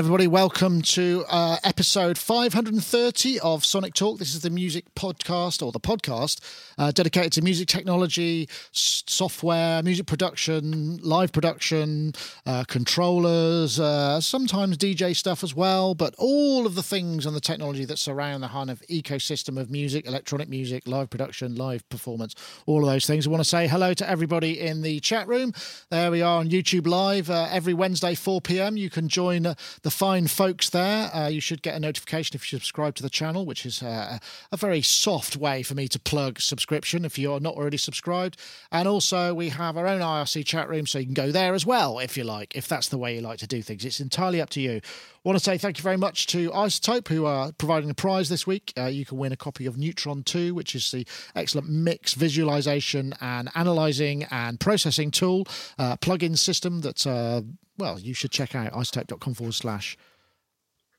everybody. 0.00 0.26
Welcome 0.26 0.80
to 0.80 1.26
uh, 1.28 1.58
episode 1.62 2.16
530 2.16 3.38
of 3.40 3.66
Sonic 3.66 3.92
Talk. 3.92 4.18
This 4.18 4.34
is 4.34 4.40
the 4.40 4.48
music 4.48 4.86
podcast, 4.94 5.62
or 5.62 5.72
the 5.72 5.78
podcast 5.78 6.40
uh, 6.78 6.90
dedicated 6.90 7.32
to 7.32 7.42
music 7.42 7.68
technology, 7.68 8.48
s- 8.72 9.04
software, 9.06 9.82
music 9.82 10.06
production, 10.06 10.96
live 11.02 11.32
production, 11.32 12.14
uh, 12.46 12.64
controllers, 12.66 13.78
uh, 13.78 14.22
sometimes 14.22 14.78
DJ 14.78 15.14
stuff 15.14 15.44
as 15.44 15.54
well, 15.54 15.94
but 15.94 16.14
all 16.16 16.64
of 16.64 16.76
the 16.76 16.82
things 16.82 17.26
and 17.26 17.36
the 17.36 17.40
technology 17.40 17.84
that 17.84 17.98
surround 17.98 18.42
the 18.42 18.48
kind 18.48 18.70
of 18.70 18.80
ecosystem 18.90 19.60
of 19.60 19.70
music, 19.70 20.06
electronic 20.06 20.48
music, 20.48 20.88
live 20.88 21.10
production, 21.10 21.56
live 21.56 21.86
performance, 21.90 22.34
all 22.64 22.82
of 22.82 22.90
those 22.90 23.06
things. 23.06 23.26
I 23.26 23.30
want 23.30 23.42
to 23.42 23.48
say 23.48 23.68
hello 23.68 23.92
to 23.92 24.08
everybody 24.08 24.60
in 24.60 24.80
the 24.80 24.98
chat 25.00 25.28
room. 25.28 25.52
There 25.90 26.10
we 26.10 26.22
are 26.22 26.38
on 26.38 26.48
YouTube 26.48 26.86
Live 26.86 27.28
uh, 27.28 27.48
every 27.50 27.74
Wednesday, 27.74 28.14
4 28.14 28.40
p.m. 28.40 28.78
You 28.78 28.88
can 28.88 29.06
join 29.06 29.44
uh, 29.44 29.54
the 29.90 29.96
fine 29.96 30.28
folks 30.28 30.70
there. 30.70 31.10
Uh, 31.12 31.26
you 31.26 31.40
should 31.40 31.62
get 31.62 31.74
a 31.74 31.80
notification 31.80 32.36
if 32.36 32.52
you 32.52 32.58
subscribe 32.58 32.94
to 32.94 33.02
the 33.02 33.10
channel, 33.10 33.44
which 33.44 33.66
is 33.66 33.82
uh, 33.82 34.18
a 34.52 34.56
very 34.56 34.82
soft 34.82 35.36
way 35.36 35.64
for 35.64 35.74
me 35.74 35.88
to 35.88 35.98
plug 35.98 36.40
subscription 36.40 37.04
if 37.04 37.18
you're 37.18 37.40
not 37.40 37.56
already 37.56 37.76
subscribed. 37.76 38.36
And 38.70 38.86
also, 38.86 39.34
we 39.34 39.48
have 39.48 39.76
our 39.76 39.88
own 39.88 40.00
IRC 40.00 40.46
chat 40.46 40.68
room, 40.68 40.86
so 40.86 41.00
you 41.00 41.06
can 41.06 41.14
go 41.14 41.32
there 41.32 41.54
as 41.54 41.66
well 41.66 41.98
if 41.98 42.16
you 42.16 42.22
like, 42.22 42.54
if 42.54 42.68
that's 42.68 42.88
the 42.88 42.98
way 42.98 43.16
you 43.16 43.20
like 43.20 43.40
to 43.40 43.48
do 43.48 43.62
things. 43.62 43.84
It's 43.84 43.98
entirely 43.98 44.40
up 44.40 44.50
to 44.50 44.60
you. 44.60 44.80
Want 45.24 45.36
to 45.36 45.44
say 45.44 45.58
thank 45.58 45.76
you 45.76 45.82
very 45.82 45.98
much 45.98 46.28
to 46.28 46.50
iZotope, 46.50 47.08
who 47.08 47.26
are 47.26 47.52
providing 47.52 47.90
a 47.90 47.94
prize 47.94 48.28
this 48.28 48.46
week. 48.46 48.72
Uh, 48.78 48.86
you 48.86 49.04
can 49.04 49.18
win 49.18 49.32
a 49.32 49.36
copy 49.36 49.66
of 49.66 49.76
Neutron 49.76 50.22
2, 50.22 50.54
which 50.54 50.74
is 50.74 50.92
the 50.92 51.04
excellent 51.34 51.68
mix, 51.68 52.14
visualization, 52.14 53.12
and 53.20 53.50
analyzing 53.54 54.22
and 54.30 54.60
processing 54.60 55.10
tool, 55.10 55.46
uh, 55.78 55.96
plugin 55.96 56.38
system 56.38 56.80
that, 56.82 57.06
uh, 57.06 57.42
well, 57.80 57.98
you 57.98 58.14
should 58.14 58.30
check 58.30 58.54
out 58.54 58.72
izotope.com 58.72 59.34
forward 59.34 59.54
slash 59.54 59.96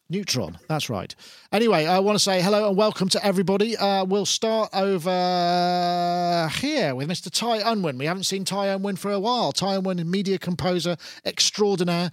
Neutron. 0.10 0.58
That's 0.68 0.90
right. 0.90 1.16
Anyway, 1.54 1.86
I 1.86 2.00
want 2.00 2.18
to 2.18 2.24
say 2.24 2.42
hello 2.42 2.68
and 2.68 2.76
welcome 2.76 3.08
to 3.10 3.26
everybody. 3.26 3.78
Uh, 3.78 4.04
we'll 4.04 4.26
start 4.26 4.70
over 4.74 6.50
here 6.60 6.96
with 6.96 7.08
Mr. 7.08 7.30
Ty 7.32 7.62
Unwin. 7.72 7.98
We 7.98 8.06
haven't 8.06 8.24
seen 8.24 8.44
Ty 8.44 8.68
Unwin 8.68 8.98
for 8.98 9.12
a 9.12 9.20
while. 9.20 9.54
Ty 9.54 9.76
Unwin, 9.76 10.10
media 10.10 10.38
composer 10.38 10.98
extraordinaire. 11.24 12.12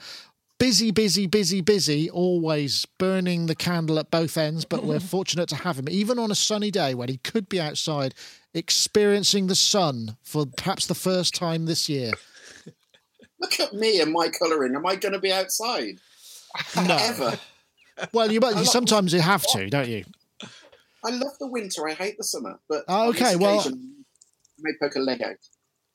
Busy, 0.61 0.91
busy, 0.91 1.27
busy, 1.27 1.61
busy, 1.61 2.11
always 2.11 2.85
burning 2.99 3.47
the 3.47 3.55
candle 3.55 3.99
at 3.99 4.11
both 4.11 4.37
ends. 4.37 4.65
But 4.65 4.85
we're 4.85 5.01
fortunate 5.17 5.49
to 5.49 5.57
have 5.57 5.79
him, 5.79 5.89
even 5.89 6.19
on 6.19 6.31
a 6.31 6.37
sunny 6.37 6.71
day 6.71 6.95
when 6.95 7.09
he 7.09 7.17
could 7.17 7.49
be 7.49 7.61
outside 7.61 8.15
experiencing 8.55 9.47
the 9.47 9.55
sun 9.55 10.17
for 10.23 10.47
perhaps 10.47 10.87
the 10.87 10.95
first 10.95 11.35
time 11.35 11.67
this 11.67 11.89
year. 11.89 12.13
Look 13.41 13.61
at 13.61 13.73
me 13.73 14.01
and 14.01 14.13
my 14.13 14.29
colouring. 14.29 14.75
Am 14.75 14.87
I 14.87 14.97
going 14.97 15.13
to 15.13 15.19
be 15.19 15.33
outside? 15.33 15.99
No. 16.87 16.97
Ever. 17.01 17.39
Well, 18.13 18.31
you, 18.33 18.41
you 18.57 18.65
sometimes 18.65 19.13
you 19.13 19.21
have 19.21 19.45
to, 19.49 19.69
don't 19.69 19.89
you? 19.89 20.05
I 21.05 21.11
love 21.11 21.33
the 21.39 21.47
winter. 21.49 21.89
I 21.89 21.95
hate 21.95 22.17
the 22.17 22.25
summer. 22.25 22.59
But 22.69 22.85
Oh, 22.89 23.09
okay, 23.11 23.37
well- 23.37 23.61
I 23.61 23.71
may 24.61 24.73
poke 24.81 24.97
a 24.97 25.01
leg 25.01 25.23
out. 25.23 25.37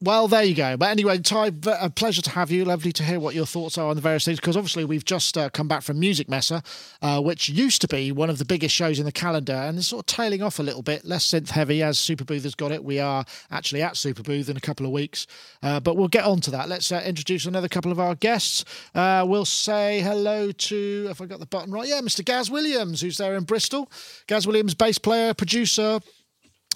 Well, 0.03 0.27
there 0.27 0.43
you 0.43 0.53
go. 0.53 0.75
But 0.75 0.89
anyway, 0.89 1.19
Ty, 1.19 1.53
a 1.79 1.89
pleasure 1.89 2.21
to 2.23 2.29
have 2.31 2.51
you. 2.51 2.65
Lovely 2.65 2.91
to 2.91 3.03
hear 3.03 3.21
what 3.21 3.35
your 3.35 3.45
thoughts 3.45 3.77
are 3.77 3.87
on 3.87 3.95
the 3.95 4.01
various 4.01 4.25
things, 4.25 4.37
because 4.37 4.57
obviously 4.57 4.83
we've 4.83 5.05
just 5.05 5.37
uh, 5.37 5.49
come 5.49 5.69
back 5.69 5.81
from 5.81 5.97
Musikmesse, 6.01 6.61
uh, 7.01 7.21
which 7.21 7.47
used 7.47 7.79
to 7.79 7.87
be 7.87 8.11
one 8.11 8.29
of 8.29 8.37
the 8.37 8.43
biggest 8.43 8.75
shows 8.75 8.99
in 8.99 9.05
the 9.05 9.13
calendar, 9.13 9.53
and 9.53 9.77
it's 9.77 9.87
sort 9.87 10.01
of 10.01 10.05
tailing 10.07 10.43
off 10.43 10.59
a 10.59 10.63
little 10.63 10.81
bit, 10.81 11.05
less 11.05 11.25
synth 11.31 11.51
heavy 11.51 11.81
as 11.81 11.97
Superbooth 11.97 12.43
has 12.43 12.53
got 12.53 12.73
it. 12.73 12.83
We 12.83 12.99
are 12.99 13.23
actually 13.49 13.81
at 13.81 13.93
Superbooth 13.93 14.49
in 14.49 14.57
a 14.57 14.59
couple 14.59 14.85
of 14.85 14.91
weeks, 14.91 15.25
uh, 15.61 15.79
but 15.79 15.95
we'll 15.95 16.09
get 16.09 16.25
on 16.25 16.41
to 16.41 16.51
that. 16.51 16.67
Let's 16.67 16.91
uh, 16.91 17.01
introduce 17.05 17.45
another 17.45 17.69
couple 17.69 17.93
of 17.93 17.99
our 18.01 18.15
guests. 18.15 18.65
Uh, 18.93 19.23
we'll 19.25 19.45
say 19.45 20.01
hello 20.01 20.51
to, 20.51 21.07
if 21.11 21.21
I 21.21 21.27
got 21.27 21.39
the 21.39 21.45
button 21.45 21.71
right, 21.71 21.87
yeah, 21.87 22.01
Mr. 22.01 22.25
Gaz 22.25 22.51
Williams, 22.51 22.99
who's 22.99 23.19
there 23.19 23.37
in 23.37 23.45
Bristol. 23.45 23.89
Gaz 24.27 24.45
Williams, 24.45 24.73
bass 24.73 24.97
player, 24.97 25.33
producer, 25.33 26.01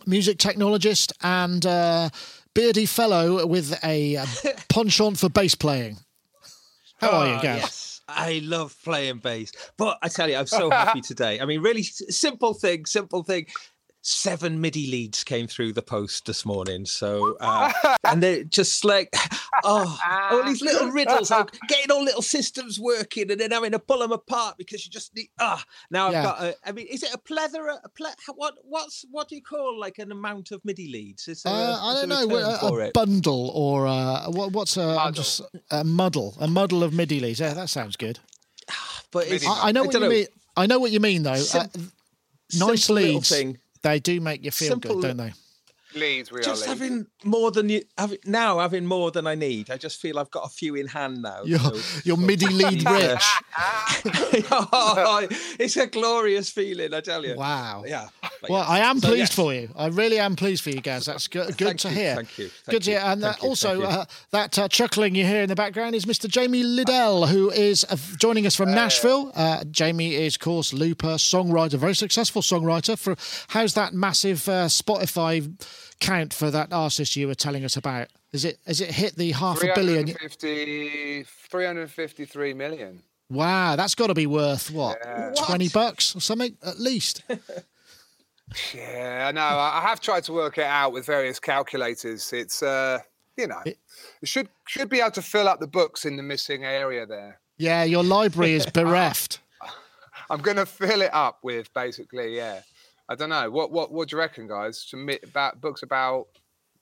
music 0.08 0.38
technologist 0.38 1.12
and 1.22 1.66
uh, 1.66 2.10
beardy 2.58 2.88
fellow 2.88 3.46
with 3.46 3.78
a 3.84 4.16
uh, 4.18 4.26
penchant 4.70 5.20
for 5.20 5.30
bass 5.30 5.54
playing. 5.54 5.96
How 7.00 7.10
are 7.12 7.28
you, 7.28 7.34
Oh, 7.36 7.42
Gaz? 7.42 7.62
Yes, 7.62 8.02
I 8.08 8.42
love 8.44 8.76
playing 8.84 9.20
bass. 9.20 9.52
But 9.78 10.00
I 10.02 10.08
tell 10.08 10.28
you, 10.28 10.38
I'm 10.38 10.48
so 10.48 10.72
happy 10.72 11.02
today. 11.12 11.40
I 11.40 11.46
mean, 11.46 11.62
really 11.62 11.84
simple 11.84 12.56
thing, 12.56 12.88
simple 12.88 13.22
thing. 13.22 13.46
Seven 14.10 14.62
MIDI 14.62 14.88
leads 14.90 15.26
came 15.26 15.48
through 15.48 15.74
the 15.74 15.82
post 15.82 16.26
this 16.28 16.46
morning. 16.46 16.86
So, 16.86 17.36
uh, 17.42 17.74
and 18.06 18.24
they're 18.24 18.46
just 18.46 18.86
like, 18.86 19.14
oh, 19.66 20.00
all 20.32 20.44
these 20.46 20.62
little 20.62 20.90
riddles, 20.92 21.30
of 21.30 21.50
getting 21.68 21.92
all 21.92 22.06
little 22.06 22.22
systems 22.22 22.80
working 22.80 23.30
and 23.30 23.38
then 23.42 23.52
having 23.52 23.72
to 23.74 23.80
pull 23.80 24.00
them 24.00 24.14
apart 24.14 24.56
because 24.58 24.86
you 24.86 24.92
just 24.92 25.14
need, 25.14 25.28
ah, 25.42 25.62
now 25.92 26.08
I've 26.08 26.14
Yeah. 26.14 26.24
got 26.24 26.42
a, 26.42 26.56
I 26.66 26.72
mean, 26.72 26.88
is 26.90 27.04
it 27.04 27.14
a 27.14 27.18
plethora, 27.18 27.82
a 27.84 27.90
ple- 27.90 28.14
what, 28.36 28.54
what's, 28.64 29.04
what 29.12 29.28
do 29.28 29.36
you 29.36 29.42
call 29.44 29.78
like 29.78 29.98
an 30.00 30.14
amount 30.14 30.52
of 30.52 30.64
MIDI 30.64 30.88
leads? 30.90 31.28
Is 31.28 31.44
there, 31.44 31.54
a- 31.54 31.58
Uh, 31.58 31.80
I 31.82 31.94
don't 31.96 32.08
know, 32.08 32.30
term 32.62 32.80
a, 32.80 32.86
a 32.88 32.92
bundle 32.94 33.52
or 33.54 33.88
uh, 33.88 34.30
what, 34.30 34.54
what's 34.54 34.78
a, 34.78 34.84
I'm 34.98 35.14
just 35.14 35.42
a 35.70 35.84
muddle, 35.84 36.38
a 36.40 36.48
muddle 36.48 36.82
of 36.82 36.94
MIDI 36.94 37.20
leads. 37.20 37.42
Yeah, 37.42 37.54
that 37.54 37.68
sounds 37.68 37.98
good. 37.98 38.20
But 39.12 39.28
it's, 39.28 39.46
I, 39.46 39.68
I 39.68 39.72
know 39.74 39.84
what 39.84 39.94
you 39.94 40.00
don't 40.00 40.10
mean. 40.10 40.28
I 40.56 40.66
know 40.66 40.80
what 40.80 40.92
you 40.92 41.02
mean, 41.02 41.24
though. 41.24 41.36
Sim- 41.36 41.62
uh, 41.62 41.68
nice 42.58 42.90
leads. 42.90 43.28
thing. 43.30 43.58
They 43.82 44.00
do 44.00 44.20
make 44.22 44.44
you 44.44 44.52
feel 44.52 44.70
Simple 44.70 44.96
good, 44.96 45.02
don't 45.04 45.18
they? 45.18 45.34
Leeds, 45.96 46.32
we 46.32 46.42
just 46.42 46.66
are 46.66 46.70
Leeds. 46.70 46.82
having 46.82 47.08
more 47.24 47.50
than 47.52 47.70
you 47.70 47.82
having 47.98 48.18
now 48.26 48.60
having 48.60 48.86
more 48.86 49.10
than 49.12 49.26
I 49.26 49.36
need. 49.36 49.70
I 49.72 49.78
just 49.78 50.00
feel 50.02 50.20
I've 50.20 50.30
got 50.32 50.46
a 50.46 50.50
few 50.50 50.76
in 50.76 50.88
hand 50.88 51.22
now. 51.22 51.42
You're, 51.46 51.60
so- 51.60 52.02
you're 52.04 52.18
so 52.18 52.22
MIDI 52.24 52.48
lead 52.48 52.84
rich. 52.90 53.24
Oh, 54.52 55.28
it's 55.60 55.78
a 55.78 55.88
glorious 55.88 56.50
feeling, 56.50 56.94
I 56.94 57.02
tell 57.02 57.26
you. 57.26 57.36
Wow. 57.36 57.84
Yeah. 57.88 58.08
but 58.22 58.50
Well, 58.50 58.62
yes. 58.62 58.70
I 58.70 58.80
am 58.80 59.00
So, 59.00 59.08
pleased 59.08 59.20
yes. 59.32 59.36
for 59.36 59.54
you. 59.54 59.70
I 59.76 59.88
really 59.88 60.20
am 60.20 60.36
pleased 60.36 60.64
for 60.64 60.70
you, 60.70 60.82
guys. 60.82 61.06
That's 61.06 61.28
good, 61.30 61.58
good 61.58 61.80
to 61.80 61.90
you, 61.90 61.96
hear. 61.96 62.16
thank 62.16 62.38
you, 62.38 62.50
good 62.70 62.84
to 62.84 62.92
hear. 62.92 63.00
And 63.04 63.24
uh, 63.24 63.34
you, 63.42 63.48
also, 63.50 63.82
uh, 63.82 64.06
that 64.32 64.58
uh, 64.60 64.68
chuckling 64.68 65.16
you 65.16 65.26
hear 65.26 65.42
in 65.44 65.50
the 65.50 65.56
background 65.56 65.96
is 65.96 66.06
Mr. 66.06 66.28
Jamie 66.30 66.64
Lidell, 66.64 67.28
who 67.28 67.50
is 67.50 67.86
uh, 67.90 67.98
joining 68.18 68.46
us 68.46 68.56
from 68.56 68.72
Nashville. 68.72 69.32
Uh, 69.36 69.64
Jamie 69.72 70.16
is, 70.16 70.36
of 70.36 70.42
course, 70.42 70.74
looper, 70.74 71.16
songwriter, 71.16 71.76
very 71.78 71.96
successful 71.96 72.42
songwriter. 72.42 72.98
For 72.98 73.16
how's 73.50 73.74
that 73.76 73.94
massive 73.94 74.48
uh, 74.50 74.66
Spotify 74.68 75.48
count 76.00 76.34
for 76.34 76.52
that 76.52 76.72
artist 76.74 77.16
you 77.16 77.28
were 77.28 77.36
telling 77.36 77.64
us 77.66 77.76
about? 77.78 78.08
Is 78.32 78.46
it 78.46 78.60
has 78.68 78.82
it 78.82 78.92
hit 78.92 79.16
the 79.16 79.32
half 79.32 79.62
a 79.64 79.74
billion? 79.76 80.08
350, 80.08 81.24
353 81.24 82.54
million. 82.54 83.02
Wow, 83.30 83.76
that's 83.76 83.96
got 83.96 84.08
to 84.08 84.14
be 84.14 84.28
worth 84.28 84.72
what 84.72 84.98
Yeah. 85.04 85.34
twenty 85.38 85.68
bucks 85.70 86.16
or 86.16 86.22
something 86.22 86.56
at 86.64 86.80
least. 86.80 87.24
Yeah, 88.74 89.26
I 89.28 89.32
know. 89.34 89.42
I 89.42 89.80
I 89.80 89.82
have 89.82 90.00
tried 90.00 90.24
to 90.26 90.34
work 90.34 90.58
it 90.58 90.64
out 90.64 90.94
with 90.94 91.06
various 91.06 91.38
calculators. 91.40 92.32
It's, 92.32 92.64
uh, 92.64 93.00
you 93.36 93.48
know, 93.48 93.62
It- 93.66 93.78
it 94.22 94.30
should 94.30 94.48
should 94.66 94.88
be 94.90 95.02
able 95.02 95.12
to 95.12 95.22
fill 95.22 95.48
up 95.50 95.60
the 95.60 95.68
books 95.68 96.06
in 96.06 96.16
the 96.16 96.24
missing 96.24 96.64
area 96.64 97.06
there. 97.06 97.40
Yeah, 97.58 97.84
your 97.84 98.04
library 98.04 98.54
is 98.54 98.66
bereft. 98.82 99.40
I'm 100.30 100.42
going 100.42 100.58
to 100.58 100.66
fill 100.66 101.02
it 101.02 101.14
up 101.14 101.40
with 101.44 101.74
basically, 101.74 102.36
yeah. 102.38 102.62
I 103.10 103.16
don't 103.16 103.30
know. 103.30 103.50
What 103.50 103.72
what 103.72 103.92
what 103.92 104.10
do 104.10 104.16
you 104.16 104.20
reckon, 104.20 104.48
guys? 104.48 104.82
Some 104.88 105.10
about 105.24 105.62
books 105.62 105.84
about. 105.84 106.28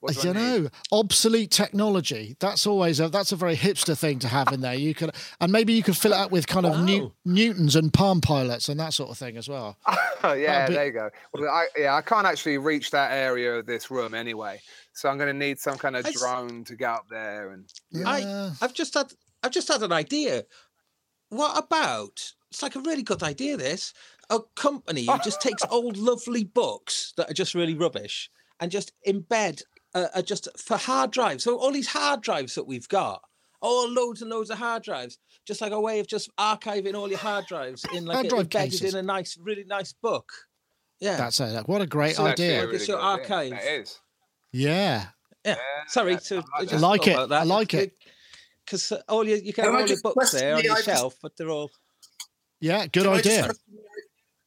I 0.02 0.12
What 0.12 0.14
do 0.16 0.22
don't 0.32 0.36
need? 0.36 0.62
know. 0.64 0.68
Obsolete 0.92 1.50
technology. 1.50 2.36
That's 2.38 2.66
always 2.66 3.00
a 3.00 3.08
that's 3.08 3.32
a 3.32 3.36
very 3.36 3.56
hipster 3.56 3.96
thing 3.98 4.18
to 4.20 4.28
have 4.28 4.52
in 4.52 4.60
there. 4.60 4.74
You 4.74 4.94
could 4.94 5.10
and 5.40 5.50
maybe 5.50 5.72
you 5.72 5.82
could 5.82 5.96
fill 5.96 6.12
it 6.12 6.18
up 6.18 6.30
with 6.30 6.46
kind 6.46 6.66
of 6.66 6.84
new, 6.84 7.12
Newtons 7.24 7.74
and 7.76 7.92
Palm 7.92 8.20
pilots 8.20 8.68
and 8.68 8.78
that 8.78 8.92
sort 8.92 9.10
of 9.10 9.16
thing 9.18 9.36
as 9.36 9.48
well. 9.48 9.78
Oh, 10.22 10.32
yeah, 10.38 10.68
be- 10.68 10.74
there 10.74 10.86
you 10.86 10.92
go. 10.92 11.10
Well, 11.32 11.48
I, 11.50 11.66
yeah, 11.78 11.94
I 11.94 12.02
can't 12.02 12.26
actually 12.26 12.58
reach 12.58 12.90
that 12.90 13.10
area 13.12 13.54
of 13.58 13.66
this 13.66 13.90
room 13.90 14.12
anyway, 14.14 14.60
so 14.92 15.08
I'm 15.08 15.16
going 15.16 15.32
to 15.32 15.38
need 15.46 15.58
some 15.58 15.78
kind 15.78 15.96
of 15.96 16.04
I 16.04 16.10
s- 16.10 16.20
drone 16.20 16.62
to 16.64 16.76
get 16.76 16.90
up 16.90 17.06
there. 17.08 17.50
And 17.52 17.64
Yeah. 17.90 18.04
I, 18.08 18.52
I've 18.60 18.74
just 18.74 18.94
had 18.94 19.12
I've 19.42 19.52
just 19.52 19.68
had 19.68 19.82
an 19.82 19.92
idea. 19.92 20.44
What 21.30 21.58
about 21.58 22.32
it's 22.50 22.62
like 22.62 22.76
a 22.76 22.80
really 22.80 23.02
good 23.02 23.22
idea, 23.22 23.56
this. 23.56 23.92
A 24.30 24.40
company 24.56 25.06
who 25.06 25.18
just 25.22 25.40
takes 25.40 25.62
old 25.70 25.96
lovely 25.96 26.44
books 26.44 27.12
that 27.16 27.30
are 27.30 27.34
just 27.34 27.54
really 27.54 27.74
rubbish 27.74 28.28
and 28.60 28.70
just 28.70 28.92
embed 29.06 29.62
uh, 29.94 30.06
uh, 30.14 30.22
just 30.22 30.48
for 30.58 30.76
hard 30.76 31.10
drives. 31.12 31.44
So 31.44 31.56
all 31.58 31.70
these 31.72 31.88
hard 31.88 32.22
drives 32.22 32.54
that 32.56 32.66
we've 32.66 32.88
got, 32.88 33.22
all 33.62 33.88
loads 33.88 34.22
and 34.22 34.30
loads 34.30 34.50
of 34.50 34.58
hard 34.58 34.82
drives, 34.82 35.18
just 35.46 35.60
like 35.60 35.72
a 35.72 35.80
way 35.80 36.00
of 36.00 36.06
just 36.08 36.28
archiving 36.36 36.94
all 36.94 37.08
your 37.08 37.18
hard 37.18 37.46
drives 37.46 37.84
in 37.94 38.04
like 38.04 38.14
Hard 38.16 38.26
a, 38.26 38.28
drive 38.30 38.40
embedded 38.42 38.70
cases. 38.72 38.94
in 38.94 38.98
a 38.98 39.02
nice, 39.02 39.38
really 39.40 39.64
nice 39.64 39.92
book. 39.92 40.30
Yeah. 41.00 41.16
That's 41.16 41.38
a, 41.40 41.62
what 41.66 41.80
a 41.82 41.86
great 41.86 42.16
So 42.16 42.26
It's 42.26 42.40
a 42.40 42.44
idea. 42.44 42.64
Like 42.64 42.74
it's 42.74 42.88
your 42.88 42.96
good 42.98 43.04
archive. 43.04 43.52
It 43.52 43.80
is. 43.82 44.00
Yeah. 44.52 45.06
yeah. 45.44 45.56
Sorry 45.88 46.16
to 46.16 46.42
I 46.54 46.60
like 46.60 46.68
just. 46.68 46.82
Like 46.82 47.06
it, 47.06 47.28
that. 47.28 47.32
I 47.32 47.44
like 47.44 47.74
it. 47.74 47.92
Because 48.64 48.92
all 49.08 49.24
you 49.26 49.36
you 49.36 49.52
can 49.52 49.64
Can 49.64 49.72
have 49.74 49.82
all 49.82 49.86
your 49.88 49.98
books 50.02 50.32
there 50.32 50.52
on 50.54 50.58
the- 50.58 50.64
your 50.64 50.72
I 50.72 50.76
just- 50.76 50.86
shelf, 50.86 51.14
but 51.22 51.36
they're 51.36 51.50
all 51.50 51.70
Yeah, 52.60 52.86
good 52.86 53.04
Can 53.04 53.12
I 53.12 53.20
just 53.20 53.26
idea. 53.44 53.54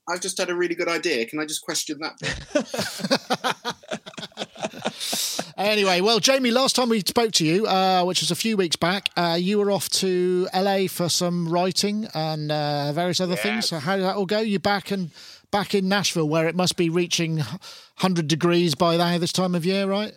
Question- 0.09 0.17
I've 0.17 0.21
just 0.21 0.37
had 0.37 0.49
a 0.49 0.55
really 0.55 0.75
good 0.75 0.89
idea. 0.89 1.25
Can 1.25 1.39
I 1.39 1.45
just 1.45 1.61
question 1.61 1.99
that? 1.99 3.75
Anyway, 5.59 5.99
well, 5.99 6.19
Jamie, 6.21 6.51
last 6.51 6.73
time 6.73 6.87
we 6.87 7.01
spoke 7.01 7.33
to 7.33 7.45
you, 7.45 7.67
uh, 7.67 8.01
which 8.05 8.21
was 8.21 8.31
a 8.31 8.35
few 8.35 8.55
weeks 8.55 8.77
back, 8.77 9.09
uh, 9.17 9.37
you 9.37 9.57
were 9.59 9.71
off 9.71 9.89
to 9.89 10.47
LA 10.55 10.87
for 10.87 11.09
some 11.09 11.49
writing 11.49 12.07
and 12.13 12.49
uh, 12.49 12.93
various 12.93 13.19
other 13.19 13.35
things. 13.35 13.67
So 13.67 13.77
how 13.77 13.97
did 13.97 14.05
that 14.05 14.15
all 14.15 14.25
go? 14.25 14.39
You 14.39 14.57
back 14.57 14.89
and 14.89 15.11
back 15.51 15.75
in 15.75 15.89
Nashville, 15.89 16.29
where 16.29 16.47
it 16.47 16.55
must 16.55 16.77
be 16.77 16.89
reaching 16.89 17.43
hundred 17.97 18.29
degrees 18.29 18.73
by 18.73 18.95
now 18.95 19.17
this 19.17 19.33
time 19.33 19.53
of 19.53 19.65
year, 19.65 19.85
right? 19.85 20.13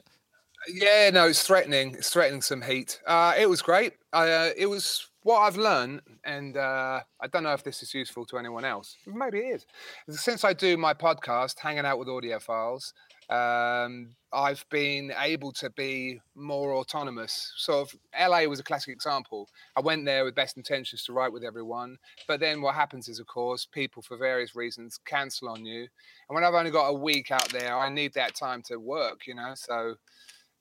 Yeah, 0.72 1.10
no, 1.10 1.26
it's 1.26 1.42
threatening. 1.44 1.96
It's 1.96 2.10
threatening 2.10 2.42
some 2.42 2.62
heat. 2.62 3.00
Uh, 3.04 3.34
it 3.36 3.48
was 3.50 3.62
great. 3.62 3.94
Uh, 4.12 4.50
it 4.56 4.66
was 4.66 5.08
what 5.22 5.40
I've 5.40 5.56
learned, 5.56 6.02
and 6.24 6.56
uh, 6.56 7.00
I 7.20 7.26
don't 7.28 7.44
know 7.44 7.52
if 7.52 7.62
this 7.62 7.82
is 7.82 7.94
useful 7.94 8.26
to 8.26 8.38
anyone 8.38 8.64
else. 8.64 8.96
Maybe 9.06 9.38
it 9.38 9.62
is. 10.08 10.18
Since 10.18 10.44
I 10.44 10.52
do 10.52 10.76
my 10.76 10.94
podcast, 10.94 11.58
hanging 11.58 11.84
out 11.84 11.98
with 11.98 12.08
audiophiles, 12.08 12.92
um, 13.30 14.10
I've 14.32 14.64
been 14.68 15.12
able 15.18 15.52
to 15.52 15.70
be 15.70 16.20
more 16.34 16.74
autonomous. 16.74 17.52
Sort 17.56 17.88
of, 17.92 17.98
LA 18.18 18.44
was 18.44 18.60
a 18.60 18.64
classic 18.64 18.92
example. 18.92 19.48
I 19.76 19.80
went 19.80 20.04
there 20.04 20.24
with 20.24 20.34
best 20.34 20.56
intentions 20.56 21.04
to 21.04 21.12
write 21.12 21.32
with 21.32 21.44
everyone, 21.44 21.98
but 22.26 22.40
then 22.40 22.60
what 22.60 22.74
happens 22.74 23.08
is, 23.08 23.20
of 23.20 23.26
course, 23.26 23.66
people 23.66 24.02
for 24.02 24.16
various 24.16 24.56
reasons 24.56 24.98
cancel 25.04 25.48
on 25.48 25.64
you. 25.64 25.82
And 25.82 26.34
when 26.34 26.44
I've 26.44 26.54
only 26.54 26.70
got 26.70 26.88
a 26.88 26.94
week 26.94 27.30
out 27.30 27.48
there, 27.50 27.76
I 27.76 27.88
need 27.88 28.14
that 28.14 28.34
time 28.34 28.62
to 28.62 28.76
work, 28.76 29.26
you 29.26 29.34
know. 29.34 29.52
So, 29.54 29.94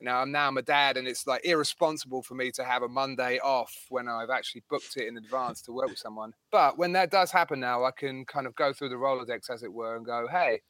you 0.01 0.05
know, 0.05 0.15
I'm 0.15 0.31
now 0.31 0.47
I'm 0.47 0.57
a 0.57 0.61
dad, 0.61 0.97
and 0.97 1.07
it's 1.07 1.25
like 1.27 1.45
irresponsible 1.45 2.23
for 2.23 2.33
me 2.35 2.51
to 2.51 2.63
have 2.63 2.81
a 2.83 2.89
Monday 2.89 3.39
off 3.39 3.85
when 3.89 4.09
I've 4.09 4.29
actually 4.31 4.63
booked 4.69 4.97
it 4.97 5.07
in 5.07 5.15
advance 5.15 5.61
to 5.63 5.71
work 5.71 5.87
with 5.89 5.99
someone. 5.99 6.33
But 6.51 6.77
when 6.77 6.91
that 6.93 7.11
does 7.11 7.31
happen 7.31 7.59
now, 7.59 7.85
I 7.85 7.91
can 7.91 8.25
kind 8.25 8.47
of 8.47 8.55
go 8.55 8.73
through 8.73 8.89
the 8.89 8.95
Rolodex, 8.95 9.49
as 9.49 9.63
it 9.63 9.71
were, 9.71 9.95
and 9.95 10.05
go, 10.05 10.27
hey, 10.29 10.61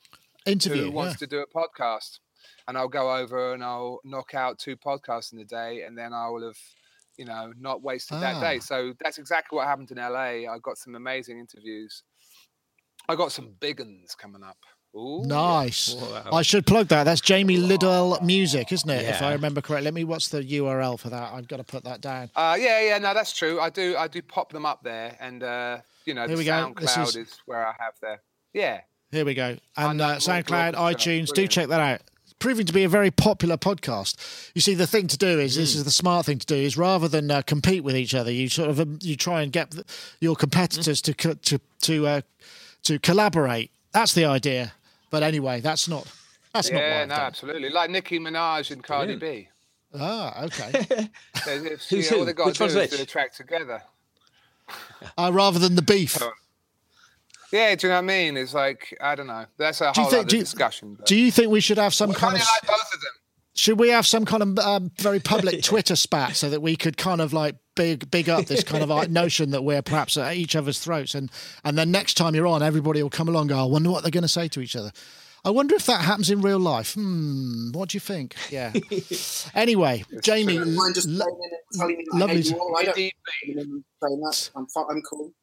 Interview. 0.46 0.86
who 0.86 0.92
wants 0.92 1.14
yeah. 1.14 1.26
to 1.26 1.28
do 1.28 1.40
a 1.40 1.48
podcast 1.48 2.20
and 2.68 2.76
i'll 2.76 2.88
go 2.88 3.16
over 3.16 3.54
and 3.54 3.64
i'll 3.64 4.00
knock 4.04 4.34
out 4.34 4.58
two 4.58 4.76
podcasts 4.76 5.32
in 5.32 5.38
a 5.40 5.46
day 5.46 5.84
and 5.84 5.96
then 5.96 6.12
i 6.14 6.28
will 6.28 6.44
have 6.44 6.58
you 7.18 7.26
know 7.26 7.54
not 7.60 7.84
wasted 7.84 8.20
that 8.20 8.42
day 8.42 8.58
Ah. 8.58 8.60
so 8.60 8.94
that's 9.00 9.20
exactly 9.20 9.56
what 9.58 9.68
happened 9.68 9.92
in 9.92 9.98
la 9.98 10.20
i 10.20 10.58
got 10.64 10.78
some 10.80 10.96
amazing 10.96 11.38
interviews 11.38 12.02
i 13.08 13.16
got 13.16 13.32
some 13.32 13.54
big 13.60 13.80
uns 13.80 14.16
coming 14.16 14.44
up 14.44 14.58
Ooh, 14.96 15.22
yeah. 15.22 15.28
Nice. 15.28 15.96
Wow. 15.96 16.30
I 16.34 16.42
should 16.42 16.66
plug 16.66 16.88
that. 16.90 17.06
That's 17.06 17.22
Jamie 17.22 17.58
Lidell 17.58 18.22
Music, 18.22 18.72
isn't 18.74 18.90
it? 18.90 19.06
If 19.06 19.22
I 19.22 19.32
remember 19.34 19.62
correctly. 19.62 19.86
Let 19.86 19.94
me. 19.94 20.04
What's 20.04 20.28
the 20.28 20.42
URL 20.44 21.00
for 21.00 21.10
that? 21.10 21.32
I've 21.34 21.48
got 21.48 21.58
to 21.58 21.64
put 21.64 21.84
that 21.86 22.02
down. 22.02 22.30
uh, 22.36 22.58
yeah 22.60 22.82
yeah 22.82 22.98
no 22.98 23.14
that's 23.14 23.32
true 23.34 23.60
i 23.62 23.70
do 23.70 23.96
i 23.98 24.08
do 24.08 24.22
pop 24.22 24.52
them 24.52 24.66
up 24.66 24.84
there 24.84 25.16
and 25.22 25.44
uh 25.44 25.78
you 26.06 26.14
know 26.14 26.28
Here 26.28 26.36
the 26.38 26.44
soundcloud 26.44 27.08
is... 27.08 27.16
is- 27.16 27.38
where 27.46 27.66
i 27.66 27.74
have 27.80 27.94
there 28.02 28.22
yeah 28.54 28.82
Here 29.12 29.24
we 29.26 29.34
go. 29.34 29.58
And 29.78 30.02
uh, 30.02 30.18
SoundCloud, 30.18 30.74
iTunes, 30.76 31.34
do 31.34 31.48
check 31.48 31.68
that 31.70 31.80
out. 31.80 32.02
It's 32.24 32.34
proving 32.40 32.66
to 32.66 32.74
be 32.74 32.84
a 32.86 32.90
very 32.90 33.12
popular 33.12 33.58
podcast. 33.58 34.16
You 34.56 34.62
see, 34.62 34.74
the 34.74 34.88
thing 34.88 35.08
to 35.08 35.18
do 35.18 35.40
is 35.40 35.56
this 35.56 35.76
is 35.76 35.84
the 35.84 35.92
smart 35.92 36.26
thing 36.26 36.40
to 36.40 36.46
do 36.46 36.56
is 36.56 36.78
rather 36.78 37.08
than 37.10 37.30
uh, 37.32 37.42
compete 37.42 37.84
with 37.84 37.96
each 37.96 38.14
other, 38.16 38.32
you 38.32 38.48
sort 38.50 38.70
of 38.70 38.80
um, 38.80 39.00
you 39.02 39.16
try 39.18 39.42
and 39.42 39.52
get 39.52 39.72
th- 39.72 39.86
your 40.22 40.36
competitors 40.36 41.02
to 41.04 41.14
to 41.14 41.60
to 41.82 42.08
uh, 42.08 42.22
to 42.84 43.00
collaborate. 43.00 43.72
That's 43.94 44.14
the 44.14 44.26
idea. 44.26 44.74
But 45.12 45.22
anyway, 45.24 45.62
that's 45.62 45.88
not 45.88 46.08
that's 46.54 46.72
not 46.72 46.80
yeah 46.80 47.06
no 47.06 47.16
done. 47.16 47.26
absolutely 47.26 47.70
like 47.70 47.90
nicki 47.92 48.18
minaj 48.20 48.72
and 48.72 48.84
cardi 48.84 49.16
Brilliant. 49.16 49.48
b 49.94 49.98
Ah, 50.00 50.44
okay. 50.46 50.72
They- 51.46 51.56
if- 51.74 51.88
Who's 51.90 52.10
yeah, 52.10 52.14
all 52.14 52.20
who? 52.22 52.26
they 52.26 52.34
got 52.34 52.46
Which 52.48 52.58
to 52.58 52.60
do 52.60 52.64
one's 52.64 52.76
is 52.76 52.92
which? 52.92 52.98
do 52.98 53.04
a 53.04 53.06
track 53.06 53.34
together 53.36 53.84
uh, 55.18 55.32
rather 55.34 55.60
than 55.60 55.76
the 55.76 55.82
beef. 55.82 56.18
Oh, 56.22 56.32
Yeah, 57.52 57.76
do 57.76 57.88
you 57.88 57.90
know 57.92 57.98
what 57.98 58.04
I 58.06 58.08
mean? 58.08 58.38
It's 58.38 58.54
like 58.54 58.98
I 59.02 59.16
don't 59.16 59.28
know. 59.28 59.46
That's 59.58 59.82
a 59.82 59.92
Do 59.94 60.02
whole 60.02 60.10
think- 60.10 60.20
other 60.22 60.30
do 60.30 60.38
you- 60.38 60.44
discussion. 60.44 60.96
But 60.96 61.06
Do 61.08 61.16
you 61.18 61.30
think 61.32 61.50
we 61.52 61.60
should 61.62 61.78
have 61.78 61.94
some 61.94 62.12
I 62.12 62.14
kind 62.14 62.34
really 62.34 62.42
of 62.42 62.48
like 62.48 62.68
both 62.80 62.94
of 62.94 63.02
them. 63.02 63.12
Should 63.54 63.80
we 63.80 63.90
have 63.90 64.08
some 64.08 64.24
kind 64.24 64.42
of 64.44 64.60
um, 64.60 64.92
very 64.98 65.20
public 65.20 65.62
Twitter 65.72 65.98
spat 65.98 66.38
so 66.38 66.50
that 66.50 66.62
we 66.62 66.78
could 66.78 66.96
kind 66.96 67.20
of 67.20 67.34
like 67.34 67.56
big 67.82 68.12
big 68.12 68.30
up 68.30 68.46
this 68.46 68.64
kind 68.64 68.84
of 68.84 69.10
notion 69.22 69.52
that 69.52 69.64
we're 69.64 69.82
perhaps 69.82 70.18
at 70.18 70.36
each 70.36 70.56
other's 70.56 70.80
throats, 70.80 71.16
and 71.16 71.32
and 71.64 71.78
then 71.78 71.90
next 71.92 72.14
time 72.16 72.36
you're 72.36 72.48
on, 72.48 72.62
everybody 72.62 73.02
will 73.02 73.10
come 73.10 73.28
along. 73.28 73.44
and 73.44 73.50
Go, 73.52 73.60
I 73.60 73.66
wonder 73.66 73.90
what 73.90 74.04
they're 74.04 74.12
going 74.12 74.22
to 74.24 74.28
say 74.28 74.48
to 74.50 74.62
each 74.62 74.76
other. 74.76 74.92
I 75.44 75.50
wonder 75.50 75.74
if 75.74 75.88
that 75.88 76.02
happens 76.02 76.30
in 76.30 76.42
real 76.42 76.60
life. 76.60 76.94
Hmm. 76.94 77.72
What 77.72 77.90
do 77.90 77.96
you 77.96 78.00
think? 78.00 78.36
Yeah. 78.52 78.72
anyway, 79.56 80.06
Jamie, 80.22 80.58
Don't 80.58 80.76
mind 80.76 80.94
just 80.94 81.08
lo- 81.10 81.26
phoning 81.26 81.42
in 81.42 81.54
and 81.54 81.80
telling 81.80 81.98
me 81.98 82.06
I 82.14 82.18
lovely 82.18 82.36
hate 82.36 82.46
to- 82.46 82.52
you 82.54 82.60
all. 82.60 82.78
I 82.78 82.84
don't 82.84 82.98
Indeed. 82.98 83.14
even 83.48 83.84
saying 84.04 84.20
that. 84.22 84.50
I'm, 84.56 84.68
I'm 84.90 85.02
cool. 85.02 85.34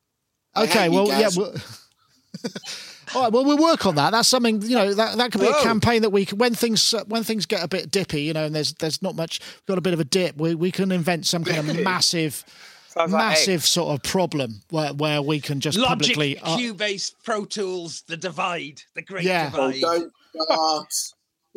Okay. 0.56 0.88
Well, 0.88 1.08
yeah. 1.08 1.22
guys. 1.22 1.36
We'll, 1.36 1.52
all 3.14 3.22
right. 3.22 3.32
Well, 3.32 3.44
we'll 3.44 3.58
work 3.58 3.86
on 3.86 3.94
that. 3.96 4.10
That's 4.10 4.28
something 4.28 4.62
you 4.62 4.74
know 4.76 4.94
that 4.94 5.16
that 5.18 5.32
could 5.32 5.40
be 5.40 5.48
a 5.48 5.62
campaign 5.62 6.02
that 6.02 6.10
we 6.10 6.24
can, 6.24 6.38
when 6.38 6.54
things 6.54 6.94
uh, 6.94 7.04
when 7.06 7.24
things 7.24 7.46
get 7.46 7.62
a 7.62 7.68
bit 7.68 7.90
dippy, 7.90 8.22
you 8.22 8.32
know, 8.32 8.44
and 8.44 8.54
there's 8.54 8.74
there's 8.74 9.02
not 9.02 9.14
much 9.16 9.40
we've 9.40 9.66
got 9.66 9.78
a 9.78 9.82
bit 9.82 9.94
of 9.94 10.00
a 10.00 10.04
dip. 10.04 10.36
We 10.36 10.54
we 10.54 10.70
can 10.70 10.92
invent 10.92 11.26
some 11.26 11.44
kind 11.44 11.58
of 11.58 11.66
Dippy. 11.66 11.82
massive. 11.82 12.44
Like 12.96 13.10
massive 13.10 13.54
eggs. 13.60 13.68
sort 13.68 13.94
of 13.94 14.02
problem 14.02 14.62
where, 14.70 14.92
where 14.92 15.22
we 15.22 15.40
can 15.40 15.60
just 15.60 15.78
Logic, 15.78 15.88
publicly 16.16 16.38
uh, 16.40 16.56
Cubase, 16.56 17.14
Pro 17.22 17.44
Tools, 17.44 18.02
the 18.08 18.16
divide, 18.16 18.82
the 18.94 19.02
great 19.02 19.22
Yeah. 19.24 19.52
Oh, 19.54 19.70
divide. 19.70 19.80
don't 19.80 20.12
start. 20.42 20.92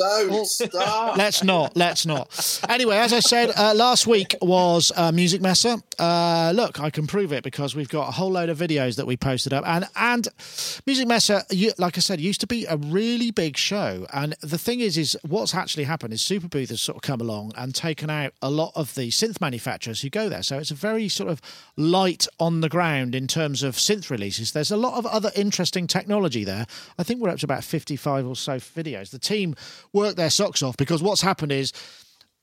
Don't 0.02 0.30
Well, 0.32 0.46
start. 0.46 1.18
let's 1.18 1.44
not 1.44 1.78
let's 1.78 2.06
not. 2.06 2.26
Anyway 2.70 2.98
as 2.98 3.14
i 3.14 3.20
said 3.20 3.52
uh, 3.56 3.74
last 3.76 4.08
week 4.08 4.36
was 4.42 4.92
uh, 4.96 5.12
Musikmesse. 5.12 5.82
Uh, 6.00 6.52
look 6.56 6.80
i 6.80 6.90
can 6.90 7.06
prove 7.06 7.32
it 7.32 7.44
because 7.44 7.76
we've 7.76 7.90
got 7.90 8.08
a 8.10 8.12
whole 8.12 8.32
load 8.32 8.50
of 8.50 8.58
videos 8.58 8.96
that 8.96 9.06
we 9.06 9.16
posted 9.16 9.54
up. 9.54 9.64
And 9.68 9.86
and 9.96 10.28
Musikmesse 10.88 11.44
you, 11.52 11.72
like 11.78 11.98
i 11.98 12.02
said 12.02 12.20
used 12.20 12.42
to 12.42 12.48
be 12.48 12.66
a 12.66 12.78
really 12.78 13.32
big 13.32 13.58
show. 13.58 14.08
And 14.14 14.36
the 14.42 14.58
thing 14.58 14.80
is 14.80 14.98
is 14.98 15.18
what's 15.28 15.54
actually 15.54 15.84
happened 15.84 16.14
is 16.14 16.22
superbooth 16.22 16.70
has 16.70 16.82
sort 16.82 16.96
of 16.98 17.02
come 17.04 17.22
along 17.22 17.54
and 17.56 17.76
taken 17.76 18.10
out 18.10 18.34
a 18.42 18.50
lot 18.50 18.72
of 18.76 18.96
the 18.96 19.10
synth 19.10 19.40
manufacturers 19.42 20.02
who 20.02 20.10
go 20.10 20.30
there. 20.30 20.44
So 20.44 20.58
it's 20.58 20.72
a 20.72 20.76
very 20.76 21.08
sort 21.10 21.30
of 21.30 21.42
light 21.78 22.28
on 22.40 22.62
the 22.62 22.70
ground 22.70 23.14
in 23.16 23.28
terms 23.28 23.62
of 23.64 23.76
synth 23.76 24.10
releases. 24.10 24.52
There's 24.52 24.72
a 24.72 24.78
lot 24.78 24.98
of 24.98 25.06
other 25.06 25.32
interesting 25.36 25.88
technology 25.88 26.44
there. 26.44 26.66
I 26.98 27.04
think 27.04 27.22
we're 27.22 27.30
up 27.30 27.40
to 27.40 27.46
about 27.46 27.64
55 27.64 28.26
or 28.28 28.36
so 28.36 28.58
videos. 28.58 29.12
The 29.12 29.20
team 29.20 29.56
work 29.94 30.16
their 30.16 30.30
socks 30.30 30.64
off 30.64 30.78
because 30.78 31.02
what's 31.02 31.22
happened 31.22 31.52
is 31.52 31.74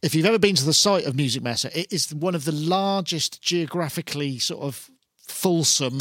if 0.02 0.14
you've 0.14 0.26
ever 0.26 0.38
been 0.38 0.54
to 0.54 0.64
the 0.64 0.74
site 0.74 1.06
of 1.06 1.14
Musikmesse, 1.14 1.64
it 1.74 1.92
is 1.92 2.14
one 2.14 2.34
of 2.34 2.44
the 2.44 2.52
largest 2.52 3.42
geographically 3.42 4.38
sort 4.38 4.62
of 4.62 4.90
fulsome 5.16 6.00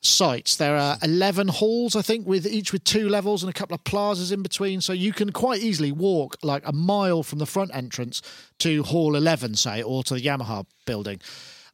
sites. 0.00 0.56
There 0.56 0.76
are 0.76 0.98
11 1.02 1.48
halls, 1.48 1.96
I 1.96 2.02
think, 2.02 2.26
with 2.26 2.46
each 2.46 2.72
with 2.72 2.84
two 2.84 3.08
levels 3.08 3.42
and 3.42 3.50
a 3.50 3.52
couple 3.52 3.74
of 3.74 3.84
plazas 3.84 4.32
in 4.32 4.42
between. 4.42 4.80
So 4.80 4.92
you 4.92 5.12
can 5.12 5.32
quite 5.32 5.62
easily 5.62 5.92
walk 5.92 6.36
like 6.42 6.62
a 6.66 6.72
mile 6.72 7.22
from 7.22 7.38
the 7.38 7.46
front 7.46 7.74
entrance 7.74 8.22
to 8.60 8.82
Hall 8.82 9.16
11, 9.16 9.54
say, 9.56 9.82
or 9.82 10.02
to 10.04 10.14
the 10.14 10.20
Yamaha 10.20 10.66
building. 10.84 11.20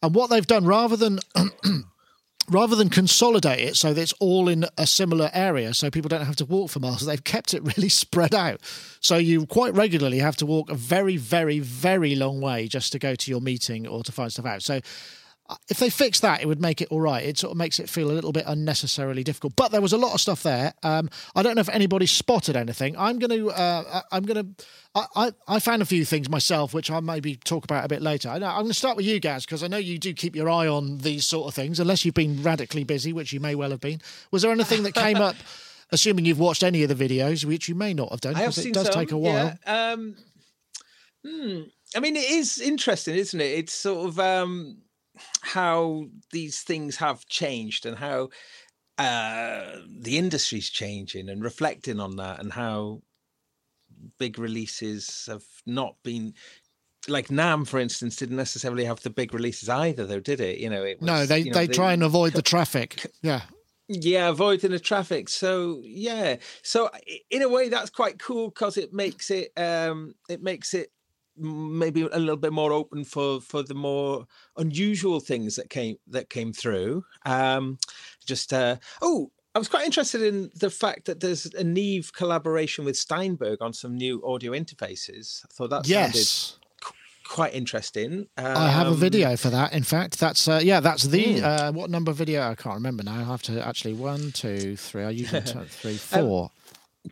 And 0.02 0.14
what 0.14 0.30
they've 0.30 0.46
done, 0.46 0.64
rather 0.64 0.96
than 0.96 1.20
rather 2.48 2.76
than 2.76 2.88
consolidate 2.88 3.60
it 3.60 3.76
so 3.76 3.94
that 3.94 4.00
it's 4.00 4.12
all 4.14 4.48
in 4.48 4.64
a 4.76 4.86
similar 4.86 5.30
area 5.32 5.72
so 5.72 5.90
people 5.90 6.08
don't 6.08 6.24
have 6.24 6.36
to 6.36 6.44
walk 6.44 6.70
for 6.70 6.80
miles 6.80 7.06
they've 7.06 7.24
kept 7.24 7.54
it 7.54 7.62
really 7.62 7.88
spread 7.88 8.34
out. 8.34 8.60
So 9.00 9.16
you 9.16 9.46
quite 9.46 9.74
regularly 9.74 10.18
have 10.18 10.36
to 10.36 10.46
walk 10.46 10.70
a 10.70 10.74
very 10.74 11.16
very 11.16 11.58
very 11.58 12.14
long 12.14 12.40
way 12.40 12.68
just 12.68 12.92
to 12.92 12.98
go 12.98 13.14
to 13.14 13.30
your 13.30 13.40
meeting 13.40 13.86
or 13.86 14.02
to 14.02 14.12
find 14.12 14.32
stuff 14.32 14.46
out. 14.46 14.62
So 14.62 14.80
if 15.68 15.78
they 15.78 15.90
fix 15.90 16.20
that, 16.20 16.42
it 16.42 16.46
would 16.46 16.60
make 16.60 16.80
it 16.80 16.88
all 16.90 17.00
right. 17.00 17.24
It 17.24 17.38
sort 17.38 17.52
of 17.52 17.56
makes 17.56 17.78
it 17.78 17.88
feel 17.88 18.10
a 18.10 18.12
little 18.12 18.32
bit 18.32 18.44
unnecessarily 18.46 19.24
difficult. 19.24 19.56
But 19.56 19.72
there 19.72 19.80
was 19.80 19.92
a 19.92 19.98
lot 19.98 20.14
of 20.14 20.20
stuff 20.20 20.42
there. 20.42 20.74
Um, 20.82 21.08
I 21.34 21.42
don't 21.42 21.54
know 21.54 21.60
if 21.60 21.68
anybody 21.68 22.06
spotted 22.06 22.56
anything. 22.56 22.96
I'm 22.98 23.18
going 23.18 23.30
to. 23.30 23.50
Uh, 23.50 24.02
I'm 24.10 24.24
going 24.24 24.54
to. 24.54 24.64
I, 24.94 25.06
I, 25.16 25.32
I 25.48 25.58
found 25.58 25.82
a 25.82 25.86
few 25.86 26.04
things 26.04 26.28
myself, 26.28 26.74
which 26.74 26.90
I'll 26.90 27.00
maybe 27.00 27.36
talk 27.36 27.64
about 27.64 27.84
a 27.84 27.88
bit 27.88 28.02
later. 28.02 28.28
I 28.28 28.38
know, 28.38 28.46
I'm 28.46 28.62
going 28.62 28.68
to 28.68 28.74
start 28.74 28.96
with 28.96 29.06
you 29.06 29.20
guys 29.20 29.44
because 29.44 29.62
I 29.62 29.68
know 29.68 29.78
you 29.78 29.98
do 29.98 30.12
keep 30.12 30.36
your 30.36 30.50
eye 30.50 30.68
on 30.68 30.98
these 30.98 31.26
sort 31.26 31.48
of 31.48 31.54
things, 31.54 31.80
unless 31.80 32.04
you've 32.04 32.14
been 32.14 32.42
radically 32.42 32.84
busy, 32.84 33.12
which 33.12 33.32
you 33.32 33.40
may 33.40 33.54
well 33.54 33.70
have 33.70 33.80
been. 33.80 34.00
Was 34.30 34.42
there 34.42 34.52
anything 34.52 34.82
that 34.84 34.94
came 34.94 35.16
up? 35.16 35.36
Assuming 35.94 36.24
you've 36.24 36.38
watched 36.38 36.62
any 36.62 36.82
of 36.84 36.88
the 36.88 37.08
videos, 37.08 37.44
which 37.44 37.68
you 37.68 37.74
may 37.74 37.92
not 37.92 38.10
have 38.10 38.22
done, 38.22 38.34
have 38.34 38.44
because 38.44 38.64
it 38.64 38.72
does 38.72 38.86
some, 38.86 38.94
take 38.94 39.12
a 39.12 39.18
while. 39.18 39.58
Yeah. 39.66 39.90
Um, 39.90 40.16
hmm. 41.22 41.60
I 41.94 42.00
mean, 42.00 42.16
it 42.16 42.30
is 42.30 42.58
interesting, 42.58 43.14
isn't 43.16 43.40
it? 43.40 43.58
It's 43.58 43.72
sort 43.72 44.08
of 44.08 44.18
um, 44.18 44.78
how 45.42 46.06
these 46.30 46.60
things 46.62 46.96
have 46.96 47.26
changed 47.26 47.86
and 47.86 47.98
how 47.98 48.30
uh, 48.98 49.78
the 49.88 50.18
industry's 50.18 50.70
changing 50.70 51.28
and 51.28 51.42
reflecting 51.42 51.98
on 51.98 52.16
that, 52.16 52.40
and 52.40 52.52
how 52.52 53.02
big 54.18 54.38
releases 54.38 55.26
have 55.28 55.44
not 55.66 55.96
been. 56.02 56.34
Like 57.08 57.28
NAMM, 57.28 57.66
for 57.66 57.80
instance, 57.80 58.14
didn't 58.14 58.36
necessarily 58.36 58.84
have 58.84 59.00
the 59.00 59.10
big 59.10 59.34
releases 59.34 59.68
either, 59.68 60.06
though, 60.06 60.20
did 60.20 60.40
it? 60.40 60.58
You 60.58 60.70
know, 60.70 60.84
it 60.84 61.00
was, 61.00 61.08
no, 61.08 61.26
they, 61.26 61.40
you 61.40 61.50
know, 61.50 61.54
they 61.54 61.66
try 61.66 61.92
and 61.92 62.02
avoid 62.04 62.34
the 62.34 62.42
traffic. 62.54 63.04
Yeah. 63.22 63.42
yeah 63.88 64.28
avoiding 64.28 64.70
the 64.70 64.78
traffic 64.78 65.28
so 65.28 65.82
yeah 65.84 66.36
so 66.62 66.88
in 67.30 67.42
a 67.42 67.48
way 67.48 67.68
that's 67.68 67.90
quite 67.90 68.18
cool 68.20 68.48
because 68.48 68.76
it 68.76 68.92
makes 68.92 69.30
it 69.30 69.50
um 69.58 70.14
it 70.28 70.40
makes 70.40 70.72
it 70.72 70.91
maybe 71.36 72.02
a 72.02 72.18
little 72.18 72.36
bit 72.36 72.52
more 72.52 72.72
open 72.72 73.04
for 73.04 73.40
for 73.40 73.62
the 73.62 73.74
more 73.74 74.26
unusual 74.56 75.18
things 75.20 75.56
that 75.56 75.70
came 75.70 75.96
that 76.06 76.28
came 76.30 76.52
through 76.52 77.04
um 77.24 77.78
just 78.26 78.52
uh 78.52 78.76
oh 79.00 79.30
I 79.54 79.58
was 79.58 79.68
quite 79.68 79.84
interested 79.84 80.22
in 80.22 80.50
the 80.54 80.70
fact 80.70 81.04
that 81.04 81.20
there's 81.20 81.44
a 81.44 81.62
Neve 81.62 82.12
collaboration 82.14 82.86
with 82.86 82.96
Steinberg 82.96 83.60
on 83.60 83.74
some 83.74 83.94
new 83.98 84.24
audio 84.24 84.52
interfaces. 84.52 85.44
I 85.44 85.48
thought 85.52 85.68
that 85.68 85.84
sounded 85.84 86.14
Yes. 86.14 86.56
quite 87.24 87.52
interesting. 87.52 88.28
I 88.38 88.70
have 88.70 88.86
a 88.86 88.90
Um, 88.92 88.96
video 88.96 89.36
for 89.36 89.50
that. 89.50 89.74
In 89.74 89.82
fact, 89.82 90.18
that's 90.18 90.48
uh, 90.48 90.60
yeah, 90.64 90.80
that's 90.80 91.02
the 91.04 91.38
Hmm. 91.40 91.44
uh, 91.44 91.72
what 91.72 91.90
number 91.90 92.12
video? 92.12 92.48
I 92.48 92.54
can't 92.54 92.76
remember 92.76 93.02
now. 93.02 93.20
I 93.20 93.24
have 93.24 93.42
to 93.42 93.62
actually 93.66 93.92
one, 93.92 94.32
two, 94.32 94.74
three. 94.76 95.02
I 95.04 95.10
usually 95.10 95.42
three, 95.68 95.96
four. 95.98 96.50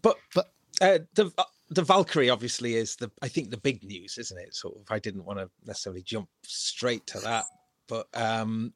But 0.00 0.16
But- 0.34 0.50
uh, 0.80 1.00
the 1.14 1.30
uh, 1.36 1.44
the 1.70 1.82
Valkyrie 1.82 2.30
obviously 2.30 2.74
is 2.74 2.96
the 2.96 3.10
I 3.22 3.28
think 3.28 3.50
the 3.50 3.56
big 3.56 3.82
news, 3.84 4.18
isn't 4.18 4.38
it? 4.38 4.54
Sort 4.54 4.76
of. 4.76 4.82
I 4.90 4.98
didn't 4.98 5.24
want 5.24 5.38
to 5.38 5.48
necessarily 5.64 6.02
jump 6.02 6.28
straight 6.42 7.06
to 7.08 7.20
that, 7.20 7.44
but 7.88 8.06
um, 8.14 8.72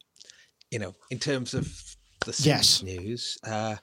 you 0.71 0.79
know, 0.79 0.95
in 1.11 1.19
terms 1.19 1.55
of 1.55 1.67
the 2.25 2.35
Yes. 2.43 2.83
news, 2.83 3.37
uh, 3.47 3.77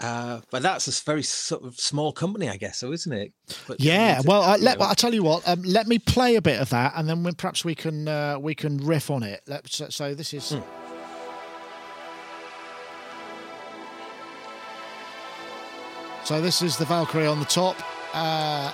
uh, 0.00 0.40
but 0.50 0.62
that's 0.62 0.88
a 0.88 1.04
very 1.04 1.22
sort 1.22 1.62
of 1.64 1.78
small 1.78 2.12
company, 2.12 2.48
I 2.48 2.56
guess, 2.56 2.78
so 2.78 2.92
isn't 2.92 3.12
it? 3.12 3.32
But 3.68 3.80
Yeah, 3.80 4.18
a- 4.18 4.22
well, 4.22 4.42
I, 4.42 4.56
you 4.56 4.62
let, 4.64 4.80
I'll 4.80 4.94
tell 4.96 5.14
you 5.14 5.22
what. 5.22 5.46
Um, 5.48 5.62
let 5.62 5.86
me 5.86 5.98
play 5.98 6.34
a 6.36 6.42
bit 6.42 6.60
of 6.60 6.68
that, 6.70 6.92
and 6.96 7.08
then 7.08 7.22
we, 7.22 7.32
perhaps 7.32 7.64
we 7.64 7.74
can 7.74 8.08
uh, 8.08 8.38
we 8.38 8.54
can 8.54 8.78
riff 8.78 9.10
on 9.10 9.22
it. 9.22 9.40
Let's, 9.46 9.76
so, 9.76 9.88
so 9.88 10.14
this 10.14 10.34
is. 10.34 10.50
Hmm. 10.50 10.60
So 16.24 16.40
this 16.40 16.62
is 16.62 16.76
the 16.76 16.84
Valkyrie 16.84 17.26
on 17.26 17.40
the 17.40 17.44
top, 17.46 17.76
uh, 18.12 18.72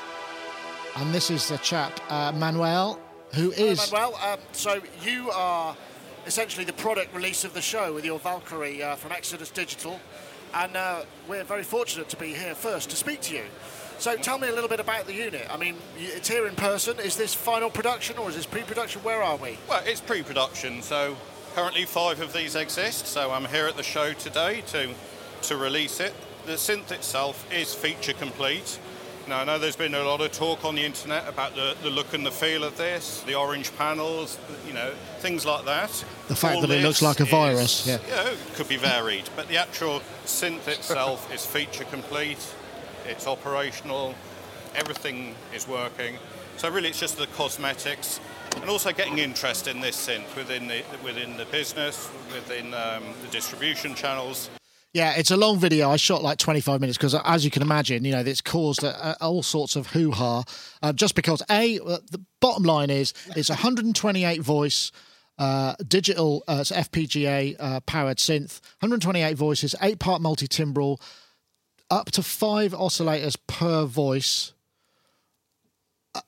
and 0.96 1.14
this 1.14 1.30
is 1.30 1.48
the 1.48 1.58
chap 1.58 2.00
uh, 2.10 2.32
Manuel, 2.32 2.98
who 3.34 3.52
is 3.52 3.92
Manuel, 3.92 4.18
um, 4.22 4.38
so 4.52 4.80
you 5.02 5.30
are 5.30 5.76
essentially 6.26 6.64
the 6.64 6.72
product 6.72 7.14
release 7.14 7.44
of 7.44 7.54
the 7.54 7.62
show 7.62 7.94
with 7.94 8.04
your 8.04 8.18
Valkyrie 8.18 8.82
uh, 8.82 8.96
from 8.96 9.12
Exodus 9.12 9.50
Digital, 9.50 10.00
and 10.54 10.76
uh, 10.76 11.02
we're 11.28 11.44
very 11.44 11.62
fortunate 11.62 12.08
to 12.08 12.16
be 12.16 12.34
here 12.34 12.54
first 12.54 12.90
to 12.90 12.96
speak 12.96 13.20
to 13.22 13.34
you. 13.34 13.44
So 13.98 14.16
tell 14.16 14.38
me 14.38 14.48
a 14.48 14.52
little 14.52 14.68
bit 14.68 14.78
about 14.78 15.06
the 15.06 15.14
unit. 15.14 15.46
I 15.50 15.56
mean, 15.56 15.74
it's 15.98 16.28
here 16.28 16.46
in 16.46 16.54
person. 16.54 17.00
Is 17.00 17.16
this 17.16 17.34
final 17.34 17.68
production 17.68 18.16
or 18.16 18.28
is 18.28 18.36
this 18.36 18.46
pre-production? 18.46 19.02
Where 19.02 19.20
are 19.22 19.36
we? 19.36 19.58
Well, 19.68 19.82
it's 19.84 20.00
pre-production, 20.00 20.82
so 20.82 21.16
currently 21.56 21.84
five 21.84 22.20
of 22.20 22.32
these 22.32 22.54
exist. 22.54 23.06
So 23.08 23.32
I'm 23.32 23.46
here 23.46 23.66
at 23.66 23.76
the 23.76 23.82
show 23.82 24.12
today 24.12 24.62
to 24.68 24.94
to 25.42 25.56
release 25.56 26.00
it. 26.00 26.14
The 26.46 26.52
synth 26.52 26.92
itself 26.92 27.46
is 27.52 27.74
feature 27.74 28.12
complete. 28.12 28.78
Now 29.28 29.40
I 29.40 29.44
know 29.44 29.58
there's 29.58 29.76
been 29.76 29.94
a 29.94 30.02
lot 30.02 30.22
of 30.22 30.32
talk 30.32 30.64
on 30.64 30.74
the 30.74 30.84
internet 30.84 31.28
about 31.28 31.54
the, 31.54 31.76
the 31.82 31.90
look 31.90 32.14
and 32.14 32.24
the 32.24 32.30
feel 32.30 32.64
of 32.64 32.78
this, 32.78 33.20
the 33.26 33.34
orange 33.34 33.76
panels, 33.76 34.38
you 34.66 34.72
know, 34.72 34.92
things 35.18 35.44
like 35.44 35.66
that. 35.66 35.90
The 36.28 36.34
fact 36.34 36.56
All 36.56 36.60
that 36.62 36.70
it 36.70 36.82
looks 36.82 37.02
like 37.02 37.20
a 37.20 37.24
is- 37.24 37.28
virus, 37.28 37.86
yeah. 37.86 37.98
yeah, 38.08 38.30
it 38.30 38.38
could 38.54 38.68
be 38.68 38.78
varied, 38.78 39.28
but 39.36 39.48
the 39.48 39.58
actual 39.58 40.00
synth 40.24 40.66
itself 40.66 41.30
is 41.32 41.44
feature 41.44 41.84
complete. 41.84 42.38
It's 43.06 43.26
operational. 43.26 44.14
Everything 44.74 45.34
is 45.54 45.68
working. 45.68 46.16
So 46.56 46.70
really, 46.70 46.88
it's 46.88 47.00
just 47.00 47.18
the 47.18 47.26
cosmetics, 47.28 48.20
and 48.56 48.70
also 48.70 48.92
getting 48.92 49.18
interest 49.18 49.68
in 49.68 49.80
this 49.80 49.96
synth 50.08 50.34
within 50.36 50.68
the 50.68 50.82
within 51.04 51.36
the 51.36 51.44
business, 51.46 52.10
within 52.32 52.72
um, 52.72 53.04
the 53.22 53.28
distribution 53.30 53.94
channels. 53.94 54.48
Yeah, 54.94 55.14
it's 55.16 55.30
a 55.30 55.36
long 55.36 55.58
video. 55.58 55.90
I 55.90 55.96
shot 55.96 56.22
like 56.22 56.38
25 56.38 56.80
minutes 56.80 56.96
because, 56.96 57.14
as 57.14 57.44
you 57.44 57.50
can 57.50 57.62
imagine, 57.62 58.04
you 58.04 58.12
know, 58.12 58.20
it's 58.20 58.40
caused 58.40 58.82
all 58.84 59.42
sorts 59.42 59.76
of 59.76 59.88
hoo 59.88 60.10
ha. 60.10 60.44
Uh, 60.82 60.92
just 60.92 61.14
because, 61.14 61.42
A, 61.50 61.78
uh, 61.78 61.98
the 62.10 62.24
bottom 62.40 62.62
line 62.62 62.88
is 62.90 63.12
it's 63.36 63.50
128 63.50 64.40
voice. 64.40 64.90
Uh, 65.38 65.76
digital, 65.86 66.42
uh, 66.48 66.62
FPGA 66.62 67.54
uh, 67.60 67.78
powered 67.86 68.16
synth, 68.16 68.60
128 68.80 69.36
voices, 69.36 69.72
eight 69.80 70.00
part 70.00 70.20
multi 70.20 70.48
timbral, 70.48 71.00
up 71.90 72.10
to 72.10 72.24
five 72.24 72.72
oscillators 72.72 73.36
per 73.46 73.84
voice, 73.84 74.52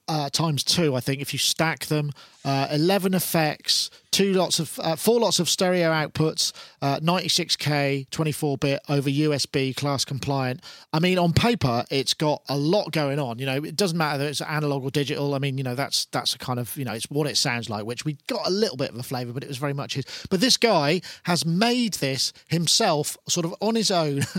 uh, 0.09 0.31
times 0.31 0.65
two, 0.65 0.95
I 0.95 1.01
think, 1.01 1.21
if 1.21 1.33
you 1.33 1.39
stack 1.39 1.87
them. 1.87 2.11
Uh, 2.45 2.69
11 2.71 3.13
effects, 3.15 3.91
two 4.11 4.33
lots 4.33 4.59
of, 4.59 4.79
uh, 4.81 4.97
four 4.97 5.21
lots 5.21 5.39
of 5.39 5.49
stereo 5.49 5.91
outputs, 5.91 6.53
uh, 6.81 6.99
96k, 7.01 8.09
24 8.11 8.59
bit 8.59 8.81
over 8.89 9.11
USB 9.11 9.77
class 9.77 10.05
compliant. 10.05 10.63
I 10.93 11.01
mean, 11.01 11.19
on 11.19 11.33
paper, 11.33 11.85
it's 11.91 12.15
got 12.15 12.43
a 12.49 12.57
lot 12.57 12.93
going 12.93 13.19
on. 13.19 13.39
You 13.39 13.47
know, 13.47 13.57
it 13.57 13.77
doesn't 13.77 13.99
matter 13.99 14.19
that 14.19 14.29
it's 14.29 14.41
analog 14.41 14.85
or 14.85 14.91
digital. 14.91 15.35
I 15.35 15.39
mean, 15.39 15.59
you 15.59 15.65
know, 15.65 15.75
that's 15.75 16.07
that's 16.07 16.35
a 16.35 16.39
kind 16.39 16.59
of, 16.59 16.77
you 16.77 16.85
know, 16.85 16.95
it's 16.95 17.11
what 17.11 17.27
it 17.27 17.37
sounds 17.37 17.69
like, 17.69 17.85
which 17.85 18.05
we 18.05 18.17
got 18.27 18.47
a 18.47 18.51
little 18.51 18.77
bit 18.77 18.91
of 18.91 18.97
a 18.97 19.03
flavour, 19.03 19.33
but 19.33 19.45
it 19.45 19.49
was 19.49 19.59
very 19.59 19.75
much 19.75 19.95
his. 19.95 20.07
But 20.31 20.41
this 20.41 20.57
guy 20.57 21.03
has 21.25 21.45
made 21.45 21.95
this 21.95 22.33
himself, 22.49 23.17
sort 23.29 23.45
of 23.45 23.55
on 23.61 23.75
his 23.75 23.91
own. 23.91 24.23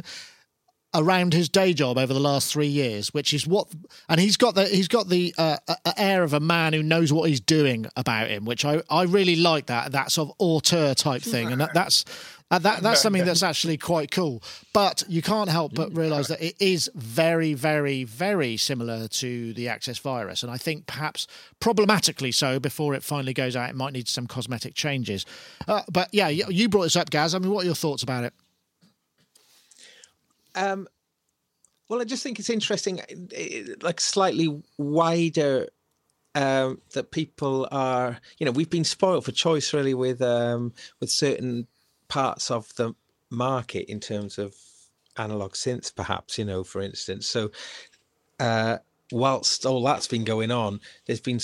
around 0.93 1.33
his 1.33 1.49
day 1.49 1.73
job 1.73 1.97
over 1.97 2.13
the 2.13 2.19
last 2.19 2.51
three 2.51 2.67
years, 2.67 3.13
which 3.13 3.33
is 3.33 3.47
what, 3.47 3.67
and 4.09 4.19
he's 4.19 4.37
got 4.37 4.55
the 4.55 4.65
he's 4.65 4.87
got 4.87 5.07
the 5.09 5.33
uh, 5.37 5.57
air 5.97 6.23
of 6.23 6.33
a 6.33 6.39
man 6.39 6.73
who 6.73 6.83
knows 6.83 7.13
what 7.13 7.29
he's 7.29 7.39
doing 7.39 7.85
about 7.95 8.29
him, 8.29 8.45
which 8.45 8.65
I, 8.65 8.81
I 8.89 9.03
really 9.03 9.35
like 9.35 9.67
that 9.67 9.91
that 9.93 10.11
sort 10.11 10.29
of 10.29 10.35
auteur 10.39 10.93
type 10.93 11.21
thing, 11.21 11.51
and 11.51 11.61
that, 11.61 11.73
that's 11.73 12.05
uh, 12.49 12.59
that 12.59 12.81
that's 12.81 13.01
something 13.01 13.23
that's 13.23 13.43
actually 13.43 13.77
quite 13.77 14.11
cool. 14.11 14.43
But 14.73 15.03
you 15.07 15.21
can't 15.21 15.49
help 15.49 15.73
but 15.73 15.95
realise 15.95 16.27
that 16.27 16.41
it 16.41 16.55
is 16.59 16.89
very 16.93 17.53
very 17.53 18.03
very 18.03 18.57
similar 18.57 19.07
to 19.07 19.53
the 19.53 19.69
Access 19.69 19.97
virus, 19.97 20.43
and 20.43 20.51
I 20.51 20.57
think 20.57 20.87
perhaps 20.87 21.27
problematically 21.59 22.31
so. 22.31 22.59
Before 22.59 22.93
it 22.93 23.03
finally 23.03 23.33
goes 23.33 23.55
out, 23.55 23.69
it 23.69 23.75
might 23.75 23.93
need 23.93 24.07
some 24.07 24.27
cosmetic 24.27 24.75
changes. 24.75 25.25
Uh, 25.67 25.83
but 25.91 26.09
yeah, 26.11 26.27
you, 26.27 26.45
you 26.49 26.67
brought 26.67 26.83
this 26.83 26.95
up, 26.95 27.09
Gaz. 27.09 27.33
I 27.33 27.39
mean, 27.39 27.51
what 27.51 27.63
are 27.63 27.65
your 27.65 27.75
thoughts 27.75 28.03
about 28.03 28.25
it? 28.25 28.33
Um, 30.55 30.87
well, 31.89 32.01
I 32.01 32.05
just 32.05 32.23
think 32.23 32.39
it's 32.39 32.49
interesting, 32.49 33.01
uh, 33.01 33.05
eh, 33.35 33.63
like 33.81 33.99
slightly 33.99 34.61
wider. 34.77 35.67
Um, 36.33 36.79
that 36.93 37.11
people 37.11 37.67
are, 37.73 38.17
you 38.37 38.45
know, 38.45 38.53
we've 38.53 38.69
been 38.69 38.85
spoiled 38.85 39.25
for 39.25 39.33
choice 39.33 39.73
really 39.73 39.93
with 39.93 40.21
um, 40.21 40.71
with 41.01 41.09
certain 41.09 41.67
parts 42.07 42.49
of 42.49 42.73
the 42.75 42.93
market 43.29 43.91
in 43.91 43.99
terms 43.99 44.37
of 44.37 44.55
analog 45.17 45.53
synths, 45.53 45.93
perhaps, 45.93 46.37
you 46.37 46.45
know, 46.45 46.63
for 46.63 46.81
instance. 46.81 47.27
So, 47.27 47.51
uh, 48.39 48.77
whilst 49.11 49.65
all 49.65 49.83
that's 49.83 50.07
been 50.07 50.23
going 50.23 50.51
on, 50.51 50.79
there's 51.05 51.21
been, 51.21 51.39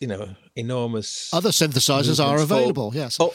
you 0.00 0.06
know, 0.06 0.28
enormous 0.54 1.32
Other 1.32 1.50
synthesizers 1.50 2.22
are 2.24 2.36
movements 2.36 2.48
for- 2.48 2.54
available. 2.54 2.92
Yes. 2.94 3.16
Oh, 3.20 3.34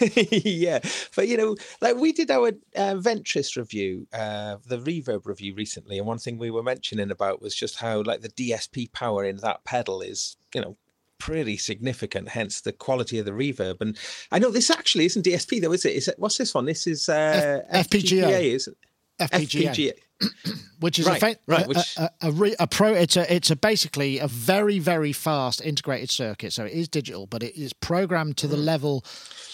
yeah, 0.30 0.80
but 1.14 1.28
you 1.28 1.36
know, 1.36 1.56
like 1.80 1.96
we 1.96 2.12
did 2.12 2.30
our 2.30 2.48
uh, 2.48 2.94
Ventris 2.96 3.56
review, 3.56 4.06
uh, 4.12 4.56
the 4.66 4.78
Reverb 4.78 5.26
review 5.26 5.54
recently, 5.54 5.98
and 5.98 6.06
one 6.06 6.18
thing 6.18 6.38
we 6.38 6.50
were 6.50 6.62
mentioning 6.62 7.10
about 7.10 7.42
was 7.42 7.54
just 7.54 7.76
how 7.76 8.02
like 8.02 8.22
the 8.22 8.30
DSP 8.30 8.92
power 8.92 9.24
in 9.24 9.36
that 9.38 9.64
pedal 9.64 10.00
is, 10.00 10.36
you 10.54 10.60
know, 10.60 10.76
pretty 11.18 11.58
significant. 11.58 12.30
Hence 12.30 12.62
the 12.62 12.72
quality 12.72 13.18
of 13.18 13.26
the 13.26 13.32
reverb. 13.32 13.82
And 13.82 13.98
I 14.32 14.38
know 14.38 14.50
this 14.50 14.70
actually 14.70 15.04
isn't 15.04 15.26
DSP 15.26 15.60
though, 15.60 15.72
is 15.72 15.84
it? 15.84 15.94
Is 15.94 16.08
it? 16.08 16.18
What's 16.18 16.38
this 16.38 16.54
one? 16.54 16.64
This 16.64 16.86
is 16.86 17.08
uh, 17.10 17.60
F- 17.68 17.90
FPGA. 17.90 18.22
FPGA, 18.22 18.54
is 18.54 18.68
it? 18.68 18.76
FPGA. 19.20 19.92
which 20.80 20.98
is 20.98 21.06
Right, 21.06 21.16
a, 21.22 21.26
fa- 21.34 21.36
right, 21.46 21.64
a, 21.64 21.68
which- 21.68 21.96
a, 21.96 22.10
a, 22.22 22.30
re, 22.32 22.54
a 22.58 22.66
pro. 22.66 22.92
It's 22.94 23.16
a 23.16 23.32
it's 23.34 23.50
a 23.50 23.56
basically 23.56 24.18
a 24.18 24.26
very 24.26 24.78
very 24.78 25.12
fast 25.12 25.60
integrated 25.60 26.10
circuit. 26.10 26.52
So 26.52 26.64
it 26.64 26.72
is 26.72 26.88
digital, 26.88 27.26
but 27.26 27.42
it 27.42 27.56
is 27.56 27.72
programmed 27.72 28.36
to 28.38 28.46
the 28.46 28.56
Hmm. 28.56 28.64
level 28.64 29.04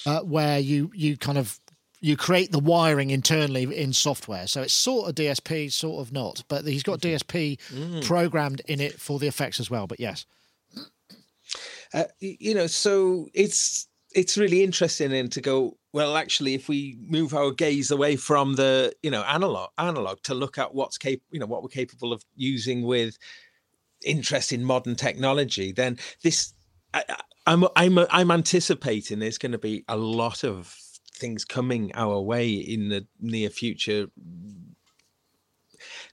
uh, 0.07 0.21
where 0.21 0.59
you 0.59 0.91
you 0.95 1.17
kind 1.17 1.39
of 1.39 1.59
you 2.01 2.17
create 2.17 2.53
the 2.53 2.59
wiring 2.59 3.11
internally 3.11 3.63
in 3.75 3.93
software. 3.93 4.47
So 4.47 4.63
it's 4.63 4.75
sort 4.75 5.09
of 5.09 5.15
DSP, 5.15 5.73
sort 5.73 6.01
of 6.07 6.13
not. 6.13 6.45
But 6.49 6.65
he's 6.67 6.83
got 6.83 7.01
DSP 7.01 7.59
Hmm. 7.71 8.01
programmed 8.01 8.61
in 8.67 8.81
it 8.81 9.01
for 9.01 9.19
the 9.19 9.27
effects 9.29 9.61
as 9.61 9.71
well. 9.71 9.87
But 9.87 9.99
yes, 10.01 10.27
uh, 11.95 12.05
you 12.21 12.55
know 12.55 12.67
so 12.67 13.29
it's 13.35 13.87
it's 14.15 14.37
really 14.39 14.63
interesting 14.63 15.13
and 15.13 15.31
to 15.33 15.41
go 15.41 15.77
well 15.97 16.15
actually 16.19 16.53
if 16.53 16.69
we 16.69 16.99
move 17.01 17.33
our 17.33 17.51
gaze 17.51 17.91
away 17.91 18.17
from 18.17 18.55
the 18.57 18.93
you 19.03 19.11
know 19.11 19.23
analog 19.23 19.71
analog 19.79 20.21
to 20.23 20.35
look 20.35 20.59
at 20.59 20.75
what's 20.75 20.99
cap- 20.99 21.27
you 21.31 21.41
know 21.41 21.47
what 21.47 21.63
we're 21.63 21.71
capable 21.71 22.13
of 22.13 22.23
using 22.35 22.83
with 22.83 23.17
interest 24.05 24.53
in 24.53 24.63
modern 24.63 24.95
technology 24.95 25.73
then 25.73 25.99
this 26.23 26.53
I- 26.93 27.17
i'm 27.47 27.65
i'm 27.77 27.99
i'm 28.11 28.31
anticipating 28.31 29.21
there's 29.21 29.39
going 29.39 29.53
to 29.53 29.59
be 29.59 29.85
a 29.89 29.97
lot 29.97 30.45
of 30.45 30.77
things 31.15 31.47
coming 31.47 31.93
our 31.95 32.21
way 32.21 32.51
in 32.51 32.91
the 32.91 33.07
near 33.19 33.49
future 33.49 34.09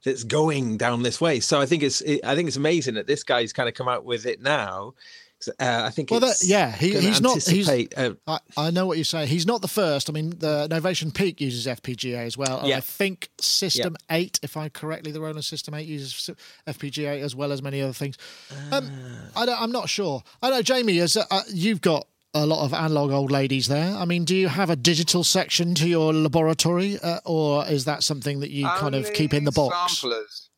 that's 0.06 0.24
going 0.24 0.78
down 0.78 1.04
this 1.04 1.20
way. 1.20 1.42
So 1.42 1.60
i 1.60 1.66
think 1.66 1.84
it's 1.84 2.02
i 2.24 2.36
think 2.36 2.48
it's 2.48 2.58
amazing 2.58 2.94
that 2.94 3.08
this 3.08 3.24
guy's 3.24 3.52
kind 3.52 3.68
of 3.68 3.76
come 3.76 3.90
out 3.90 4.06
with 4.06 4.26
it 4.26 4.42
now 4.42 4.94
uh, 5.48 5.84
I 5.86 5.90
think 5.90 6.12
Well, 6.12 6.20
that- 6.22 6.42
yeah, 6.44 6.72
he- 6.76 6.98
he's 7.00 7.22
not- 7.22 7.36
he's- 7.44 7.68
anticipate, 7.70 7.94
uh, 7.98 8.14
I, 8.28 8.40
I 8.58 8.72
know 8.72 8.86
what 8.86 8.98
you're 8.98 9.06
saying. 9.06 9.28
He's 9.28 9.46
not 9.46 9.62
the 9.62 9.68
first. 9.68 10.10
I 10.10 10.14
mean, 10.14 10.32
the 10.38 10.68
Novation 10.70 11.14
Peak 11.14 11.40
uses 11.42 11.66
FPGA 11.68 12.26
as 12.26 12.38
well. 12.38 12.62
Yeah. 12.66 12.78
I 12.78 12.82
think 12.82 13.30
System 13.40 13.96
8, 14.10 14.40
if 14.44 14.58
I 14.58 14.70
correctly, 14.70 15.12
the 15.12 15.22
Roland 15.22 15.46
System 15.46 15.74
8 15.74 15.88
uses 15.88 16.30
FPGA 16.68 17.22
as 17.22 17.36
well 17.36 17.52
as 17.52 17.62
many 17.62 17.82
other 17.82 17.94
things. 17.94 18.18
Um, 18.72 18.90
Ah. 19.36 19.42
I 19.42 19.46
don't, 19.46 19.62
I'm 19.62 19.72
not 19.72 19.90
sure. 19.90 20.24
I 20.42 20.50
know, 20.50 20.62
Jamie, 20.62 21.00
as 21.00 21.18
uh, 21.18 21.26
you've 21.50 21.82
got 21.82 22.08
a 22.36 22.46
lot 22.48 22.66
of 22.66 22.74
analog 22.74 23.12
old 23.12 23.30
ladies 23.30 23.68
there. 23.68 23.96
I 23.96 24.06
mean, 24.06 24.26
do 24.26 24.36
you 24.36 24.48
have 24.48 24.72
a 24.72 24.76
digital 24.76 25.24
section 25.24 25.76
to 25.76 25.88
your 25.88 26.12
laboratory, 26.14 26.98
uh, 27.00 27.20
or 27.26 27.64
is 27.68 27.86
that 27.86 28.02
something 28.04 28.40
that 28.40 28.50
you 28.50 28.66
kind 28.66 28.96
of 28.96 29.14
keep 29.14 29.36
in 29.36 29.44
the 29.44 29.52
box? 29.52 30.00
Samplers. 30.00 30.50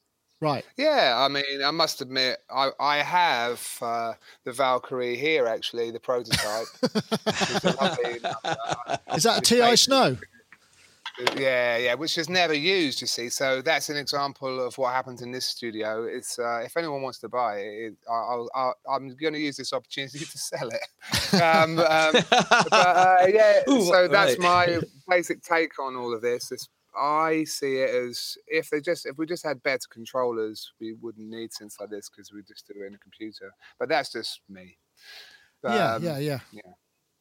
Right. 0.41 0.65
Yeah, 0.77 1.15
I 1.17 1.27
mean, 1.29 1.63
I 1.63 1.71
must 1.71 2.01
admit, 2.01 2.39
I, 2.49 2.69
I 2.79 2.97
have 2.97 3.77
uh, 3.81 4.13
the 4.43 4.51
Valkyrie 4.51 5.15
here, 5.15 5.47
actually, 5.47 5.91
the 5.91 5.99
prototype. 5.99 6.65
It's 6.83 7.63
a 7.63 7.75
lovely 7.81 8.19
number. 8.21 8.99
Is 9.15 9.23
that 9.23 9.39
a 9.39 9.41
TI 9.41 9.75
Snow? 9.75 10.17
Yeah, 11.37 11.77
yeah, 11.77 11.93
which 11.93 12.17
is 12.17 12.27
never 12.27 12.53
used, 12.53 12.99
you 12.99 13.07
see. 13.07 13.29
So 13.29 13.61
that's 13.61 13.87
an 13.89 13.95
example 13.95 14.59
of 14.59 14.77
what 14.77 14.91
happens 14.93 15.21
in 15.21 15.31
this 15.31 15.45
studio. 15.45 16.03
It's 16.03 16.37
uh, 16.37 16.61
if 16.65 16.75
anyone 16.75 17.01
wants 17.01 17.19
to 17.19 17.29
buy 17.29 17.59
it, 17.59 17.67
it 17.67 17.93
I- 18.09 18.13
I'll, 18.13 18.49
I'll, 18.53 18.75
I'm 18.89 19.15
going 19.15 19.31
to 19.33 19.39
use 19.39 19.55
this 19.55 19.71
opportunity 19.71 20.19
to 20.25 20.37
sell 20.37 20.67
it. 20.69 21.41
Um, 21.41 21.79
um, 21.79 22.11
but 22.29 22.73
uh, 22.73 23.27
yeah, 23.29 23.61
Ooh, 23.69 23.85
so 23.85 24.09
that's 24.09 24.37
right. 24.39 24.75
my 24.75 24.81
basic 25.15 25.41
take 25.41 25.79
on 25.79 25.95
all 25.95 26.13
of 26.13 26.21
this. 26.21 26.49
This 26.49 26.67
I 26.97 27.43
see 27.45 27.77
it 27.77 27.89
as 27.89 28.37
if 28.47 28.69
they 28.69 28.81
just 28.81 29.05
if 29.05 29.17
we 29.17 29.25
just 29.25 29.43
had 29.45 29.63
better 29.63 29.87
controllers, 29.89 30.73
we 30.79 30.93
wouldn't 30.93 31.27
need 31.29 31.51
synths 31.51 31.79
like 31.79 31.89
this 31.89 32.09
because 32.09 32.31
we 32.33 32.43
just 32.43 32.67
do 32.67 32.81
it 32.83 32.87
in 32.87 32.95
a 32.95 32.99
computer. 32.99 33.51
But 33.79 33.89
that's 33.89 34.11
just 34.11 34.41
me. 34.49 34.77
yeah, 35.65 35.95
Um, 35.95 36.01
yeah, 36.01 36.17
yeah. 36.17 36.39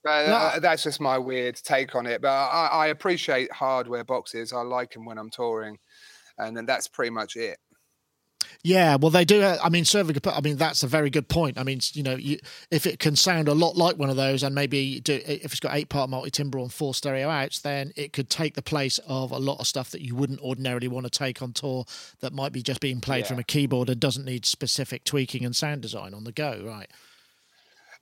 but, 0.02 0.26
No. 0.26 0.52
uh, 0.56 0.60
that's 0.60 0.82
just 0.82 1.00
my 1.00 1.18
weird 1.18 1.56
take 1.56 1.94
on 1.94 2.06
it. 2.06 2.20
But 2.20 2.28
I, 2.30 2.66
I 2.66 2.86
appreciate 2.88 3.50
hardware 3.52 4.04
boxes. 4.04 4.52
I 4.52 4.60
like 4.62 4.92
them 4.92 5.04
when 5.04 5.18
I'm 5.18 5.30
touring, 5.30 5.78
and 6.38 6.56
then 6.56 6.66
that's 6.66 6.88
pretty 6.88 7.10
much 7.10 7.36
it. 7.36 7.58
Yeah, 8.66 8.96
well, 8.96 9.10
they 9.10 9.26
do. 9.26 9.42
uh, 9.42 9.58
I 9.62 9.68
mean, 9.68 9.84
serving. 9.84 10.16
I 10.24 10.40
mean, 10.40 10.56
that's 10.56 10.82
a 10.82 10.86
very 10.86 11.10
good 11.10 11.28
point. 11.28 11.58
I 11.58 11.64
mean, 11.64 11.80
you 11.92 12.02
know, 12.02 12.16
you, 12.16 12.38
if 12.70 12.86
it 12.86 12.98
can 12.98 13.14
sound 13.14 13.46
a 13.46 13.52
lot 13.52 13.76
like 13.76 13.98
one 13.98 14.08
of 14.08 14.16
those, 14.16 14.42
and 14.42 14.54
maybe 14.54 15.00
do 15.00 15.20
if 15.26 15.52
it's 15.52 15.60
got 15.60 15.74
eight 15.76 15.90
part 15.90 16.08
multi 16.08 16.30
timbre 16.30 16.60
and 16.60 16.72
four 16.72 16.94
stereo 16.94 17.28
outs, 17.28 17.58
then 17.60 17.92
it 17.94 18.14
could 18.14 18.30
take 18.30 18.54
the 18.54 18.62
place 18.62 18.98
of 19.06 19.32
a 19.32 19.38
lot 19.38 19.60
of 19.60 19.66
stuff 19.66 19.90
that 19.90 20.00
you 20.00 20.14
wouldn't 20.14 20.40
ordinarily 20.40 20.88
want 20.88 21.04
to 21.04 21.10
take 21.10 21.42
on 21.42 21.52
tour. 21.52 21.84
That 22.20 22.32
might 22.32 22.52
be 22.52 22.62
just 22.62 22.80
being 22.80 23.02
played 23.02 23.26
from 23.26 23.38
a 23.38 23.44
keyboard 23.44 23.90
and 23.90 24.00
doesn't 24.00 24.24
need 24.24 24.46
specific 24.46 25.04
tweaking 25.04 25.44
and 25.44 25.54
sound 25.54 25.82
design 25.82 26.14
on 26.14 26.24
the 26.24 26.32
go. 26.32 26.62
Right. 26.64 26.88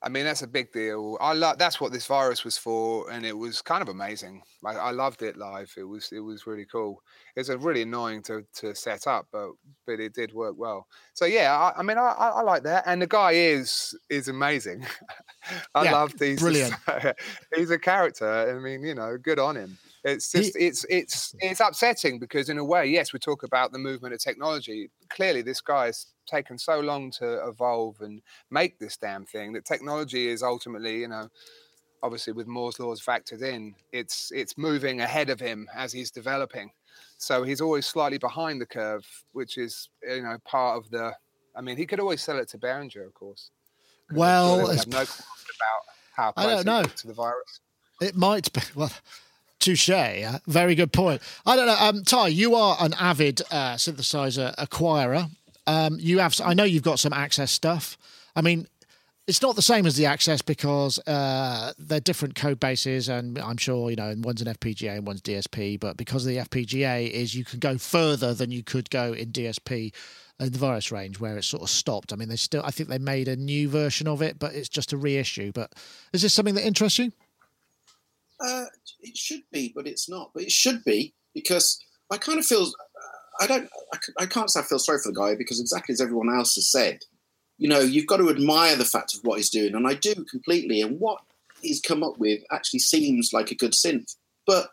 I 0.05 0.09
mean, 0.09 0.25
that's 0.25 0.43
a 0.43 0.49
big 0.49 0.73
deal. 0.73 1.17
I 1.21 1.33
love 1.33 1.59
that's 1.59 1.81
what 1.81 1.93
this 1.93 2.07
virus 2.07 2.45
was 2.45 2.59
for, 2.59 3.09
and 3.11 3.25
it 3.25 3.37
was 3.39 3.63
kind 3.63 3.83
of 3.83 3.89
amazing. 3.89 4.43
I, 4.65 4.75
I 4.75 4.91
loved 4.91 5.23
it 5.23 5.37
live. 5.37 5.73
It 5.77 5.85
was 5.85 6.11
it 6.13 6.21
was 6.21 6.47
really 6.47 6.67
cool. 6.67 7.03
It 7.37 7.41
was 7.41 7.49
a 7.51 7.59
really 7.59 7.83
annoying 7.83 8.23
to 8.25 8.45
to 8.55 8.75
set 8.75 9.07
up, 9.07 9.29
but 9.31 9.53
but 9.87 10.01
it 10.01 10.13
did 10.15 10.33
work 10.33 10.57
well. 10.59 10.89
So 11.15 11.25
yeah, 11.25 11.57
I, 11.57 11.79
I 11.81 11.83
mean, 11.83 11.99
I, 11.99 12.09
I 12.11 12.43
like 12.43 12.65
that, 12.65 12.85
and 12.87 13.01
the 13.01 13.07
guy 13.07 13.33
is 13.33 13.97
is 14.11 14.27
amazing. 14.29 14.85
I 15.75 15.83
Yeah, 15.83 15.85
love 15.85 16.15
these. 16.19 16.45
brilliant. 16.45 16.81
he's 17.55 17.71
a 17.71 17.79
character. 17.79 18.29
I 18.29 18.59
mean, 18.59 18.83
you 18.83 18.95
know, 18.95 19.17
good 19.19 19.39
on 19.39 19.57
him. 19.57 19.79
It's 20.05 20.31
just 20.33 20.57
it's 20.57 20.85
it's 20.89 21.35
it's 21.41 21.61
upsetting 21.61 22.19
because 22.19 22.49
in 22.49 22.59
a 22.59 22.65
way, 22.65 22.87
yes, 22.87 23.13
we 23.13 23.19
talk 23.19 23.43
about 23.43 23.73
the 23.73 23.79
movement 23.79 24.15
of 24.15 24.21
technology. 24.21 24.91
Clearly, 25.11 25.43
this 25.43 25.61
guy's 25.61 26.12
taken 26.27 26.59
so 26.59 26.81
long 26.81 27.11
to 27.13 27.47
evolve 27.47 28.01
and 28.01 28.23
make 28.51 28.79
this 28.79 28.97
damn 28.97 29.27
thing 29.27 29.53
that 29.53 29.65
technology 29.65 30.29
is 30.29 30.43
ultimately, 30.43 31.01
you 31.01 31.09
know, 31.09 31.29
obviously 32.03 32.33
with 32.33 32.47
Moore's 32.47 32.79
laws 32.79 33.01
factored 33.01 33.43
in, 33.43 33.75
it's 33.93 34.31
it's 34.35 34.59
moving 34.59 35.01
ahead 35.01 35.31
of 35.31 35.41
him 35.41 35.69
as 35.75 35.93
he's 35.93 36.11
developing. 36.11 36.71
So 37.19 37.43
he's 37.43 37.61
always 37.61 37.87
slightly 37.87 38.19
behind 38.19 38.61
the 38.61 38.67
curve, 38.67 39.07
which 39.33 39.59
is 39.59 39.89
you 40.03 40.23
know 40.23 40.37
part 40.45 40.79
of 40.79 40.91
the. 40.91 41.13
I 41.55 41.61
mean, 41.61 41.77
he 41.77 41.87
could 41.87 42.01
always 42.01 42.23
sell 42.23 42.39
it 42.39 42.49
to 42.49 42.59
Behringer, 42.59 43.07
of 43.07 43.15
course. 43.15 43.51
Well, 44.13 44.67
have 44.67 44.87
no 44.87 45.03
about 45.03 45.83
how 46.15 46.33
I 46.37 46.47
don't 46.47 46.67
know. 46.67 46.83
to 46.83 47.07
the 47.07 47.15
virus. 47.15 47.61
It 48.01 48.17
might 48.17 48.53
be. 48.53 48.61
Well, 48.75 48.91
touche. 49.59 49.89
yeah, 49.89 50.39
Very 50.47 50.75
good 50.75 50.93
point. 50.93 51.23
I 51.47 51.57
don't 51.57 51.67
know. 51.67 51.77
Um, 51.79 52.03
Ty, 52.03 52.29
you 52.29 52.55
are 52.57 52.77
an 52.81 52.95
avid 52.95 53.43
uh, 53.51 53.75
synthesizer 53.75 54.55
acquirer. 54.57 55.31
Um, 55.67 55.99
you 56.01 56.19
have. 56.19 56.41
I 56.45 56.55
know 56.55 56.65
you've 56.65 56.83
got 56.83 56.99
some 56.99 57.13
access 57.13 57.51
stuff. 57.51 57.97
I 58.35 58.43
mean, 58.43 58.67
it's 59.27 59.43
not 59.43 59.55
the 59.55 59.63
same 59.63 59.87
as 59.87 59.97
the 59.97 60.07
access 60.07 60.43
because 60.43 60.99
uh, 61.07 61.73
they're 61.79 62.01
different 62.01 62.35
code 62.35 62.59
bases, 62.59 63.09
and 63.09 63.39
I'm 63.39 63.57
sure 63.57 63.91
you 63.91 63.97
know, 63.97 64.09
and 64.09 64.25
one's 64.25 64.43
an 64.43 64.53
FPGA 64.53 64.97
and 64.97 65.07
one's 65.07 65.23
DSP. 65.23 65.79
But 65.79 65.97
because 65.97 66.25
the 66.25 66.39
FPGA, 66.39 67.09
is 67.11 67.35
you 67.35 67.45
can 67.45 67.61
go 67.61 67.79
further 67.79 68.35
than 68.35 68.51
you 68.51 68.65
could 68.65 68.91
go 68.91 69.13
in 69.13 69.31
DSP 69.31 69.95
in 70.41 70.53
the 70.53 70.59
virus 70.59 70.91
range, 70.91 71.21
where 71.21 71.37
it's 71.37 71.47
sort 71.47 71.63
of 71.63 71.71
stopped. 71.71 72.13
I 72.13 72.17
mean, 72.17 72.29
they 72.29 72.37
still. 72.37 72.63
I 72.65 72.73
think 72.73 72.89
they 72.89 72.99
made 72.99 73.29
a 73.29 73.37
new 73.37 73.69
version 73.69 74.09
of 74.09 74.23
it, 74.23 74.39
but 74.39 74.55
it's 74.55 74.69
just 74.69 74.93
a 74.93 74.97
reissue. 74.97 75.53
But 75.53 75.73
is 76.13 76.23
this 76.23 76.35
something 76.35 76.57
that 76.57 76.67
interests 76.67 76.99
you? 76.99 77.13
Uh, 78.41 78.65
it 79.01 79.17
should 79.17 79.43
be, 79.53 79.73
but 79.75 79.87
it's 79.87 80.09
not. 80.09 80.33
But 80.35 80.43
it 80.43 80.53
should 80.53 80.85
be 80.85 81.15
because 81.33 81.79
I 82.11 82.19
kind 82.19 82.41
of 82.41 82.47
feel 82.47 82.67
I 83.43 83.47
don't. 83.47 83.69
I, 84.19 84.27
can't 84.27 84.51
say 84.51 84.61
I 84.61 84.63
feel 84.63 84.79
sorry 84.79 84.99
for 85.03 85.11
the 85.11 85.19
guy 85.19 85.35
because 85.35 85.61
exactly 85.61 85.93
as 85.93 86.01
everyone 86.01 86.35
else 86.35 86.55
has 86.55 86.71
said, 86.71 87.01
you 87.59 87.69
know, 87.69 87.81
you've 87.81 88.07
got 88.07 88.19
to 88.19 88.31
admire 88.31 88.77
the 88.77 88.85
fact 88.85 89.15
of 89.15 89.21
what 89.25 89.39
he's 89.39 89.51
doing, 89.51 89.75
and 89.75 89.87
I 89.87 89.95
do 89.95 90.15
completely. 90.31 90.81
And 90.81 91.01
what 91.01 91.21
he's 91.61 91.81
come 91.81 92.03
up 92.03 92.19
with 92.19 92.41
actually 92.53 92.81
seems 92.81 93.33
like 93.33 93.51
a 93.51 93.57
good 93.57 93.73
synth, 93.73 94.17
but 94.47 94.71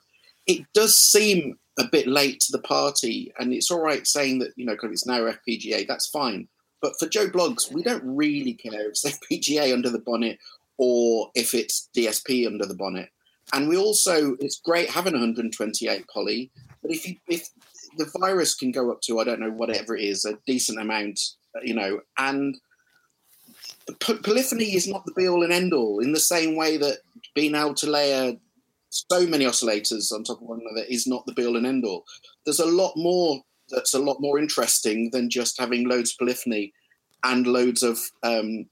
it 0.47 0.65
does 0.73 0.95
seem 0.95 1.58
a 1.79 1.86
bit 1.91 2.08
late 2.08 2.39
to 2.41 2.51
the 2.51 2.62
party. 2.62 3.34
And 3.39 3.53
it's 3.53 3.71
all 3.71 3.82
right 3.82 4.05
saying 4.05 4.39
that 4.39 4.51
you 4.55 4.65
know 4.65 4.73
because 4.73 4.91
it's 4.91 5.08
now 5.08 5.21
FPGA, 5.21 5.88
that's 5.88 6.08
fine. 6.08 6.47
But 6.82 6.93
for 6.99 7.08
Joe 7.08 7.27
Blogs, 7.27 7.71
we 7.73 7.82
don't 7.84 8.03
really 8.05 8.53
care 8.53 8.89
if 8.89 8.89
it's 8.89 9.05
FPGA 9.32 9.73
under 9.73 9.89
the 9.89 9.99
bonnet 9.99 10.38
or 10.77 11.29
if 11.36 11.53
it's 11.53 11.89
DSP 11.95 12.47
under 12.47 12.65
the 12.65 12.75
bonnet. 12.75 13.10
And 13.53 13.67
we 13.67 13.77
also, 13.77 14.36
it's 14.39 14.60
great 14.60 14.89
having 14.89 15.13
128 15.13 16.05
poly, 16.13 16.51
but 16.82 16.91
if 16.91 17.08
you, 17.08 17.15
if 17.27 17.49
the 17.97 18.12
virus 18.19 18.56
can 18.56 18.71
go 18.71 18.91
up 18.91 19.02
to 19.02 19.19
I 19.19 19.23
don't 19.23 19.39
know 19.39 19.52
whatever 19.52 19.95
it 19.95 20.04
is, 20.04 20.25
a 20.25 20.38
decent 20.45 20.80
amount, 20.80 21.19
you 21.63 21.73
know, 21.73 22.02
and 22.17 22.58
p- 23.99 24.17
polyphony 24.17 24.75
is 24.75 24.88
not 24.88 25.06
the 25.06 25.13
be 25.13 25.28
all 25.28 25.43
and 25.43 25.54
end 25.54 25.73
all. 25.73 25.99
In 25.99 26.13
the 26.13 26.19
same 26.19 26.56
way 26.56 26.78
that 26.78 26.99
being 27.36 27.56
able 27.56 27.73
to 27.75 27.89
layer 27.89 28.34
so 28.89 29.28
many 29.28 29.45
oscillators 29.45 30.12
on 30.12 30.23
top 30.23 30.41
of 30.41 30.47
one 30.47 30.62
another 30.62 30.86
is 30.89 31.06
not 31.06 31.25
the 31.25 31.34
be 31.34 31.45
all 31.45 31.58
and 31.58 31.67
end 31.67 31.86
all. 31.86 32.06
There's 32.45 32.60
a 32.60 32.65
lot 32.65 32.93
more 32.95 33.41
that's 33.69 33.93
a 33.93 33.99
lot 33.99 34.19
more 34.19 34.39
interesting 34.39 35.12
than 35.12 35.30
just 35.30 35.60
having 35.60 35.88
loads 35.88 36.12
of 36.12 36.17
polyphony 36.17 36.73
and 37.23 37.45
loads 37.45 37.84
of 37.84 37.99
um, 38.23 38.65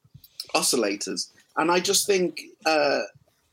oscillators. 0.56 1.32
And 1.58 1.72
I 1.72 1.80
just 1.80 2.08
think 2.08 2.42
uh, 2.66 3.02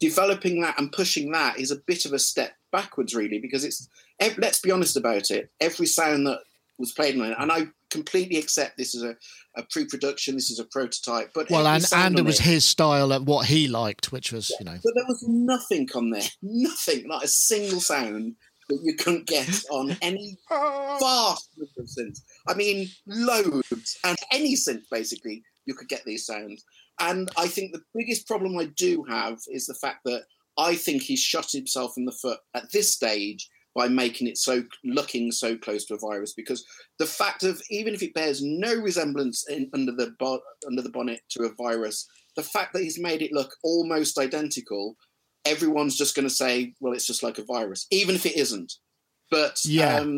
developing 0.00 0.62
that 0.62 0.78
and 0.78 0.90
pushing 0.90 1.32
that 1.32 1.58
is 1.58 1.70
a 1.70 1.76
bit 1.76 2.06
of 2.06 2.12
a 2.12 2.18
step 2.18 2.52
backwards, 2.72 3.14
really, 3.14 3.38
because 3.38 3.64
it's. 3.64 3.88
Ev- 4.20 4.38
Let's 4.38 4.60
be 4.60 4.70
honest 4.70 4.96
about 4.96 5.30
it. 5.30 5.50
Every 5.60 5.86
sound 5.86 6.26
that 6.26 6.40
was 6.78 6.92
played 6.92 7.18
on 7.18 7.30
it, 7.30 7.36
and 7.38 7.52
I 7.52 7.66
completely 7.90 8.38
accept 8.38 8.76
this 8.76 8.94
is 8.94 9.04
a, 9.04 9.16
a 9.56 9.62
pre-production, 9.70 10.34
this 10.34 10.50
is 10.50 10.58
a 10.58 10.64
prototype, 10.64 11.30
but 11.34 11.48
Well, 11.48 11.66
every 11.66 11.84
and 11.92 12.06
and 12.06 12.18
it 12.18 12.20
on 12.20 12.26
was 12.26 12.40
his 12.40 12.64
style 12.64 13.12
of 13.12 13.26
what 13.26 13.46
he 13.46 13.68
liked, 13.68 14.10
which 14.10 14.32
was 14.32 14.52
you 14.58 14.64
know. 14.64 14.78
but 14.82 14.92
there 14.94 15.04
was 15.06 15.24
nothing 15.28 15.88
on 15.94 16.10
there, 16.10 16.22
nothing, 16.42 17.06
not 17.06 17.24
a 17.24 17.28
single 17.28 17.80
sound 17.80 18.34
that 18.68 18.80
you 18.82 18.94
couldn't 18.96 19.26
get 19.26 19.62
on 19.70 19.96
any 20.02 20.36
vast 20.48 21.50
number 21.56 21.70
of 21.78 21.86
synths. 21.86 22.22
I 22.48 22.54
mean, 22.54 22.88
loads, 23.06 23.98
and 24.04 24.16
any 24.32 24.54
synth 24.56 24.84
basically, 24.90 25.42
you 25.66 25.74
could 25.74 25.88
get 25.88 26.04
these 26.04 26.26
sounds. 26.26 26.64
And 27.00 27.28
I 27.36 27.48
think 27.48 27.72
the 27.72 27.82
biggest 27.94 28.26
problem 28.26 28.56
I 28.58 28.66
do 28.66 29.04
have 29.08 29.38
is 29.48 29.66
the 29.66 29.74
fact 29.74 29.98
that 30.04 30.22
I 30.56 30.76
think 30.76 31.02
he's 31.02 31.20
shot 31.20 31.50
himself 31.50 31.94
in 31.96 32.04
the 32.04 32.12
foot 32.12 32.38
at 32.54 32.70
this 32.72 32.92
stage 32.92 33.48
by 33.74 33.88
making 33.88 34.26
it 34.28 34.38
so 34.38 34.62
looking 34.84 35.32
so 35.32 35.56
close 35.56 35.84
to 35.84 35.94
a 35.94 35.98
virus 35.98 36.32
because 36.34 36.64
the 36.98 37.06
fact 37.06 37.42
of 37.42 37.60
even 37.70 37.92
if 37.94 38.02
it 38.02 38.14
bears 38.14 38.40
no 38.42 38.74
resemblance 38.74 39.48
in, 39.48 39.68
under 39.74 39.92
the 39.92 40.14
bo- 40.18 40.40
under 40.66 40.82
the 40.82 40.90
bonnet 40.90 41.20
to 41.30 41.44
a 41.44 41.54
virus 41.54 42.06
the 42.36 42.42
fact 42.42 42.72
that 42.72 42.82
he's 42.82 42.98
made 43.00 43.20
it 43.22 43.32
look 43.32 43.54
almost 43.62 44.18
identical 44.18 44.96
everyone's 45.44 45.96
just 45.96 46.14
going 46.14 46.26
to 46.26 46.34
say 46.34 46.72
well 46.80 46.92
it's 46.92 47.06
just 47.06 47.22
like 47.22 47.38
a 47.38 47.44
virus 47.44 47.86
even 47.90 48.14
if 48.14 48.24
it 48.26 48.36
isn't. 48.36 48.72
But 49.30 49.58
Yeah. 49.64 49.96
um, 49.98 50.16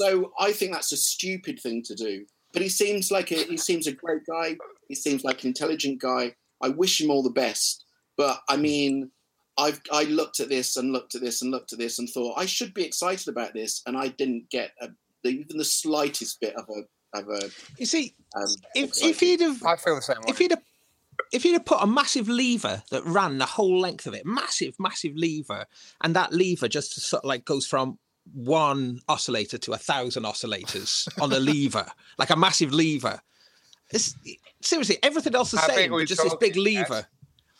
so 0.00 0.32
i 0.38 0.52
think 0.52 0.72
that's 0.72 0.92
a 0.92 0.96
stupid 0.96 1.58
thing 1.60 1.82
to 1.84 1.94
do 1.94 2.24
but 2.52 2.62
he 2.62 2.68
seems 2.68 3.10
like 3.10 3.30
a 3.30 3.36
he 3.44 3.56
seems 3.58 3.86
a 3.86 3.92
great 3.92 4.22
guy. 4.26 4.56
He 4.88 4.94
seems 4.94 5.22
like 5.22 5.42
an 5.42 5.48
intelligent 5.48 6.00
guy. 6.00 6.34
I 6.62 6.70
wish 6.70 6.98
him 7.00 7.10
all 7.10 7.22
the 7.22 7.30
best 7.30 7.84
but 8.16 8.40
i 8.48 8.56
mean 8.56 9.10
I've 9.58 9.80
I 9.92 10.04
looked 10.04 10.40
at 10.40 10.48
this 10.48 10.76
and 10.76 10.92
looked 10.92 11.14
at 11.14 11.20
this 11.20 11.42
and 11.42 11.50
looked 11.50 11.72
at 11.72 11.78
this 11.78 11.98
and 11.98 12.08
thought 12.08 12.38
I 12.38 12.46
should 12.46 12.72
be 12.72 12.84
excited 12.84 13.28
about 13.28 13.52
this, 13.54 13.82
and 13.86 13.96
I 13.96 14.08
didn't 14.08 14.48
get 14.50 14.70
a, 14.80 14.88
even 15.24 15.58
the 15.58 15.64
slightest 15.64 16.40
bit 16.40 16.54
of 16.54 16.66
a 16.68 17.18
of 17.18 17.28
a. 17.28 17.50
You 17.78 17.86
see, 17.86 18.14
Um, 18.36 18.46
if 18.74 19.02
if 19.02 19.20
he'd 19.20 19.40
have 19.40 19.62
I 19.64 19.76
feel 19.76 19.96
the 19.96 20.02
same 20.02 20.16
way. 20.18 20.24
if 20.28 20.38
he'd 20.38 20.52
have 20.52 20.62
if 21.32 21.42
he'd 21.42 21.52
have 21.52 21.64
put 21.64 21.82
a 21.82 21.86
massive 21.86 22.28
lever 22.28 22.82
that 22.90 23.04
ran 23.04 23.38
the 23.38 23.46
whole 23.46 23.80
length 23.80 24.06
of 24.06 24.14
it, 24.14 24.24
massive, 24.24 24.74
massive 24.78 25.14
lever, 25.16 25.66
and 26.02 26.14
that 26.14 26.32
lever 26.32 26.68
just 26.68 26.92
sort 27.00 27.24
of 27.24 27.28
like 27.28 27.44
goes 27.44 27.66
from 27.66 27.98
one 28.32 29.00
oscillator 29.08 29.58
to 29.58 29.72
a 29.72 29.78
thousand 29.78 30.22
oscillators 30.24 31.08
on 31.22 31.32
a 31.32 31.38
lever, 31.40 31.86
like 32.18 32.30
a 32.30 32.36
massive 32.36 32.72
lever. 32.72 33.20
It's, 33.90 34.14
seriously, 34.62 34.98
everything 35.02 35.34
else 35.34 35.48
is 35.54 35.60
the 35.60 35.66
How 35.66 35.74
same, 35.74 35.92
are 35.92 35.96
we 35.96 36.04
just 36.04 36.22
this 36.22 36.34
big 36.36 36.54
talking, 36.54 36.76
Ed? 36.76 36.90
lever. 36.90 37.06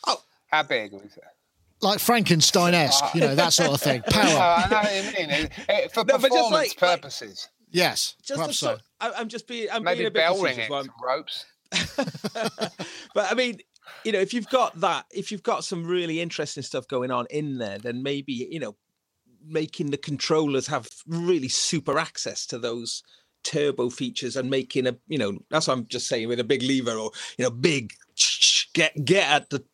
Oh, 0.06 0.22
How 0.48 0.62
big 0.62 0.92
was 0.92 1.02
it? 1.16 1.24
Like 1.80 1.98
Frankenstein-esque, 2.00 3.14
you 3.14 3.20
know, 3.20 3.34
that 3.34 3.52
sort 3.52 3.70
of 3.70 3.80
thing. 3.80 4.02
Power. 4.10 4.24
I 4.24 4.66
know 4.70 4.76
what 4.78 4.94
you 4.94 5.26
mean. 5.26 5.30
It- 5.30 5.52
it- 5.68 5.92
for 5.92 6.00
No, 6.00 6.18
but 6.18 6.22
just 6.22 6.22
performance 6.30 6.52
like- 6.52 6.82
like- 6.82 7.00
purposes. 7.00 7.48
Yes, 7.70 8.14
Just 8.22 8.28
the 8.28 8.34
perhaps 8.36 8.56
so. 8.58 8.66
sort, 8.68 8.80
I, 9.00 9.10
I'm 9.18 9.28
just 9.28 9.46
being, 9.46 9.68
I'm 9.70 9.84
Maybe 9.84 9.98
being 9.98 10.06
a 10.08 10.10
bit 10.10 10.20
bell 10.20 10.40
ringing, 10.42 10.70
while 10.70 10.86
ropes. 11.04 11.44
but 13.14 13.30
I 13.30 13.34
mean, 13.34 13.58
you 14.04 14.12
know, 14.12 14.20
if 14.20 14.32
you've 14.32 14.48
got 14.48 14.80
that, 14.80 15.04
if 15.10 15.30
you've 15.30 15.42
got 15.42 15.64
some 15.64 15.84
really 15.86 16.20
interesting 16.20 16.62
stuff 16.62 16.88
going 16.88 17.10
on 17.10 17.26
in 17.30 17.58
there, 17.58 17.78
then 17.78 18.02
maybe 18.02 18.32
you 18.50 18.58
know, 18.58 18.74
making 19.46 19.90
the 19.90 19.98
controllers 19.98 20.66
have 20.68 20.88
really 21.06 21.48
super 21.48 21.98
access 21.98 22.46
to 22.46 22.58
those 22.58 23.02
turbo 23.44 23.88
features 23.90 24.36
and 24.36 24.48
making 24.50 24.86
a, 24.86 24.96
you 25.06 25.18
know, 25.18 25.38
that's 25.50 25.68
what 25.68 25.76
I'm 25.76 25.86
just 25.86 26.08
saying 26.08 26.28
with 26.28 26.40
a 26.40 26.44
big 26.44 26.62
lever 26.62 26.92
or 26.96 27.10
you 27.36 27.44
know, 27.44 27.50
big 27.50 27.92
get 28.78 29.04
get 29.04 29.28
at 29.28 29.50
the 29.50 29.64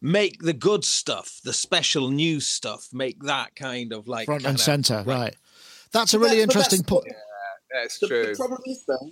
make 0.00 0.40
the 0.42 0.52
good 0.52 0.84
stuff, 0.84 1.40
the 1.44 1.52
special 1.52 2.10
new 2.10 2.38
stuff, 2.40 2.88
make 2.92 3.20
that 3.24 3.54
kind 3.56 3.92
of 3.92 4.06
like 4.06 4.26
Front 4.26 4.44
and 4.44 4.58
kinda- 4.58 4.62
center, 4.62 5.02
right. 5.06 5.34
That's 5.92 6.14
a 6.14 6.18
really 6.18 6.36
that- 6.36 6.42
interesting 6.44 6.82
point. 6.84 7.12
That's 7.72 7.98
The, 7.98 8.06
true. 8.08 8.26
the 8.26 8.36
problem 8.36 8.62
is 8.66 8.84
though, 8.86 9.10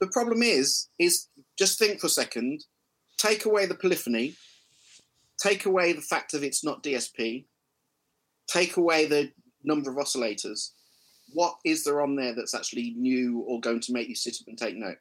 the 0.00 0.06
problem 0.08 0.42
is, 0.42 0.88
is 0.98 1.26
just 1.58 1.78
think 1.78 2.00
for 2.00 2.06
a 2.06 2.10
second, 2.10 2.64
take 3.18 3.44
away 3.44 3.66
the 3.66 3.74
polyphony, 3.74 4.36
take 5.42 5.66
away 5.66 5.92
the 5.92 6.02
fact 6.12 6.30
that 6.32 6.44
it's 6.44 6.62
not 6.62 6.82
DSP, 6.84 7.46
take 8.46 8.76
away 8.76 9.06
the 9.06 9.32
number 9.64 9.90
of 9.90 9.96
oscillators. 9.96 10.70
What 11.32 11.56
is 11.64 11.82
there 11.84 12.00
on 12.00 12.14
there 12.14 12.34
that's 12.36 12.54
actually 12.54 12.94
new 12.96 13.40
or 13.40 13.60
going 13.60 13.80
to 13.80 13.92
make 13.92 14.08
you 14.08 14.14
sit 14.14 14.36
up 14.40 14.46
and 14.46 14.56
take 14.56 14.76
note? 14.76 14.98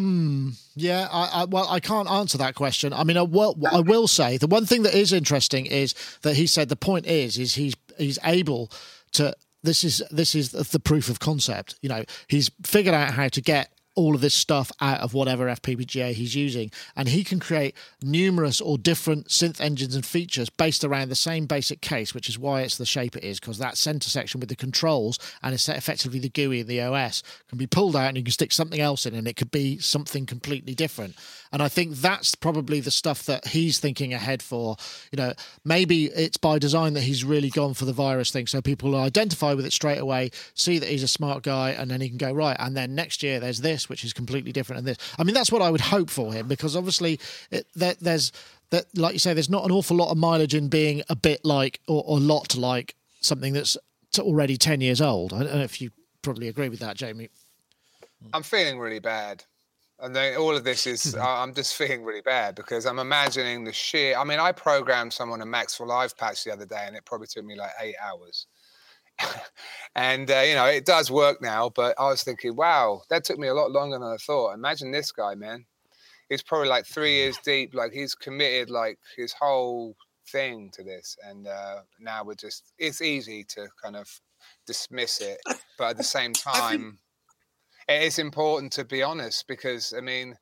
Hmm. 0.00 0.48
Yeah. 0.76 1.08
I, 1.12 1.42
I, 1.42 1.44
well, 1.44 1.68
I 1.68 1.78
can't 1.78 2.10
answer 2.10 2.38
that 2.38 2.54
question. 2.54 2.94
I 2.94 3.04
mean, 3.04 3.18
I 3.18 3.22
will, 3.22 3.54
I 3.70 3.80
will 3.80 4.08
say 4.08 4.38
the 4.38 4.46
one 4.46 4.64
thing 4.64 4.82
that 4.84 4.94
is 4.94 5.12
interesting 5.12 5.66
is 5.66 5.94
that 6.22 6.36
he 6.36 6.46
said 6.46 6.70
the 6.70 6.76
point 6.76 7.06
is 7.06 7.36
is 7.36 7.54
he's 7.54 7.74
he's 7.98 8.18
able 8.24 8.70
to. 9.12 9.34
This 9.62 9.84
is 9.84 10.02
this 10.10 10.34
is 10.34 10.52
the 10.52 10.80
proof 10.80 11.10
of 11.10 11.20
concept. 11.20 11.74
You 11.82 11.90
know, 11.90 12.04
he's 12.28 12.50
figured 12.64 12.94
out 12.94 13.12
how 13.12 13.28
to 13.28 13.42
get 13.42 13.70
all 14.00 14.14
of 14.14 14.22
this 14.22 14.32
stuff 14.32 14.72
out 14.80 15.00
of 15.00 15.12
whatever 15.12 15.46
FPGA 15.46 16.14
he's 16.14 16.34
using, 16.34 16.70
and 16.96 17.08
he 17.08 17.22
can 17.22 17.38
create 17.38 17.74
numerous 18.02 18.58
or 18.58 18.78
different 18.78 19.28
synth 19.28 19.60
engines 19.60 19.94
and 19.94 20.06
features 20.06 20.48
based 20.48 20.84
around 20.84 21.10
the 21.10 21.14
same 21.14 21.44
basic 21.44 21.82
case, 21.82 22.14
which 22.14 22.28
is 22.28 22.38
why 22.38 22.62
it's 22.62 22.78
the 22.78 22.86
shape 22.86 23.14
it 23.14 23.24
is, 23.24 23.38
because 23.38 23.58
that 23.58 23.76
center 23.76 24.08
section 24.08 24.40
with 24.40 24.48
the 24.48 24.56
controls 24.56 25.18
and 25.42 25.52
it's 25.52 25.68
effectively 25.68 26.18
the 26.18 26.30
GUI 26.30 26.60
in 26.60 26.66
the 26.66 26.80
OS 26.80 27.22
can 27.48 27.58
be 27.58 27.66
pulled 27.66 27.94
out 27.94 28.08
and 28.08 28.16
you 28.16 28.22
can 28.22 28.32
stick 28.32 28.52
something 28.52 28.80
else 28.80 29.04
in, 29.04 29.14
and 29.14 29.28
it 29.28 29.36
could 29.36 29.50
be 29.50 29.76
something 29.78 30.24
completely 30.24 30.74
different. 30.74 31.14
And 31.52 31.62
I 31.62 31.68
think 31.68 31.96
that's 31.96 32.34
probably 32.34 32.80
the 32.80 32.90
stuff 32.90 33.24
that 33.24 33.48
he's 33.48 33.78
thinking 33.78 34.14
ahead 34.14 34.42
for. 34.42 34.76
You 35.12 35.16
know, 35.18 35.32
maybe 35.62 36.06
it's 36.06 36.38
by 36.38 36.58
design 36.58 36.94
that 36.94 37.02
he's 37.02 37.22
really 37.22 37.50
gone 37.50 37.74
for 37.74 37.84
the 37.84 37.92
virus 37.92 38.30
thing, 38.30 38.46
so 38.46 38.62
people 38.62 38.96
identify 38.96 39.52
with 39.52 39.66
it 39.66 39.72
straight 39.74 39.98
away, 39.98 40.30
see 40.54 40.78
that 40.78 40.88
he's 40.88 41.02
a 41.02 41.08
smart 41.08 41.42
guy, 41.42 41.70
and 41.70 41.90
then 41.90 42.00
he 42.00 42.08
can 42.08 42.16
go 42.16 42.32
right. 42.32 42.56
And 42.58 42.74
then 42.74 42.94
next 42.94 43.22
year 43.22 43.40
there's 43.40 43.60
this, 43.60 43.89
which 43.90 44.04
is 44.04 44.12
completely 44.12 44.52
different, 44.52 44.78
than 44.78 44.84
this. 44.86 45.14
I 45.18 45.24
mean, 45.24 45.34
that's 45.34 45.52
what 45.52 45.60
I 45.60 45.70
would 45.70 45.80
hope 45.80 46.08
for 46.08 46.32
him 46.32 46.48
because 46.48 46.76
obviously 46.76 47.20
it, 47.50 47.66
there, 47.74 47.94
there's 48.00 48.32
that, 48.70 48.86
like 48.96 49.12
you 49.12 49.18
say, 49.18 49.34
there's 49.34 49.50
not 49.50 49.64
an 49.64 49.72
awful 49.72 49.96
lot 49.96 50.10
of 50.10 50.16
mileage 50.16 50.54
in 50.54 50.68
being 50.68 51.02
a 51.08 51.16
bit 51.16 51.44
like 51.44 51.80
or, 51.86 52.04
a 52.06 52.20
lot 52.20 52.56
like 52.56 52.94
something 53.20 53.52
that's 53.52 53.76
already 54.18 54.56
ten 54.56 54.80
years 54.80 55.00
old. 55.00 55.32
I 55.34 55.40
don't 55.40 55.54
know 55.54 55.62
if 55.62 55.80
you 55.80 55.90
probably 56.22 56.48
agree 56.48 56.68
with 56.68 56.80
that, 56.80 56.96
Jamie. 56.96 57.28
I'm 58.32 58.42
feeling 58.42 58.78
really 58.78 59.00
bad. 59.00 59.44
And 60.02 60.16
then 60.16 60.36
all 60.36 60.56
of 60.56 60.64
this 60.64 60.86
is, 60.86 61.14
I'm 61.20 61.54
just 61.54 61.74
feeling 61.74 62.04
really 62.04 62.22
bad 62.22 62.54
because 62.54 62.86
I'm 62.86 62.98
imagining 62.98 63.64
the 63.64 63.72
sheer. 63.72 64.16
I 64.16 64.24
mean, 64.24 64.38
I 64.38 64.52
programmed 64.52 65.12
someone 65.12 65.42
a 65.42 65.46
Max 65.46 65.74
for 65.76 65.86
Live 65.86 66.16
patch 66.16 66.44
the 66.44 66.52
other 66.52 66.66
day 66.66 66.84
and 66.86 66.96
it 66.96 67.04
probably 67.04 67.26
took 67.26 67.44
me 67.44 67.56
like 67.56 67.72
eight 67.80 67.96
hours. 68.02 68.46
and, 69.94 70.30
uh, 70.30 70.40
you 70.40 70.54
know, 70.54 70.66
it 70.66 70.84
does 70.84 71.10
work 71.10 71.42
now, 71.42 71.68
but 71.68 71.94
I 71.98 72.08
was 72.08 72.22
thinking, 72.22 72.56
wow, 72.56 73.02
that 73.10 73.24
took 73.24 73.38
me 73.38 73.48
a 73.48 73.54
lot 73.54 73.70
longer 73.70 73.98
than 73.98 74.06
I 74.06 74.16
thought. 74.16 74.54
Imagine 74.54 74.92
this 74.92 75.12
guy, 75.12 75.34
man. 75.34 75.66
He's 76.28 76.42
probably 76.42 76.68
like 76.68 76.86
three 76.86 77.14
years 77.14 77.36
deep. 77.44 77.74
Like 77.74 77.92
he's 77.92 78.14
committed 78.14 78.70
like 78.70 78.98
his 79.16 79.32
whole 79.32 79.96
thing 80.28 80.70
to 80.74 80.84
this. 80.84 81.16
And 81.24 81.48
uh, 81.48 81.80
now 81.98 82.22
we're 82.22 82.34
just, 82.34 82.72
it's 82.78 83.02
easy 83.02 83.44
to 83.50 83.66
kind 83.82 83.96
of 83.96 84.08
dismiss 84.66 85.20
it. 85.20 85.40
But 85.76 85.90
at 85.90 85.96
the 85.96 86.04
same 86.18 86.32
time, 86.32 87.00
it 87.88 88.02
is 88.02 88.18
important 88.18 88.72
to 88.74 88.84
be 88.84 89.02
honest 89.02 89.46
because 89.48 89.92
I 89.96 90.00
mean, 90.00 90.36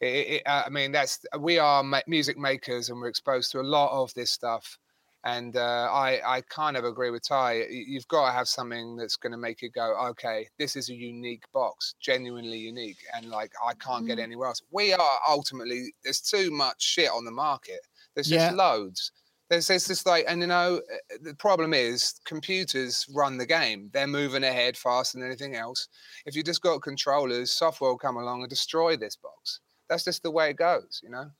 it, 0.00 0.06
it, 0.06 0.42
uh, 0.46 0.64
I 0.66 0.70
mean 0.70 0.92
that's 0.92 1.20
we 1.38 1.58
are 1.58 1.84
music 2.06 2.38
makers 2.38 2.88
and 2.88 3.00
we're 3.00 3.08
exposed 3.08 3.52
to 3.52 3.60
a 3.60 3.62
lot 3.62 3.92
of 3.92 4.12
this 4.14 4.30
stuff, 4.30 4.78
and 5.24 5.56
uh, 5.56 5.88
I 5.90 6.36
I 6.36 6.40
kind 6.42 6.76
of 6.76 6.84
agree 6.84 7.10
with 7.10 7.26
Ty. 7.26 7.64
You've 7.70 8.08
got 8.08 8.26
to 8.26 8.32
have 8.32 8.48
something 8.48 8.96
that's 8.96 9.16
going 9.16 9.32
to 9.32 9.38
make 9.38 9.62
you 9.62 9.70
go, 9.70 9.96
okay, 10.10 10.48
this 10.58 10.76
is 10.76 10.90
a 10.90 10.94
unique 10.94 11.44
box, 11.52 11.94
genuinely 12.00 12.58
unique, 12.58 12.98
and 13.14 13.26
like 13.30 13.52
I 13.64 13.74
can't 13.74 14.06
get 14.06 14.18
anywhere 14.18 14.48
else. 14.48 14.62
We 14.70 14.92
are 14.92 15.18
ultimately 15.28 15.94
there's 16.02 16.20
too 16.20 16.50
much 16.50 16.82
shit 16.82 17.10
on 17.10 17.24
the 17.24 17.30
market. 17.30 17.80
There's 18.14 18.28
just 18.28 18.50
Yeah. 18.50 18.50
loads. 18.50 19.12
There's, 19.50 19.66
there's 19.66 19.86
just 19.86 20.06
like, 20.06 20.24
and 20.26 20.40
you 20.40 20.46
know, 20.46 20.80
uh, 20.92 21.16
the 21.22 21.34
problem 21.34 21.74
is 21.74 22.14
computers 22.24 23.04
run 23.14 23.36
the 23.36 23.46
game. 23.46 23.90
They're 23.92 24.06
moving 24.06 24.42
ahead 24.42 24.76
faster 24.76 25.18
than 25.18 25.26
anything 25.26 25.54
else. 25.54 25.86
If 26.26 26.34
you 26.34 26.42
just 26.42 26.62
got 26.62 26.80
controllers, 26.82 27.52
software 27.52 27.90
will 27.90 27.98
come 27.98 28.16
along 28.16 28.40
and 28.40 28.48
destroy 28.50 28.96
this 28.96 29.16
box. 29.16 29.60
That's 29.88 30.04
just 30.04 30.22
the 30.22 30.30
way 30.30 30.50
it 30.50 30.56
goes, 30.56 31.00
you 31.02 31.10
know. 31.10 31.30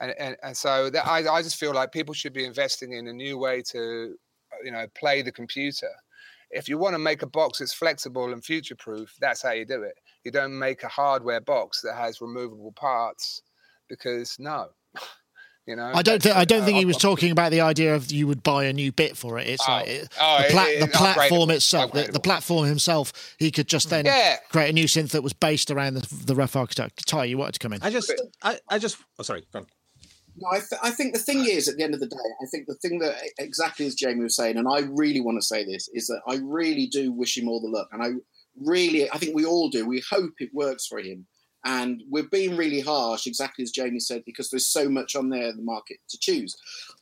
And 0.00 0.14
and, 0.18 0.36
and 0.42 0.56
so 0.56 0.90
that 0.90 1.06
I, 1.06 1.26
I 1.28 1.42
just 1.42 1.56
feel 1.56 1.72
like 1.72 1.92
people 1.92 2.14
should 2.14 2.32
be 2.32 2.44
investing 2.44 2.92
in 2.92 3.06
a 3.08 3.12
new 3.12 3.38
way 3.38 3.62
to, 3.70 4.14
uh, 4.52 4.56
you 4.64 4.70
know, 4.70 4.86
play 4.98 5.22
the 5.22 5.32
computer. 5.32 5.90
If 6.50 6.68
you 6.68 6.78
want 6.78 6.94
to 6.94 6.98
make 6.98 7.22
a 7.22 7.26
box 7.26 7.58
that's 7.58 7.72
flexible 7.72 8.32
and 8.32 8.44
future 8.44 8.76
proof, 8.76 9.14
that's 9.20 9.42
how 9.42 9.52
you 9.52 9.64
do 9.64 9.82
it. 9.82 9.94
You 10.24 10.30
don't 10.30 10.56
make 10.58 10.82
a 10.84 10.88
hardware 10.88 11.40
box 11.40 11.80
that 11.82 11.94
has 11.96 12.20
removable 12.20 12.72
parts 12.72 13.42
because 13.88 14.36
no. 14.38 14.68
You 15.68 15.74
know, 15.74 15.90
I 15.92 16.02
don't 16.02 16.22
think 16.22 16.36
I 16.36 16.44
don't 16.44 16.62
uh, 16.62 16.64
think 16.64 16.78
he 16.78 16.84
was 16.84 16.96
talking 16.96 17.32
about 17.32 17.50
the 17.50 17.60
idea 17.62 17.96
of 17.96 18.12
you 18.12 18.28
would 18.28 18.44
buy 18.44 18.66
a 18.66 18.72
new 18.72 18.92
bit 18.92 19.16
for 19.16 19.36
it. 19.40 19.48
It's 19.48 19.64
Oh. 19.68 19.72
like 19.72 19.88
it, 19.88 20.08
Oh, 20.20 20.42
the, 20.44 20.48
pla- 20.52 20.62
it- 20.66 20.78
the 20.80 20.86
platform 20.86 21.50
itself, 21.50 21.90
the, 21.90 22.04
the 22.04 22.20
platform 22.20 22.66
himself. 22.66 23.34
He 23.40 23.50
could 23.50 23.66
just 23.66 23.90
then 23.90 24.04
Yeah. 24.04 24.36
create 24.48 24.70
a 24.70 24.72
new 24.72 24.84
synth 24.84 25.10
that 25.10 25.24
was 25.24 25.32
based 25.32 25.72
around 25.72 25.94
the, 25.94 26.24
the 26.24 26.36
rough 26.36 26.54
architecture. 26.54 27.04
Ty, 27.04 27.24
you 27.24 27.36
wanted 27.36 27.54
to 27.54 27.58
come 27.58 27.72
in? 27.72 27.82
I 27.82 27.90
just, 27.90 28.12
I, 28.44 28.60
I 28.68 28.78
just. 28.78 28.96
Oh, 29.18 29.24
sorry. 29.24 29.44
Go 29.52 29.58
on. 29.58 29.66
No, 30.38 30.48
I, 30.50 30.58
th- 30.58 30.80
I 30.82 30.90
think 30.90 31.14
the 31.14 31.20
thing 31.20 31.46
is, 31.46 31.66
at 31.66 31.76
the 31.76 31.82
end 31.82 31.94
of 31.94 32.00
the 32.00 32.06
day, 32.06 32.16
I 32.42 32.46
think 32.50 32.66
the 32.66 32.74
thing 32.74 32.98
that 32.98 33.16
exactly 33.38 33.86
as 33.86 33.94
Jamie 33.94 34.22
was 34.22 34.36
saying, 34.36 34.58
and 34.58 34.68
I 34.68 34.80
really 34.90 35.20
want 35.20 35.38
to 35.40 35.46
say 35.46 35.64
this, 35.64 35.88
is 35.94 36.06
that 36.08 36.20
I 36.28 36.38
really 36.42 36.86
do 36.86 37.10
wish 37.10 37.38
him 37.38 37.48
all 37.48 37.60
the 37.60 37.68
luck, 37.68 37.88
and 37.92 38.02
I 38.02 38.10
really, 38.62 39.10
I 39.10 39.16
think 39.16 39.34
we 39.34 39.46
all 39.46 39.70
do. 39.70 39.86
We 39.86 40.02
hope 40.10 40.34
it 40.38 40.50
works 40.52 40.86
for 40.86 40.98
him, 40.98 41.26
and 41.64 42.02
we're 42.10 42.28
being 42.28 42.56
really 42.56 42.80
harsh, 42.80 43.26
exactly 43.26 43.62
as 43.62 43.70
Jamie 43.70 43.98
said, 43.98 44.24
because 44.26 44.50
there's 44.50 44.68
so 44.68 44.90
much 44.90 45.16
on 45.16 45.30
there 45.30 45.48
in 45.48 45.56
the 45.56 45.62
market 45.62 45.98
to 46.10 46.18
choose. 46.18 46.54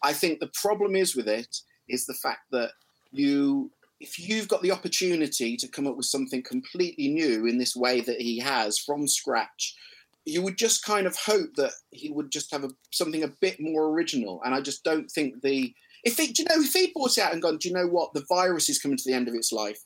I 0.03 0.13
think 0.13 0.39
the 0.39 0.53
problem 0.55 0.95
is 0.95 1.17
with 1.17 1.29
it 1.29 1.57
is 1.89 2.07
the 2.07 2.15
fact 2.15 2.43
that 2.53 2.71
you, 3.11 3.73
if 3.99 4.17
you've 4.19 4.49
got 4.49 4.63
the 4.63 4.73
opportunity 4.73 5.57
to 5.57 5.69
come 5.69 5.89
up 5.89 5.97
with 5.97 6.07
something 6.07 6.43
completely 6.43 7.09
new 7.09 7.47
in 7.47 7.59
this 7.59 7.75
way 7.75 8.01
that 8.01 8.21
he 8.21 8.39
has 8.39 8.79
from 8.79 9.09
scratch 9.09 9.75
you 10.25 10.43
would 10.43 10.57
just 10.57 10.85
kind 10.85 11.07
of 11.07 11.17
hope 11.17 11.55
that 11.57 11.73
he 11.91 12.11
would 12.11 12.31
just 12.31 12.51
have 12.53 12.65
a, 12.65 12.71
something 12.91 13.23
a 13.23 13.33
bit 13.41 13.61
more 13.61 13.91
original. 13.91 14.41
And 14.45 14.55
I 14.55 14.61
just 14.61 14.85
don't 14.85 15.11
think 15.11 15.43
the 15.43 15.75
if 16.03 16.19
he, 16.19 16.33
do 16.33 16.43
you 16.43 16.49
know, 16.51 16.63
if 16.63 16.73
he 16.73 16.93
brought 16.95 17.17
it 17.17 17.25
out 17.25 17.33
and 17.33 17.41
gone, 17.41 17.57
do 17.57 17.69
you 17.69 17.75
know 17.75 17.87
what, 17.87 18.13
the 18.13 18.25
virus 18.29 18.69
is 18.69 18.79
coming 18.79 18.99
to 18.99 19.05
the 19.07 19.15
end 19.15 19.27
of 19.27 19.35
its 19.35 19.53
life. 19.53 19.81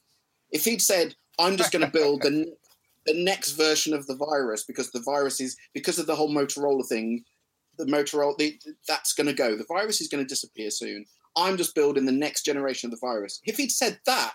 If 0.50 0.64
he'd 0.64 0.82
said, 0.82 1.14
I'm 1.38 1.56
just 1.56 1.70
going 1.70 1.84
to 1.84 1.90
build 1.90 2.22
the 2.22 2.46
the 3.06 3.14
next 3.14 3.52
version 3.52 3.94
of 3.94 4.06
the 4.06 4.16
virus 4.16 4.64
because 4.64 4.90
the 4.90 5.02
virus 5.02 5.40
is 5.40 5.56
because 5.72 5.98
of 5.98 6.06
the 6.06 6.14
whole 6.14 6.34
Motorola 6.34 6.86
thing, 6.86 7.24
the 7.78 7.86
Motorola 7.86 8.36
the, 8.36 8.58
that's 8.86 9.14
going 9.14 9.28
to 9.28 9.32
go. 9.32 9.56
The 9.56 9.64
virus 9.64 10.00
is 10.00 10.08
going 10.08 10.22
to 10.22 10.28
disappear 10.28 10.70
soon. 10.70 11.06
I'm 11.36 11.56
just 11.56 11.74
building 11.74 12.04
the 12.04 12.12
next 12.12 12.44
generation 12.44 12.88
of 12.88 12.90
the 12.90 13.06
virus. 13.06 13.40
If 13.44 13.56
he'd 13.56 13.72
said 13.72 14.00
that, 14.06 14.32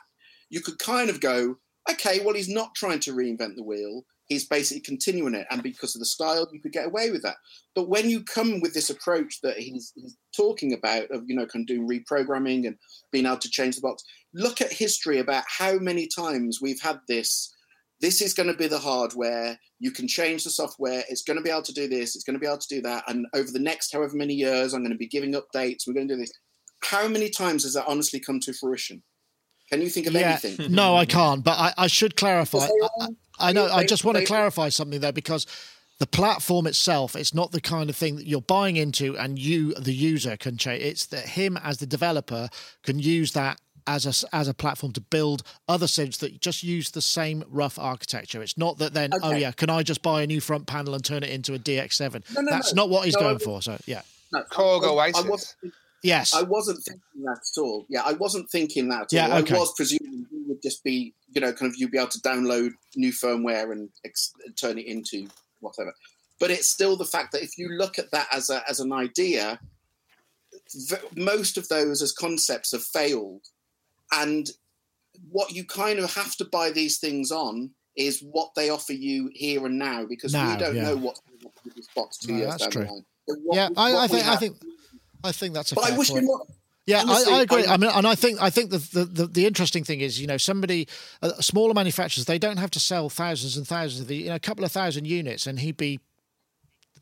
you 0.50 0.62
could 0.62 0.80
kind 0.80 1.10
of 1.10 1.20
go, 1.20 1.58
okay, 1.90 2.22
well, 2.24 2.34
he's 2.34 2.50
not 2.50 2.74
trying 2.76 3.00
to 3.02 3.14
reinvent 3.14 3.56
the 3.56 3.64
wheel 3.64 4.06
he's 4.28 4.48
basically 4.48 4.82
continuing 4.82 5.36
it 5.36 5.46
and 5.52 5.62
because 5.62 5.96
of 5.96 6.00
the 6.00 6.06
style 6.06 6.48
you 6.52 6.62
could 6.62 6.72
get 6.72 6.88
away 6.88 7.12
with 7.12 7.24
that. 7.24 7.36
But 7.76 7.90
when 7.90 8.10
you 8.10 8.24
come 8.24 8.62
with 8.62 8.74
this 8.74 8.90
approach 8.90 9.42
that 9.42 9.58
he's, 9.58 9.92
he's 9.96 10.16
talking 10.36 10.74
about 10.74 11.12
of 11.12 11.24
you 11.28 11.36
know 11.36 11.46
kind 11.46 11.64
of 11.64 11.68
doing 11.68 11.88
reprogramming 11.88 12.68
and 12.68 12.78
being 13.12 13.26
able 13.26 13.38
to 13.38 13.50
change 13.50 13.76
the 13.76 13.82
box 13.82 14.04
look 14.34 14.62
at 14.62 14.72
history 14.72 15.20
about 15.20 15.44
how 15.48 15.78
many 15.78 16.08
times 16.08 16.60
we've 16.62 16.82
had 16.82 17.00
this. 17.08 17.54
This 18.02 18.22
is 18.22 18.34
going 18.34 18.52
to 18.52 18.58
be 18.58 18.68
the 18.68 18.80
hardware. 18.80 19.58
You 19.80 19.92
can 19.92 20.08
change 20.08 20.44
the 20.44 20.50
software. 20.50 21.04
It's 21.08 21.22
going 21.22 21.38
to 21.38 21.44
be 21.44 21.50
able 21.50 21.62
to 21.64 21.74
do 21.74 21.88
this. 21.88 22.16
It's 22.16 22.24
going 22.24 22.34
to 22.34 22.40
be 22.40 22.48
able 22.48 22.58
to 22.58 22.68
do 22.68 22.82
that. 22.82 23.04
And 23.08 23.28
over 23.34 23.50
the 23.52 23.60
next 23.60 23.94
however 23.94 24.16
many 24.16 24.34
years 24.34 24.74
i'm 24.74 24.82
going 24.82 24.92
to 24.92 24.98
be 24.98 25.08
giving 25.08 25.34
updates. 25.34 25.88
We're 25.88 25.94
going 25.94 26.08
to 26.08 26.16
do 26.16 26.20
this. 26.20 26.34
How 26.84 27.08
many 27.08 27.30
times 27.30 27.64
has 27.64 27.74
that 27.74 27.88
honestly 27.88 28.20
come 28.20 28.40
to 28.42 28.54
fruition 28.54 29.04
can 29.74 29.82
you 29.82 29.90
think 29.90 30.08
of 30.08 30.14
yeah, 30.14 30.40
anything 30.44 30.72
no, 30.76 30.96
I 30.96 31.06
can't. 31.06 31.44
But 31.44 31.60
I, 31.60 31.74
I 31.78 31.88
should 31.88 32.16
clarify. 32.16 32.60
Because 32.68 33.10
I, 33.40 33.50
I 33.50 33.52
know. 33.52 33.68
I 33.68 33.86
just 33.86 34.06
want 34.06 34.18
to 34.18 34.26
clarify 34.26 34.70
something 34.70 35.00
there 35.02 35.12
because 35.12 35.46
the 36.00 36.08
platform 36.08 36.68
itself, 36.68 37.16
it's 37.16 37.34
not 37.34 37.52
the 37.52 37.62
kind 37.62 37.90
of 37.90 37.96
thing 37.96 38.16
that 38.18 38.28
you're 38.28 38.42
buying 38.42 38.76
into 38.76 39.18
and 39.18 39.38
you, 39.40 39.74
the 39.76 39.94
user, 39.94 40.38
can 40.38 40.58
change. 40.58 40.84
It's 40.84 41.06
that 41.08 41.30
him 41.30 41.58
as 41.64 41.78
the 41.78 41.86
developer 41.86 42.50
can 42.84 43.00
use 43.00 43.32
that 43.34 43.60
as 43.86 44.06
a 44.06 44.36
as 44.36 44.48
a 44.48 44.54
platform 44.54 44.94
to 44.94 45.02
build 45.02 45.44
other 45.68 45.88
synths 45.88 46.18
that 46.20 46.40
just 46.40 46.64
use 46.64 46.92
the 46.92 47.02
same 47.02 47.44
rough 47.50 47.78
architecture. 47.78 48.42
It's 48.42 48.58
not 48.58 48.78
that 48.78 48.94
then 48.94 49.12
oh 49.22 49.32
yeah, 49.32 49.52
can 49.52 49.70
I 49.70 49.84
just 49.84 50.02
buy 50.02 50.22
a 50.22 50.28
new 50.28 50.40
front 50.40 50.68
panel 50.68 50.94
and 50.94 51.04
turn 51.04 51.22
it 51.24 51.30
into 51.30 51.54
a 51.54 51.60
DX7? 51.60 52.34
No, 52.36 52.42
no, 52.42 52.52
That's 52.52 52.74
no. 52.74 52.84
not 52.84 52.90
what 52.90 53.06
he's 53.06 53.16
No, 53.16 53.20
going 53.22 53.36
I- 53.36 53.40
for. 53.40 53.62
So 53.62 53.78
yeah, 53.86 54.02
No, 54.32 54.44
Korg 54.44 54.84
I, 54.86 55.08
I 55.08 55.12
OASYS. 55.12 55.56
Yes, 56.04 56.34
I 56.36 56.44
wasn't 56.44 56.84
thinking 56.84 57.24
that 57.24 57.40
at 57.40 57.62
all. 57.62 57.86
Yeah, 57.90 58.02
I 58.06 58.14
wasn't 58.14 58.50
thinking 58.50 58.90
that 58.90 59.04
at 59.04 59.14
Yeah, 59.14 59.30
all. 59.30 59.40
okay. 59.40 59.56
I 59.56 59.60
was 59.60 59.74
presuming 59.76 60.26
you 60.32 60.44
would 60.48 60.62
just 60.62 60.84
be, 60.84 61.14
you 61.34 61.42
know, 61.42 61.52
kind 61.54 61.72
of 61.72 61.76
you'd 61.78 61.92
be 61.92 61.98
able 61.98 62.10
to 62.10 62.20
download 62.20 62.72
new 62.96 63.12
firmware 63.12 63.72
and 63.72 63.90
ex- 64.06 64.34
turn 64.60 64.78
it 64.78 64.86
into 64.86 65.28
whatever. 65.62 65.94
But 66.40 66.52
it's 66.52 66.68
still 66.68 66.98
the 66.98 67.06
fact 67.06 67.32
that 67.32 67.42
if 67.44 67.58
you 67.58 67.70
look 67.70 67.98
at 68.00 68.12
that 68.12 68.28
as 68.32 68.50
a, 68.50 68.62
as 68.70 68.80
an 68.80 68.92
idea, 68.92 69.60
v- 70.90 70.96
most 71.16 71.58
of 71.58 71.68
those 71.70 72.02
as 72.02 72.12
concepts 72.12 72.72
have 72.72 72.84
failed. 72.84 73.42
And 74.12 74.50
what 75.30 75.52
you 75.54 75.64
kind 75.64 76.00
of 76.00 76.14
have 76.16 76.36
to 76.38 76.46
buy 76.46 76.72
these 76.72 77.00
things 77.00 77.32
on 77.32 77.72
is 77.96 78.20
what 78.22 78.50
they 78.56 78.70
offer 78.70 78.94
you 78.94 79.30
here 79.34 79.66
and 79.66 79.78
now 79.78 80.06
because 80.06 80.34
Now, 80.34 80.52
we 80.52 80.58
don't 80.58 80.76
yeah. 80.76 80.84
know 80.84 80.98
what's 80.98 81.22
in 81.66 81.72
this 81.76 81.88
box 81.96 82.18
two 82.18 82.34
No, 82.34 82.38
years 82.40 82.56
down 82.58 82.70
the 82.72 82.80
line. 82.80 83.06
So 83.30 83.36
what- 83.44 83.56
yeah. 83.56 83.70
I, 83.78 83.96
I 84.04 84.08
think 84.08 84.28
I 84.28 84.36
think 84.36 84.58
I 85.24 85.32
think 85.32 85.54
that's 85.54 85.72
a 85.72 85.76
But 85.76 85.92
I 85.92 85.98
wish 85.98 86.10
point. 86.10 86.26
luck. 86.26 86.48
Yeah, 86.86 87.02
Honestly, 87.08 87.34
I, 87.34 87.38
I 87.38 87.42
agree. 87.44 87.66
I- 87.66 87.74
I 87.76 87.78
mean, 87.78 87.90
and 87.94 88.06
I 88.06 88.14
think 88.16 88.42
I 88.42 88.50
think 88.50 88.70
the, 88.72 88.78
the 88.78 89.06
the 89.06 89.28
the 89.28 89.46
interesting 89.46 89.86
thing 89.86 90.02
is, 90.02 90.20
you 90.20 90.28
know, 90.28 90.36
somebody, 90.38 90.88
uh, 91.22 91.30
smaller 91.40 91.74
manufacturers, 91.74 92.26
they 92.26 92.38
don't 92.40 92.58
have 92.58 92.72
to 92.72 92.80
sell 92.80 93.10
thousands 93.10 93.56
and 93.56 93.66
thousands 93.66 94.02
of 94.02 94.08
the, 94.08 94.18
you 94.18 94.28
know, 94.30 94.36
a 94.36 94.40
couple 94.40 94.66
of 94.66 94.72
thousand 94.72 95.06
units, 95.06 95.48
and 95.48 95.60
he'd 95.60 95.78
be. 95.78 96.00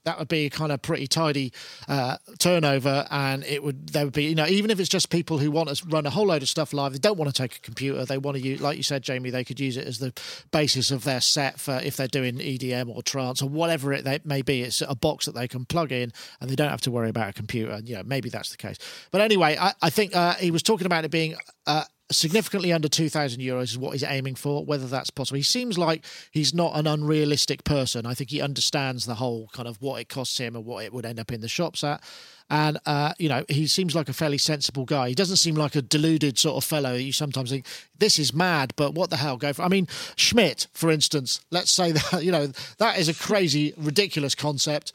That 0.03 0.17
would 0.17 0.27
be 0.27 0.47
a 0.47 0.49
kind 0.49 0.71
of 0.71 0.81
pretty 0.81 1.05
tidy 1.05 1.53
uh, 1.87 2.17
turnover, 2.39 3.05
and 3.11 3.43
it 3.43 3.63
would 3.63 3.89
there 3.89 4.05
would 4.05 4.13
be 4.13 4.25
you 4.25 4.35
know 4.35 4.47
even 4.47 4.71
if 4.71 4.79
it's 4.79 4.89
just 4.89 5.09
people 5.09 5.37
who 5.37 5.51
want 5.51 5.69
to 5.69 5.85
run 5.87 6.05
a 6.05 6.09
whole 6.09 6.25
load 6.27 6.41
of 6.41 6.49
stuff 6.49 6.73
live, 6.73 6.93
they 6.93 6.99
don't 6.99 7.17
want 7.17 7.33
to 7.33 7.41
take 7.41 7.55
a 7.55 7.59
computer, 7.59 8.03
they 8.05 8.17
want 8.17 8.37
to 8.37 8.43
use 8.43 8.61
like 8.61 8.77
you 8.77 8.83
said, 8.83 9.03
Jamie, 9.03 9.29
they 9.29 9.43
could 9.43 9.59
use 9.59 9.77
it 9.77 9.85
as 9.85 9.99
the 9.99 10.11
basis 10.51 10.89
of 10.89 11.03
their 11.03 11.21
set 11.21 11.59
for 11.59 11.79
if 11.83 11.97
they're 11.97 12.07
doing 12.07 12.37
EDM 12.37 12.89
or 12.89 13.03
trance 13.03 13.41
or 13.41 13.49
whatever 13.49 13.93
it 13.93 14.25
may 14.25 14.41
be. 14.41 14.63
It's 14.63 14.81
a 14.81 14.95
box 14.95 15.25
that 15.25 15.35
they 15.35 15.47
can 15.47 15.65
plug 15.65 15.91
in, 15.91 16.11
and 16.39 16.49
they 16.49 16.55
don't 16.55 16.69
have 16.69 16.81
to 16.81 16.91
worry 16.91 17.09
about 17.09 17.29
a 17.29 17.33
computer. 17.33 17.79
You 17.83 17.97
know 17.97 18.03
maybe 18.03 18.29
that's 18.29 18.49
the 18.49 18.57
case, 18.57 18.77
but 19.11 19.21
anyway, 19.21 19.55
I, 19.59 19.73
I 19.81 19.89
think 19.91 20.15
uh, 20.15 20.33
he 20.33 20.51
was 20.51 20.63
talking 20.63 20.85
about 20.85 21.05
it 21.05 21.11
being. 21.11 21.35
Uh, 21.67 21.83
significantly 22.11 22.73
under 22.73 22.87
2000 22.87 23.41
euros 23.41 23.63
is 23.63 23.77
what 23.77 23.93
he's 23.93 24.03
aiming 24.03 24.35
for 24.35 24.63
whether 24.65 24.87
that's 24.87 25.09
possible. 25.09 25.37
He 25.37 25.43
seems 25.43 25.77
like 25.77 26.05
he's 26.31 26.53
not 26.53 26.77
an 26.77 26.87
unrealistic 26.87 27.63
person. 27.63 28.05
I 28.05 28.13
think 28.13 28.29
he 28.29 28.41
understands 28.41 29.05
the 29.05 29.15
whole 29.15 29.49
kind 29.53 29.67
of 29.67 29.81
what 29.81 30.01
it 30.01 30.09
costs 30.09 30.37
him 30.37 30.55
and 30.55 30.65
what 30.65 30.83
it 30.83 30.93
would 30.93 31.05
end 31.05 31.19
up 31.19 31.31
in 31.31 31.41
the 31.41 31.47
shops 31.47 31.83
at. 31.83 32.01
And 32.49 32.79
uh, 32.85 33.13
you 33.17 33.29
know 33.29 33.45
he 33.47 33.65
seems 33.67 33.95
like 33.95 34.09
a 34.09 34.13
fairly 34.13 34.37
sensible 34.37 34.83
guy. 34.85 35.09
He 35.09 35.15
doesn't 35.15 35.37
seem 35.37 35.55
like 35.55 35.75
a 35.75 35.81
deluded 35.81 36.37
sort 36.37 36.57
of 36.57 36.63
fellow 36.63 36.93
you 36.93 37.13
sometimes 37.13 37.49
think 37.49 37.65
this 37.99 38.19
is 38.19 38.33
mad 38.33 38.73
but 38.75 38.93
what 38.93 39.09
the 39.09 39.17
hell 39.17 39.37
go 39.37 39.53
for 39.53 39.63
i 39.63 39.67
mean 39.67 39.87
schmidt 40.15 40.67
for 40.73 40.89
instance 40.89 41.41
let's 41.51 41.71
say 41.71 41.91
that 41.97 42.23
you 42.23 42.31
know 42.31 42.47
that 42.77 42.97
is 42.97 43.09
a 43.09 43.13
crazy 43.13 43.73
ridiculous 43.77 44.35
concept 44.35 44.93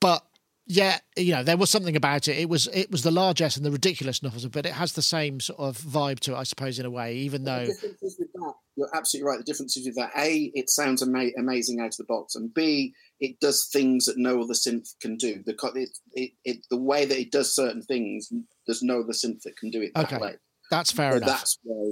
but 0.00 0.24
yeah, 0.66 0.98
you 1.16 1.32
know, 1.32 1.42
there 1.42 1.56
was 1.56 1.68
something 1.68 1.94
about 1.96 2.26
it. 2.26 2.38
It 2.38 2.48
was 2.48 2.68
it 2.68 2.90
was 2.90 3.02
the 3.02 3.10
largesse 3.10 3.56
and 3.56 3.66
the 3.66 3.70
ridiculousness 3.70 4.34
of 4.34 4.44
it, 4.44 4.52
but 4.52 4.64
it 4.66 4.72
has 4.72 4.92
the 4.94 5.02
same 5.02 5.40
sort 5.40 5.60
of 5.60 5.76
vibe 5.78 6.20
to 6.20 6.32
it, 6.32 6.36
I 6.36 6.44
suppose, 6.44 6.78
in 6.78 6.86
a 6.86 6.90
way. 6.90 7.16
Even 7.16 7.44
though, 7.44 7.66
The 7.66 7.72
difference 7.74 8.16
with 8.18 8.32
that, 8.32 8.54
you're 8.76 8.90
absolutely 8.94 9.28
right. 9.28 9.38
The 9.38 9.44
difference 9.44 9.76
is 9.76 9.86
with 9.86 9.96
that. 9.96 10.10
A, 10.16 10.50
it 10.54 10.70
sounds 10.70 11.02
ama- 11.02 11.32
amazing 11.38 11.80
out 11.80 11.88
of 11.88 11.96
the 11.98 12.04
box, 12.04 12.34
and 12.34 12.52
B, 12.52 12.94
it 13.20 13.38
does 13.40 13.68
things 13.72 14.06
that 14.06 14.16
no 14.16 14.42
other 14.42 14.54
synth 14.54 14.98
can 15.00 15.16
do. 15.16 15.42
The 15.44 15.54
co- 15.54 15.68
it, 15.74 15.90
it, 16.14 16.30
it, 16.44 16.66
the 16.70 16.80
way 16.80 17.04
that 17.04 17.18
it 17.20 17.30
does 17.30 17.54
certain 17.54 17.82
things, 17.82 18.32
there's 18.66 18.82
no 18.82 19.00
other 19.00 19.12
synth 19.12 19.42
that 19.42 19.56
can 19.58 19.70
do 19.70 19.82
it 19.82 19.92
that 19.94 20.06
Okay, 20.06 20.18
way. 20.18 20.34
that's 20.70 20.90
fair 20.90 21.10
So 21.12 21.16
enough. 21.18 21.28
that's 21.28 21.58
why, 21.62 21.84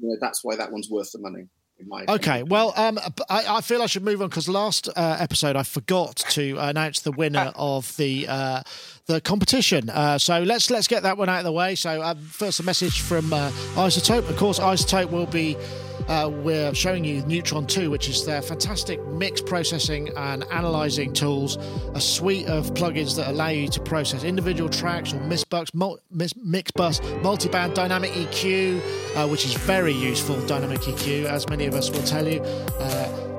you 0.00 0.08
know, 0.08 0.16
that's 0.20 0.42
why 0.42 0.56
that 0.56 0.72
one's 0.72 0.88
worth 0.90 1.12
the 1.12 1.18
money. 1.18 1.48
Okay, 2.08 2.42
well, 2.44 2.72
um, 2.76 2.98
I, 3.28 3.56
I 3.56 3.60
feel 3.60 3.82
I 3.82 3.86
should 3.86 4.04
move 4.04 4.22
on 4.22 4.28
because 4.28 4.48
last 4.48 4.88
uh, 4.88 5.16
episode 5.18 5.56
I 5.56 5.64
forgot 5.64 6.16
to 6.30 6.56
announce 6.58 7.00
the 7.00 7.12
winner 7.12 7.52
of 7.56 7.96
the 7.96 8.26
uh, 8.28 8.62
the 9.06 9.20
competition. 9.20 9.90
Uh, 9.90 10.18
so 10.18 10.40
let's 10.42 10.70
let's 10.70 10.86
get 10.86 11.02
that 11.02 11.18
one 11.18 11.28
out 11.28 11.38
of 11.38 11.44
the 11.44 11.52
way. 11.52 11.74
So 11.74 12.02
um, 12.02 12.18
first, 12.18 12.60
a 12.60 12.62
message 12.62 13.00
from 13.00 13.32
uh, 13.32 13.50
iZotope. 13.74 14.28
Of 14.28 14.36
course, 14.36 14.58
iZotope 14.58 15.10
will 15.10 15.26
be. 15.26 15.56
Uh, 16.08 16.28
we're 16.28 16.74
showing 16.74 17.02
you 17.02 17.22
Neutron 17.22 17.66
2, 17.66 17.90
which 17.90 18.08
is 18.08 18.26
their 18.26 18.42
fantastic 18.42 19.04
mix 19.06 19.40
processing 19.40 20.10
and 20.16 20.44
analyzing 20.50 21.12
tools, 21.12 21.56
a 21.94 22.00
suite 22.00 22.46
of 22.46 22.74
plugins 22.74 23.16
that 23.16 23.28
allow 23.28 23.48
you 23.48 23.68
to 23.68 23.80
process 23.80 24.22
individual 24.22 24.68
tracks 24.68 25.14
or 25.14 25.20
mix 25.20 25.44
bus, 25.44 25.72
multi-band 27.22 27.74
dynamic 27.74 28.10
EQ, 28.12 28.80
uh, 29.16 29.26
which 29.28 29.46
is 29.46 29.54
very 29.54 29.92
useful. 29.92 30.38
Dynamic 30.46 30.80
EQ, 30.80 31.24
as 31.24 31.48
many 31.48 31.64
of 31.66 31.74
us 31.74 31.90
will 31.90 32.02
tell 32.02 32.28
you. 32.28 32.40
Uh, 32.78 33.32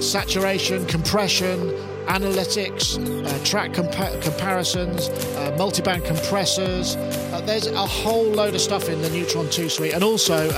saturation, 0.00 0.84
compression, 0.86 1.58
analytics, 2.06 2.98
uh, 3.24 3.44
track 3.44 3.70
compa- 3.70 4.20
comparisons, 4.20 5.08
uh, 5.08 5.56
multiband 5.56 6.04
compressors. 6.04 6.96
Uh, 6.96 7.40
there's 7.46 7.68
a 7.68 7.86
whole 7.86 8.24
load 8.24 8.54
of 8.56 8.60
stuff 8.60 8.88
in 8.88 9.00
the 9.00 9.10
Neutron 9.10 9.48
2 9.48 9.68
suite, 9.68 9.94
and 9.94 10.02
also. 10.02 10.50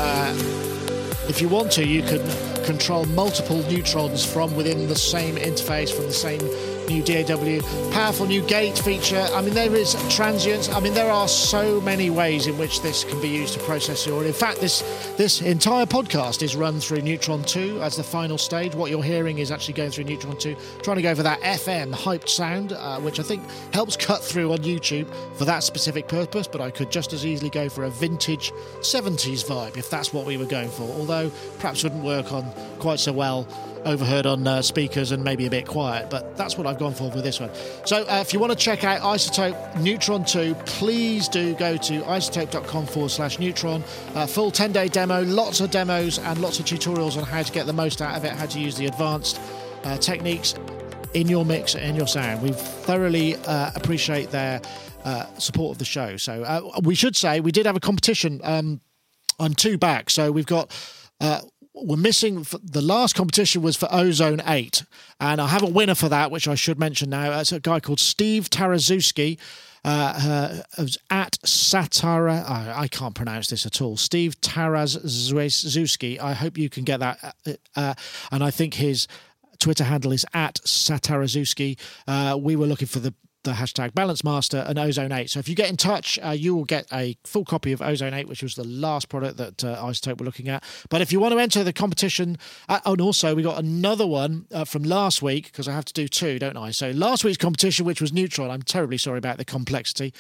If 1.27 1.41
you 1.41 1.49
want 1.49 1.73
to, 1.73 1.87
you 1.87 2.03
can 2.03 2.21
control 2.65 3.07
multiple 3.07 3.63
neutrons 3.63 4.25
from 4.25 4.55
within 4.55 4.89
the 4.89 4.95
same 4.95 5.37
interface, 5.37 5.91
from 5.91 6.05
the 6.05 6.13
same 6.13 6.41
new 6.89 7.03
DAW. 7.03 7.61
Powerful 7.93 8.27
new 8.27 8.43
gate 8.43 8.79
feature. 8.79 9.27
I 9.33 9.43
mean, 9.43 9.55
there 9.55 9.75
is 9.75 9.95
transients. 10.15 10.69
I 10.69 10.81
mean, 10.81 10.95
there 10.95 11.11
are 11.11 11.29
so 11.29 11.81
many 11.81 12.11
ways 12.11 12.47
in 12.47 12.59
which 12.59 12.83
this 12.83 13.05
can 13.05 13.21
be 13.21 13.29
used 13.29 13.55
to 13.55 13.61
process 13.61 14.07
your. 14.07 14.17
audio. 14.17 14.29
In 14.29 14.35
fact, 14.35 14.61
this 14.61 14.83
this 15.17 15.43
entire 15.43 15.87
podcast 15.87 16.43
is 16.43 16.57
run 16.57 16.81
through 16.81 17.03
Neutron 17.03 17.43
2 17.45 17.81
as 17.83 17.97
the 17.97 18.03
final 18.03 18.39
stage. 18.39 18.75
What 18.75 18.91
you're 18.91 19.03
hearing 19.03 19.39
is 19.39 19.51
actually 19.51 19.75
going 19.75 19.91
through 19.91 20.05
Neutron 20.05 20.37
2, 20.37 20.57
trying 20.83 20.97
to 20.97 21.03
go 21.03 21.15
for 21.15 21.23
that 21.23 21.41
FM 21.41 21.93
hyped 21.93 22.29
sound, 22.29 22.73
uh, 22.73 22.99
which 23.01 23.21
I 23.21 23.23
think 23.23 23.43
helps 23.73 23.97
cut 23.97 24.23
through 24.23 24.53
on 24.53 24.59
YouTube 24.59 25.07
for 25.37 25.45
that 25.45 25.63
specific 25.63 26.09
purpose. 26.09 26.47
But 26.47 26.61
I 26.61 26.71
could 26.71 26.91
just 26.91 27.13
as 27.13 27.25
easily 27.25 27.51
go 27.51 27.69
for 27.69 27.85
a 27.85 27.91
vintage 27.91 28.53
70s 28.81 29.45
vibe 29.45 29.77
if 29.77 29.91
that's 29.91 30.13
what 30.13 30.27
we 30.27 30.37
were 30.37 30.47
going 30.47 30.71
for. 30.71 30.83
Although 30.83 31.31
perhaps 31.59 31.83
wouldn't 31.83 32.05
work 32.05 32.33
on 32.33 32.45
quite 32.79 33.01
so 33.01 33.13
well 33.13 33.47
overheard 33.85 34.27
on 34.27 34.47
uh, 34.47 34.63
speakers 34.63 35.13
and 35.13 35.23
maybe 35.23 35.47
a 35.47 35.51
bit 35.51 35.67
quiet, 35.67 36.11
but 36.11 36.37
that's 36.37 36.57
what 36.57 36.67
I've 36.67 36.79
gone 36.79 36.95
for 36.95 37.11
with 37.11 37.25
this 37.25 37.41
one. 37.41 37.51
So 37.85 38.03
uh, 38.05 38.21
if 38.21 38.33
you 38.33 38.39
want 38.39 38.53
to 38.53 38.59
check 38.59 38.85
out 38.85 39.01
iZotope 39.01 39.81
Neutron 39.81 40.25
2, 40.25 40.55
please 40.67 41.29
do 41.29 41.55
go 41.55 41.77
to 41.77 42.01
izotope.com 42.03 42.87
forward 42.87 43.11
slash 43.11 43.39
neutron. 43.39 43.85
Uh, 44.15 44.27
full 44.27 44.51
10 44.51 44.73
day 44.73 44.89
demo, 44.89 45.23
lots 45.25 45.61
of 45.61 45.71
demos 45.71 46.19
and 46.19 46.41
lots 46.41 46.59
of 46.59 46.67
tutorials 46.67 47.17
on 47.17 47.25
how 47.25 47.43
to 47.43 47.53
get 47.53 47.67
the 47.67 47.73
most 47.73 48.01
out 48.01 48.17
of 48.17 48.25
it, 48.25 48.33
how 48.33 48.47
to 48.47 48.61
use 48.61 48.77
the 48.77 48.87
advanced 48.87 49.41
uh, 49.85 49.97
techniques 49.99 50.55
in 51.15 51.29
your 51.29 51.45
mix 51.45 51.75
and 51.75 51.97
your 51.97 52.09
sound. 52.09 52.43
We 52.43 52.51
thoroughly 52.53 53.37
uh, 53.37 53.71
appreciate 53.75 54.31
their 54.31 54.61
uh, 55.05 55.27
support 55.39 55.75
of 55.75 55.79
the 55.79 55.85
show. 55.85 56.17
So 56.17 56.73
we 56.83 56.95
should 56.95 57.15
say 57.17 57.41
we 57.41 57.53
did 57.53 57.67
have 57.67 57.77
a 57.77 57.81
competition. 57.81 58.41
Um, 58.43 58.81
I'm 59.39 59.55
two 59.55 59.79
back, 59.79 60.11
so 60.11 60.33
we've 60.33 60.47
got. 60.47 60.73
Uh, 61.21 61.41
we're 61.75 61.97
missing 61.97 62.47
the 62.63 62.81
last 62.81 63.15
competition 63.15 63.61
was 63.61 63.77
for 63.77 63.89
Ozone 63.91 64.41
8, 64.47 64.85
and 65.21 65.41
I 65.41 65.49
have 65.49 65.63
a 65.63 65.69
winner 65.69 65.95
for 65.95 66.09
that, 66.09 66.31
which 66.31 66.47
I 66.47 66.55
should 66.55 66.79
mention 66.79 67.11
now. 67.11 67.41
It's 67.41 67.53
a 67.53 67.61
guy 67.61 67.81
called 67.81 68.01
Steve 68.01 68.49
Tarazuski. 68.49 69.39
Uh, 69.87 70.63
uh, 70.79 70.87
at 71.11 71.33
Satara, 71.45 72.49
I, 72.49 72.89
can't 72.89 73.15
pronounce 73.15 73.49
this 73.49 73.67
at 73.67 73.83
all. 73.83 73.99
Steve 73.99 74.41
Tarazuski. 74.41 76.19
I 76.19 76.33
hope 76.33 76.57
you 76.57 76.71
can 76.71 76.85
get 76.85 77.01
that. 77.01 77.37
Uh, 77.47 77.53
uh, 77.77 77.95
and 78.33 78.43
I 78.43 78.51
think 78.51 78.75
his 78.75 79.07
Twitter 79.59 79.85
handle 79.85 80.13
is 80.13 80.25
at 80.33 80.55
Satarazuski. 80.65 81.79
Uh, 82.09 82.39
we 82.41 82.57
were 82.57 82.67
looking 82.67 82.89
for 82.89 83.01
the 83.01 83.13
the 83.45 83.53
hashtag 83.53 83.95
Balance 83.95 84.25
Master 84.25 84.65
and 84.67 84.79
Ozone 84.79 85.13
8. 85.13 85.31
So 85.31 85.39
if 85.39 85.49
you 85.49 85.55
get 85.55 85.71
in 85.71 85.77
touch, 85.77 86.19
uh, 86.25 86.31
you 86.31 86.55
will 86.55 86.65
get 86.65 86.87
a 86.93 87.17
full 87.25 87.45
copy 87.45 87.73
of 87.73 87.81
Ozone 87.81 88.13
8, 88.13 88.27
which 88.27 88.43
was 88.43 88.55
the 88.55 88.65
last 88.65 89.09
product 89.09 89.37
that 89.37 89.63
uh, 89.63 89.77
iZotope 89.85 90.19
were 90.19 90.25
looking 90.25 90.49
at. 90.49 90.65
But 90.89 91.01
if 91.01 91.13
you 91.13 91.21
want 91.21 91.33
to 91.33 91.39
enter 91.39 91.63
the 91.63 91.73
competition, 91.73 92.39
uh, 92.69 92.81
and 92.85 93.01
also 93.01 93.35
we 93.35 93.43
got 93.43 93.59
another 93.59 94.07
one 94.07 94.47
uh, 94.53 94.65
from 94.65 94.83
last 94.83 95.23
week 95.23 95.47
because 95.47 95.69
I 95.69 95.73
have 95.73 95.85
to 95.85 95.93
do 95.93 96.09
two, 96.09 96.39
don't 96.39 96.57
I? 96.57 96.71
So 96.71 96.91
last 96.91 97.25
week's 97.25 97.39
competition, 97.39 97.87
which 97.87 98.01
was 98.01 98.13
Neutron, 98.13 98.51
I'm 98.51 98.63
terribly 98.63 98.99
sorry 98.99 99.19
about 99.19 99.39
the 99.39 99.45
complexity. 99.45 100.13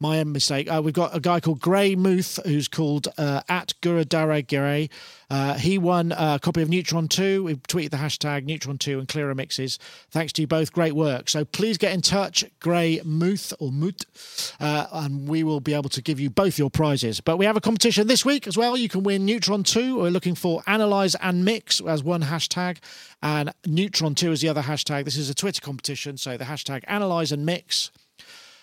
My 0.00 0.18
own 0.18 0.32
mistake. 0.32 0.70
Uh, 0.70 0.80
we've 0.82 0.94
got 0.94 1.14
a 1.14 1.20
guy 1.20 1.40
called 1.40 1.60
Gray 1.60 1.94
Muth 1.94 2.38
who's 2.46 2.68
called 2.68 3.08
uh, 3.18 3.42
at 3.48 3.74
Guradare 3.82 4.48
Gray. 4.48 4.88
Uh, 5.30 5.54
he 5.54 5.78
won 5.78 6.12
a 6.12 6.38
copy 6.40 6.60
of 6.60 6.68
Neutron 6.68 7.08
2. 7.08 7.44
We 7.44 7.54
tweeted 7.54 7.90
the 7.90 7.96
hashtag 7.96 8.44
Neutron 8.44 8.78
2 8.78 8.98
and 8.98 9.08
Clearer 9.08 9.34
Mixes. 9.34 9.78
Thanks 10.10 10.32
to 10.34 10.42
you 10.42 10.48
both. 10.48 10.72
Great 10.72 10.94
work. 10.94 11.28
So 11.28 11.44
please 11.44 11.78
get 11.78 11.92
in 11.92 12.02
touch, 12.02 12.44
Grey 12.58 13.00
Muth 13.04 13.52
or 13.60 13.70
Moot, 13.70 14.06
uh, 14.58 14.86
and 14.92 15.28
we 15.28 15.44
will 15.44 15.60
be 15.60 15.72
able 15.72 15.90
to 15.90 16.02
give 16.02 16.18
you 16.18 16.30
both 16.30 16.58
your 16.58 16.70
prizes. 16.70 17.20
But 17.20 17.36
we 17.36 17.44
have 17.44 17.56
a 17.56 17.60
competition 17.60 18.08
this 18.08 18.24
week 18.24 18.46
as 18.46 18.56
well. 18.56 18.76
You 18.76 18.88
can 18.88 19.04
win 19.04 19.24
Neutron 19.24 19.62
2. 19.62 19.98
We're 20.00 20.10
looking 20.10 20.34
for 20.34 20.62
Analyze 20.66 21.14
and 21.16 21.44
Mix 21.44 21.80
as 21.80 22.02
one 22.02 22.22
hashtag, 22.22 22.78
and 23.22 23.52
Neutron 23.66 24.14
2 24.14 24.32
as 24.32 24.40
the 24.40 24.48
other 24.48 24.62
hashtag. 24.62 25.04
This 25.04 25.16
is 25.16 25.30
a 25.30 25.34
Twitter 25.34 25.60
competition, 25.60 26.16
so 26.16 26.36
the 26.36 26.44
hashtag 26.44 26.82
Analyze 26.88 27.30
and 27.30 27.46
Mix 27.46 27.90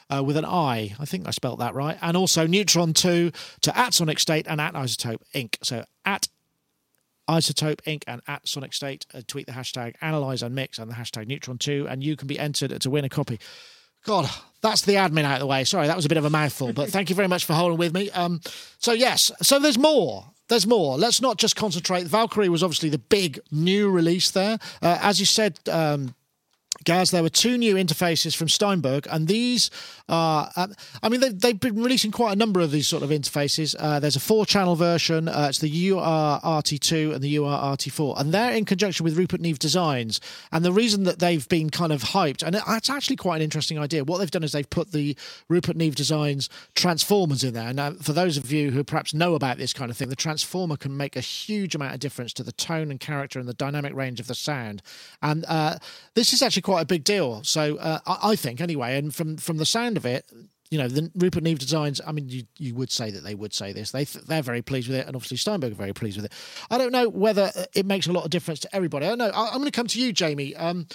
uh, 0.09 0.23
with 0.23 0.37
an 0.37 0.45
I. 0.45 0.95
I 0.99 1.05
think 1.05 1.27
I 1.27 1.31
spelt 1.31 1.59
that 1.59 1.73
right. 1.73 1.97
And 2.01 2.17
also 2.17 2.47
Neutron 2.47 2.93
2 2.93 3.31
to 3.61 3.77
at 3.77 3.93
Sonic 3.93 4.19
State 4.19 4.47
and 4.47 4.59
at 4.59 4.73
iZotope 4.73 5.21
Inc. 5.33 5.55
So 5.63 5.85
at 6.05 6.27
iZotope 7.27 7.81
Inc. 7.81 8.03
and 8.07 8.21
at 8.27 8.47
Sonic 8.47 8.73
State. 8.73 9.05
Uh, 9.13 9.21
tweet 9.27 9.45
the 9.45 9.51
hashtag 9.51 9.95
Analyze 10.01 10.41
and 10.41 10.55
Mix 10.55 10.79
and 10.79 10.89
the 10.89 10.95
hashtag 10.95 11.27
Neutron 11.27 11.57
2, 11.57 11.87
and 11.89 12.03
you 12.03 12.15
can 12.15 12.27
be 12.27 12.39
entered 12.39 12.79
to 12.79 12.89
win 12.89 13.05
a 13.05 13.09
copy. 13.09 13.39
God, 14.05 14.29
that's 14.61 14.83
the 14.83 14.93
admin 14.93 15.23
out 15.23 15.35
of 15.35 15.39
the 15.41 15.47
way. 15.47 15.63
Sorry, 15.63 15.87
that 15.87 15.95
was 15.95 16.05
a 16.05 16.09
bit 16.09 16.17
of 16.17 16.25
a 16.25 16.29
mouthful, 16.29 16.71
but 16.71 16.89
thank 16.89 17.09
you 17.09 17.15
very 17.15 17.27
much 17.27 17.45
for 17.45 17.53
holding 17.53 17.77
with 17.77 17.93
me. 17.93 18.09
Um, 18.11 18.41
so 18.79 18.93
yes, 18.93 19.31
so 19.41 19.59
there's 19.59 19.77
more. 19.77 20.25
There's 20.47 20.65
more. 20.65 20.97
Let's 20.97 21.21
not 21.21 21.37
just 21.37 21.57
concentrate. 21.57 22.07
Valkyrie 22.07 22.47
was 22.47 22.63
obviously 22.63 22.89
the 22.89 22.97
big 22.97 23.39
new 23.51 23.89
release 23.89 24.31
there. 24.31 24.59
Uh, 24.81 24.97
as 25.01 25.19
you 25.19 25.25
said, 25.25 25.59
um, 25.69 26.15
Gaz, 26.87 27.11
there 27.11 27.21
were 27.21 27.27
two 27.27 27.57
new 27.57 27.75
interfaces 27.75 28.33
from 28.33 28.47
Steinberg, 28.47 29.07
and 29.11 29.27
these 29.27 29.69
are, 30.07 30.49
uh, 30.55 30.67
I 31.03 31.09
mean, 31.09 31.19
they've, 31.19 31.37
they've, 31.37 31.59
been 31.59 31.83
releasing 31.83 32.11
quite 32.11 32.31
a 32.31 32.37
number 32.37 32.61
of 32.61 32.71
these 32.71 32.87
sort 32.87 33.03
of 33.03 33.09
interfaces. 33.09 33.75
Uh, 33.77 33.99
there's 33.99 34.15
a 34.15 34.21
four 34.21 34.45
channel 34.45 34.77
version, 34.77 35.27
uh, 35.27 35.47
it's 35.49 35.59
the 35.59 35.89
URRT2 35.89 37.13
and 37.13 37.21
the 37.21 37.35
URRT4, 37.35 38.21
and 38.21 38.33
they're 38.33 38.53
in 38.53 38.63
conjunction 38.63 39.03
with 39.03 39.17
Rupert 39.17 39.41
Neve 39.41 39.59
Designs. 39.59 40.21
And 40.53 40.63
the 40.63 40.71
reason 40.71 41.03
that 41.03 41.19
they've 41.19 41.45
been 41.49 41.69
kind 41.69 41.91
of 41.91 42.03
hyped, 42.03 42.41
and 42.41 42.55
it's 42.55 42.89
actually 42.89 43.17
quite 43.17 43.35
an 43.35 43.41
interesting 43.41 43.77
idea, 43.77 44.05
what 44.05 44.19
they've 44.19 44.31
done 44.31 44.45
is 44.45 44.53
they've 44.53 44.69
put 44.69 44.93
the 44.93 45.17
Rupert 45.49 45.75
Neve 45.75 45.95
Designs 45.95 46.49
transformers 46.73 47.43
in 47.43 47.53
there. 47.53 47.73
Now, 47.73 47.95
for 48.01 48.13
those 48.13 48.37
of 48.37 48.49
you 48.49 48.71
who 48.71 48.85
perhaps 48.85 49.13
know 49.13 49.35
about 49.35 49.57
this 49.57 49.73
kind 49.73 49.91
of 49.91 49.97
thing, 49.97 50.07
the 50.07 50.15
transformer 50.15 50.77
can 50.77 50.95
make 50.95 51.17
a 51.17 51.21
huge 51.21 51.75
amount 51.75 51.95
of 51.95 51.99
difference 51.99 52.31
to 52.33 52.43
the 52.43 52.53
tone 52.53 52.91
and 52.91 52.99
character 53.01 53.39
and 53.39 53.49
the 53.49 53.53
dynamic 53.53 53.93
range 53.93 54.21
of 54.21 54.27
the 54.27 54.35
sound. 54.35 54.81
And 55.21 55.43
uh, 55.49 55.79
this 56.13 56.31
is 56.31 56.41
actually 56.41 56.61
quite 56.61 56.76
a 56.81 56.85
big 56.85 57.03
deal. 57.03 57.43
So 57.43 57.77
uh, 57.77 57.99
I, 58.05 58.31
I, 58.31 58.35
think 58.35 58.61
anyway, 58.61 58.97
and 58.97 59.13
from 59.13 59.37
from 59.37 59.57
the 59.57 59.65
sound 59.65 59.97
of 59.97 60.05
it, 60.05 60.29
you 60.69 60.77
know, 60.77 60.87
the 60.87 61.11
Rupert 61.15 61.43
Neve 61.43 61.59
designs. 61.59 62.01
I 62.05 62.11
mean, 62.11 62.29
you, 62.29 62.43
you 62.57 62.75
would 62.75 62.91
say 62.91 63.11
that 63.11 63.23
they 63.23 63.35
would 63.35 63.53
say 63.53 63.73
this. 63.73 63.91
They 63.91 64.03
they're 64.03 64.41
very 64.41 64.61
pleased 64.61 64.87
with 64.87 64.97
it, 64.97 65.07
and 65.07 65.15
obviously 65.15 65.37
Steinberg 65.37 65.71
are 65.71 65.75
very 65.75 65.93
pleased 65.93 66.17
with 66.17 66.25
it. 66.25 66.33
I 66.69 66.77
don't 66.77 66.91
know 66.91 67.09
whether 67.09 67.51
it 67.73 67.85
makes 67.85 68.07
a 68.07 68.11
lot 68.11 68.25
of 68.25 68.29
difference 68.29 68.59
to 68.61 68.75
everybody. 68.75 69.05
I 69.05 69.09
don't 69.09 69.17
know. 69.19 69.29
I, 69.29 69.47
am 69.47 69.59
going 69.59 69.65
to 69.65 69.71
come 69.71 69.87
to 69.87 70.01
you, 70.01 70.11
Jamie. 70.11 70.55
Um, 70.55 70.87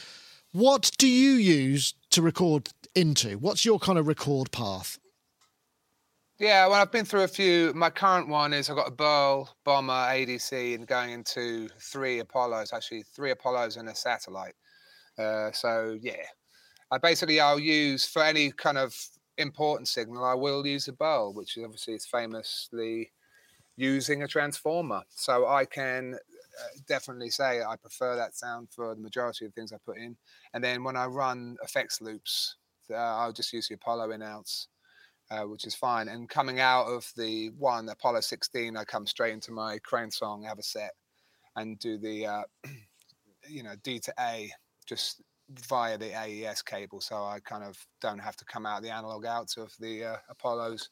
what 0.53 0.91
do 0.99 1.09
you 1.09 1.33
use 1.33 1.95
to 2.11 2.21
record 2.21 2.69
into? 2.95 3.39
What's 3.39 3.65
your 3.65 3.79
kind 3.79 3.99
of 3.99 4.07
record 4.07 4.51
path? 4.53 4.99
Yeah, 6.39 6.67
well, 6.67 6.83
I've 6.83 6.91
been 6.91 7.05
through 7.05 7.23
a 7.23 7.29
few. 7.29 7.73
My 7.73 7.89
current 7.89 8.29
one 8.29 8.53
is 8.53 8.69
I've 8.69 8.77
got 8.77 8.89
a 8.89 8.93
Burl 8.93 9.49
Bomber 9.65 9.93
ADC 9.93 10.75
and 10.75 10.87
going 10.87 11.11
into 11.11 11.69
three 11.81 12.19
Apollos, 12.19 12.73
actually 12.73 13.05
three 13.05 13.31
Apollos 13.31 13.77
and 13.77 13.89
a 13.89 13.95
satellite. 13.95 14.55
Uh, 15.19 15.53
so 15.53 15.99
yeah, 16.01 16.25
I 16.91 16.99
basically 16.99 17.41
I'll 17.41 17.59
use 17.59 18.05
for 18.05 18.23
any 18.23 18.51
kind 18.53 18.79
of 18.79 18.95
important 19.39 19.89
signal. 19.89 20.25
I 20.25 20.35
will 20.35 20.67
use 20.67 20.89
a 20.89 20.93
Burl, 20.93 21.33
which 21.35 21.57
is 21.57 21.65
obviously 21.65 21.95
is 21.95 22.07
famously 22.07 23.11
using 23.77 24.23
a 24.23 24.29
transformer. 24.29 25.03
So 25.11 25.47
I 25.49 25.65
can 25.65 26.15
uh, 26.15 26.79
definitely 26.87 27.31
say 27.31 27.63
I 27.63 27.77
prefer 27.77 28.17
that 28.17 28.37
sound 28.37 28.69
for 28.71 28.95
the 28.95 29.01
majority 29.01 29.47
of 29.47 29.55
things 29.55 29.73
I 29.73 29.77
put 29.85 29.99
in. 29.99 30.17
And 30.55 30.63
then 30.63 30.85
when 30.85 30.97
I 30.97 31.07
run 31.07 31.57
effects 31.63 32.01
loops, 32.01 32.57
uh, 32.91 32.97
I'll 32.97 33.33
just 33.33 33.53
use 33.53 33.69
the 33.69 33.75
Apollo 33.75 34.11
in 34.13 34.23
outs. 34.23 34.69
Uh, 35.31 35.45
which 35.47 35.65
is 35.65 35.75
fine. 35.75 36.09
And 36.09 36.29
coming 36.29 36.61
out 36.61 36.89
of 36.89 37.11
the 37.17 37.49
one 37.57 37.89
Apollo 37.89 38.21
16, 38.21 38.77
I 38.77 38.85
come 38.85 39.07
straight 39.07 39.33
into 39.33 39.51
my 39.51 39.79
Crane 39.79 40.11
song, 40.11 40.45
Avocet, 40.45 40.91
and 41.57 41.79
do 41.79 41.97
the 41.97 42.27
uh, 42.27 42.43
you 43.49 43.63
know 43.63 43.73
D 43.83 43.99
to 44.01 44.13
A 44.21 44.53
just 44.87 45.23
via 45.69 45.99
the 45.99 46.15
AES 46.15 46.63
cable, 46.63 47.01
so 47.01 47.17
I 47.17 47.41
kind 47.41 47.65
of 47.65 47.77
don't 48.01 48.19
have 48.19 48.37
to 48.37 48.45
come 48.45 48.67
out 48.67 48.83
the 48.83 48.91
analog 48.91 49.27
outs 49.27 49.57
of 49.57 49.73
the 49.79 50.05
uh, 50.05 50.17
Apollos 50.29 50.89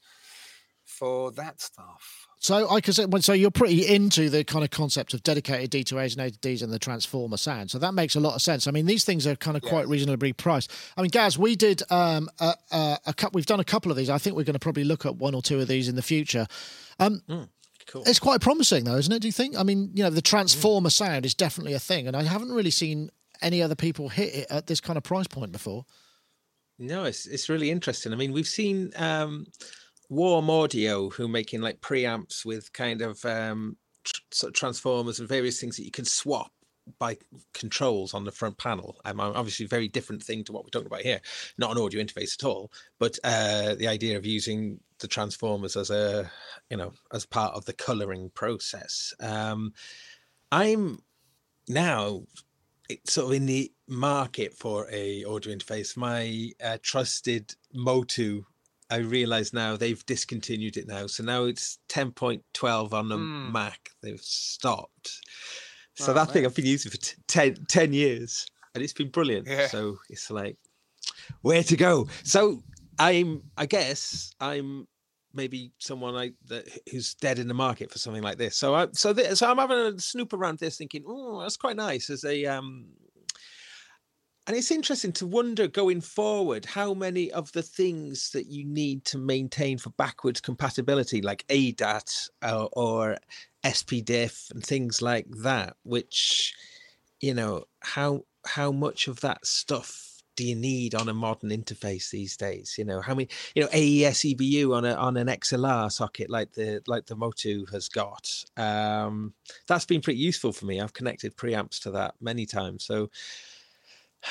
for 0.90 1.30
that 1.32 1.60
stuff. 1.60 2.26
So 2.38 2.68
I 2.68 2.80
can 2.80 2.92
say, 2.92 3.06
so 3.20 3.32
you're 3.32 3.50
pretty 3.50 3.86
into 3.86 4.28
the 4.28 4.44
kind 4.44 4.64
of 4.64 4.70
concept 4.70 5.14
of 5.14 5.22
dedicated 5.22 5.70
D2As 5.70 6.16
and 6.16 6.22
ADDs 6.22 6.62
and 6.62 6.72
the 6.72 6.78
transformer 6.78 7.36
sound. 7.36 7.70
So 7.70 7.78
that 7.78 7.94
makes 7.94 8.16
a 8.16 8.20
lot 8.20 8.34
of 8.34 8.42
sense. 8.42 8.66
I 8.66 8.70
mean, 8.70 8.86
these 8.86 9.04
things 9.04 9.26
are 9.26 9.36
kind 9.36 9.56
of 9.56 9.62
quite 9.62 9.86
reasonably 9.88 10.32
priced. 10.32 10.72
I 10.96 11.02
mean, 11.02 11.10
Gaz, 11.10 11.38
we 11.38 11.54
did 11.54 11.82
um, 11.90 12.28
a, 12.40 12.54
a, 12.72 12.98
a 13.06 13.14
couple. 13.14 13.36
We've 13.36 13.46
done 13.46 13.60
a 13.60 13.64
couple 13.64 13.90
of 13.90 13.96
these. 13.96 14.10
I 14.10 14.18
think 14.18 14.36
we're 14.36 14.44
going 14.44 14.54
to 14.54 14.60
probably 14.60 14.84
look 14.84 15.06
at 15.06 15.16
one 15.16 15.34
or 15.34 15.42
two 15.42 15.60
of 15.60 15.68
these 15.68 15.88
in 15.88 15.96
the 15.96 16.02
future. 16.02 16.46
Um, 16.98 17.22
mm. 17.28 17.48
Cool. 17.86 18.04
It's 18.06 18.20
quite 18.20 18.40
promising, 18.40 18.84
though, 18.84 18.96
isn't 18.96 19.12
it? 19.12 19.20
Do 19.20 19.28
you 19.28 19.32
think? 19.32 19.58
I 19.58 19.62
mean, 19.62 19.90
you 19.94 20.02
know, 20.02 20.10
the 20.10 20.22
transformer 20.22 20.90
mm. 20.90 20.92
sound 20.92 21.26
is 21.26 21.34
definitely 21.34 21.74
a 21.74 21.80
thing, 21.80 22.06
and 22.06 22.16
I 22.16 22.22
haven't 22.22 22.52
really 22.52 22.70
seen 22.70 23.10
any 23.42 23.62
other 23.62 23.74
people 23.74 24.08
hit 24.08 24.34
it 24.34 24.46
at 24.50 24.66
this 24.66 24.80
kind 24.80 24.96
of 24.96 25.02
price 25.02 25.26
point 25.26 25.52
before. 25.52 25.84
No, 26.78 27.04
it's 27.04 27.26
it's 27.26 27.48
really 27.48 27.70
interesting. 27.70 28.12
I 28.12 28.16
mean, 28.16 28.32
we've 28.32 28.46
seen 28.46 28.90
um, 28.96 29.46
Warm 30.08 30.48
Audio 30.48 31.10
who 31.10 31.28
making 31.28 31.60
like 31.60 31.80
preamps 31.80 32.44
with 32.44 32.72
kind 32.72 33.02
of 33.02 33.22
um, 33.24 33.76
tr- 34.04 34.20
sort 34.32 34.50
of 34.50 34.54
transformers 34.54 35.20
and 35.20 35.28
various 35.28 35.60
things 35.60 35.76
that 35.76 35.84
you 35.84 35.90
can 35.90 36.06
swap 36.06 36.52
by 36.98 37.16
controls 37.54 38.14
on 38.14 38.24
the 38.24 38.32
front 38.32 38.58
panel. 38.58 38.96
Um, 39.04 39.20
obviously, 39.20 39.66
very 39.66 39.88
different 39.88 40.22
thing 40.22 40.42
to 40.44 40.52
what 40.52 40.64
we're 40.64 40.70
talking 40.70 40.86
about 40.86 41.02
here. 41.02 41.20
Not 41.58 41.72
an 41.72 41.82
audio 41.82 42.02
interface 42.02 42.34
at 42.40 42.46
all, 42.46 42.72
but 42.98 43.18
uh, 43.24 43.74
the 43.74 43.88
idea 43.88 44.16
of 44.16 44.26
using 44.26 44.80
the 45.00 45.08
transformers 45.08 45.76
as 45.76 45.90
a 45.90 46.30
you 46.70 46.76
know 46.76 46.92
as 47.12 47.26
part 47.26 47.54
of 47.54 47.64
the 47.64 47.72
coloring 47.72 48.30
process. 48.34 49.12
Um, 49.20 49.72
I'm 50.52 50.98
now 51.68 52.22
sort 53.04 53.28
of 53.28 53.32
in 53.32 53.46
the 53.46 53.72
market 53.88 54.54
for 54.54 54.88
a 54.90 55.24
audio 55.24 55.54
interface. 55.54 55.96
My 55.96 56.50
uh, 56.62 56.78
trusted 56.82 57.54
Motu, 57.72 58.44
I 58.90 58.98
realize 58.98 59.52
now 59.52 59.76
they've 59.76 60.04
discontinued 60.06 60.76
it 60.76 60.88
now. 60.88 61.06
So 61.06 61.22
now 61.22 61.44
it's 61.44 61.78
10.12 61.88 62.92
on 62.92 63.08
the 63.08 63.16
mm. 63.16 63.52
Mac. 63.52 63.90
They've 64.02 64.20
stopped. 64.20 65.20
So 65.94 66.12
that 66.14 66.28
man. 66.28 66.32
thing 66.32 66.46
I've 66.46 66.54
been 66.54 66.66
using 66.66 66.90
for 66.90 66.98
t- 66.98 67.16
10, 67.28 67.66
10 67.68 67.92
years 67.92 68.46
and 68.74 68.82
it's 68.82 68.92
been 68.92 69.10
brilliant. 69.10 69.46
Yeah. 69.46 69.66
So 69.66 69.98
it's 70.08 70.30
like, 70.30 70.56
where 71.42 71.62
to 71.62 71.76
go? 71.76 72.08
So 72.22 72.62
I'm, 72.98 73.42
I 73.56 73.66
guess 73.66 74.32
I'm 74.40 74.86
maybe 75.34 75.72
someone 75.78 76.14
like 76.14 76.34
that 76.48 76.68
who's 76.90 77.14
dead 77.14 77.38
in 77.38 77.48
the 77.48 77.54
market 77.54 77.90
for 77.90 77.98
something 77.98 78.22
like 78.22 78.38
this. 78.38 78.56
So 78.56 78.74
I 78.74 78.88
so 78.92 79.12
th- 79.12 79.36
so 79.36 79.50
I'm 79.50 79.58
having 79.58 79.78
a 79.78 79.98
snoop 79.98 80.32
around 80.32 80.58
this, 80.58 80.76
thinking, 80.76 81.04
oh, 81.06 81.40
that's 81.40 81.56
quite 81.56 81.76
nice 81.76 82.10
as 82.10 82.24
a 82.24 82.46
um. 82.46 82.86
And 84.46 84.56
it's 84.56 84.72
interesting 84.72 85.12
to 85.12 85.26
wonder 85.26 85.68
going 85.68 86.00
forward 86.00 86.64
how 86.64 86.92
many 86.92 87.30
of 87.30 87.52
the 87.52 87.62
things 87.62 88.30
that 88.30 88.46
you 88.46 88.64
need 88.64 89.04
to 89.04 89.18
maintain 89.18 89.78
for 89.78 89.90
backwards 89.90 90.40
compatibility, 90.40 91.20
like 91.20 91.44
ADAT 91.48 92.28
uh, 92.42 92.66
or 92.72 93.18
SPDIF 93.62 94.50
and 94.50 94.64
things 94.64 95.00
like 95.00 95.26
that, 95.42 95.76
which 95.84 96.54
you 97.20 97.34
know 97.34 97.64
how 97.80 98.24
how 98.44 98.72
much 98.72 99.06
of 99.06 99.20
that 99.20 99.46
stuff 99.46 100.09
do 100.40 100.46
you 100.46 100.56
need 100.56 100.94
on 100.94 101.10
a 101.10 101.12
modern 101.12 101.50
interface 101.50 102.08
these 102.08 102.34
days? 102.34 102.76
You 102.78 102.86
know, 102.86 103.02
how 103.02 103.14
many, 103.14 103.28
you 103.54 103.62
know, 103.62 103.68
AES 103.68 104.20
EBU 104.20 104.74
on 104.74 104.86
a 104.86 104.94
on 104.94 105.18
an 105.18 105.26
XLR 105.26 105.92
socket 105.92 106.30
like 106.30 106.52
the 106.52 106.82
like 106.86 107.04
the 107.04 107.14
Motu 107.14 107.66
has 107.70 107.90
got. 107.90 108.26
Um, 108.56 109.34
that's 109.68 109.84
been 109.84 110.00
pretty 110.00 110.20
useful 110.20 110.54
for 110.54 110.64
me. 110.64 110.80
I've 110.80 110.94
connected 110.94 111.36
preamps 111.36 111.78
to 111.82 111.90
that 111.90 112.14
many 112.22 112.46
times. 112.46 112.86
So 112.86 113.10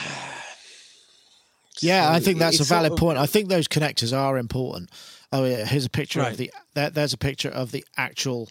Yeah, 1.82 2.12
I 2.12 2.20
think 2.20 2.40
that's 2.40 2.60
a 2.60 2.64
valid 2.64 2.98
point. 2.98 3.20
I 3.20 3.28
think 3.28 3.48
those 3.48 3.68
connectors 3.68 4.18
are 4.18 4.38
important. 4.38 4.90
Oh 5.32 5.46
yeah, 5.46 5.64
here's 5.64 5.86
a 5.86 5.92
picture 5.92 6.22
right. 6.22 6.32
of 6.32 6.38
the 6.38 6.52
there, 6.74 6.90
there's 6.90 7.14
a 7.14 7.20
picture 7.20 7.50
of 7.50 7.72
the 7.72 7.86
actual 7.98 8.50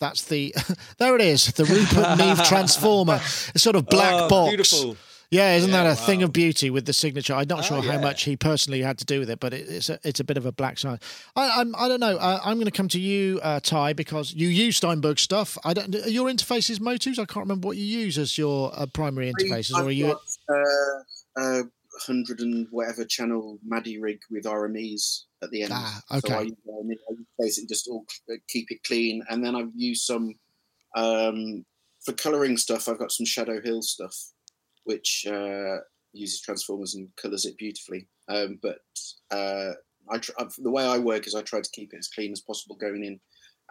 that's 0.00 0.24
the 0.24 0.54
there 0.98 1.14
it 1.14 1.20
is, 1.20 1.52
the 1.52 1.66
Rupert 1.66 2.18
Neve 2.18 2.42
transformer. 2.48 3.20
A 3.54 3.58
sort 3.58 3.76
of 3.76 3.86
black 3.86 4.14
oh, 4.14 4.28
box. 4.30 4.48
Beautiful. 4.56 4.96
Yeah, 5.30 5.56
isn't 5.56 5.70
yeah, 5.70 5.82
that 5.82 5.98
a 5.98 6.00
wow. 6.00 6.06
thing 6.06 6.22
of 6.22 6.32
beauty 6.32 6.70
with 6.70 6.86
the 6.86 6.92
signature? 6.92 7.34
I'm 7.34 7.48
not 7.48 7.60
oh, 7.60 7.62
sure 7.62 7.84
yeah. 7.84 7.92
how 7.92 8.00
much 8.00 8.24
he 8.24 8.36
personally 8.36 8.80
had 8.82 8.98
to 8.98 9.04
do 9.04 9.20
with 9.20 9.30
it, 9.30 9.40
but 9.40 9.52
it, 9.52 9.68
it's 9.68 9.88
a 9.88 9.98
it's 10.04 10.20
a 10.20 10.24
bit 10.24 10.36
of 10.36 10.46
a 10.46 10.52
black 10.52 10.78
sign. 10.78 10.98
I 11.34 11.60
I'm, 11.60 11.74
I 11.76 11.88
don't 11.88 12.00
know. 12.00 12.16
Uh, 12.16 12.40
I'm 12.44 12.56
going 12.56 12.66
to 12.66 12.70
come 12.70 12.88
to 12.88 13.00
you, 13.00 13.40
uh, 13.42 13.60
Ty, 13.60 13.92
because 13.94 14.34
you 14.34 14.48
use 14.48 14.76
Steinberg 14.76 15.18
stuff. 15.18 15.58
I 15.64 15.74
don't. 15.74 15.94
Are 15.94 16.08
your 16.08 16.28
interfaces 16.28 16.80
Motus? 16.80 17.18
I 17.18 17.24
can't 17.24 17.44
remember 17.44 17.66
what 17.66 17.76
you 17.76 17.84
use 17.84 18.18
as 18.18 18.38
your 18.38 18.72
uh, 18.78 18.86
primary 18.86 19.32
interfaces, 19.32 19.74
I've 19.74 19.84
or 19.84 19.88
are 19.88 19.92
you? 19.92 20.06
Got, 20.06 20.20
uh, 20.48 21.40
uh, 21.40 21.62
hundred 22.06 22.40
and 22.40 22.66
whatever 22.70 23.04
channel 23.04 23.58
MADI 23.66 23.98
rig 23.98 24.20
with 24.30 24.44
RMEs 24.44 25.22
at 25.42 25.50
the 25.50 25.62
end. 25.62 25.72
Ah, 25.74 26.00
okay. 26.14 26.28
So 26.28 26.34
I, 26.34 26.42
I 26.42 27.14
basically 27.38 27.68
just 27.68 27.88
all 27.88 28.04
keep 28.48 28.70
it 28.70 28.82
clean, 28.84 29.22
and 29.28 29.44
then 29.44 29.56
I've 29.56 29.72
used 29.74 30.04
some 30.04 30.34
Um, 30.96 31.64
for 32.04 32.12
colouring 32.12 32.56
stuff, 32.56 32.88
I've 32.88 32.98
got 32.98 33.12
some 33.12 33.26
Shadow 33.26 33.60
Hill 33.60 33.82
stuff, 33.82 34.14
which 34.86 35.26
uh, 35.28 35.78
uses 36.12 36.40
transformers 36.40 36.94
and 36.94 37.08
colours 37.16 37.44
it 37.44 37.58
beautifully. 37.58 38.08
Um, 38.28 38.58
but 38.62 38.78
uh, 39.30 39.72
I 40.08 40.18
tr- 40.18 40.32
the 40.58 40.70
way 40.70 40.84
I 40.84 40.98
work 40.98 41.26
is 41.26 41.34
I 41.34 41.42
try 41.42 41.60
to 41.60 41.70
keep 41.72 41.92
it 41.92 41.98
as 41.98 42.08
clean 42.08 42.32
as 42.32 42.40
possible 42.40 42.76
going 42.76 43.04
in, 43.04 43.20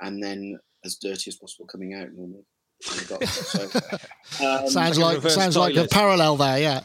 and 0.01 0.21
then 0.21 0.59
as 0.83 0.95
dirty 0.95 1.29
as 1.29 1.37
possible 1.37 1.65
coming 1.65 1.93
out 1.93 2.09
normally. 2.13 2.45
So, 2.81 3.63
um, 4.45 4.69
sounds 4.69 4.99
like 4.99 5.21
sounds 5.29 5.57
like 5.57 5.75
a 5.77 5.87
parallel 5.87 6.35
there, 6.35 6.59
yeah. 6.59 6.81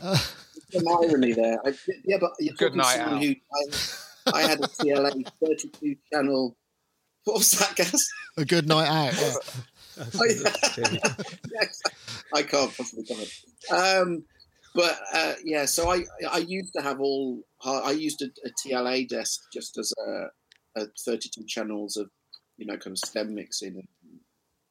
some 0.71 0.87
irony 0.89 1.33
there. 1.33 1.59
I, 1.67 1.75
yeah, 2.05 2.19
but 2.21 2.31
you're 2.39 2.55
Good 2.55 2.77
night, 2.77 2.99
Al. 2.99 3.19
Who, 3.19 3.35
I, 4.27 4.33
I, 4.35 4.43
had 4.43 4.61
a 4.63 4.69
CLA 4.69 5.11
32 5.45 5.97
channel. 6.13 6.57
What 7.25 7.39
was 7.39 7.51
that, 7.53 7.75
Gaz? 7.75 8.09
A 8.37 8.45
good 8.45 8.69
night 8.69 8.89
out. 8.89 9.21
Yeah. 9.21 9.35
I 12.35 12.43
can't 12.43 12.77
possibly 12.77 13.05
comment. 13.05 13.33
Um, 13.71 14.25
but 14.75 14.99
uh, 15.13 15.35
yeah, 15.45 15.65
so 15.65 15.91
I 15.91 16.05
I 16.31 16.39
used 16.39 16.73
to 16.75 16.83
have 16.83 17.01
all 17.01 17.43
I 17.65 17.91
used 17.91 18.23
a, 18.23 18.27
a 18.47 18.51
TLA 18.51 19.09
desk 19.09 19.41
just 19.53 19.79
as 19.79 19.93
a, 19.99 20.83
a 20.83 20.87
32 21.05 21.45
channels 21.47 21.97
of 21.97 22.09
you 22.57 22.67
know 22.67 22.77
kind 22.77 22.93
of 22.93 22.99
stem 22.99 23.35
mixing 23.35 23.77
and 23.77 23.89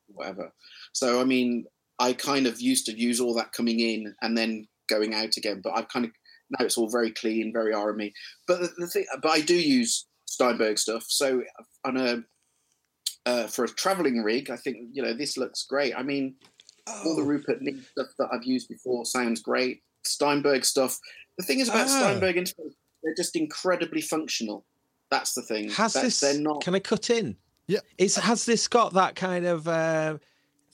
whatever. 0.07 0.51
So 0.93 1.19
I 1.19 1.25
mean, 1.25 1.65
I 1.99 2.13
kind 2.13 2.47
of 2.47 2.61
used 2.61 2.85
to 2.85 2.97
use 2.97 3.19
all 3.19 3.33
that 3.35 3.51
coming 3.51 3.79
in 3.79 4.15
and 4.21 4.37
then 4.37 4.67
going 4.87 5.13
out 5.13 5.37
again. 5.37 5.61
But 5.63 5.77
I've 5.77 5.89
kind 5.89 6.05
of 6.05 6.11
now 6.51 6.65
it's 6.65 6.77
all 6.77 6.89
very 6.89 7.11
clean, 7.11 7.51
very 7.53 7.73
RME. 7.73 8.13
But 8.47 8.61
the, 8.61 8.69
the 8.77 8.87
thing, 8.87 9.05
but 9.21 9.31
I 9.31 9.41
do 9.41 9.55
use 9.55 10.07
Steinberg 10.25 10.79
stuff. 10.79 11.03
So 11.07 11.43
on 11.83 11.97
a 11.97 12.23
uh, 13.25 13.47
for 13.47 13.65
a 13.65 13.69
traveling 13.69 14.23
rig, 14.23 14.49
I 14.49 14.55
think 14.55 14.89
you 14.91 15.01
know 15.01 15.13
this 15.13 15.37
looks 15.37 15.63
great. 15.63 15.93
I 15.95 16.03
mean, 16.03 16.35
oh. 16.87 17.03
all 17.05 17.15
the 17.15 17.21
oh. 17.21 17.25
Rupert 17.25 17.61
Neve 17.61 17.87
stuff 17.91 18.07
that 18.17 18.29
I've 18.31 18.43
used 18.43 18.69
before 18.69 19.05
sounds 19.05 19.41
great. 19.41 19.81
Steinberg 20.03 20.65
stuff. 20.65 20.97
The 21.37 21.45
thing 21.45 21.59
is 21.59 21.69
about 21.69 21.87
oh. 21.87 21.99
Steinberg 21.99 22.35
interface, 22.35 22.73
they're 23.03 23.15
just 23.15 23.35
incredibly 23.35 24.01
functional. 24.01 24.65
That's 25.11 25.33
the 25.33 25.41
thing. 25.41 25.69
Has 25.69 25.93
this? 25.93 26.19
They're 26.19 26.39
not. 26.39 26.61
Can 26.61 26.75
I 26.75 26.79
cut 26.79 27.09
in? 27.09 27.35
Yeah. 27.67 27.79
Is 27.97 28.15
has 28.15 28.45
this 28.45 28.67
got 28.67 28.93
that 28.93 29.15
kind 29.15 29.45
of 29.45 29.67
uh, 29.67 30.17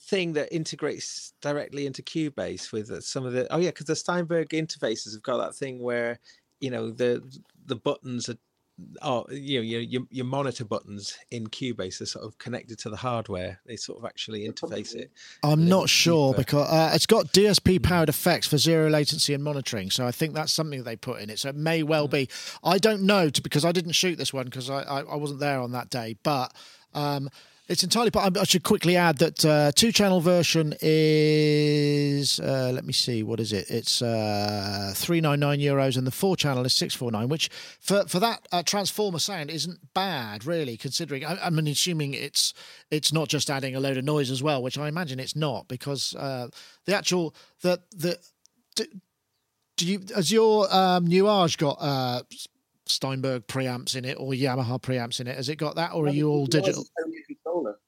thing 0.00 0.32
that 0.34 0.54
integrates 0.54 1.32
directly 1.40 1.86
into 1.86 2.02
Cubase 2.02 2.72
with 2.72 3.02
some 3.02 3.24
of 3.24 3.32
the? 3.32 3.52
Oh 3.52 3.58
yeah, 3.58 3.70
because 3.70 3.86
the 3.86 3.96
Steinberg 3.96 4.50
interfaces 4.50 5.12
have 5.14 5.22
got 5.22 5.38
that 5.38 5.54
thing 5.54 5.78
where 5.78 6.18
you 6.60 6.70
know 6.70 6.90
the 6.90 7.22
the 7.66 7.76
buttons 7.76 8.28
are 8.28 8.36
oh, 9.02 9.24
you 9.30 9.58
know, 9.58 9.62
your, 9.62 9.80
your, 9.80 10.02
your 10.10 10.24
monitor 10.26 10.64
buttons 10.64 11.16
in 11.30 11.46
Cubase 11.46 12.00
are 12.00 12.06
sort 12.06 12.24
of 12.24 12.38
connected 12.38 12.78
to 12.80 12.90
the 12.90 12.96
hardware. 12.96 13.60
They 13.66 13.76
sort 13.76 13.98
of 13.98 14.04
actually 14.04 14.48
interface 14.48 14.94
it. 14.94 15.10
I'm 15.42 15.68
not 15.68 15.88
sure 15.88 16.34
because 16.34 16.68
uh, 16.68 16.92
it's 16.94 17.06
got 17.06 17.26
DSP 17.32 17.82
powered 17.82 18.08
effects 18.08 18.46
for 18.46 18.58
zero 18.58 18.88
latency 18.90 19.34
and 19.34 19.42
monitoring. 19.42 19.90
So 19.90 20.06
I 20.06 20.12
think 20.12 20.34
that's 20.34 20.52
something 20.52 20.84
they 20.84 20.96
put 20.96 21.20
in 21.20 21.30
it. 21.30 21.38
So 21.38 21.48
it 21.50 21.56
may 21.56 21.82
well 21.82 22.08
be. 22.08 22.28
I 22.62 22.78
don't 22.78 23.02
know 23.02 23.30
because 23.42 23.64
I 23.64 23.72
didn't 23.72 23.92
shoot 23.92 24.18
this 24.18 24.32
one 24.32 24.46
because 24.46 24.68
I, 24.68 24.82
I, 24.82 25.00
I 25.02 25.16
wasn't 25.16 25.40
there 25.40 25.60
on 25.60 25.72
that 25.72 25.90
day, 25.90 26.16
but. 26.22 26.52
Um, 26.94 27.28
it's 27.68 27.82
entirely. 27.82 28.12
I 28.14 28.44
should 28.44 28.62
quickly 28.62 28.96
add 28.96 29.18
that 29.18 29.44
uh, 29.44 29.72
two 29.74 29.90
channel 29.90 30.20
version 30.20 30.74
is. 30.80 32.38
Uh, 32.38 32.70
let 32.72 32.84
me 32.84 32.92
see. 32.92 33.24
What 33.24 33.40
is 33.40 33.52
it? 33.52 33.68
It's 33.68 34.00
uh, 34.00 34.92
three 34.94 35.20
nine 35.20 35.40
nine 35.40 35.58
euros, 35.58 35.96
and 35.96 36.06
the 36.06 36.12
four 36.12 36.36
channel 36.36 36.64
is 36.64 36.74
six 36.74 36.94
four 36.94 37.10
nine. 37.10 37.28
Which 37.28 37.48
for 37.80 38.04
for 38.06 38.20
that 38.20 38.46
uh, 38.52 38.62
transformer 38.62 39.18
sound 39.18 39.50
isn't 39.50 39.80
bad, 39.94 40.46
really. 40.46 40.76
Considering 40.76 41.24
I, 41.24 41.44
am 41.46 41.58
assuming 41.58 42.14
it's 42.14 42.54
it's 42.92 43.12
not 43.12 43.28
just 43.28 43.50
adding 43.50 43.74
a 43.74 43.80
load 43.80 43.96
of 43.96 44.04
noise 44.04 44.30
as 44.30 44.44
well, 44.44 44.62
which 44.62 44.78
I 44.78 44.86
imagine 44.86 45.18
it's 45.18 45.36
not 45.36 45.66
because 45.66 46.14
uh, 46.14 46.48
the 46.84 46.94
actual 46.94 47.34
the 47.62 47.80
the. 47.90 48.18
Do, 48.76 48.84
do 49.76 49.86
you 49.86 50.00
has 50.14 50.30
your 50.30 50.72
um, 50.74 51.06
Nuage 51.06 51.58
got 51.58 51.78
uh, 51.80 52.22
Steinberg 52.86 53.46
preamps 53.46 53.96
in 53.96 54.04
it 54.04 54.14
or 54.14 54.32
Yamaha 54.32 54.80
preamps 54.80 55.20
in 55.20 55.26
it? 55.26 55.36
Has 55.36 55.48
it 55.48 55.56
got 55.56 55.74
that, 55.74 55.92
or 55.92 56.06
are 56.06 56.10
you 56.10 56.28
all 56.28 56.46
digital? 56.46 56.84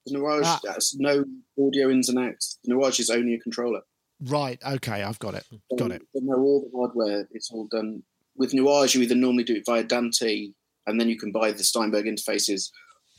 The 0.09 0.19
Nuage 0.19 0.43
ah. 0.45 0.61
has 0.73 0.95
no 0.99 1.25
audio 1.61 1.91
ins 1.91 2.09
and 2.09 2.19
outs. 2.19 2.59
The 2.65 2.75
Nuage 2.75 3.01
is 3.01 3.11
only 3.11 3.35
a 3.35 3.41
controller. 3.41 3.81
Right. 4.21 4.59
Okay, 4.67 5.03
I've 5.03 5.19
got 5.19 5.35
it. 5.35 5.45
Got 5.79 5.93
it. 5.93 6.03
Know 6.15 6.37
all 6.37 6.69
the 6.71 6.77
hardware. 6.77 7.29
It's 7.33 7.51
all 7.51 7.69
done 7.71 8.03
with 8.37 8.53
Nuage. 8.53 8.95
You 8.95 9.03
either 9.03 9.15
normally 9.15 9.45
do 9.45 9.55
it 9.55 9.65
via 9.67 9.85
Dante, 9.85 10.49
and 10.87 11.01
then 11.01 11.09
you 11.09 11.19
can 11.19 11.33
buy 11.33 11.53
the 11.53 11.65
Steinberg 11.65 12.07
interfaces, 12.07 12.71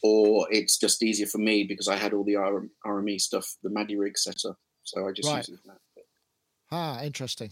or 0.04 0.48
it's 0.52 0.78
just 0.78 1.04
easier 1.04 1.28
for 1.28 1.38
me 1.38 1.64
because 1.64 1.88
I 1.88 1.96
had 1.96 2.14
all 2.14 2.26
the 2.26 2.36
RME 2.86 3.22
stuff, 3.22 3.48
the 3.64 3.70
MADI 3.70 3.98
rig 3.98 4.18
set 4.18 4.38
up. 4.48 4.58
So 4.84 5.08
I 5.08 5.12
just 5.12 5.30
right. 5.30 5.38
use 5.38 5.50
it 5.50 5.60
that. 5.66 5.78
Ah, 6.72 7.02
interesting. 7.02 7.52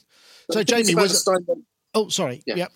So 0.51 0.63
Jamie 0.63 0.95
was. 0.95 1.21
Steinberg... 1.21 1.59
Oh, 1.93 2.09
sorry. 2.09 2.43
Yeah. 2.45 2.55
Yep. 2.55 2.71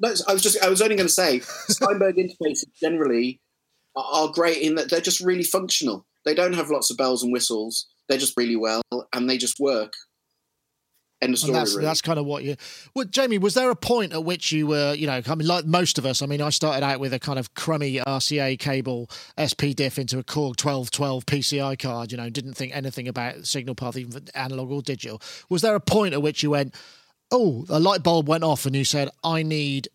No, 0.00 0.14
I 0.28 0.32
was 0.32 0.42
just. 0.42 0.62
I 0.62 0.68
was 0.68 0.80
only 0.80 0.96
going 0.96 1.08
to 1.08 1.12
say 1.12 1.40
Steinberg 1.40 2.16
interfaces 2.18 2.64
generally 2.80 3.40
are 3.96 4.28
great 4.28 4.58
in 4.58 4.74
that 4.76 4.90
they're 4.90 5.00
just 5.00 5.20
really 5.20 5.44
functional. 5.44 6.06
They 6.24 6.34
don't 6.34 6.54
have 6.54 6.70
lots 6.70 6.90
of 6.90 6.96
bells 6.96 7.22
and 7.22 7.32
whistles. 7.32 7.88
They're 8.08 8.18
just 8.18 8.36
really 8.36 8.56
well, 8.56 8.82
and 9.12 9.28
they 9.28 9.38
just 9.38 9.58
work. 9.60 9.94
End 11.22 11.34
of 11.34 11.38
story. 11.38 11.52
that's, 11.52 11.74
really. 11.74 11.84
that's 11.84 12.02
kind 12.02 12.18
of 12.18 12.26
what 12.26 12.42
you. 12.42 12.56
Well, 12.94 13.04
Jamie, 13.04 13.38
was 13.38 13.54
there 13.54 13.70
a 13.70 13.76
point 13.76 14.12
at 14.12 14.24
which 14.24 14.50
you 14.50 14.66
were, 14.66 14.92
you 14.94 15.06
know, 15.06 15.22
I 15.24 15.34
mean, 15.36 15.46
like 15.46 15.64
most 15.64 15.96
of 15.96 16.04
us. 16.04 16.20
I 16.20 16.26
mean, 16.26 16.42
I 16.42 16.50
started 16.50 16.84
out 16.84 16.98
with 16.98 17.14
a 17.14 17.20
kind 17.20 17.38
of 17.38 17.54
crummy 17.54 17.98
RCA 17.98 18.58
cable 18.58 19.08
SPDIF 19.38 19.98
into 19.98 20.18
a 20.18 20.24
Korg 20.24 20.62
1212 20.62 21.24
PCI 21.26 21.78
card. 21.78 22.10
You 22.10 22.18
know, 22.18 22.28
didn't 22.28 22.54
think 22.54 22.74
anything 22.74 23.06
about 23.06 23.46
signal 23.46 23.76
path, 23.76 23.96
even 23.96 24.10
for 24.10 24.20
analog 24.34 24.72
or 24.72 24.82
digital. 24.82 25.22
Was 25.48 25.62
there 25.62 25.76
a 25.76 25.80
point 25.80 26.12
at 26.12 26.22
which 26.22 26.42
you 26.42 26.50
went, 26.50 26.74
oh, 27.30 27.66
a 27.68 27.78
light 27.78 28.02
bulb 28.02 28.28
went 28.28 28.42
off, 28.42 28.66
and 28.66 28.74
you 28.74 28.84
said, 28.84 29.08
I 29.22 29.44
need 29.44 29.88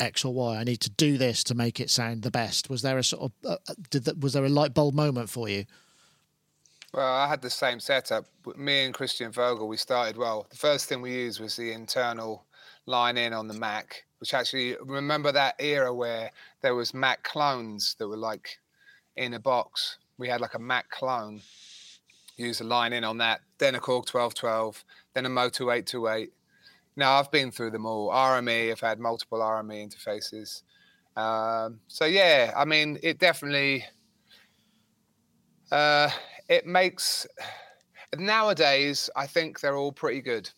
X 0.00 0.24
or 0.24 0.34
Y. 0.34 0.56
I 0.56 0.64
need 0.64 0.80
to 0.80 0.90
do 0.90 1.18
this 1.18 1.44
to 1.44 1.54
make 1.54 1.80
it 1.80 1.90
sound 1.90 2.22
the 2.22 2.30
best. 2.30 2.68
Was 2.68 2.82
there 2.82 2.98
a 2.98 3.04
sort 3.04 3.22
of 3.22 3.50
uh, 3.50 3.56
uh, 3.68 3.74
did 3.90 4.04
that, 4.04 4.20
was 4.20 4.32
there 4.32 4.44
a 4.44 4.48
light 4.48 4.74
bulb 4.74 4.94
moment 4.94 5.30
for 5.30 5.48
you? 5.48 5.64
Well, 6.92 7.12
I 7.12 7.26
had 7.26 7.42
the 7.42 7.50
same 7.50 7.80
setup. 7.80 8.26
Me 8.56 8.84
and 8.84 8.94
Christian 8.94 9.32
Vogel, 9.32 9.66
we 9.66 9.76
started 9.76 10.16
well. 10.16 10.46
The 10.50 10.56
first 10.56 10.88
thing 10.88 11.02
we 11.02 11.12
used 11.12 11.40
was 11.40 11.56
the 11.56 11.72
internal 11.72 12.44
line 12.86 13.16
in 13.16 13.32
on 13.32 13.48
the 13.48 13.54
Mac, 13.54 14.04
which 14.18 14.32
actually 14.32 14.76
remember 14.80 15.32
that 15.32 15.56
era 15.58 15.92
where 15.92 16.30
there 16.60 16.74
was 16.74 16.94
Mac 16.94 17.24
clones 17.24 17.96
that 17.98 18.06
were 18.06 18.16
like 18.16 18.60
in 19.16 19.34
a 19.34 19.40
box. 19.40 19.98
We 20.18 20.28
had 20.28 20.40
like 20.40 20.54
a 20.54 20.60
Mac 20.60 20.88
clone. 20.90 21.40
Use 22.36 22.60
a 22.60 22.64
line 22.64 22.92
in 22.92 23.04
on 23.04 23.18
that, 23.18 23.40
then 23.58 23.74
a 23.74 23.80
Korg 23.80 24.12
1212, 24.12 24.84
then 25.14 25.26
a 25.26 25.28
Motu 25.28 25.70
828 25.70 26.32
no, 26.96 27.10
I've 27.10 27.30
been 27.30 27.50
through 27.50 27.72
them 27.72 27.86
all. 27.86 28.10
RME, 28.10 28.70
I've 28.70 28.80
had 28.80 29.00
multiple 29.00 29.40
RME 29.40 29.88
interfaces. 29.88 30.62
Um, 31.16 31.80
so 31.88 32.04
yeah, 32.04 32.52
I 32.56 32.64
mean, 32.64 32.98
it 33.02 33.18
definitely 33.18 33.84
uh, 35.70 36.10
it 36.48 36.66
makes 36.66 37.26
nowadays. 38.16 39.10
I 39.16 39.26
think 39.26 39.60
they're 39.60 39.76
all 39.76 39.92
pretty 39.92 40.20
good, 40.20 40.50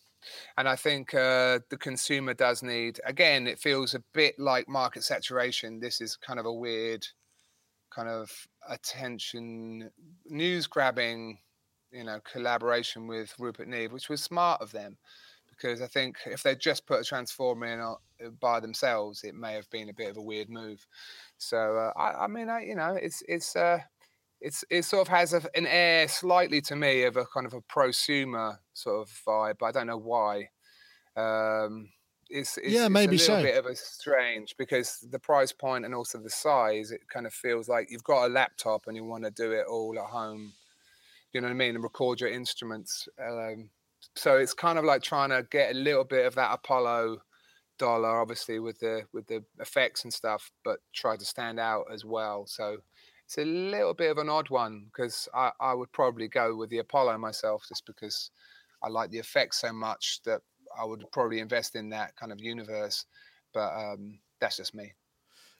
and 0.56 0.68
I 0.68 0.76
think 0.76 1.14
uh, 1.14 1.60
the 1.70 1.78
consumer 1.78 2.34
does 2.34 2.62
need. 2.62 3.00
Again, 3.04 3.46
it 3.46 3.58
feels 3.58 3.94
a 3.94 4.02
bit 4.12 4.38
like 4.38 4.68
market 4.68 5.04
saturation. 5.04 5.80
This 5.80 6.00
is 6.00 6.16
kind 6.16 6.38
of 6.38 6.46
a 6.46 6.52
weird 6.52 7.06
kind 7.90 8.08
of 8.08 8.30
attention 8.68 9.90
news 10.26 10.66
grabbing, 10.66 11.38
you 11.92 12.04
know, 12.04 12.20
collaboration 12.30 13.06
with 13.06 13.34
Rupert 13.38 13.68
Neve, 13.68 13.92
which 13.92 14.10
was 14.10 14.22
smart 14.22 14.60
of 14.60 14.72
them 14.72 14.98
because 15.56 15.80
I 15.80 15.86
think 15.86 16.16
if 16.26 16.42
they 16.42 16.54
just 16.54 16.86
put 16.86 17.00
a 17.00 17.04
transformer 17.04 17.66
in 17.66 17.80
uh, 17.80 18.30
by 18.40 18.60
themselves, 18.60 19.24
it 19.24 19.34
may 19.34 19.54
have 19.54 19.68
been 19.70 19.88
a 19.88 19.94
bit 19.94 20.10
of 20.10 20.16
a 20.16 20.22
weird 20.22 20.48
move. 20.48 20.86
So 21.38 21.76
uh, 21.76 21.98
I, 21.98 22.24
I, 22.24 22.26
mean, 22.26 22.48
I, 22.48 22.62
you 22.62 22.74
know, 22.74 22.98
it's 23.00 23.22
it's 23.26 23.56
uh, 23.56 23.78
it's 24.40 24.64
it 24.70 24.84
sort 24.84 25.02
of 25.02 25.08
has 25.08 25.32
a, 25.32 25.42
an 25.54 25.66
air 25.66 26.08
slightly 26.08 26.60
to 26.62 26.76
me 26.76 27.02
of 27.02 27.16
a 27.16 27.26
kind 27.26 27.46
of 27.46 27.54
a 27.54 27.62
prosumer 27.62 28.58
sort 28.74 29.00
of 29.00 29.20
vibe. 29.26 29.56
But 29.58 29.66
I 29.66 29.72
don't 29.72 29.86
know 29.86 29.98
why. 29.98 30.50
Um, 31.16 31.88
it's, 32.28 32.58
it's, 32.58 32.68
yeah, 32.68 32.88
maybe 32.88 33.16
it's 33.16 33.28
a 33.28 33.36
little 33.36 33.44
so. 33.44 33.52
bit 33.52 33.58
of 33.58 33.66
a 33.66 33.76
strange 33.76 34.56
because 34.58 34.98
the 35.10 35.18
price 35.18 35.52
point 35.52 35.84
and 35.84 35.94
also 35.94 36.18
the 36.18 36.30
size. 36.30 36.90
It 36.90 37.08
kind 37.08 37.26
of 37.26 37.32
feels 37.32 37.68
like 37.68 37.90
you've 37.90 38.04
got 38.04 38.26
a 38.26 38.28
laptop 38.28 38.86
and 38.86 38.96
you 38.96 39.04
want 39.04 39.24
to 39.24 39.30
do 39.30 39.52
it 39.52 39.66
all 39.66 39.98
at 39.98 40.06
home. 40.06 40.52
You 41.32 41.40
know 41.40 41.48
what 41.48 41.54
I 41.54 41.56
mean? 41.56 41.74
And 41.74 41.84
record 41.84 42.20
your 42.20 42.30
instruments. 42.30 43.08
Um, 43.22 43.70
so 44.14 44.36
it's 44.36 44.54
kind 44.54 44.78
of 44.78 44.84
like 44.84 45.02
trying 45.02 45.30
to 45.30 45.46
get 45.50 45.74
a 45.74 45.78
little 45.78 46.04
bit 46.04 46.26
of 46.26 46.34
that 46.36 46.52
Apollo 46.52 47.18
dollar, 47.78 48.20
obviously 48.20 48.58
with 48.58 48.78
the 48.78 49.02
with 49.12 49.26
the 49.26 49.44
effects 49.60 50.04
and 50.04 50.12
stuff, 50.12 50.50
but 50.64 50.78
try 50.94 51.16
to 51.16 51.24
stand 51.24 51.58
out 51.60 51.86
as 51.92 52.04
well. 52.04 52.46
So 52.46 52.78
it's 53.24 53.38
a 53.38 53.44
little 53.44 53.94
bit 53.94 54.10
of 54.10 54.18
an 54.18 54.28
odd 54.28 54.50
one 54.50 54.86
because 54.86 55.28
I, 55.34 55.50
I 55.60 55.74
would 55.74 55.90
probably 55.92 56.28
go 56.28 56.54
with 56.54 56.70
the 56.70 56.78
Apollo 56.78 57.18
myself 57.18 57.64
just 57.68 57.84
because 57.86 58.30
I 58.82 58.88
like 58.88 59.10
the 59.10 59.18
effects 59.18 59.60
so 59.60 59.72
much 59.72 60.20
that 60.24 60.40
I 60.78 60.84
would 60.84 61.04
probably 61.12 61.40
invest 61.40 61.74
in 61.74 61.90
that 61.90 62.14
kind 62.16 62.32
of 62.32 62.40
universe. 62.40 63.04
But 63.52 63.72
um, 63.74 64.18
that's 64.40 64.58
just 64.58 64.74
me. 64.74 64.92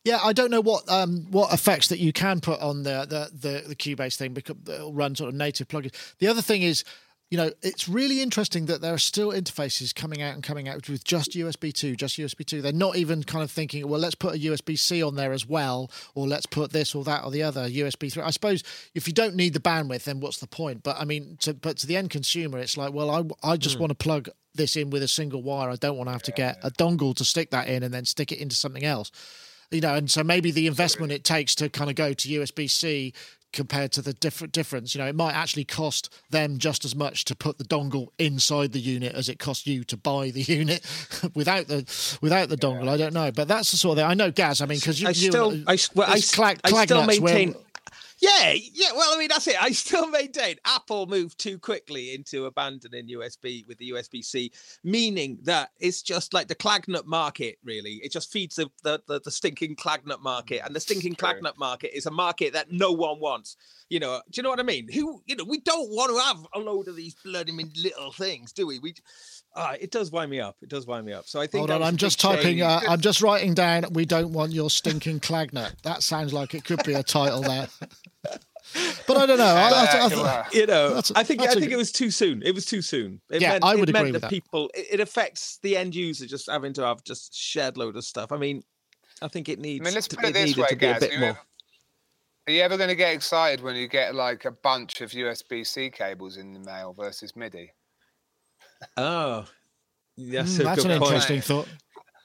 Yeah, 0.05 0.21
I 0.23 0.33
don't 0.33 0.53
know 0.53 0.61
what 0.61 0.89
um, 0.89 1.27
what 1.33 1.53
effects 1.53 1.89
that 1.89 1.99
you 1.99 2.13
can 2.13 2.41
put 2.41 2.61
on 2.61 2.85
the 2.85 3.07
the 3.09 3.31
the, 3.37 3.69
the 3.69 3.75
Cubase 3.75 4.15
thing 4.17 4.35
because 4.35 4.57
it'll 4.69 4.95
run 4.95 5.17
sort 5.17 5.31
of 5.31 5.35
native 5.35 5.67
plugins. 5.67 6.15
The 6.19 6.29
other 6.29 6.43
thing 6.43 6.63
is, 6.63 6.85
you 7.31 7.37
know, 7.37 7.51
it's 7.61 7.89
really 7.89 8.23
interesting 8.23 8.67
that 8.67 8.81
there 8.81 8.95
are 8.95 8.99
still 8.99 9.31
interfaces 9.31 9.93
coming 9.93 10.23
out 10.23 10.35
and 10.35 10.45
coming 10.45 10.69
out 10.69 10.89
with 10.89 11.03
just 11.03 11.33
USB 11.33 11.73
two, 11.73 11.97
just 11.97 12.17
USB 12.19 12.47
two. 12.47 12.63
They're 12.63 12.73
not 12.73 12.97
even 12.97 13.25
kind 13.25 13.43
of 13.43 13.51
thinking, 13.51 13.89
well, 13.89 13.99
let's 13.99 14.15
put 14.15 14.37
a 14.37 14.39
USB 14.39 14.79
C 14.79 15.03
on 15.03 15.17
there 15.17 15.33
as 15.33 15.45
well, 15.45 15.91
or 16.15 16.29
let's 16.29 16.47
put 16.47 16.71
this 16.71 16.95
or 16.95 17.03
that 17.05 17.25
or 17.25 17.33
the 17.33 17.43
other 17.43 17.69
USB 17.69 18.13
three. 18.13 18.23
I 18.23 18.31
suppose 18.31 18.63
if 18.95 19.09
you 19.09 19.13
don't 19.13 19.35
need 19.35 19.55
the 19.55 19.61
bandwidth, 19.61 20.05
then 20.05 20.21
what's 20.21 20.39
the 20.39 20.47
point? 20.47 20.85
But 20.85 21.01
I 21.01 21.05
mean, 21.05 21.37
to, 21.41 21.55
but 21.55 21.79
to 21.79 21.87
the 21.89 21.97
end 21.97 22.11
consumer, 22.11 22.59
it's 22.59 22.77
like, 22.77 22.93
well, 22.93 23.11
I 23.11 23.53
I 23.53 23.57
just 23.57 23.77
hmm. 23.77 23.83
want 23.83 23.91
to 23.91 23.97
plug 23.97 24.29
this 24.55 24.77
in 24.77 24.91
with 24.91 25.03
a 25.03 25.09
single 25.09 25.43
wire. 25.43 25.71
I 25.71 25.77
don't 25.77 25.97
want 25.97 26.07
to 26.09 26.13
have 26.13 26.23
to 26.25 26.33
get 26.33 26.59
a 26.63 26.71
dongle 26.71 27.15
to 27.17 27.25
stick 27.25 27.51
that 27.51 27.67
in 27.69 27.83
and 27.83 27.93
then 27.93 28.05
stick 28.05 28.31
it 28.31 28.39
into 28.39 28.55
something 28.55 28.85
else 28.85 29.11
you 29.71 29.81
know, 29.81 29.95
and 29.95 30.11
so 30.11 30.23
maybe 30.23 30.51
the 30.51 30.67
investment 30.67 31.13
it 31.13 31.25
takes 31.25 31.55
to 31.57 31.69
kind 31.69 31.91
of 31.91 31.97
go 31.97 32.13
to 32.13 32.29
USB 32.29 32.71
C 32.71 33.13
compared 33.57 33.91
to 33.93 34.03
the 34.03 34.13
different 34.13 34.53
difference, 34.53 34.95
you 34.95 35.01
know, 35.01 35.07
it 35.09 35.15
might 35.17 35.33
actually 35.33 35.65
cost 35.65 36.15
them 36.31 36.59
just 36.59 36.85
as 36.85 36.95
much 36.95 37.25
to 37.25 37.35
put 37.35 37.57
the 37.59 37.65
dongle 37.65 38.09
inside 38.19 38.73
the 38.73 38.79
unit 38.79 39.15
as 39.15 39.29
it 39.29 39.39
costs 39.39 39.67
you 39.67 39.83
to 39.85 39.97
buy 39.97 40.31
the 40.31 40.43
unit 40.61 40.85
without 41.35 41.67
the 41.67 42.19
without 42.21 42.49
the 42.51 42.57
dongle. 42.57 42.89
I 42.89 42.97
don't 42.97 43.15
know, 43.15 43.33
but 43.33 43.49
that's 43.49 43.71
the 43.71 43.77
sort 43.79 43.99
of 43.99 44.03
thing. 44.03 44.11
I 44.11 44.15
know, 44.15 44.31
Gaz. 44.31 44.61
I 44.61 44.67
mean, 44.67 44.79
because 44.79 45.01
you, 45.01 45.09
I 45.09 45.11
you 45.11 45.31
still, 45.31 45.51
uh, 45.51 45.73
I, 45.73 45.79
well, 45.95 46.09
I, 46.09 46.21
clag, 46.21 46.61
I 46.63 46.85
still 46.85 47.03
Clagnut's 47.03 47.21
where- 47.21 47.35
maintain. 47.35 47.63
Yeah, 48.19 48.55
yeah. 48.73 48.93
Well, 48.95 49.15
I 49.15 49.19
mean, 49.19 49.29
that's 49.29 49.47
it. 49.47 49.63
I 49.63 49.71
still 49.73 50.09
maintain 50.09 50.57
Apple 50.65 51.07
moved 51.07 51.39
too 51.39 51.59
quickly 51.59 52.15
into 52.15 52.47
abandoning 52.47 53.09
USB 53.09 53.67
with 53.67 53.77
the 53.79 53.91
USB 53.91 54.25
C, 54.25 54.53
meaning 54.83 55.39
that 55.43 55.71
it's 55.81 56.03
just 56.03 56.33
like 56.33 56.49
the 56.49 56.55
clagnut 56.55 57.05
market. 57.05 57.59
Really, 57.63 58.01
it 58.03 58.13
just 58.13 58.33
feeds 58.33 58.57
the 58.57 58.71
the, 58.83 59.03
the, 59.07 59.21
the 59.21 59.31
stinking 59.31 59.77
clagnut 59.77 60.23
market, 60.23 60.63
and 60.65 60.75
the 60.75 60.81
stinking 60.81 61.17
clagnut 61.17 61.59
market 61.59 61.97
is 61.97 62.07
a 62.07 62.11
market 62.11 62.55
that 62.55 62.73
no 62.73 62.91
one 62.93 63.21
wants. 63.21 63.57
You 63.89 64.01
know, 64.01 64.21
do 64.31 64.39
you 64.39 64.43
know 64.43 64.51
what 64.51 64.61
I 64.61 64.65
mean? 64.65 64.91
Who, 64.93 65.23
you 65.27 65.37
know, 65.37 65.45
we 65.45 65.61
don't 65.61 65.91
want 65.91 66.11
to 66.11 66.19
have 66.19 66.47
a 66.55 66.59
load 66.59 66.89
of 66.89 66.97
these 66.97 67.15
bloody 67.25 67.53
little 67.53 68.13
things, 68.13 68.53
do 68.53 68.67
we? 68.67 68.81
We, 68.81 68.95
ah, 69.57 69.75
it 69.81 69.91
does 69.91 70.11
wind 70.13 70.31
me 70.31 70.39
up. 70.41 70.57
It 70.63 70.69
does 70.69 70.87
wind 70.87 71.07
me 71.07 71.13
up. 71.13 71.27
So 71.27 71.41
I 71.41 71.47
think 71.47 71.61
Hold 71.61 71.71
on, 71.71 71.81
was 71.81 71.87
a 71.87 71.89
I'm 71.89 71.97
just 71.97 72.21
typing. 72.21 72.63
Uh, 72.63 72.81
I'm 72.89 73.01
just 73.01 73.21
writing 73.23 73.55
down. 73.55 73.87
We 73.93 74.05
don't 74.05 74.33
want 74.33 74.53
your 74.53 74.71
stinking 74.71 75.21
clagnut. 75.21 75.81
That 75.83 76.03
sounds 76.03 76.33
like 76.33 76.55
it 76.55 76.65
could 76.65 76.83
be 76.85 76.95
a 76.95 77.03
title 77.03 77.41
there. 77.43 77.69
but 79.07 79.17
I 79.17 79.27
don't 79.27 79.39
know. 79.39 79.45
I, 79.45 79.69
I, 79.71 79.99
I, 79.99 80.05
Uh, 80.15 80.23
uh, 80.23 80.45
you 80.53 80.67
know, 80.67 80.95
That's 80.95 81.11
a- 81.11 81.19
I 81.19 81.25
think 81.25 81.41
I 81.41 81.45
that's 81.47 81.57
a 81.57 81.61
think 81.61 81.73
it 81.73 81.77
was 81.77 81.93
too 81.93 82.11
soon. 82.11 82.43
It 82.43 82.55
was 82.55 82.65
too 82.67 82.83
soon. 82.83 83.21
It 83.31 83.41
Yeah, 83.41 83.53
meant, 83.53 83.65
I 83.65 83.75
would 83.75 83.89
it 83.89 83.91
agree 83.91 83.93
meant 83.93 84.13
with 84.13 84.23
that 84.23 84.29
that. 84.29 84.31
people. 84.31 84.71
It, 84.75 84.87
it 84.93 85.01
affects 85.01 85.59
the 85.63 85.77
end 85.77 85.95
user 85.95 86.27
just 86.27 86.51
having 86.51 86.73
to 86.75 86.85
have 86.85 87.03
just 87.05 87.35
shed 87.35 87.77
load 87.77 87.97
of 87.97 88.05
stuff. 88.05 88.33
I 88.33 88.37
mean, 88.37 88.63
I 89.23 89.29
think 89.29 89.49
it 89.49 89.59
needs. 89.59 89.81
I 89.81 89.85
mean, 89.85 89.95
let's 89.95 90.09
to, 90.09 90.17
put 90.17 90.25
it 90.27 90.29
it 90.31 90.33
this 90.35 90.57
way, 90.57 90.67
to 90.69 90.77
be 90.77 90.87
a 90.87 90.99
bit 91.01 91.13
you 91.13 91.19
more. 91.21 91.29
ever- 91.31 91.39
Are 92.49 92.53
you 92.53 92.61
ever 92.63 92.77
going 92.77 92.89
to 92.91 92.95
get 92.97 93.15
excited 93.15 93.63
when 93.63 93.77
you 93.77 93.89
get 93.89 94.15
like 94.15 94.45
a 94.45 94.51
bunch 94.53 95.01
of 95.01 95.11
USB 95.13 95.67
C 95.67 95.89
cables 95.91 96.37
in 96.37 96.53
the 96.53 96.61
mail 96.61 96.93
versus 96.93 97.35
MIDI? 97.37 97.73
Oh, 98.97 99.47
that's 100.17 100.57
Mm, 100.57 100.61
a 100.61 100.63
that's 100.65 100.83
good 100.83 100.91
an 100.91 100.99
point. 100.99 101.13
interesting 101.13 101.41
thought. 101.41 101.69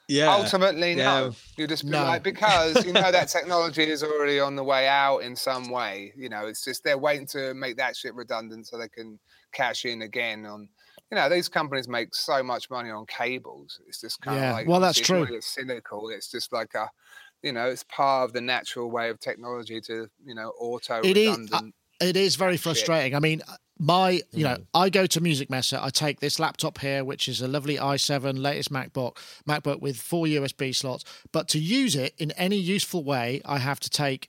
Yeah, 0.08 0.36
Ultimately, 0.36 0.94
Yeah. 0.94 1.04
no. 1.04 1.36
You 1.58 1.68
just 1.68 1.86
be 1.86 1.92
No. 1.92 2.04
like 2.04 2.24
because 2.24 2.84
you 2.86 2.92
know 2.94 3.12
that 3.12 3.28
technology 3.30 3.84
is 3.84 4.04
already 4.04 4.40
on 4.40 4.56
the 4.56 4.64
way 4.64 4.88
out 4.88 5.20
in 5.20 5.36
some 5.36 5.70
way. 5.70 6.12
You 6.18 6.28
know, 6.30 6.48
it's 6.48 6.64
just 6.66 6.84
they're 6.84 6.98
waiting 6.98 7.28
to 7.28 7.54
make 7.54 7.78
that 7.78 7.96
shit 7.96 8.14
redundant 8.14 8.68
so 8.68 8.78
they 8.78 8.90
can 8.90 9.20
cash 9.54 9.86
in 9.86 10.02
again 10.02 10.46
on. 10.46 10.68
You 11.12 11.16
know, 11.16 11.28
these 11.30 11.50
companies 11.50 11.88
make 11.90 12.16
so 12.16 12.42
much 12.42 12.70
money 12.70 12.90
on 12.90 13.06
cables. 13.06 13.80
It's 13.88 14.00
just 14.02 14.22
kind 14.22 14.38
Yeah, 14.40 14.50
of 14.50 14.54
like 14.56 14.68
well, 14.68 14.80
that's 14.80 14.98
obviously 14.98 15.22
it's 15.24 15.28
true. 15.30 15.36
not 15.36 15.44
cynical. 15.44 16.10
It's 16.10 16.32
just 16.32 16.54
like 16.54 16.74
a, 16.74 16.90
you 17.44 17.52
know, 17.52 17.68
it's 17.68 17.84
part 17.84 18.26
of 18.30 18.34
the 18.34 18.42
natural 18.42 18.90
way 18.90 19.10
of 19.10 19.20
technology 19.20 19.80
to 19.82 20.10
you 20.26 20.36
know 20.36 20.50
auto 20.60 21.02
It 21.04 21.18
is- 21.18 21.28
uh, 21.28 21.32
redundant. 21.40 21.76
It 22.02 22.18
is 22.18 22.36
very 22.36 22.54
Shit. 22.54 22.62
frustrating. 22.64 23.16
I 23.16 23.20
mean, 23.20 23.42
my, 23.80 24.22
you 24.32 24.44
know, 24.44 24.58
Mm. 24.58 24.66
I 24.74 24.90
go 24.90 25.06
to 25.08 25.22
Musikmesse. 25.22 25.74
I 25.82 25.90
take 25.90 26.20
this 26.20 26.40
laptop 26.40 26.78
here, 26.80 27.04
which 27.04 27.28
is 27.28 27.42
a 27.42 27.48
lovely 27.48 27.78
i7 27.78 28.40
latest 28.40 28.72
MacBook, 28.72 29.18
MacBook 29.48 29.82
with 29.82 29.98
four 29.98 30.26
USB 30.26 30.76
slots. 30.76 31.04
But 31.32 31.48
to 31.50 31.60
use 31.60 31.96
it 31.96 32.14
in 32.18 32.32
any 32.32 32.58
useful 32.58 33.04
way, 33.04 33.42
I 33.46 33.58
have 33.58 33.80
to 33.80 33.90
take 33.90 34.28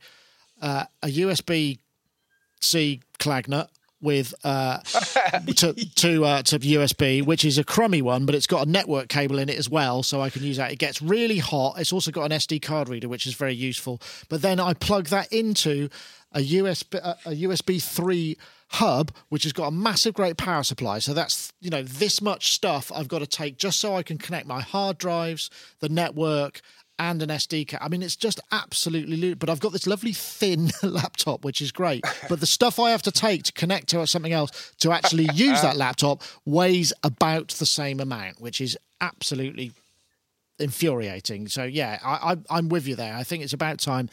uh, 0.62 0.84
a 1.02 1.08
USB 1.08 1.78
C 2.60 3.00
Clagnut 3.18 3.68
with 4.00 4.34
uh, 4.42 4.78
to 5.56 5.72
to 5.74 6.24
uh, 6.24 6.42
to 6.42 6.58
USB, 6.58 7.24
which 7.24 7.44
is 7.44 7.58
a 7.58 7.64
crummy 7.64 8.02
one, 8.02 8.26
but 8.26 8.34
it's 8.34 8.46
got 8.48 8.66
a 8.66 8.70
network 8.70 9.08
cable 9.08 9.38
in 9.38 9.48
it 9.48 9.58
as 9.58 9.68
well, 9.68 10.02
so 10.02 10.20
I 10.20 10.30
can 10.30 10.42
use 10.42 10.56
that. 10.56 10.72
It 10.72 10.78
gets 10.78 11.00
really 11.02 11.38
hot. 11.38 11.78
It's 11.78 11.92
also 11.92 12.10
got 12.10 12.24
an 12.24 12.36
SD 12.38 12.62
card 12.62 12.88
reader, 12.88 13.08
which 13.08 13.26
is 13.26 13.34
very 13.34 13.54
useful. 13.54 14.00
But 14.28 14.42
then 14.42 14.58
I 14.58 14.74
plug 14.74 15.06
that 15.08 15.32
into 15.32 15.88
a 16.34 16.40
USB 16.40 16.94
a, 16.94 17.16
USB 17.30 17.82
three 17.82 18.36
hub, 18.68 19.12
which 19.28 19.42
has 19.42 19.52
got 19.52 19.66
a 19.66 19.70
massive, 19.70 20.14
great 20.14 20.36
power 20.36 20.62
supply. 20.62 20.98
So 20.98 21.12
that's 21.14 21.52
you 21.60 21.70
know 21.70 21.82
this 21.82 22.20
much 22.22 22.52
stuff 22.52 22.90
I've 22.94 23.08
got 23.08 23.18
to 23.20 23.26
take 23.26 23.58
just 23.58 23.80
so 23.80 23.96
I 23.96 24.02
can 24.02 24.18
connect 24.18 24.46
my 24.46 24.60
hard 24.60 24.98
drives, 24.98 25.50
the 25.80 25.88
network, 25.88 26.60
and 26.98 27.22
an 27.22 27.28
SD 27.30 27.68
card. 27.68 27.82
I 27.82 27.88
mean, 27.88 28.02
it's 28.02 28.16
just 28.16 28.40
absolutely. 28.50 29.16
lo- 29.16 29.34
But 29.34 29.50
I've 29.50 29.60
got 29.60 29.72
this 29.72 29.86
lovely 29.86 30.12
thin 30.12 30.70
laptop, 30.82 31.44
which 31.44 31.60
is 31.60 31.72
great. 31.72 32.04
But 32.28 32.40
the 32.40 32.46
stuff 32.46 32.78
I 32.78 32.90
have 32.90 33.02
to 33.02 33.12
take 33.12 33.42
to 33.44 33.52
connect 33.52 33.88
to 33.88 34.06
something 34.06 34.32
else 34.32 34.72
to 34.78 34.92
actually 34.92 35.28
use 35.34 35.60
that 35.62 35.76
laptop 35.84 36.22
weighs 36.44 36.92
about 37.02 37.48
the 37.48 37.66
same 37.66 38.00
amount, 38.00 38.40
which 38.40 38.60
is 38.60 38.78
absolutely 39.00 39.72
infuriating. 40.58 41.48
So 41.48 41.64
yeah, 41.64 41.98
I, 42.04 42.32
I, 42.32 42.36
I'm 42.58 42.68
with 42.68 42.86
you 42.86 42.94
there. 42.96 43.14
I 43.14 43.24
think 43.24 43.42
it's 43.42 43.52
about 43.52 43.78
time 43.78 44.08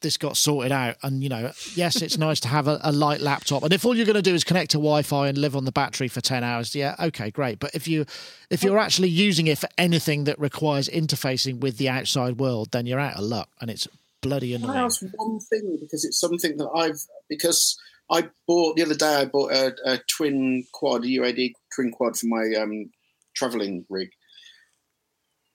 this 0.00 0.16
got 0.16 0.36
sorted 0.36 0.72
out. 0.72 0.96
And 1.02 1.22
you 1.22 1.28
know, 1.28 1.50
yes, 1.74 2.02
it's 2.02 2.18
nice 2.18 2.40
to 2.40 2.48
have 2.48 2.68
a, 2.68 2.78
a 2.82 2.92
light 2.92 3.20
laptop. 3.20 3.62
And 3.62 3.72
if 3.72 3.84
all 3.84 3.96
you're 3.96 4.06
going 4.06 4.14
to 4.14 4.22
do 4.22 4.34
is 4.34 4.44
connect 4.44 4.70
to 4.72 4.78
Wi-Fi 4.78 5.28
and 5.28 5.38
live 5.38 5.56
on 5.56 5.64
the 5.64 5.72
battery 5.72 6.08
for 6.08 6.20
ten 6.20 6.44
hours, 6.44 6.74
yeah, 6.74 6.94
okay, 7.00 7.30
great. 7.30 7.58
But 7.58 7.74
if 7.74 7.88
you 7.88 8.06
if 8.50 8.62
you're 8.62 8.78
actually 8.78 9.08
using 9.08 9.46
it 9.46 9.58
for 9.58 9.68
anything 9.78 10.24
that 10.24 10.38
requires 10.38 10.88
interfacing 10.88 11.60
with 11.60 11.78
the 11.78 11.88
outside 11.88 12.38
world, 12.38 12.70
then 12.72 12.86
you're 12.86 13.00
out 13.00 13.16
of 13.16 13.24
luck, 13.24 13.48
and 13.60 13.70
it's 13.70 13.88
bloody 14.20 14.52
Can 14.52 14.64
I 14.64 14.64
annoying. 14.64 14.84
ask 14.86 15.02
one 15.16 15.40
thing 15.40 15.78
because 15.80 16.04
it's 16.04 16.18
something 16.18 16.56
that 16.56 16.68
I've 16.74 17.00
because 17.28 17.78
I 18.10 18.28
bought 18.46 18.76
the 18.76 18.82
other 18.82 18.94
day. 18.94 19.14
I 19.16 19.24
bought 19.26 19.52
a, 19.52 19.74
a 19.84 19.98
twin 20.08 20.64
quad, 20.72 21.04
a 21.04 21.08
UAD 21.08 21.52
twin 21.74 21.90
quad 21.90 22.16
for 22.18 22.26
my 22.26 22.52
um, 22.60 22.90
traveling 23.34 23.84
rig. 23.88 24.10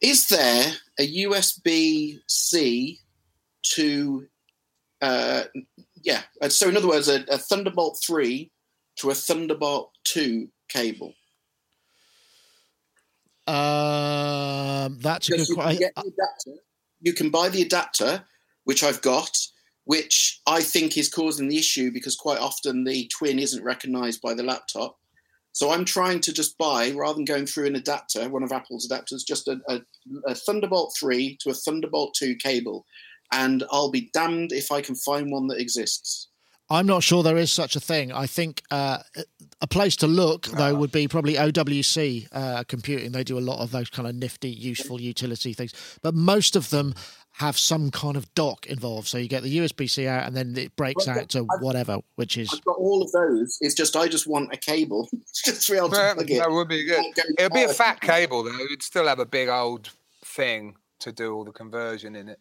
Is 0.01 0.27
there 0.27 0.73
a 0.99 1.23
USB 1.23 2.19
C 2.27 2.99
to, 3.75 4.27
uh, 5.01 5.43
yeah? 6.03 6.21
uh, 6.41 6.49
So 6.49 6.69
in 6.69 6.77
other 6.77 6.87
words, 6.87 7.07
a, 7.07 7.23
a 7.29 7.37
Thunderbolt 7.37 8.01
three 8.05 8.51
to 8.97 9.09
a 9.09 9.15
Thunderbolt 9.15 9.91
two 10.03 10.49
cable. 10.69 11.13
Um, 13.47 14.99
that's 14.99 15.29
a 15.29 15.37
good 15.37 15.47
you 15.49 15.55
can 15.55 15.75
the 15.75 15.91
adapter. 15.95 16.61
You 17.01 17.13
can 17.13 17.29
buy 17.29 17.49
the 17.49 17.61
adapter, 17.63 18.23
which 18.65 18.83
I've 18.83 19.01
got, 19.01 19.35
which 19.85 20.41
I 20.45 20.61
think 20.61 20.97
is 20.97 21.09
causing 21.09 21.47
the 21.47 21.57
issue 21.57 21.91
because 21.91 22.15
quite 22.15 22.39
often 22.39 22.83
the 22.83 23.07
twin 23.07 23.39
isn't 23.39 23.63
recognised 23.63 24.21
by 24.21 24.35
the 24.35 24.43
laptop. 24.43 24.99
So 25.51 25.71
I'm 25.71 25.83
trying 25.83 26.19
to 26.21 26.31
just 26.31 26.57
buy, 26.57 26.91
rather 26.91 27.15
than 27.15 27.25
going 27.25 27.45
through 27.45 27.65
an 27.65 27.75
adapter, 27.75 28.29
one 28.29 28.43
of 28.43 28.51
Apple's 28.51 28.87
adapters, 28.87 29.25
just 29.27 29.47
a, 29.47 29.59
a, 29.67 29.81
a 30.27 30.35
Thunderbolt 30.35 30.95
3 30.99 31.37
to 31.41 31.49
a 31.49 31.53
Thunderbolt 31.53 32.15
2 32.17 32.35
cable. 32.35 32.85
And 33.31 33.63
I'll 33.71 33.91
be 33.91 34.09
damned 34.13 34.51
if 34.51 34.71
I 34.71 34.81
can 34.81 34.95
find 34.95 35.31
one 35.31 35.47
that 35.47 35.59
exists. 35.59 36.27
I'm 36.71 36.85
not 36.85 37.01
sure 37.01 37.23
there 37.23 37.37
is 37.37 37.51
such 37.51 37.75
a 37.75 37.79
thing. 37.79 38.11
I 38.11 38.27
think 38.27 38.61
uh, 38.69 38.99
a 39.59 39.65
place 39.65 39.95
to 39.97 40.07
look 40.07 40.45
though 40.45 40.75
would 40.75 40.91
be 40.91 41.07
probably 41.07 41.33
OWC 41.33 42.27
uh, 42.31 42.63
computing. 42.67 43.11
They 43.11 43.23
do 43.23 43.39
a 43.39 43.41
lot 43.41 43.59
of 43.59 43.71
those 43.71 43.89
kind 43.89 44.07
of 44.07 44.13
nifty, 44.13 44.49
useful 44.51 45.01
utility 45.01 45.53
things, 45.53 45.73
but 46.03 46.13
most 46.13 46.55
of 46.55 46.69
them 46.69 46.93
have 47.33 47.57
some 47.57 47.89
kind 47.89 48.15
of 48.15 48.31
dock 48.35 48.67
involved. 48.67 49.07
So 49.07 49.17
you 49.17 49.27
get 49.27 49.41
the 49.41 49.57
USB 49.59 49.89
C 49.89 50.05
out, 50.07 50.27
and 50.27 50.35
then 50.37 50.55
it 50.57 50.75
breaks 50.75 51.07
Well, 51.07 51.17
out 51.19 51.29
to 51.29 51.39
I've- 51.39 51.65
whatever, 51.65 51.99
which 52.17 52.37
is 52.37 52.49
I've 52.53 52.63
got 52.65 52.77
all 52.77 53.01
of 53.01 53.11
those. 53.13 53.57
It's 53.61 53.73
just 53.73 53.95
I 53.95 54.07
just 54.07 54.27
want 54.27 54.53
a 54.53 54.57
cable 54.57 55.09
just 55.45 55.65
to 55.65 55.71
be 55.71 55.77
able 55.79 55.89
to 55.89 55.95
Yeah, 55.97 56.13
plug 56.13 56.29
it. 56.29 56.37
that 56.37 56.51
would 56.51 56.67
be 56.67 56.83
good. 56.85 57.03
It'd 57.39 57.51
be 57.53 57.63
a 57.63 57.69
fat 57.73 57.99
cable 58.01 58.43
though. 58.43 58.59
It'd 58.59 58.83
still 58.83 59.07
have 59.07 59.19
a 59.19 59.25
big 59.25 59.49
old 59.49 59.89
thing 60.23 60.75
to 60.99 61.11
do 61.11 61.33
all 61.33 61.45
the 61.45 61.51
conversion 61.53 62.15
in 62.15 62.27
it. 62.29 62.39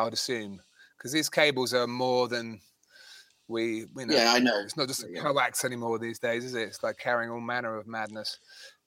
I 0.00 0.04
would 0.04 0.14
assume 0.14 0.60
because 0.96 1.12
these 1.12 1.28
cables 1.28 1.74
are 1.74 1.86
more 1.86 2.26
than 2.28 2.60
we. 3.48 3.80
You 3.80 4.06
know, 4.06 4.14
Yeah, 4.14 4.32
I 4.32 4.38
know. 4.38 4.60
It's 4.60 4.76
not 4.76 4.88
just 4.88 5.04
a 5.04 5.10
Yeah. 5.10 5.20
coax 5.22 5.64
anymore 5.64 5.98
these 5.98 6.18
days, 6.18 6.44
is 6.44 6.54
it? 6.54 6.62
It's 6.68 6.82
like 6.82 6.96
carrying 6.98 7.30
all 7.30 7.40
manner 7.40 7.76
of 7.76 7.86
madness. 7.86 8.38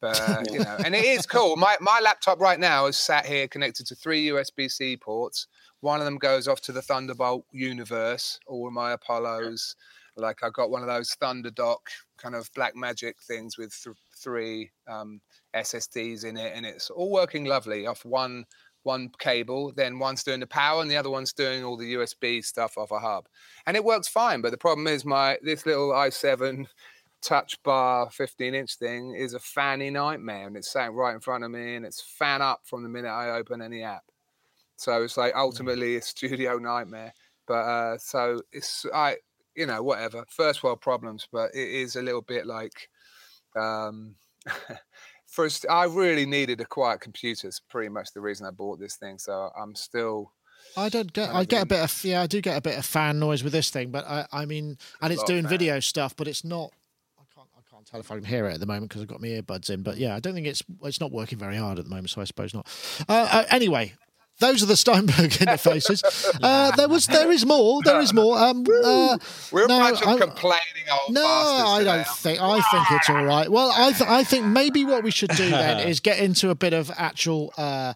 But 0.02 0.20
uh, 0.20 0.44
you 0.52 0.60
know, 0.60 0.78
and 0.84 0.96
it 0.96 1.06
is 1.06 1.26
cool. 1.26 1.56
My 1.56 1.78
my 1.80 2.00
laptop 2.04 2.40
right 2.40 2.60
now 2.60 2.88
is 2.88 2.98
sat 2.98 3.26
here 3.26 3.48
connected 3.48 3.86
to 3.88 3.96
three 3.96 4.28
USB 4.28 4.70
C 4.72 4.98
ports. 4.98 5.48
One 5.82 6.00
of 6.00 6.06
them 6.06 6.18
goes 6.18 6.48
off 6.48 6.62
to 6.62 6.72
the 6.72 6.82
Thunderbolt 6.82 7.46
universe. 7.52 8.40
All 8.48 8.70
my 8.72 8.92
Apollos. 8.94 9.76
Like 10.16 10.44
I've 10.44 10.54
got 10.54 10.70
one 10.70 10.82
of 10.82 10.88
those 10.88 11.14
Thunderdock 11.16 11.90
kind 12.18 12.36
of 12.36 12.50
black 12.54 12.76
magic 12.76 13.18
things 13.24 13.58
with 13.58 13.74
th- 13.84 13.96
three 14.16 14.72
um, 14.88 15.20
SSDs 15.56 16.24
in 16.24 16.38
it, 16.38 16.54
and 16.56 16.66
it's 16.68 16.90
all 16.92 17.12
working 17.12 17.46
lovely 17.46 17.88
off 17.88 18.06
one 18.06 18.46
one 18.84 19.10
cable, 19.20 19.72
then 19.76 20.00
one's 20.00 20.24
doing 20.24 20.40
the 20.40 20.48
power, 20.48 20.82
and 20.82 20.90
the 20.92 20.98
other 20.98 21.10
one's 21.10 21.34
doing 21.34 21.64
all 21.64 21.78
the 21.78 21.96
USB 21.96 22.44
stuff 22.44 22.78
off 22.78 22.92
a 22.92 23.00
hub, 23.00 23.28
and 23.66 23.76
it 23.76 23.84
works 23.84 24.08
fine. 24.08 24.42
But 24.42 24.52
the 24.52 24.58
problem 24.58 24.88
is 24.88 25.06
my 25.06 25.38
this 25.42 25.66
little 25.66 25.92
i7 25.92 26.68
touch 27.22 27.62
bar 27.64 28.10
15 28.12 28.54
inch 28.54 28.76
thing 28.76 29.16
is 29.16 29.34
a 29.34 29.40
fanny 29.40 29.90
nightmare, 29.90 30.48
and 30.48 30.58
it's 30.58 30.72
sitting 30.72 30.92
right 30.92 31.14
in 31.14 31.22
front 31.22 31.44
of 31.44 31.52
me, 31.52 31.76
and 31.76 31.86
it's 31.86 32.02
fan 32.02 32.42
up 32.42 32.62
from 32.66 32.84
the 32.84 32.90
minute 32.90 33.10
I 33.10 33.32
open 33.32 33.62
any 33.62 33.84
app. 33.84 34.04
So 34.78 35.04
it's 35.04 35.18
like 35.18 35.34
ultimately 35.36 35.96
a 35.96 36.02
studio 36.02 36.58
nightmare. 36.58 37.14
But 37.48 37.54
uh, 37.54 37.98
so 37.98 38.42
it's 38.52 38.86
I 38.94 39.18
you 39.56 39.66
know 39.66 39.84
whatever 39.84 40.26
first 40.30 40.64
world 40.64 40.82
problems, 40.82 41.28
but 41.32 41.54
it 41.54 41.70
is 41.70 41.96
a 41.96 42.02
little 42.02 42.22
bit 42.22 42.46
like. 42.46 42.90
Um, 43.56 44.16
first 45.34 45.66
i 45.70 45.84
really 45.84 46.26
needed 46.26 46.62
a 46.62 46.66
quiet 46.66 47.02
computer 47.02 47.48
it's 47.48 47.60
pretty 47.60 47.90
much 47.90 48.14
the 48.14 48.22
reason 48.22 48.46
i 48.46 48.52
bought 48.52 48.80
this 48.80 48.96
thing 48.96 49.18
so 49.18 49.50
i'm 49.60 49.74
still 49.74 50.32
I 50.76 50.90
don't 50.90 51.12
get. 51.12 51.30
I 51.30 51.44
get 51.46 51.64
a 51.64 51.66
bit 51.66 51.84
of 51.84 52.04
yeah. 52.04 52.22
I 52.22 52.28
do 52.28 52.42
get 52.42 52.58
a 52.58 52.62
bit 52.62 52.78
of 52.78 52.86
fan 52.86 53.20
noise 53.20 53.44
with 53.44 53.54
this 53.54 53.70
thing, 53.70 53.92
but 53.92 54.08
I, 54.08 54.26
I 54.32 54.46
mean, 54.46 54.78
and 55.02 55.14
it's 55.14 55.24
doing 55.24 55.46
video 55.46 55.80
stuff, 55.80 56.16
but 56.16 56.28
it's 56.28 56.44
not. 56.44 56.72
I 57.20 57.24
can't. 57.36 57.48
I 57.56 57.62
can't 57.70 57.86
tell 57.86 58.00
if 58.00 58.10
I 58.12 58.16
can 58.16 58.24
hear 58.24 58.48
it 58.48 58.54
at 58.54 58.60
the 58.60 58.66
moment 58.66 58.90
because 58.90 59.02
I've 59.02 59.08
got 59.08 59.22
my 59.22 59.28
earbuds 59.28 59.70
in. 59.70 59.84
But 59.84 59.98
yeah, 59.98 60.16
I 60.16 60.20
don't 60.20 60.34
think 60.34 60.48
it's. 60.48 60.64
It's 60.84 61.00
not 61.00 61.12
working 61.12 61.38
very 61.38 61.58
hard 61.58 61.78
at 61.80 61.86
the 61.86 61.90
moment, 61.90 62.10
so 62.10 62.22
I 62.22 62.24
suppose 62.24 62.54
not. 62.54 62.68
Uh, 63.08 63.28
uh, 63.32 63.44
anyway. 63.50 63.94
Those 64.40 64.64
are 64.64 64.66
the 64.66 64.76
Steinberg 64.76 65.32
interfaces. 65.46 66.04
Uh, 66.42 66.72
there 66.76 66.90
was, 66.90 67.08
there 67.08 67.32
is 67.32 67.46
more. 67.46 67.82
There 67.84 68.02
is 68.02 68.14
more. 68.14 68.38
Um, 68.38 68.66
uh, 68.84 69.18
we're 69.52 69.66
a 69.66 69.68
bunch 69.68 70.02
of 70.02 70.08
I- 70.08 70.18
complaining 70.18 70.62
old 70.92 71.14
no, 71.14 71.24
I 71.26 71.84
don't 71.84 71.98
aren't 72.00 72.08
think. 72.08 72.42
I 72.42 72.60
think 72.62 72.86
it's 72.92 73.10
all 73.10 73.24
right. 73.24 73.50
Well, 73.50 73.72
I 73.76 73.92
th- 73.92 74.10
I 74.10 74.24
think 74.24 74.46
maybe 74.46 74.86
what 74.86 75.04
we 75.04 75.12
should 75.12 75.30
do 75.32 75.50
then 75.50 75.88
is 75.88 76.00
get 76.00 76.20
into 76.20 76.50
a 76.50 76.56
bit 76.56 76.74
of 76.74 76.92
actual 76.98 77.54
uh, 77.58 77.94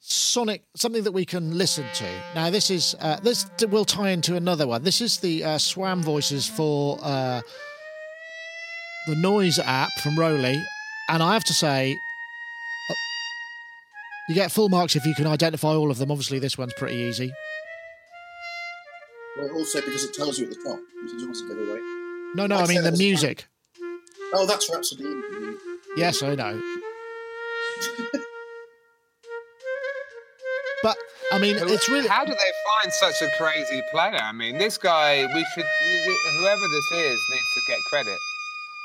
sonic 0.00 0.62
something 0.76 1.02
that 1.04 1.12
we 1.12 1.24
can 1.24 1.56
listen 1.58 1.84
to. 1.94 2.06
Now, 2.34 2.50
this 2.50 2.70
is 2.70 2.94
uh, 3.00 3.18
this 3.20 3.46
will 3.68 3.84
tie 3.86 4.10
into 4.10 4.36
another 4.36 4.66
one. 4.68 4.84
This 4.84 5.00
is 5.00 5.18
the 5.18 5.42
uh, 5.42 5.58
Swam 5.58 6.02
voices 6.02 6.46
for 6.46 6.98
uh, 7.02 7.40
the 9.08 9.16
Noise 9.16 9.58
app 9.58 9.88
from 10.02 10.16
ROLI, 10.16 10.62
and 11.08 11.22
I 11.22 11.32
have 11.32 11.44
to 11.44 11.54
say. 11.54 11.96
You 14.28 14.34
get 14.34 14.52
full 14.52 14.68
marks 14.68 14.94
if 14.94 15.06
you 15.06 15.14
can 15.14 15.26
identify 15.26 15.74
all 15.74 15.90
of 15.90 15.98
them. 15.98 16.10
Obviously, 16.10 16.38
this 16.38 16.58
one's 16.58 16.74
pretty 16.74 16.96
easy. 16.96 17.32
Well, 19.38 19.50
also 19.52 19.80
because 19.80 20.04
it 20.04 20.12
tells 20.12 20.38
you 20.38 20.44
at 20.44 20.50
the 20.50 20.56
top, 20.56 20.78
which 21.02 21.12
is 21.14 21.22
almost 21.22 21.44
a 21.44 21.48
giveaway. 21.48 21.80
No, 22.34 22.46
no, 22.46 22.56
I 22.56 22.62
I 22.62 22.66
mean 22.66 22.82
the 22.82 22.88
it's 22.88 22.98
music. 22.98 23.46
Oh, 24.34 24.46
that's 24.46 24.68
Rhapsody. 24.70 25.04
Yes, 25.96 26.22
I 26.22 26.34
know. 26.34 26.60
But 30.82 30.96
I 31.32 31.38
mean, 31.38 31.56
it's 31.58 31.88
really 31.88 32.08
How 32.08 32.24
do 32.24 32.32
they 32.32 32.52
find 32.82 32.92
such 32.92 33.22
a 33.22 33.30
crazy 33.36 33.82
player? 33.90 34.18
I 34.20 34.32
mean, 34.32 34.58
this 34.58 34.78
guy, 34.78 35.24
we 35.34 35.46
should, 35.54 35.64
whoever 36.38 36.60
this 36.60 36.92
is, 36.92 37.18
needs 37.30 37.54
to 37.54 37.60
get 37.66 37.78
credit. 37.90 38.18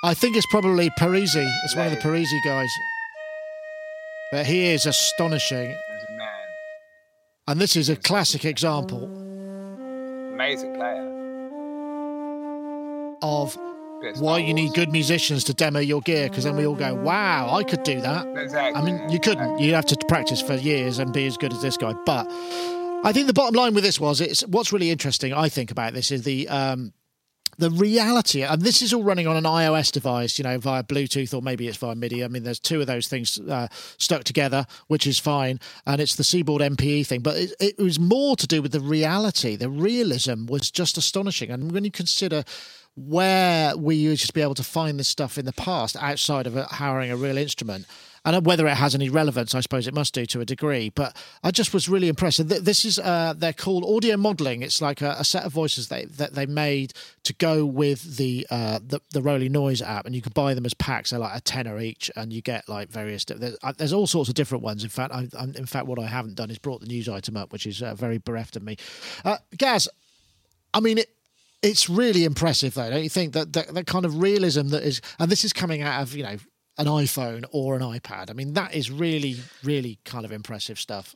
I 0.04 0.14
think 0.14 0.36
it's 0.36 0.48
probably 0.48 0.90
Parisi. 1.00 1.48
It's 1.66 1.76
one 1.76 1.88
of 1.88 1.92
the 1.92 2.00
Parisi 2.00 2.44
guys. 2.44 2.70
But 4.34 4.48
he 4.48 4.74
is 4.74 4.88
astonishing. 4.88 5.68
He's 5.68 6.10
a 6.10 6.18
man. 6.18 6.28
And 7.48 7.62
this 7.62 7.76
is 7.76 7.90
a 7.90 7.96
classic 7.96 8.46
example 8.46 9.04
Amazing 10.34 10.74
player. 10.74 11.08
of 13.22 13.56
why 14.16 14.40
you 14.40 14.56
need 14.56 14.74
good 14.74 14.92
musicians 14.92 15.44
to 15.44 15.54
demo 15.54 15.80
your 15.82 16.02
gear 16.02 16.30
because 16.30 16.46
then 16.46 16.56
we 16.56 16.66
all 16.66 16.74
go, 16.74 16.96
wow, 16.96 17.56
I 17.56 17.64
could 17.64 17.84
do 17.84 18.02
that. 18.02 18.26
Exactly. 18.36 18.82
I 18.82 18.84
mean, 18.84 19.08
you 19.08 19.20
couldn't. 19.20 19.60
You'd 19.60 19.76
have 19.76 19.86
to 19.86 19.98
practice 20.08 20.42
for 20.42 20.56
years 20.56 20.98
and 20.98 21.14
be 21.14 21.28
as 21.28 21.38
good 21.38 21.54
as 21.54 21.62
this 21.62 21.78
guy. 21.78 21.94
But 22.04 22.26
I 23.04 23.12
think 23.14 23.28
the 23.28 23.34
bottom 23.34 23.54
line 23.54 23.76
with 23.76 23.84
this 23.84 24.00
was 24.00 24.20
it's 24.20 24.42
what's 24.48 24.74
really 24.74 24.90
interesting. 24.90 25.32
I 25.32 25.48
think 25.48 25.70
about 25.70 25.94
this 25.94 26.10
is 26.12 26.24
the 26.24 26.50
um, 26.50 26.92
the 27.58 27.70
reality, 27.70 28.44
and 28.44 28.62
this 28.62 28.82
is 28.82 28.94
all 28.94 29.04
running 29.04 29.28
on 29.28 29.36
an 29.36 29.44
iOS 29.44 29.92
device, 29.92 30.38
you 30.38 30.44
know, 30.44 30.58
via 30.58 30.84
Bluetooth 30.84 31.34
or 31.34 31.42
maybe 31.42 31.68
it's 31.68 31.78
via 31.78 31.96
MIDI. 31.96 32.24
I 32.24 32.28
mean, 32.28 32.44
there's 32.44 32.60
two 32.60 32.82
of 32.82 32.88
those 32.88 33.08
things 33.08 33.40
uh, 33.40 33.68
stuck 33.98 34.24
together, 34.24 34.66
which 34.88 35.08
is 35.08 35.20
fine, 35.20 35.60
and 35.86 36.02
it's 36.02 36.16
the 36.16 36.24
Seaboard 36.24 36.62
MPE 36.62 37.08
thing. 37.08 37.22
But 37.22 37.38
it, 37.38 37.54
it 37.60 37.78
was 37.80 38.00
more 38.00 38.36
to 38.36 38.48
do 38.48 38.62
with 38.62 38.72
the 38.72 38.80
reality. 38.80 39.56
The 39.56 39.70
realism 39.70 40.46
was 40.48 40.72
just 40.72 40.98
astonishing, 40.98 41.52
and 41.52 41.72
when 41.72 41.84
you 41.84 41.92
consider 41.92 42.44
where 42.96 43.76
we 43.76 43.96
used 43.96 44.28
to 44.28 44.34
be 44.34 44.42
able 44.42 44.54
to 44.54 44.64
find 44.64 45.00
this 45.00 45.08
stuff 45.08 45.38
in 45.38 45.46
the 45.46 45.54
past 45.54 45.96
outside 46.00 46.46
of 46.46 46.54
hiring 46.54 47.10
a 47.10 47.18
real 47.18 47.38
instrument. 47.38 47.88
And 48.26 48.46
whether 48.46 48.66
it 48.68 48.76
has 48.76 48.96
any 48.96 49.10
relevance, 49.10 49.54
I 49.54 49.60
suppose 49.60 49.86
it 49.86 49.94
must 49.94 50.14
do 50.14 50.26
to 50.28 50.40
a 50.40 50.46
degree. 50.46 50.90
But 50.90 51.16
I 51.44 51.52
just 51.52 51.74
was 51.74 51.90
really 51.90 52.08
impressed. 52.08 52.38
Th- 52.38 52.62
This 52.62 52.86
is 52.86 52.98
uh, 52.98 53.34
they're 53.36 53.52
called 53.52 53.84
audio 53.84 54.16
modeling. 54.16 54.62
It's 54.62 54.82
like 54.82 55.02
a, 55.02 55.18
a 55.20 55.26
set 55.26 55.44
of 55.44 55.52
voices 55.52 55.90
they, 55.90 56.06
that 56.06 56.34
they 56.34 56.46
made 56.46 56.94
to 57.24 57.34
go 57.34 57.66
with 57.66 58.16
the 58.16 58.48
uh, 58.50 58.80
the 58.86 59.02
the 59.12 59.22
ROLI 59.22 59.50
Noise 59.50 59.82
app, 59.82 60.06
and 60.06 60.16
you 60.16 60.22
can 60.22 60.32
buy 60.32 60.54
them 60.54 60.66
as 60.66 60.74
packs. 60.74 61.10
They're 61.10 61.20
like 61.20 61.38
a 61.38 61.42
tenner 61.42 61.80
each, 61.80 62.10
and 62.16 62.32
you 62.32 62.42
get 62.42 62.70
like 62.70 62.90
various. 62.90 63.26
There's, 63.26 63.58
uh, 63.62 63.74
there's 63.78 63.94
all 63.94 64.08
sorts 64.08 64.30
of 64.30 64.36
different 64.36 64.64
ones. 64.64 64.84
In 64.84 64.90
fact, 64.90 65.14
I, 65.14 65.28
i 65.38 65.44
in 65.44 65.66
fact, 65.66 65.88
what 65.88 66.00
I 66.00 66.08
haven't 66.08 66.36
done 66.36 66.50
is 66.50 66.58
brought 66.58 66.80
the 66.80 66.88
news 66.88 67.10
item 67.10 67.36
up, 67.36 67.52
which 67.52 67.66
is 67.66 67.82
uh, 67.82 67.94
very 67.94 68.20
bereft 68.20 68.56
of 68.56 68.64
me. 68.64 68.78
Uh, 69.26 69.38
Gaz, 69.58 69.90
I 70.74 70.80
mean, 70.80 70.98
it, 70.98 71.10
it's 71.62 71.90
really 71.90 72.24
impressive, 72.24 72.74
though, 72.74 72.90
don't 72.90 73.04
you 73.04 73.10
think? 73.10 73.34
That, 73.34 73.52
that 73.54 73.74
that 73.74 73.88
kind 73.88 74.06
of 74.06 74.22
realism 74.22 74.70
that 74.70 74.84
is, 74.84 75.02
and 75.20 75.30
this 75.30 75.44
is 75.44 75.52
coming 75.52 75.82
out 75.82 76.02
of 76.02 76.16
you 76.16 76.24
know 76.24 76.38
an 76.78 76.88
iPhone 76.88 77.46
or 77.52 77.76
an 77.76 77.82
iPad. 77.82 78.30
I 78.30 78.34
mean, 78.34 78.54
that 78.54 78.74
is 78.74 78.90
really, 78.90 79.38
really 79.64 80.00
kind 80.06 80.26
of 80.26 80.32
impressive 80.32 80.80
stuff. 80.80 81.16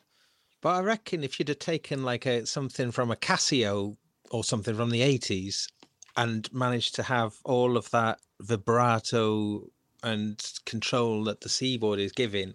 But 0.62 0.76
I 0.76 0.82
reckon 0.82 1.24
if 1.24 1.39
you'd 1.39 1.49
have 1.49 1.60
taken 1.60 2.03
like 2.03 2.26
a 2.26 2.45
something 2.45 2.91
from 2.91 3.12
a 3.12 3.16
Casio 3.16 3.95
or 4.32 4.43
something 4.43 4.76
from 4.76 4.89
the 4.89 5.01
eighties 5.01 5.68
and 6.16 6.51
managed 6.53 6.95
to 6.95 7.03
have 7.03 7.36
all 7.45 7.78
of 7.78 7.89
that 7.91 8.20
vibrato 8.41 9.64
and 10.03 10.41
control 10.66 11.24
that 11.26 11.41
the 11.41 11.49
seaboard 11.49 11.99
is 11.99 12.12
giving, 12.12 12.53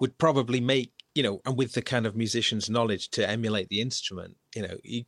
would 0.00 0.16
probably 0.18 0.60
make 0.60 0.92
you 1.14 1.22
know, 1.22 1.40
and 1.46 1.56
with 1.56 1.72
the 1.72 1.82
kind 1.82 2.06
of 2.06 2.16
musician's 2.16 2.68
knowledge 2.68 3.08
to 3.10 3.28
emulate 3.28 3.68
the 3.68 3.80
instrument, 3.80 4.36
you 4.54 4.62
know, 4.62 4.76
you, 4.82 5.04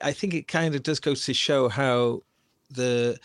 I 0.00 0.12
think 0.12 0.34
it 0.34 0.48
kind 0.48 0.74
of 0.74 0.82
does 0.82 1.00
go 1.00 1.14
to 1.14 1.34
show 1.34 1.68
how 1.68 2.22
the 2.70 3.18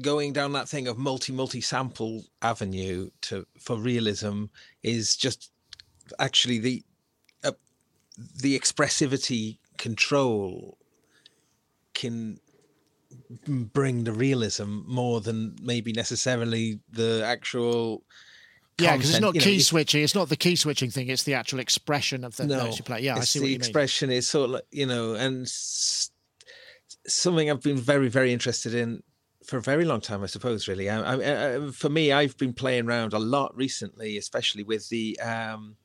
going 0.00 0.32
down 0.32 0.52
that 0.52 0.68
thing 0.68 0.86
of 0.88 0.98
multi 0.98 1.32
multi 1.32 1.60
sample 1.60 2.24
avenue 2.42 3.10
to 3.22 3.46
for 3.58 3.76
realism 3.76 4.44
is 4.82 5.16
just 5.16 5.50
actually 6.18 6.58
the 6.58 6.82
uh, 7.44 7.52
the 8.42 8.58
expressivity 8.58 9.58
control 9.78 10.78
can 11.94 12.38
bring 13.46 14.04
the 14.04 14.12
realism 14.12 14.80
more 14.86 15.20
than 15.20 15.56
maybe 15.62 15.92
necessarily 15.92 16.80
the 16.90 17.22
actual 17.24 18.02
Yeah, 18.78 18.96
because 18.96 19.10
it's 19.10 19.20
not 19.20 19.34
you 19.34 19.40
know, 19.40 19.44
key 19.44 19.52
it's- 19.56 19.66
switching. 19.66 20.02
It's 20.02 20.14
not 20.14 20.28
the 20.28 20.36
key 20.36 20.56
switching 20.56 20.90
thing. 20.90 21.08
It's 21.08 21.22
the 21.24 21.34
actual 21.34 21.60
expression 21.60 22.24
of 22.24 22.36
the 22.36 22.46
notes 22.46 22.78
you 22.78 22.84
play. 22.84 23.00
Yeah, 23.00 23.16
I 23.16 23.20
see 23.20 23.40
what 23.40 23.46
you 23.46 23.52
mean. 23.52 23.60
expression 23.60 24.10
is 24.10 24.26
sort 24.26 24.44
of 24.46 24.50
like, 24.52 24.64
you 24.70 24.86
know, 24.86 25.14
and 25.14 25.42
s- 25.42 26.10
something 27.06 27.50
I've 27.50 27.62
been 27.62 27.76
very, 27.78 28.08
very 28.08 28.32
interested 28.32 28.74
in 28.74 29.02
for 29.44 29.56
a 29.58 29.62
very 29.62 29.84
long 29.84 30.00
time, 30.00 30.22
I 30.22 30.26
suppose. 30.26 30.68
Really, 30.68 30.88
I, 30.88 31.00
I, 31.00 31.56
I, 31.56 31.70
for 31.70 31.88
me, 31.88 32.12
I've 32.12 32.36
been 32.36 32.52
playing 32.52 32.86
around 32.86 33.12
a 33.12 33.18
lot 33.18 33.56
recently, 33.56 34.16
especially 34.16 34.62
with 34.62 34.88
the 34.88 35.18
um, 35.20 35.76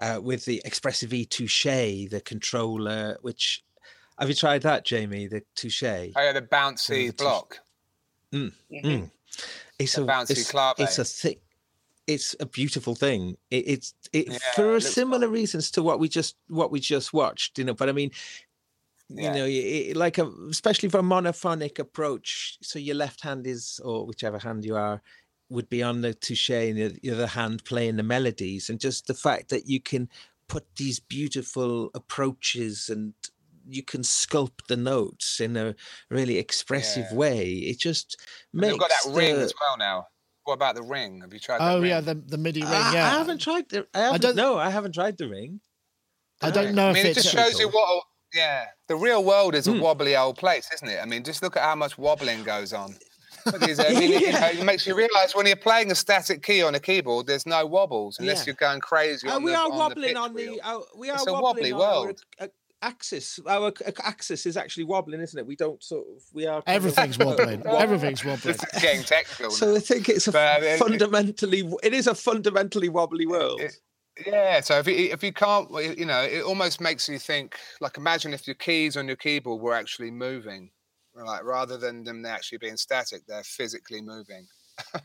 uh, 0.00 0.20
with 0.22 0.44
the 0.44 0.60
Expressive 0.64 1.12
E 1.12 1.24
Touche, 1.24 1.64
the 1.64 2.22
controller. 2.24 3.18
Which 3.22 3.64
have 4.18 4.28
you 4.28 4.34
tried 4.34 4.62
that, 4.62 4.84
Jamie? 4.84 5.26
The 5.26 5.42
Touche. 5.54 5.82
Oh, 5.82 6.10
yeah, 6.16 6.32
the 6.32 6.42
bouncy 6.42 7.08
the 7.08 7.12
block. 7.12 7.58
Mm. 8.32 8.52
It's 9.78 9.94
The 9.94 10.02
a 10.02 10.06
bouncy 10.06 10.30
it's, 10.30 10.50
clave. 10.50 10.74
it's 10.78 10.98
a 10.98 11.04
thick. 11.04 11.40
It's 12.06 12.34
a 12.40 12.46
beautiful 12.46 12.94
thing. 12.94 13.36
It, 13.50 13.68
it's 13.68 13.94
it, 14.14 14.28
Yeah, 14.28 14.38
for 14.54 14.76
it 14.76 14.80
similar 14.80 15.26
fun. 15.26 15.32
reasons 15.34 15.70
to 15.72 15.82
what 15.82 16.00
we 16.00 16.08
just 16.08 16.36
what 16.48 16.70
we 16.70 16.80
just 16.80 17.12
watched, 17.12 17.58
you 17.58 17.64
know. 17.64 17.74
But 17.74 17.90
I 17.90 17.92
mean, 17.92 18.10
Yeah. 19.10 19.32
you 19.34 19.38
know, 19.38 19.46
it, 19.48 19.96
like 19.96 20.18
a 20.18 20.26
especially 20.50 20.88
for 20.90 20.98
a 20.98 21.02
monophonic 21.02 21.78
approach. 21.78 22.58
So 22.62 22.78
your 22.78 22.94
left 22.96 23.22
hand 23.22 23.46
is, 23.46 23.80
or 23.84 24.06
whichever 24.06 24.38
hand 24.38 24.64
you 24.64 24.76
are, 24.76 25.00
would 25.48 25.68
be 25.70 25.82
on 25.82 26.02
the 26.02 26.12
touche, 26.14 26.50
and 26.50 26.76
the, 26.76 26.98
the 27.02 27.10
other 27.12 27.26
hand 27.26 27.64
playing 27.64 27.96
the 27.96 28.02
melodies, 28.02 28.68
and 28.68 28.78
just 28.78 29.06
the 29.06 29.14
fact 29.14 29.48
that 29.48 29.66
you 29.66 29.80
can 29.80 30.08
put 30.46 30.64
these 30.76 31.00
beautiful 31.00 31.90
approaches 31.94 32.88
and 32.90 33.12
you 33.70 33.82
can 33.82 34.00
sculpt 34.00 34.66
the 34.68 34.76
notes 34.76 35.40
in 35.40 35.56
a 35.56 35.74
really 36.10 36.38
expressive 36.38 37.06
Yeah. 37.10 37.16
way. 37.16 37.48
It 37.52 37.78
just 37.78 38.16
And 38.52 38.60
makes 38.62 38.72
They've 38.72 38.80
got 38.80 38.90
that 38.90 39.12
ring 39.14 39.36
the- 39.36 39.42
as 39.42 39.52
well 39.60 39.76
now. 39.78 40.06
What 40.44 40.54
about 40.54 40.74
the 40.76 40.82
ring? 40.82 41.20
Have 41.20 41.32
you 41.34 41.38
tried? 41.38 41.58
Oh 41.60 41.74
that 41.76 41.80
ring? 41.80 41.90
yeah, 41.90 42.00
the 42.00 42.14
the 42.14 42.38
MIDI 42.38 42.62
ring. 42.62 42.70
I, 42.72 42.92
yeah, 42.94 43.06
I 43.06 43.10
haven't 43.10 43.38
tried 43.42 43.68
the. 43.68 43.86
I 43.94 43.98
haven't, 44.00 44.20
don't- 44.22 44.36
know 44.36 44.56
I 44.58 44.70
haven't 44.70 44.92
tried 44.94 45.18
the 45.18 45.28
ring. 45.28 45.60
I 46.40 46.50
don't 46.50 46.74
know 46.74 46.86
I 46.86 46.90
if 46.90 46.94
mean, 46.94 47.06
it 47.06 47.16
it's 47.16 47.22
just 47.24 47.34
shows 47.34 47.58
you 47.58 47.68
what. 47.76 48.04
Yeah, 48.34 48.66
the 48.88 48.96
real 48.96 49.24
world 49.24 49.54
is 49.54 49.66
a 49.68 49.72
Hmm. 49.72 49.80
wobbly 49.80 50.16
old 50.16 50.36
place, 50.36 50.68
isn't 50.74 50.88
it? 50.88 50.98
I 51.00 51.06
mean, 51.06 51.24
just 51.24 51.42
look 51.42 51.56
at 51.56 51.62
how 51.62 51.74
much 51.74 51.96
wobbling 51.96 52.42
goes 52.44 52.72
on. 52.72 52.96
But 53.44 53.62
I 53.62 53.66
mean, 53.94 54.12
you 54.20 54.32
know, 54.32 54.46
it 54.48 54.64
makes 54.64 54.86
you 54.86 54.94
realise 54.94 55.34
when 55.34 55.46
you're 55.46 55.56
playing 55.56 55.90
a 55.90 55.94
static 55.94 56.42
key 56.42 56.62
on 56.62 56.74
a 56.74 56.80
keyboard, 56.80 57.26
there's 57.26 57.46
no 57.46 57.64
wobbles 57.64 58.18
unless 58.18 58.38
Yeah. 58.40 58.44
you're 58.46 58.54
going 58.56 58.80
crazy. 58.80 59.28
Uh, 59.28 59.36
on 59.36 59.42
we 59.42 59.52
the, 59.52 59.56
are 59.58 59.64
on 59.70 59.76
wobbling 59.78 60.14
the 60.14 60.20
on 60.20 60.34
the. 60.34 60.60
Uh, 60.62 60.80
we 60.96 61.08
are 61.08 61.14
It's 61.16 61.26
a 61.26 61.32
wobbling 61.32 61.42
wobbly 61.42 61.72
on 61.72 61.80
our, 61.80 62.04
world. 62.04 62.20
axis. 62.82 63.38
Our 63.46 63.72
axis 64.04 64.44
is 64.46 64.56
actually 64.56 64.84
wobbling, 64.84 65.20
isn't 65.20 65.38
it? 65.38 65.46
We 65.46 65.56
don't 65.56 65.82
sort 65.82 66.06
of. 66.14 66.22
We 66.34 66.46
are. 66.46 66.60
kind 66.62 66.76
of- 66.76 66.84
Everything's 66.86 67.18
wobbling. 67.24 67.66
Everything's 67.66 68.24
wobbling. 68.24 68.56
Getting 68.80 69.04
technical. 69.04 69.50
So 69.54 69.74
I 69.74 69.80
think 69.80 70.08
it's 70.08 70.28
a 70.28 70.32
But, 70.32 70.62
uh, 70.62 70.76
fundamentally. 70.76 71.68
It 71.82 71.94
is 71.94 72.06
a 72.06 72.14
fundamentally 72.14 72.88
wobbly 72.90 73.26
world. 73.26 73.60
It- 73.62 73.76
Yeah, 74.26 74.60
so 74.60 74.78
if 74.78 74.86
you, 74.86 74.94
if 74.94 75.22
you 75.22 75.32
can't, 75.32 75.70
you 75.96 76.04
know, 76.04 76.22
it 76.22 76.42
almost 76.42 76.80
makes 76.80 77.08
you 77.08 77.18
think. 77.18 77.56
Like, 77.80 77.96
imagine 77.96 78.34
if 78.34 78.46
your 78.46 78.56
keys 78.56 78.96
on 78.96 79.06
your 79.06 79.16
keyboard 79.16 79.60
were 79.60 79.74
actually 79.74 80.10
moving, 80.10 80.70
like 81.14 81.44
rather 81.44 81.76
than 81.76 82.04
them 82.04 82.24
actually 82.26 82.58
being 82.58 82.76
static, 82.76 83.22
they're 83.26 83.44
physically 83.44 84.02
moving. 84.02 84.46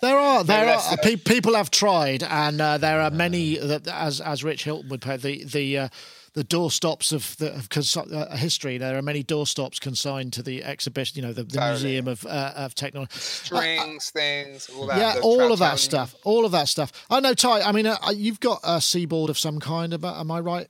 There 0.00 0.18
are 0.18 0.44
there 0.44 0.68
are 0.68 0.96
pe- 0.98 1.16
people 1.16 1.54
have 1.54 1.70
tried, 1.70 2.24
and 2.24 2.60
uh, 2.60 2.76
there 2.76 3.00
are 3.00 3.10
many 3.10 3.56
that, 3.62 3.88
as 3.88 4.20
as 4.20 4.44
Rich 4.44 4.64
Hilton 4.64 4.90
would 4.90 5.00
put 5.00 5.22
the 5.22 5.44
the. 5.44 5.78
Uh, 5.78 5.88
the 6.34 6.44
doorstops 6.44 7.12
of 7.12 7.36
the 7.38 7.54
of 7.54 7.68
consi- 7.68 8.12
uh, 8.12 8.36
history. 8.36 8.76
There 8.78 8.98
are 8.98 9.02
many 9.02 9.22
doorstops 9.24 9.80
consigned 9.80 10.32
to 10.34 10.42
the 10.42 10.62
exhibition. 10.64 11.16
You 11.16 11.28
know, 11.28 11.32
the, 11.32 11.44
the 11.44 11.58
Totally. 11.58 11.70
Museum 11.70 12.08
of 12.08 12.26
uh, 12.26 12.52
of 12.56 12.74
Technology. 12.74 13.12
Strings, 13.14 14.10
things, 14.10 14.68
all 14.76 14.86
that. 14.88 14.98
yeah, 14.98 15.20
all 15.22 15.52
of 15.52 15.58
that 15.60 15.78
stuff. 15.78 16.14
All 16.24 16.44
of 16.44 16.52
that 16.52 16.68
stuff. 16.68 16.90
I 17.10 17.20
know, 17.20 17.34
Ty. 17.34 17.62
I 17.62 17.72
mean, 17.72 17.86
uh, 17.86 17.96
you've 18.14 18.40
got 18.40 18.60
a 18.64 18.80
seaboard 18.80 19.30
of 19.30 19.38
some 19.38 19.60
kind. 19.60 19.92
About, 19.94 20.18
am 20.18 20.30
I 20.30 20.40
right? 20.40 20.66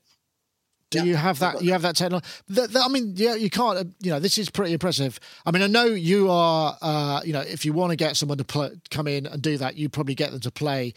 Do 0.91 0.99
Yeah, 0.99 1.05
you 1.05 1.17
have 1.17 1.39
that? 1.41 1.63
You 1.63 1.73
have 1.73 1.83
that 1.83 1.97
technology. 1.97 2.27
That, 2.49 2.71
that- 2.73 2.85
I 2.85 2.89
mean, 2.89 3.15
yeah, 3.17 3.35
you 3.35 3.49
can't. 3.51 3.79
uh, 3.79 3.85
You 4.01 4.11
know, 4.13 4.21
this 4.21 4.37
is 4.39 4.51
pretty 4.51 4.75
impressive. 4.75 5.19
I 5.47 5.51
mean, 5.51 5.63
I 5.63 5.67
know 5.67 5.87
you 5.87 6.31
are. 6.31 6.77
Uh, 6.83 7.21
you 7.25 7.33
know, 7.33 7.41
if 7.41 7.65
you 7.65 7.73
want 7.73 7.91
to 7.91 7.97
get 7.97 8.17
someone 8.17 8.39
to 8.39 8.45
pl- 8.45 8.73
come 8.91 9.09
in 9.09 9.27
and 9.27 9.41
do 9.43 9.57
that, 9.59 9.77
you 9.77 9.89
probably 9.89 10.15
get 10.15 10.31
them 10.31 10.41
to 10.41 10.51
play 10.51 10.93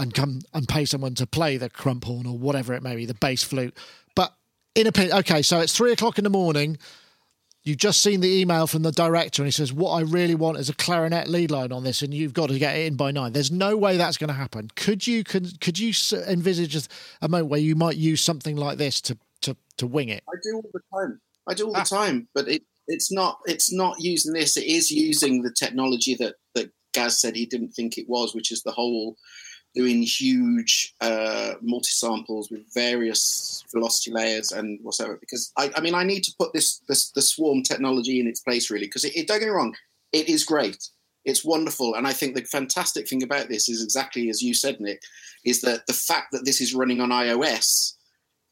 and 0.00 0.14
come 0.14 0.40
and 0.54 0.66
pay 0.66 0.84
someone 0.84 1.14
to 1.16 1.26
play 1.26 1.56
the 1.56 1.68
crumhorn 1.70 2.26
or 2.26 2.36
whatever 2.38 2.72
it 2.74 2.82
may 2.82 2.96
be, 2.96 3.04
the 3.06 3.14
bass 3.14 3.42
flute. 3.44 3.76
But 4.16 4.34
in 4.74 4.86
a 4.86 4.92
pin, 4.92 5.12
okay, 5.12 5.42
so 5.42 5.60
it's 5.60 5.76
three 5.76 5.92
o'clock 5.92 6.18
in 6.18 6.24
the 6.24 6.30
morning. 6.30 6.78
You've 7.62 7.76
just 7.76 8.00
seen 8.00 8.22
the 8.22 8.40
email 8.40 8.66
from 8.66 8.82
the 8.82 8.90
director, 8.90 9.42
and 9.42 9.46
he 9.46 9.52
says, 9.52 9.70
"What 9.70 9.90
I 9.90 10.00
really 10.00 10.34
want 10.34 10.56
is 10.56 10.70
a 10.70 10.74
clarinet 10.74 11.28
lead 11.28 11.50
line 11.50 11.72
on 11.72 11.84
this, 11.84 12.00
and 12.00 12.14
you've 12.14 12.32
got 12.32 12.48
to 12.48 12.58
get 12.58 12.74
it 12.74 12.86
in 12.86 12.96
by 12.96 13.10
nine. 13.10 13.32
There's 13.34 13.50
no 13.50 13.76
way 13.76 13.98
that's 13.98 14.16
going 14.16 14.28
to 14.28 14.34
happen. 14.34 14.70
Could 14.76 15.06
you 15.06 15.22
could, 15.24 15.60
could 15.60 15.78
you 15.78 15.92
envisage 16.26 16.74
a- 16.74 16.88
a 17.20 17.28
moment 17.28 17.50
where 17.50 17.60
you 17.60 17.74
might 17.74 17.96
use 17.98 18.22
something 18.22 18.56
like 18.56 18.78
this 18.78 19.02
to 19.02 19.18
to 19.42 19.54
to 19.76 19.86
wing 19.86 20.08
it? 20.08 20.24
I 20.26 20.36
do 20.42 20.54
all 20.56 20.70
the 20.72 20.80
time. 20.98 21.20
I 21.46 21.52
do 21.54 21.66
all 21.66 21.76
Ah. 21.76 21.82
the 21.82 21.88
time, 21.88 22.28
but 22.34 22.48
it, 22.48 22.62
it's 22.88 23.12
not 23.12 23.40
it's 23.44 23.70
not 23.70 24.00
using 24.00 24.32
this. 24.32 24.56
It 24.56 24.64
is 24.64 24.90
using 24.90 25.42
the 25.42 25.52
technology 25.52 26.14
that 26.14 26.36
that 26.54 26.72
Gaz 26.94 27.18
said 27.18 27.36
he 27.36 27.44
didn't 27.44 27.72
think 27.72 27.98
it 27.98 28.08
was, 28.08 28.34
which 28.34 28.50
is 28.50 28.62
the 28.62 28.72
whole 28.72 29.16
doing 29.74 30.02
huge 30.02 30.94
uh, 31.00 31.54
multi 31.60 31.90
samples 31.90 32.50
with 32.50 32.62
various 32.74 33.64
velocity 33.72 34.10
layers 34.10 34.52
and 34.52 34.78
whatever. 34.82 35.16
Because 35.16 35.52
I, 35.56 35.70
I 35.76 35.80
mean, 35.80 35.94
I 35.94 36.04
need 36.04 36.24
to 36.24 36.34
put 36.38 36.52
this 36.52 36.80
this 36.88 37.10
the 37.10 37.22
swarm 37.22 37.62
technology 37.62 38.20
in 38.20 38.26
its 38.26 38.40
place 38.40 38.70
really. 38.70 38.86
Because 38.86 39.04
it, 39.04 39.16
it, 39.16 39.28
don't 39.28 39.38
get 39.40 39.46
me 39.46 39.52
wrong, 39.52 39.74
it 40.12 40.28
is 40.28 40.44
great. 40.44 40.88
It's 41.24 41.44
wonderful, 41.44 41.94
and 41.96 42.06
I 42.06 42.14
think 42.14 42.34
the 42.34 42.42
fantastic 42.44 43.06
thing 43.06 43.22
about 43.22 43.48
this 43.48 43.68
is 43.68 43.84
exactly 43.84 44.30
as 44.30 44.42
you 44.42 44.54
said, 44.54 44.80
Nick, 44.80 45.02
is 45.44 45.60
that 45.60 45.86
the 45.86 45.92
fact 45.92 46.32
that 46.32 46.46
this 46.46 46.60
is 46.60 46.74
running 46.74 47.00
on 47.00 47.10
iOS 47.10 47.94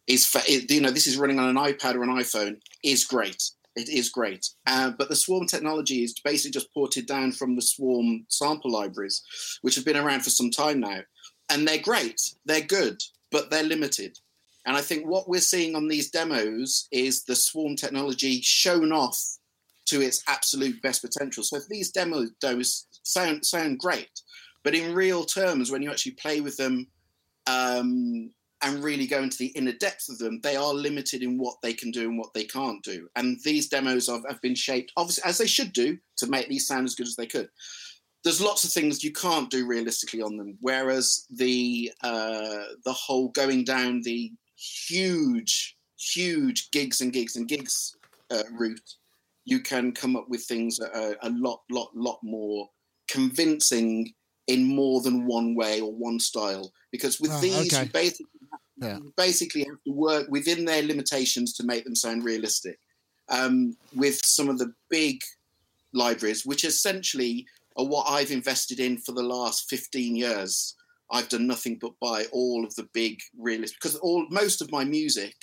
is 0.07 0.27
fa- 0.27 0.43
you 0.47 0.81
know 0.81 0.91
this 0.91 1.07
is 1.07 1.17
running 1.17 1.39
on 1.39 1.49
an 1.49 1.57
iPad 1.57 1.95
or 1.95 2.03
an 2.03 2.11
iPhone 2.11 2.61
is 2.85 3.05
great. 3.05 3.51
It 3.79 3.89
is 3.89 4.09
great, 4.09 4.45
uh, 4.67 4.91
but 4.99 5.09
the 5.09 5.15
Swarm 5.15 5.47
technology 5.47 6.03
is 6.03 6.19
basically 6.25 6.51
just 6.51 6.75
ported 6.75 7.07
down 7.07 7.31
from 7.31 7.55
the 7.55 7.63
Swarm 7.63 8.27
sample 8.29 8.73
libraries, 8.73 9.23
which 9.63 9.77
have 9.77 9.85
been 9.85 9.97
around 9.97 10.23
for 10.23 10.31
some 10.31 10.51
time 10.51 10.81
now, 10.81 11.01
and 11.49 11.67
they're 11.67 11.79
great. 11.79 12.21
They're 12.45 12.61
good, 12.61 13.01
but 13.31 13.51
they're 13.51 13.63
limited. 13.63 14.19
And 14.67 14.77
I 14.77 14.81
think 14.81 15.07
what 15.07 15.29
we're 15.29 15.41
seeing 15.41 15.77
on 15.77 15.87
these 15.87 16.11
demos 16.11 16.89
is 16.91 17.23
the 17.23 17.37
Swarm 17.37 17.77
technology 17.77 18.41
shown 18.41 18.91
off 18.91 19.17
to 19.87 20.03
its 20.03 20.25
absolute 20.27 20.83
best 20.83 21.01
potential. 21.01 21.45
So 21.45 21.61
these 21.71 21.93
demos 21.93 22.33
sound 23.05 23.47
sound 23.47 23.79
great, 23.79 24.11
but 24.65 24.75
in 24.75 24.93
real 24.93 25.25
terms, 25.25 25.71
when 25.71 25.83
you 25.83 25.91
actually 25.91 26.13
play 26.13 26.41
with 26.41 26.57
them 26.57 26.89
um, 27.47 28.33
and 28.63 28.83
really 28.83 29.07
go 29.07 29.23
into 29.23 29.39
the 29.39 29.49
inner 29.49 29.73
depth 29.73 30.09
of 30.09 30.19
them, 30.19 30.41
they 30.43 30.57
are 30.57 30.75
limited 30.75 31.23
in 31.23 31.39
what 31.39 31.57
they 31.63 31.73
can 31.73 31.91
do 31.91 32.09
and 32.09 32.19
what 32.19 32.35
they 32.35 32.45
can't 32.45 32.83
do. 32.83 33.09
And 33.15 33.39
these 33.45 33.69
demos 33.69 34.09
have, 34.09 34.25
have 34.29 34.41
been 34.41 34.55
shaped, 34.55 34.93
obviously, 34.97 35.29
as 35.29 35.39
they 35.39 35.47
should 35.47 35.73
do, 35.73 35.97
to 36.17 36.27
make 36.27 36.49
these 36.49 36.67
sound 36.67 36.85
as 36.87 36.95
good 36.95 37.07
as 37.07 37.17
they 37.17 37.27
could. 37.27 37.49
There's 38.25 38.41
lots 38.41 38.65
of 38.65 38.73
things 38.73 39.05
you 39.05 39.13
can't 39.13 39.49
do 39.49 39.67
realistically 39.67 40.23
on 40.23 40.37
them, 40.37 40.59
whereas 40.61 41.25
the 41.31 41.93
uh, 42.03 42.65
the 42.85 42.93
whole 42.93 43.29
going 43.29 43.63
down 43.63 44.03
the 44.03 44.33
huge, 44.57 45.77
huge 45.97 46.71
gigs 46.73 47.01
and 47.01 47.13
gigs 47.13 47.37
and 47.37 47.47
gigs 47.47 47.97
uh, 48.31 48.43
route, 48.51 48.95
you 49.45 49.61
can 49.61 49.93
come 49.93 50.17
up 50.17 50.29
with 50.29 50.43
things 50.45 50.77
that 50.79 50.95
are 50.97 51.17
a 51.23 51.31
lot, 51.31 51.61
lot, 51.71 51.91
lot 51.95 52.19
more 52.23 52.69
convincing 53.09 54.13
in 54.49 54.65
more 54.65 55.01
than 55.01 55.27
one 55.27 55.55
way 55.55 55.81
or 55.81 55.93
one 55.93 56.19
style. 56.19 56.73
Because 56.91 57.21
with 57.21 57.31
Oh, 57.33 57.41
these, 57.41 57.73
okay. 57.73 57.85
you 57.85 57.91
basically 57.91 58.27
Yeah. 58.81 58.99
basically 59.17 59.65
have 59.65 59.83
to 59.87 59.93
work 59.93 60.29
within 60.31 60.65
their 60.65 60.83
limitations 60.83 61.53
to 61.55 61.65
make 61.65 61.85
them 61.85 61.95
sound 61.95 62.25
realistic. 62.25 62.79
Um, 63.31 63.77
with 63.95 64.25
some 64.25 64.49
of 64.49 64.59
the 64.59 64.73
big 64.89 65.21
libraries, 65.93 66.47
which 66.47 66.65
essentially 66.65 67.47
are 67.79 67.87
what 67.87 68.07
I've 68.09 68.31
invested 68.31 68.81
in 68.81 68.99
for 68.99 69.13
the 69.13 69.23
last 69.23 69.71
15 69.71 70.17
years. 70.17 70.75
I've 71.11 71.29
done 71.29 71.47
nothing 71.47 71.79
but 71.81 71.99
buy 72.01 72.27
all 72.33 72.65
of 72.65 72.75
the 72.75 72.89
big 72.93 73.19
realist 73.39 73.75
because 73.75 73.97
all 73.97 74.27
most 74.31 74.61
of 74.61 74.71
my 74.71 74.85
music 74.85 75.35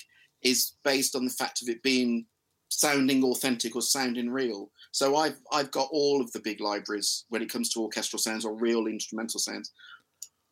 is 0.43 0.73
based 0.83 1.15
on 1.15 1.25
the 1.25 1.31
fact 1.31 1.61
of 1.61 1.69
it 1.69 1.81
being 1.81 2.25
sounding 2.69 3.23
authentic 3.23 3.75
or 3.75 3.81
sounding 3.81 4.29
real. 4.29 4.69
So 4.91 5.15
I've 5.15 5.37
I've 5.51 5.71
got 5.71 5.89
all 5.91 6.21
of 6.21 6.31
the 6.33 6.39
big 6.39 6.61
libraries 6.61 7.25
when 7.29 7.41
it 7.41 7.49
comes 7.49 7.69
to 7.69 7.81
orchestral 7.81 8.19
sounds 8.19 8.45
or 8.45 8.53
real 8.53 8.85
instrumental 8.85 9.39
sounds. 9.39 9.71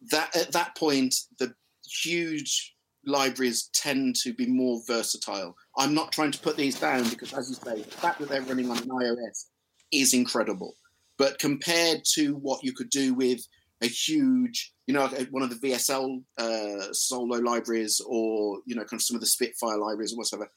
That 0.10 0.36
at 0.36 0.52
that 0.54 0.76
point, 0.76 1.16
the 1.38 1.54
huge 1.86 2.73
libraries 3.06 3.70
tend 3.74 4.16
to 4.18 4.34
be 4.34 4.46
more 4.46 4.82
versatile. 4.88 5.56
I'm 5.78 5.94
not 5.94 6.12
trying 6.12 6.32
to 6.32 6.40
put 6.40 6.58
these 6.58 6.80
down 6.80 7.10
because, 7.10 7.34
as 7.34 7.50
you 7.50 7.56
say, 7.56 7.82
the 7.82 7.92
fact 7.92 8.20
that 8.20 8.30
they're 8.30 8.42
running 8.42 8.70
on 8.70 8.78
an 8.78 8.90
iOS 8.90 9.46
is 9.92 10.14
incredible. 10.14 10.76
But 11.18 11.40
compared 11.40 12.04
to 12.16 12.36
what 12.36 12.64
you 12.64 12.74
could 12.74 12.90
do 12.90 13.14
with 13.14 13.42
a 13.82 13.88
huge, 13.88 14.74
you 14.88 14.94
know, 14.94 15.08
one 15.32 15.44
of 15.44 15.50
the 15.50 15.70
VSL 15.70 16.24
uh, 16.38 16.94
solo 16.94 17.38
libraries 17.38 18.02
or, 18.08 18.60
you 18.66 18.76
know, 18.76 18.84
kind 18.84 19.00
of 19.00 19.04
some 19.04 19.16
of 19.16 19.22
the 19.22 19.28
Spitfire 19.28 19.78
libraries 19.78 20.14
or 20.14 20.18
whatever, 20.18 20.50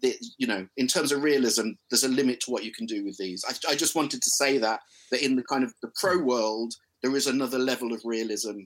the, 0.00 0.14
you 0.38 0.46
know, 0.46 0.66
in 0.76 0.86
terms 0.86 1.12
of 1.12 1.22
realism, 1.22 1.70
there's 1.90 2.04
a 2.04 2.08
limit 2.08 2.40
to 2.40 2.50
what 2.50 2.64
you 2.64 2.72
can 2.72 2.86
do 2.86 3.04
with 3.04 3.16
these. 3.18 3.44
I, 3.46 3.72
I 3.72 3.74
just 3.74 3.94
wanted 3.94 4.22
to 4.22 4.30
say 4.30 4.58
that, 4.58 4.80
that 5.10 5.22
in 5.22 5.36
the 5.36 5.42
kind 5.42 5.64
of 5.64 5.74
the 5.82 5.90
pro 6.00 6.18
world, 6.18 6.74
there 7.02 7.16
is 7.16 7.26
another 7.26 7.58
level 7.58 7.92
of 7.92 8.00
realism 8.04 8.60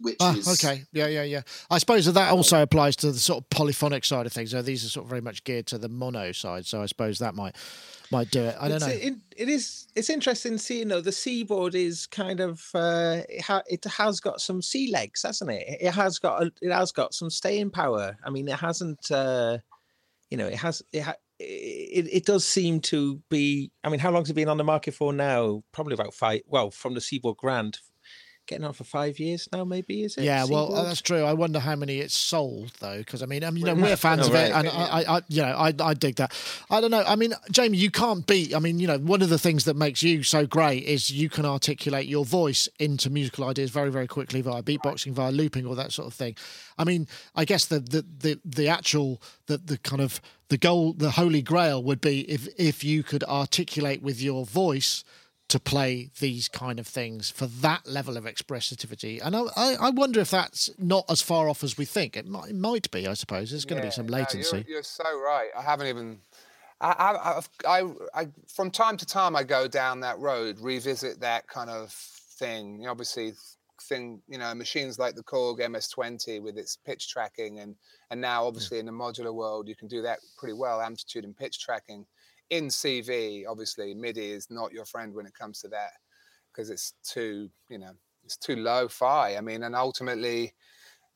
which 0.00 0.16
Ah, 0.20 0.34
is 0.34 0.48
okay, 0.64 0.84
yeah, 0.92 1.06
yeah, 1.06 1.22
yeah. 1.22 1.42
I 1.70 1.78
suppose 1.78 2.06
that, 2.06 2.12
that 2.12 2.32
also 2.32 2.62
applies 2.62 2.96
to 2.96 3.12
the 3.12 3.18
sort 3.18 3.44
of 3.44 3.50
polyphonic 3.50 4.04
side 4.04 4.26
of 4.26 4.32
things. 4.32 4.50
So 4.50 4.62
these 4.62 4.84
are 4.84 4.88
sort 4.88 5.04
of 5.04 5.10
very 5.10 5.20
much 5.20 5.44
geared 5.44 5.66
to 5.68 5.78
the 5.78 5.88
mono 5.88 6.32
side. 6.32 6.66
So 6.66 6.82
I 6.82 6.86
suppose 6.86 7.18
that 7.18 7.34
might 7.34 7.54
might 8.10 8.30
do 8.30 8.42
it. 8.42 8.56
I 8.60 8.68
don't 8.68 8.80
know. 8.80 8.88
It, 8.88 9.14
it 9.36 9.48
is. 9.48 9.86
It's 9.94 10.10
interesting 10.10 10.52
to 10.52 10.58
see. 10.58 10.80
You 10.80 10.84
know, 10.84 11.00
the 11.00 11.12
seaboard 11.12 11.74
is 11.74 12.06
kind 12.06 12.40
of. 12.40 12.60
Uh, 12.74 13.22
it, 13.28 13.42
ha- 13.42 13.62
it 13.68 13.84
has 13.84 14.20
got 14.20 14.40
some 14.40 14.62
sea 14.62 14.90
legs, 14.90 15.22
hasn't 15.22 15.50
it? 15.50 15.78
It 15.80 15.92
has 15.92 16.18
got. 16.18 16.42
A, 16.42 16.52
it 16.60 16.72
has 16.72 16.92
got 16.92 17.14
some 17.14 17.30
staying 17.30 17.70
power. 17.70 18.16
I 18.24 18.30
mean, 18.30 18.48
it 18.48 18.58
hasn't. 18.58 19.10
Uh, 19.10 19.58
you 20.30 20.36
know, 20.36 20.46
it 20.46 20.56
has. 20.56 20.82
It, 20.92 21.02
ha- 21.02 21.14
it 21.38 22.08
it 22.12 22.26
does 22.26 22.44
seem 22.44 22.80
to 22.80 23.20
be. 23.30 23.70
I 23.84 23.88
mean, 23.88 24.00
how 24.00 24.10
long 24.10 24.22
has 24.22 24.30
it 24.30 24.34
been 24.34 24.48
on 24.48 24.58
the 24.58 24.64
market 24.64 24.94
for 24.94 25.12
now? 25.12 25.62
Probably 25.72 25.94
about 25.94 26.12
five. 26.14 26.40
Well, 26.46 26.70
from 26.70 26.94
the 26.94 27.00
Seaboard 27.00 27.36
Grand, 27.36 27.78
getting 28.50 28.66
on 28.66 28.74
for 28.74 28.84
five 28.84 29.18
years 29.18 29.48
now. 29.52 29.64
Maybe 29.64 30.02
is 30.02 30.16
it? 30.16 30.24
Yeah, 30.24 30.44
well, 30.44 30.74
uh, 30.74 30.84
that's 30.84 31.00
true. 31.00 31.22
I 31.22 31.32
wonder 31.32 31.60
how 31.60 31.76
many 31.76 31.98
it's 31.98 32.16
sold 32.16 32.72
though, 32.80 32.98
because 32.98 33.22
I 33.22 33.26
mean, 33.26 33.44
I 33.44 33.50
mean, 33.50 33.64
you 33.64 33.74
know, 33.74 33.80
we're 33.80 33.96
fans 33.96 34.26
oh, 34.26 34.28
of 34.28 34.34
it, 34.34 34.50
and 34.50 34.68
I, 34.68 34.72
I, 34.72 35.16
I, 35.16 35.20
you 35.28 35.42
know, 35.42 35.52
I, 35.52 35.72
I 35.80 35.94
dig 35.94 36.16
that. 36.16 36.34
I 36.68 36.80
don't 36.80 36.90
know. 36.90 37.04
I 37.06 37.16
mean, 37.16 37.32
Jamie, 37.50 37.78
you 37.78 37.90
can't 37.90 38.26
beat. 38.26 38.54
I 38.54 38.58
mean, 38.58 38.80
you 38.80 38.86
know, 38.86 38.98
one 38.98 39.22
of 39.22 39.28
the 39.28 39.38
things 39.38 39.64
that 39.64 39.76
makes 39.76 40.02
you 40.02 40.22
so 40.22 40.46
great 40.46 40.84
is 40.84 41.10
you 41.10 41.30
can 41.30 41.46
articulate 41.46 42.06
your 42.06 42.24
voice 42.24 42.68
into 42.78 43.08
musical 43.08 43.48
ideas 43.48 43.70
very, 43.70 43.90
very 43.90 44.08
quickly 44.08 44.40
via 44.42 44.62
beatboxing, 44.62 45.12
via 45.12 45.30
looping, 45.30 45.64
all 45.64 45.76
that 45.76 45.92
sort 45.92 46.08
of 46.08 46.14
thing. 46.14 46.34
I 46.76 46.84
mean, 46.84 47.06
I 47.36 47.44
guess 47.44 47.66
the 47.66 47.78
the 47.78 48.04
the, 48.18 48.40
the 48.44 48.68
actual 48.68 49.22
the 49.46 49.58
the 49.58 49.78
kind 49.78 50.02
of 50.02 50.20
the 50.48 50.58
goal, 50.58 50.92
the 50.92 51.12
holy 51.12 51.42
grail 51.42 51.82
would 51.84 52.00
be 52.00 52.28
if 52.28 52.48
if 52.58 52.82
you 52.82 53.04
could 53.04 53.22
articulate 53.24 54.02
with 54.02 54.20
your 54.20 54.44
voice 54.44 55.04
to 55.50 55.58
play 55.58 56.10
these 56.20 56.48
kind 56.48 56.78
of 56.78 56.86
things 56.86 57.28
for 57.28 57.46
that 57.46 57.84
level 57.84 58.16
of 58.16 58.24
expressivity. 58.24 59.20
And 59.22 59.34
I, 59.34 59.74
I, 59.80 59.90
wonder 59.90 60.20
if 60.20 60.30
that's 60.30 60.70
not 60.78 61.04
as 61.10 61.20
far 61.20 61.48
off 61.48 61.64
as 61.64 61.76
we 61.76 61.84
think. 61.84 62.16
It 62.16 62.26
might, 62.26 62.50
it 62.50 62.54
might 62.54 62.88
be, 62.92 63.08
I 63.08 63.14
suppose. 63.14 63.50
There's 63.50 63.64
going 63.64 63.78
to 63.78 63.82
be 63.82 63.88
Yeah, 63.88 63.94
some 63.94 64.06
no, 64.06 64.12
latency. 64.18 64.58
you're, 64.58 64.76
you're 64.76 64.82
so 64.84 65.04
right. 65.04 65.48
I 65.58 65.62
haven't 65.62 65.88
even. 65.88 66.20
I, 66.80 67.42
I, 67.66 67.80
I, 67.80 67.92
I, 68.14 68.28
from 68.48 68.70
time 68.70 68.96
to 68.98 69.06
time, 69.06 69.34
I 69.34 69.42
go 69.42 69.66
down 69.66 70.00
that 70.00 70.18
road, 70.18 70.58
revisit 70.60 71.20
that 71.20 71.46
kind 71.48 71.68
of 71.68 71.90
thing. 71.90 72.78
You 72.78 72.84
know, 72.84 72.92
obviously, 72.92 73.32
thing, 73.82 74.22
you 74.28 74.38
know, 74.38 74.54
machines 74.54 74.98
like 74.98 75.16
the 75.16 75.22
Korg 75.22 75.58
MS20 75.58 76.40
with 76.40 76.56
its 76.56 76.76
pitch 76.76 77.08
tracking, 77.08 77.58
and 77.58 77.74
and 78.10 78.20
now 78.20 78.44
obviously 78.44 78.78
in 78.78 78.86
the 78.86 78.92
modular 78.92 79.34
world, 79.34 79.68
you 79.68 79.74
can 79.74 79.88
do 79.88 80.00
that 80.02 80.20
pretty 80.38 80.54
well, 80.54 80.80
amplitude 80.80 81.24
and 81.24 81.36
pitch 81.36 81.58
tracking. 81.58 82.06
In 82.50 82.68
CV, 82.68 83.44
obviously, 83.48 83.94
MIDI 83.94 84.30
is 84.30 84.50
not 84.50 84.72
your 84.72 84.84
friend 84.84 85.14
when 85.14 85.26
it 85.26 85.34
comes 85.34 85.60
to 85.60 85.68
that 85.68 85.92
because 86.52 86.70
it's 86.70 86.94
too, 87.04 87.48
you 87.68 87.78
know, 87.78 87.92
it's 88.24 88.36
too 88.36 88.56
low-fi. 88.56 89.36
I 89.36 89.40
mean, 89.40 89.62
and 89.62 89.74
ultimately, 89.74 90.52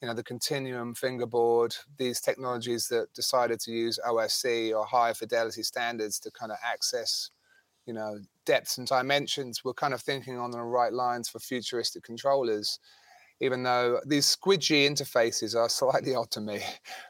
you 0.01 0.09
know, 0.09 0.15
the 0.15 0.23
Continuum 0.23 0.95
fingerboard, 0.95 1.75
these 1.99 2.21
technologies 2.21 2.89
that 2.89 3.13
decided 3.15 3.61
to 3.61 3.73
use 3.73 3.99
OSC 4.07 4.77
or 4.77 4.87
higher 4.87 5.15
fidelity 5.15 5.63
standards 5.63 6.19
to 6.21 6.31
kind 6.31 6.53
of 6.53 6.59
access 6.65 7.31
you 7.87 7.93
know 7.93 8.19
depths 8.47 8.79
and 8.79 8.87
dimensions 8.87 9.63
we're 9.65 9.75
kind 9.75 9.95
of 9.95 10.01
thinking 10.01 10.39
on 10.39 10.51
the 10.51 10.61
right 10.61 10.93
lines 10.93 11.29
for 11.29 11.39
futuristic 11.39 12.03
controllers 12.03 12.79
even 13.41 13.63
though 13.63 14.01
these 14.07 14.37
squidgy 14.37 14.89
interfaces 14.89 15.55
are 15.55 15.69
slightly 15.81 16.15
odd 16.15 16.31
to 16.31 16.41
me 16.41 16.61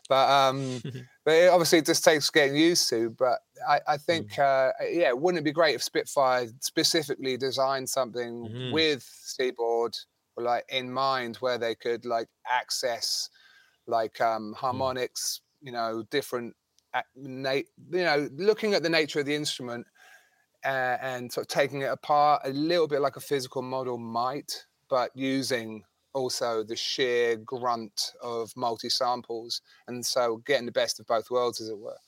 but 0.09 0.29
um 0.29 0.83
but 1.25 1.33
it 1.35 1.51
obviously 1.51 1.79
it 1.79 1.87
just 1.87 2.05
takes 2.05 2.31
getting 2.31 2.57
used 2.57 2.89
to 2.89 3.11
but 3.19 3.39
i, 3.69 3.81
I 3.89 3.97
think 3.97 4.33
mm. 4.33 4.39
uh, 4.39 4.73
yeah 4.91 5.13
wouldn't 5.13 5.41
it 5.41 5.45
be 5.45 5.53
great 5.53 5.75
if 5.75 5.83
spitfire 5.83 6.47
specifically 6.61 7.37
designed 7.37 7.89
something 7.89 8.49
mm-hmm. 8.49 8.73
with 8.73 9.03
seaboard 9.03 9.97
like 10.37 10.65
in 10.69 10.93
mind 10.93 11.37
where 11.37 11.59
they 11.59 11.75
could 11.75 12.05
like 12.05 12.29
access 12.51 13.29
like 13.87 14.21
um 14.21 14.53
mm. 14.53 14.57
harmonics 14.57 15.41
mm. 15.41 15.67
you 15.67 15.73
know 15.73 16.05
different 16.11 16.55
you 17.21 17.65
know 17.91 18.29
looking 18.37 18.75
at 18.75 18.83
the 18.83 18.89
nature 18.89 19.21
of 19.21 19.27
the 19.27 19.35
instrument 19.35 19.87
uh, 20.65 20.97
and 21.01 21.31
sort 21.31 21.45
of 21.45 21.49
taking 21.49 21.83
it 21.83 21.91
apart 21.91 22.43
a 22.45 22.51
little 22.51 22.89
bit 22.89 23.01
like 23.01 23.17
a 23.17 23.21
physical 23.21 23.63
model 23.63 23.99
might, 23.99 24.65
but 24.89 25.11
using 25.15 25.83
also 26.15 26.63
the 26.63 26.77
sheer 26.77 27.37
grunt 27.37 28.13
of 28.23 28.53
multi 28.57 28.89
samples, 28.89 29.61
and 29.89 30.05
so 30.05 30.39
getting 30.47 30.67
the 30.67 30.73
best 30.73 31.01
of 31.01 31.07
both 31.07 31.31
worlds, 31.31 31.61
as 31.61 31.69
it 31.69 31.79
were. 31.79 31.99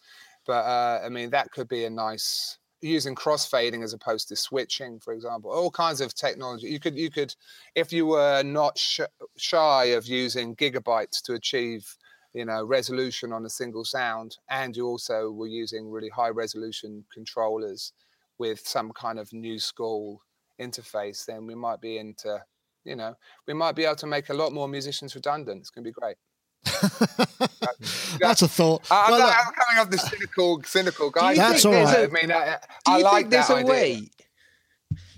But 0.46 0.64
uh, 0.64 1.00
I 1.04 1.09
mean, 1.09 1.30
that 1.30 1.50
could 1.50 1.68
be 1.68 1.84
a 1.84 1.90
nice 1.90 2.59
using 2.80 3.14
crossfading 3.14 3.82
as 3.82 3.92
opposed 3.92 4.28
to 4.28 4.36
switching, 4.36 5.00
for 5.00 5.12
example. 5.12 5.50
All 5.50 5.70
kinds 5.70 6.00
of 6.00 6.14
technology. 6.14 6.68
You 6.68 6.78
could, 6.78 6.96
you 6.96 7.11
could, 7.11 7.34
if 7.74 7.92
you 7.92 8.07
were 8.07 8.42
not 8.42 8.78
sh- 8.78 9.00
shy 9.36 9.86
of 9.86 10.07
using 10.07 10.54
gigabytes 10.54 11.22
to 11.22 11.34
achieve, 11.34 11.96
you 12.32 12.44
know, 12.44 12.64
resolution 12.64 13.32
on 13.32 13.44
a 13.44 13.50
single 13.50 13.84
sound, 13.84 14.36
and 14.48 14.76
you 14.76 14.86
also 14.86 15.30
were 15.30 15.46
using 15.46 15.90
really 15.90 16.11
high 16.11 16.28
resolution 16.28 17.04
controllers 17.12 17.92
with 18.38 18.61
some 18.61 18.92
kind 18.92 19.18
of 19.18 19.32
new 19.32 19.59
school 19.59 20.22
interface, 20.61 21.24
then 21.24 21.46
we 21.46 21.54
might 21.54 21.80
be 21.80 21.98
into, 21.98 22.42
you 22.87 22.97
know, 22.97 23.14
we 23.47 23.55
might 23.55 23.74
be 23.74 23.84
able 23.84 23.97
to 23.97 24.07
make 24.07 24.28
a 24.28 24.34
lot 24.34 24.53
more 24.53 24.68
musicians 24.68 25.14
redundant. 25.14 25.61
It's 25.61 25.70
going 25.70 25.84
to 25.84 25.91
be 25.91 25.93
great. 25.93 26.16
that's 28.20 28.43
a 28.43 28.49
thought. 28.49 28.87
I'm, 28.91 29.12
well, 29.12 29.20
not, 29.20 29.37
I'm 29.37 29.53
coming 29.53 29.80
off 29.80 29.91
the 29.91 29.99
cynical, 29.99 30.62
cynical 30.64 31.11
guy. 31.11 31.34
That's 31.34 31.64
all 31.64 31.72
right. 31.72 31.99
A, 31.99 32.03
I 32.05 32.07
mean, 32.09 32.32
I, 32.32 32.59
I 32.87 33.01
like 33.01 33.30
that 33.30 33.51
idea. 33.51 33.70
Way, 33.70 34.11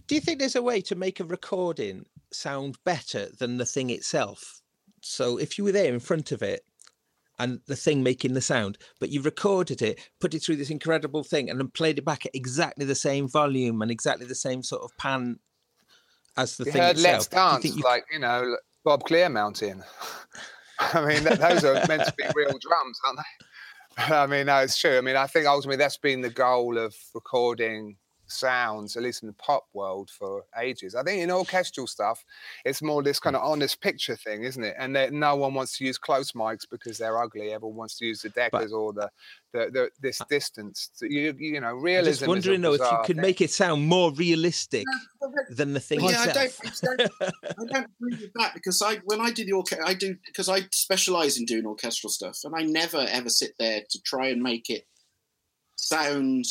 do 0.06 0.14
you 0.14 0.20
think 0.20 0.38
there's 0.38 0.56
a 0.56 0.62
way 0.62 0.80
to 0.82 0.94
make 0.94 1.20
a 1.20 1.24
recording 1.24 2.06
sound 2.32 2.78
better 2.84 3.28
than 3.38 3.58
the 3.58 3.66
thing 3.66 3.90
itself? 3.90 4.60
So 5.02 5.38
if 5.38 5.58
you 5.58 5.64
were 5.64 5.72
there 5.72 5.92
in 5.92 6.00
front 6.00 6.32
of 6.32 6.42
it 6.42 6.64
and 7.38 7.60
the 7.66 7.76
thing 7.76 8.02
making 8.02 8.34
the 8.34 8.40
sound, 8.40 8.78
but 8.98 9.10
you 9.10 9.22
recorded 9.22 9.80
it, 9.80 10.00
put 10.20 10.34
it 10.34 10.40
through 10.40 10.56
this 10.56 10.70
incredible 10.70 11.22
thing, 11.22 11.48
and 11.48 11.60
then 11.60 11.68
played 11.68 11.98
it 11.98 12.04
back 12.04 12.26
at 12.26 12.34
exactly 12.34 12.84
the 12.84 12.94
same 12.94 13.28
volume 13.28 13.80
and 13.80 13.90
exactly 13.90 14.26
the 14.26 14.34
same 14.34 14.62
sort 14.62 14.82
of 14.82 14.96
pan 14.98 15.38
as 16.38 16.56
the 16.56 16.64
you 16.64 16.72
thing 16.72 16.82
heard 16.82 16.96
itself. 16.96 17.14
Let's 17.14 17.26
Dance, 17.26 17.64
you 17.64 17.74
you... 17.74 17.82
like 17.82 18.04
you 18.12 18.18
know 18.18 18.56
Bob 18.84 19.02
Clearmountain. 19.04 19.82
I 20.80 21.04
mean, 21.04 21.24
those 21.24 21.64
are 21.64 21.74
meant 21.88 22.04
to 22.04 22.14
be 22.16 22.24
real 22.34 22.56
drums, 22.60 23.00
aren't 23.04 23.18
they? 23.18 23.44
I 24.14 24.26
mean, 24.26 24.46
no, 24.46 24.58
it's 24.58 24.78
true. 24.78 24.96
I 24.96 25.00
mean, 25.00 25.16
I 25.16 25.26
think 25.26 25.46
ultimately 25.46 25.76
that's 25.76 25.96
been 25.96 26.20
the 26.20 26.30
goal 26.30 26.78
of 26.78 26.94
recording 27.14 27.96
sounds, 28.28 28.96
at 28.96 29.02
least 29.02 29.22
in 29.22 29.26
the 29.26 29.34
pop 29.34 29.64
world, 29.72 30.10
for 30.10 30.44
ages. 30.60 30.94
I 30.94 31.02
think 31.02 31.22
in 31.22 31.30
orchestral 31.30 31.86
stuff, 31.86 32.24
it's 32.64 32.82
more 32.82 33.02
this 33.02 33.18
hmm. 33.18 33.24
kind 33.24 33.36
of 33.36 33.42
honest 33.42 33.80
picture 33.80 34.16
thing, 34.16 34.44
isn't 34.44 34.62
it? 34.62 34.76
And 34.78 34.94
that 34.96 35.12
no 35.12 35.36
one 35.36 35.54
wants 35.54 35.76
to 35.78 35.84
use 35.84 35.98
close 35.98 36.32
mics 36.32 36.66
because 36.70 36.98
they're 36.98 37.18
ugly. 37.18 37.52
Everyone 37.52 37.76
wants 37.76 37.98
to 37.98 38.06
use 38.06 38.22
the 38.22 38.30
Deccas 38.30 38.72
or 38.72 38.92
the, 38.92 39.10
the, 39.52 39.70
the 39.72 39.90
this 40.00 40.20
uh 40.20 40.24
distance. 40.28 40.90
You, 41.00 41.34
you 41.38 41.60
know, 41.60 41.72
realism. 41.74 42.24
I'm 42.24 42.36
just 42.36 42.48
wondering 42.48 42.60
though 42.60 42.74
if 42.74 42.80
you 42.80 42.98
could 43.04 43.16
thing. 43.16 43.22
make 43.22 43.40
it 43.40 43.50
sound 43.50 43.86
more 43.86 44.12
realistic 44.12 44.84
than 45.50 45.72
the 45.72 45.80
thing 45.80 46.00
yeah, 46.00 46.24
itself. 46.24 46.60
I 46.64 46.96
don't, 46.96 47.00
I 47.00 47.24
don't, 47.24 47.34
I 47.44 47.72
don't 47.72 47.90
agree 48.00 48.22
with 48.22 48.32
that 48.34 48.54
because 48.54 48.82
I 48.82 48.96
when 49.04 49.20
I 49.20 49.30
do 49.30 49.44
the 49.44 49.52
orchestra, 49.52 49.88
I 49.88 49.94
do 49.94 50.16
because 50.26 50.48
I 50.48 50.62
specialize 50.72 51.38
in 51.38 51.44
doing 51.44 51.66
orchestral 51.66 52.10
stuff, 52.10 52.38
and 52.44 52.54
I 52.54 52.62
never 52.62 53.06
ever 53.08 53.28
sit 53.28 53.54
there 53.58 53.82
to 53.88 54.02
try 54.02 54.28
and 54.28 54.42
make 54.42 54.70
it 54.70 54.86
sound 55.76 56.44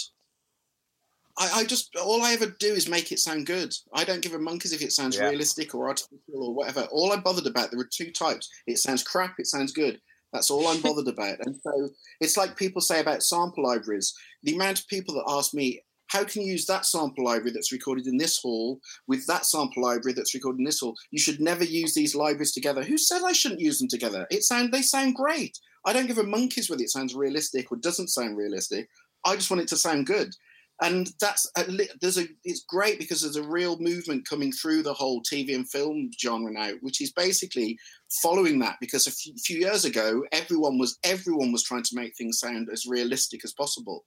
I, 1.38 1.50
I, 1.56 1.66
just 1.66 1.96
all 1.96 2.24
I 2.24 2.34
ever 2.34 2.48
do 2.48 2.74
is 2.74 2.90
make 2.90 3.12
it 3.12 3.20
sound 3.20 3.46
good. 3.46 3.74
I 3.94 4.04
don't 4.04 4.22
give 4.22 4.34
a 4.34 4.40
monkeys 4.40 4.74
if 4.74 4.82
it 4.82 4.92
sounds 4.92 5.18
yeah. 5.18 5.30
realistic 5.30 5.76
or 5.76 5.88
artificial 5.88 6.20
or 6.34 6.54
whatever. 6.54 6.88
All 6.92 7.12
I'm 7.12 7.22
bothered 7.22 7.46
about 7.46 7.70
there 7.70 7.80
are 7.80 7.90
two 7.92 8.12
types. 8.12 8.50
It 8.66 8.80
sounds 8.80 9.04
crap. 9.04 9.36
It 9.38 9.48
sounds 9.48 9.72
good. 9.72 10.00
That's 10.34 10.50
all 10.50 10.68
I'm 10.68 10.82
bothered 10.82 11.08
about. 11.08 11.38
And 11.46 11.56
so 11.62 11.90
it's 12.20 12.38
like 12.38 12.58
people 12.58 12.82
say 12.82 13.00
about 13.00 13.24
sample 13.24 13.64
libraries. 13.64 14.14
The 14.44 14.56
amount 14.56 14.80
of 14.80 14.88
people 14.88 15.14
that 15.16 15.32
ask 15.32 15.54
me, 15.54 15.82
how 16.08 16.24
can 16.24 16.42
you 16.42 16.54
use 16.54 16.66
that 16.66 16.86
sample 16.86 17.26
library 17.26 17.52
that's 17.52 17.72
recorded 17.72 18.08
in 18.08 18.18
this 18.18 18.40
hall 18.40 18.80
with 19.08 19.28
that 19.28 19.46
sample 19.46 19.84
library 19.84 20.14
that's 20.14 20.34
recorded 20.34 20.60
in 20.60 20.66
this 20.66 20.80
hall? 20.80 20.96
You 21.12 21.20
should 21.20 21.40
never 21.40 21.64
use 21.64 21.94
these 21.94 22.16
libraries 22.16 22.54
together. 22.54 22.84
Who 22.84 22.98
said 22.98 23.22
I 23.24 23.34
shouldn't 23.34 23.62
use 23.62 23.78
them 23.78 23.90
together? 23.90 24.26
It 24.32 24.44
sound 24.44 24.72
they 24.72 24.82
sound 24.82 25.16
great. 25.16 25.60
I 25.86 25.94
don't 25.94 26.08
give 26.08 26.18
a 26.18 26.24
monkeys 26.24 26.70
whether 26.70 26.84
it 26.84 26.90
sounds 26.90 27.14
realistic 27.14 27.72
or 27.72 27.78
doesn't 27.78 28.08
sound 28.08 28.38
realistic. 28.38 28.90
I 29.26 29.36
just 29.36 29.52
want 29.52 29.62
it 29.62 29.68
to 29.70 29.78
sound 29.78 30.08
good 30.08 30.34
and 30.82 31.12
that's 31.20 31.50
a, 31.58 31.66
there's 32.02 32.20
a 32.20 32.28
it's 32.44 32.64
great 32.64 33.00
because 33.00 33.22
there's 33.22 33.36
a 33.36 33.48
real 33.48 33.80
movement 33.80 34.28
coming 34.28 34.52
through 34.52 34.84
the 34.84 34.94
whole 34.94 35.22
TV 35.24 35.56
and 35.56 35.68
film 35.70 36.12
genre 36.22 36.52
now, 36.52 36.72
which 36.82 37.02
is 37.02 37.12
basically 37.12 37.80
following 38.22 38.60
that. 38.60 38.78
Because 38.80 39.08
a 39.08 39.12
few, 39.12 39.34
few 39.44 39.58
years 39.58 39.86
ago, 39.86 40.24
everyone 40.32 40.78
was 40.78 41.00
everyone 41.04 41.52
was 41.52 41.64
trying 41.64 41.84
to 41.84 41.96
make 41.96 42.16
things 42.16 42.40
sound 42.40 42.70
as 42.72 42.86
realistic 42.86 43.44
as 43.44 43.54
possible. 43.54 44.04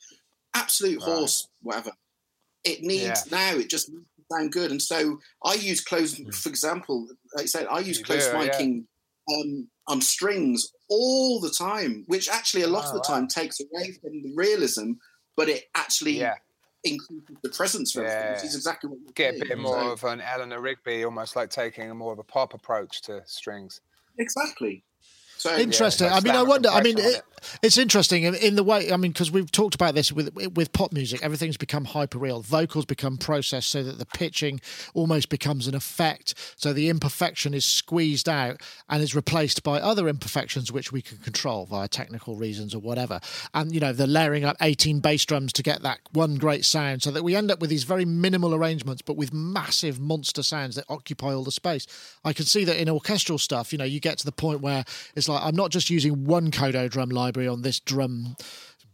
Absolute 0.55 1.01
right. 1.01 1.09
horse, 1.09 1.49
whatever. 1.62 1.91
It 2.62 2.83
needs 2.83 3.27
yeah. 3.27 3.53
now. 3.53 3.59
It 3.59 3.68
just 3.68 3.89
needs 3.91 4.07
to 4.16 4.37
sound 4.37 4.53
good. 4.53 4.71
And 4.71 4.81
so 4.81 5.18
I 5.45 5.55
use 5.55 5.81
close, 5.81 6.14
mm. 6.14 6.33
for 6.33 6.51
example, 6.51 7.09
like 7.35 7.45
I 7.45 7.47
said, 7.47 7.66
I 7.68 7.81
use 7.81 7.99
you 7.99 8.05
close 8.05 8.29
do, 8.29 8.35
miking 8.35 8.85
yeah. 9.29 9.37
um, 9.37 9.68
on 9.89 10.01
strings 10.01 10.71
all 10.89 11.41
the 11.41 11.51
time, 11.51 12.05
which 12.07 12.29
actually 12.29 12.62
a 12.62 12.68
lot 12.68 12.85
oh, 12.87 12.89
of 12.91 12.95
the 12.95 13.01
time 13.01 13.27
takes 13.27 13.59
away 13.59 13.93
from 14.01 14.23
the 14.23 14.33
realism, 14.37 14.93
but 15.37 15.49
it 15.49 15.64
actually 15.75 16.12
yeah 16.12 16.35
increases 16.85 17.37
the 17.43 17.49
presence 17.51 17.93
for 17.93 18.03
yeah. 18.03 18.35
which 18.35 18.45
is 18.45 18.55
exactly 18.55 18.89
what 18.91 18.99
you 19.01 19.12
get 19.14 19.37
a 19.37 19.45
bit 19.45 19.59
more 19.59 19.81
so, 19.81 19.93
of 19.93 20.05
an 20.05 20.20
Eleanor 20.20 20.61
Rigby, 20.61 21.05
almost 21.05 21.37
like 21.37 21.51
taking 21.51 21.91
a 21.91 21.95
more 21.95 22.12
of 22.12 22.18
a 22.18 22.24
pop 22.24 22.55
approach 22.55 23.03
to 23.03 23.22
strings. 23.26 23.81
Exactly. 24.18 24.83
So, 25.41 25.57
interesting. 25.57 26.07
Yeah, 26.07 26.16
I 26.16 26.20
mean, 26.20 26.34
I 26.34 26.43
wonder. 26.43 26.68
I 26.68 26.82
mean, 26.82 26.99
it, 26.99 27.22
it's 27.62 27.78
interesting 27.78 28.24
in, 28.24 28.34
in, 28.34 28.57
the 28.57 28.62
way. 28.62 28.93
I 28.93 28.99
mean, 28.99 29.12
because 29.12 29.30
we've 29.30 29.51
talked 29.51 29.74
about 29.74 29.95
this 29.95 30.12
with 30.12 30.34
with 30.55 30.70
pop 30.74 30.93
music. 30.93 31.22
Everything's 31.22 31.57
become 31.57 31.86
hyper 31.86 32.18
real. 32.18 32.43
Vocals 32.43 32.84
become 32.84 33.16
processed 33.16 33.70
so 33.70 33.82
that 33.82 33.99
the 33.99 34.05
pitching 34.05 34.61
almost 34.93 35.30
becomes 35.30 35.66
an 35.66 35.74
effect. 35.74 36.34
So 36.57 36.74
the 36.74 36.91
imperfection 36.91 37.55
is 37.55 37.64
squeezed 37.64 38.28
out 38.28 38.61
and 38.91 39.03
is 39.03 39.14
replaced 39.14 39.62
by 39.62 39.80
other 39.80 40.09
imperfections 40.09 40.70
which 40.70 40.93
we 40.93 41.01
can 41.01 41.16
control 41.16 41.64
via 41.64 41.88
technical 41.88 42.36
reasons 42.36 42.74
or 42.74 42.80
whatever. 42.80 43.18
And 43.55 43.72
you 43.72 43.80
know, 43.80 43.95
the 43.95 44.07
layering 44.07 44.45
up 44.45 44.59
eighteen 44.61 45.01
bass 45.01 45.24
drums 45.24 45.55
to 45.55 45.62
get 45.62 45.80
that 45.80 46.01
one 46.12 46.34
great 46.34 46.66
sound, 46.66 47.03
so 47.03 47.11
that 47.12 47.24
we 47.24 47.34
end 47.34 47.51
up 47.51 47.62
with 47.62 47.70
these 47.70 47.84
very 47.84 48.05
minimal 48.05 48.55
arrangements, 48.55 49.01
but 49.01 49.16
with 49.16 49.32
massive 49.32 49.99
monster 49.99 50.43
sounds 50.43 50.74
that 50.74 50.84
occupy 50.91 51.32
all 51.32 51.45
the 51.45 51.51
space. 51.51 51.86
I 52.26 52.34
can 52.34 52.45
see 52.45 52.64
that 52.64 52.78
in 52.78 52.91
orchestral 52.91 53.38
stuff. 53.38 53.72
You 53.72 53.78
know, 53.78 53.84
you 53.84 54.01
get 54.01 54.18
to 54.18 54.26
the 54.26 54.32
point 54.32 54.61
where 54.61 54.84
it's 55.16 55.30
like 55.31 55.43
I'm 55.43 55.57
not 55.57 55.70
just 55.70 55.91
using 55.91 56.24
one 56.24 56.51
Kodo 56.51 56.89
drum 56.89 57.11
library 57.11 57.49
on 57.49 57.62
this 57.62 57.81
drum 57.81 58.37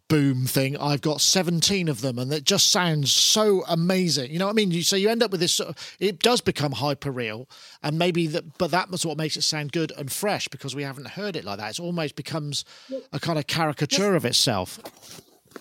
boom 0.08 0.46
thing. 0.46 0.76
I've 0.76 1.00
got 1.00 1.20
17 1.20 1.88
of 1.88 2.00
them, 2.00 2.18
and 2.18 2.32
it 2.32 2.44
just 2.44 2.70
sounds 2.70 3.12
so 3.12 3.64
amazing. 3.68 4.30
You 4.30 4.38
know 4.38 4.46
what 4.46 4.52
I 4.52 4.54
mean? 4.54 4.70
You, 4.70 4.82
so 4.82 4.96
you 4.96 5.08
end 5.08 5.22
up 5.22 5.30
with 5.30 5.40
this. 5.40 5.54
Sort 5.54 5.70
of, 5.70 5.96
it 5.98 6.20
does 6.20 6.40
become 6.40 6.72
hyper 6.72 7.10
real, 7.10 7.48
and 7.82 7.98
maybe 7.98 8.26
that, 8.28 8.58
but 8.58 8.70
that's 8.70 9.04
what 9.04 9.16
makes 9.16 9.36
it 9.36 9.42
sound 9.42 9.72
good 9.72 9.92
and 9.96 10.10
fresh 10.10 10.48
because 10.48 10.74
we 10.74 10.82
haven't 10.82 11.08
heard 11.08 11.36
it 11.36 11.44
like 11.44 11.58
that. 11.58 11.78
It 11.78 11.80
almost 11.80 12.16
becomes 12.16 12.64
a 13.12 13.20
kind 13.20 13.38
of 13.38 13.46
caricature 13.46 14.14
of 14.14 14.24
itself. 14.24 14.78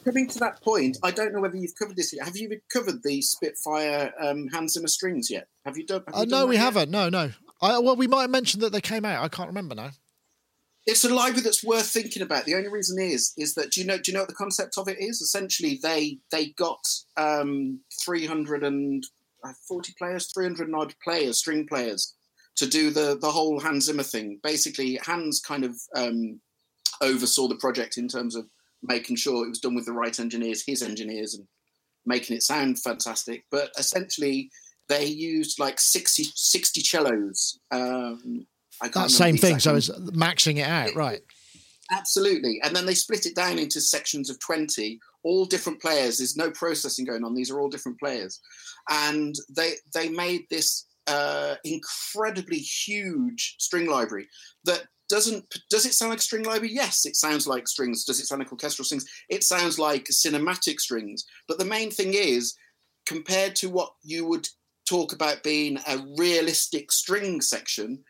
Coming 0.04 0.28
to 0.28 0.40
that 0.40 0.62
point, 0.62 0.98
I 1.04 1.12
don't 1.12 1.34
know 1.34 1.40
whether 1.40 1.56
you've 1.56 1.76
covered 1.80 1.96
this 1.96 2.14
yet. 2.14 2.26
Have 2.26 2.38
you 2.38 2.60
covered 2.72 3.02
the 3.04 3.22
Spitfire 3.22 4.14
um, 4.20 4.48
Hans 4.50 4.74
Zimmer 4.74 4.88
strings 4.88 5.32
yet? 5.32 5.48
Have 5.66 5.78
you 5.78 5.86
done? 5.86 6.04
Have 6.08 6.16
you 6.16 6.22
uh, 6.22 6.26
no, 6.26 6.46
we 6.46 6.56
yet? 6.56 6.62
haven't. 6.64 6.92
No, 6.92 7.10
no. 7.10 7.32
I, 7.62 7.80
well, 7.80 7.96
we 7.96 8.08
might 8.08 8.22
have 8.22 8.30
mentioned 8.30 8.62
that 8.64 8.74
they 8.74 8.82
came 8.82 9.06
out. 9.06 9.24
I 9.24 9.30
can't 9.30 9.48
remember 9.48 9.74
now. 9.74 9.92
It's 10.86 11.04
a 11.04 11.14
library 11.14 11.42
that's 11.42 11.64
worth 11.64 11.88
thinking 11.88 12.22
about. 12.22 12.46
The 12.46 12.56
only 12.56 12.70
reason 12.70 13.00
is 13.00 13.34
is 13.38 13.56
that 13.56 13.72
do 13.72 13.82
you 13.82 13.88
know 13.88 13.98
do 13.98 14.12
you 14.12 14.14
know 14.14 14.22
what 14.22 14.30
the 14.30 14.36
concept 14.36 14.78
of 14.78 14.88
it 14.88 14.98
is? 15.00 15.22
Essentially, 15.22 15.80
they 15.82 16.20
they 16.32 16.48
got 16.58 16.86
um, 17.18 17.80
three 18.04 18.26
hundred 18.26 18.64
and 18.64 19.04
uh, 19.44 19.54
forty 19.68 19.94
players, 19.98 20.32
three 20.32 20.46
hundred 20.46 20.72
odd 20.74 20.94
players, 21.04 21.40
string 21.40 21.68
players, 21.68 22.14
to 22.58 22.68
do 22.68 22.92
the 22.92 23.18
the 23.20 23.32
whole 23.32 23.60
Hans 23.60 23.86
Zimmer 23.86 24.04
thing. 24.04 24.40
Basically, 24.44 24.96
Hans 24.98 25.40
kind 25.40 25.64
of 25.64 25.76
um, 25.96 26.40
oversaw 27.02 27.48
the 27.48 27.56
project 27.56 27.98
in 27.98 28.08
terms 28.08 28.36
of 28.36 28.46
making 28.84 29.16
sure 29.16 29.46
it 29.46 29.50
was 29.50 29.60
done 29.60 29.76
with 29.76 29.86
the 29.86 29.94
right 29.94 30.20
engineers, 30.20 30.64
his 30.66 30.84
engineers, 30.84 31.34
and 31.34 31.48
making 32.06 32.36
it 32.36 32.44
sound 32.44 32.80
fantastic. 32.80 33.46
But 33.50 33.72
essentially, 33.80 34.52
they 34.88 35.06
used 35.06 35.60
like 35.60 35.80
60, 35.80 36.26
60 36.36 36.82
cellos. 36.82 37.60
Um, 37.72 38.46
that 38.82 39.12
same 39.12 39.38
thing. 39.38 39.60
So 39.60 39.76
it's 39.76 39.90
maxing 39.90 40.58
it 40.58 40.68
out, 40.68 40.96
right? 40.96 41.22
Absolutely. 41.92 42.60
And 42.64 42.76
then 42.76 42.86
they 42.86 42.96
split 42.96 43.26
it 43.26 43.36
down 43.36 43.60
into 43.60 43.80
sections 43.80 44.30
of 44.30 44.40
20, 44.40 45.00
all 45.24 45.46
different 45.46 45.82
players. 45.82 46.18
There's 46.18 46.36
no 46.36 46.50
processing 46.52 47.06
going 47.06 47.24
on. 47.24 47.36
These 47.36 47.52
are 47.52 47.60
all 47.60 47.70
different 47.70 48.00
players. 48.00 48.40
And 48.90 49.36
they 49.56 49.74
they 49.94 50.10
made 50.10 50.46
this 50.50 50.86
uh, 51.08 51.56
incredibly 51.64 52.58
huge 52.58 53.56
string 53.60 53.88
library 53.88 54.28
that 54.66 54.86
doesn't 55.08 55.46
does 55.70 55.86
it 55.86 55.94
sound 55.94 56.10
like 56.10 56.20
string 56.20 56.44
library 56.44 56.74
yes 56.74 57.06
it 57.06 57.16
sounds 57.16 57.46
like 57.46 57.68
strings 57.68 58.04
does 58.04 58.20
it 58.20 58.26
sound 58.26 58.40
like 58.40 58.52
orchestral 58.52 58.84
strings 58.84 59.06
it 59.30 59.44
sounds 59.44 59.78
like 59.78 60.06
cinematic 60.06 60.80
strings 60.80 61.26
but 61.48 61.60
the 61.60 61.66
main 61.66 61.92
thing 61.92 62.16
is 62.16 62.56
compared 63.06 63.56
to 63.56 63.70
what 63.70 63.92
you 64.02 64.26
would 64.26 64.48
talk 64.90 65.14
about 65.14 65.44
being 65.44 65.78
a 65.88 66.00
realistic 66.18 66.92
string 66.92 67.40
section 67.40 68.04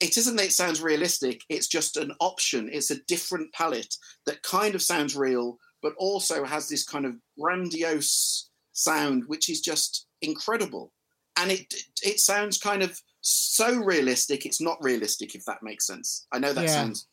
it 0.00 0.16
isn't 0.16 0.36
that 0.36 0.46
it 0.46 0.52
sounds 0.52 0.82
realistic, 0.82 1.42
it's 1.48 1.68
just 1.68 1.96
an 1.96 2.12
option. 2.20 2.68
It's 2.72 2.90
a 2.90 3.02
different 3.06 3.52
palette 3.52 3.94
that 4.26 4.42
kind 4.42 4.74
of 4.74 4.82
sounds 4.82 5.16
real, 5.16 5.58
but 5.82 5.94
also 5.96 6.44
has 6.44 6.68
this 6.68 6.84
kind 6.84 7.06
of 7.06 7.16
grandiose 7.38 8.50
sound, 8.72 9.24
which 9.26 9.48
is 9.48 9.60
just 9.60 10.06
incredible. 10.20 10.92
And 11.36 11.50
it 11.50 11.74
it 12.02 12.20
sounds 12.20 12.58
kind 12.58 12.82
of 12.82 13.00
so 13.20 13.76
realistic, 13.76 14.44
it's 14.44 14.60
not 14.60 14.82
realistic, 14.82 15.34
if 15.34 15.44
that 15.44 15.62
makes 15.62 15.86
sense. 15.86 16.26
I 16.32 16.38
know 16.38 16.52
that 16.52 16.64
yeah. 16.64 16.72
sounds 16.72 17.06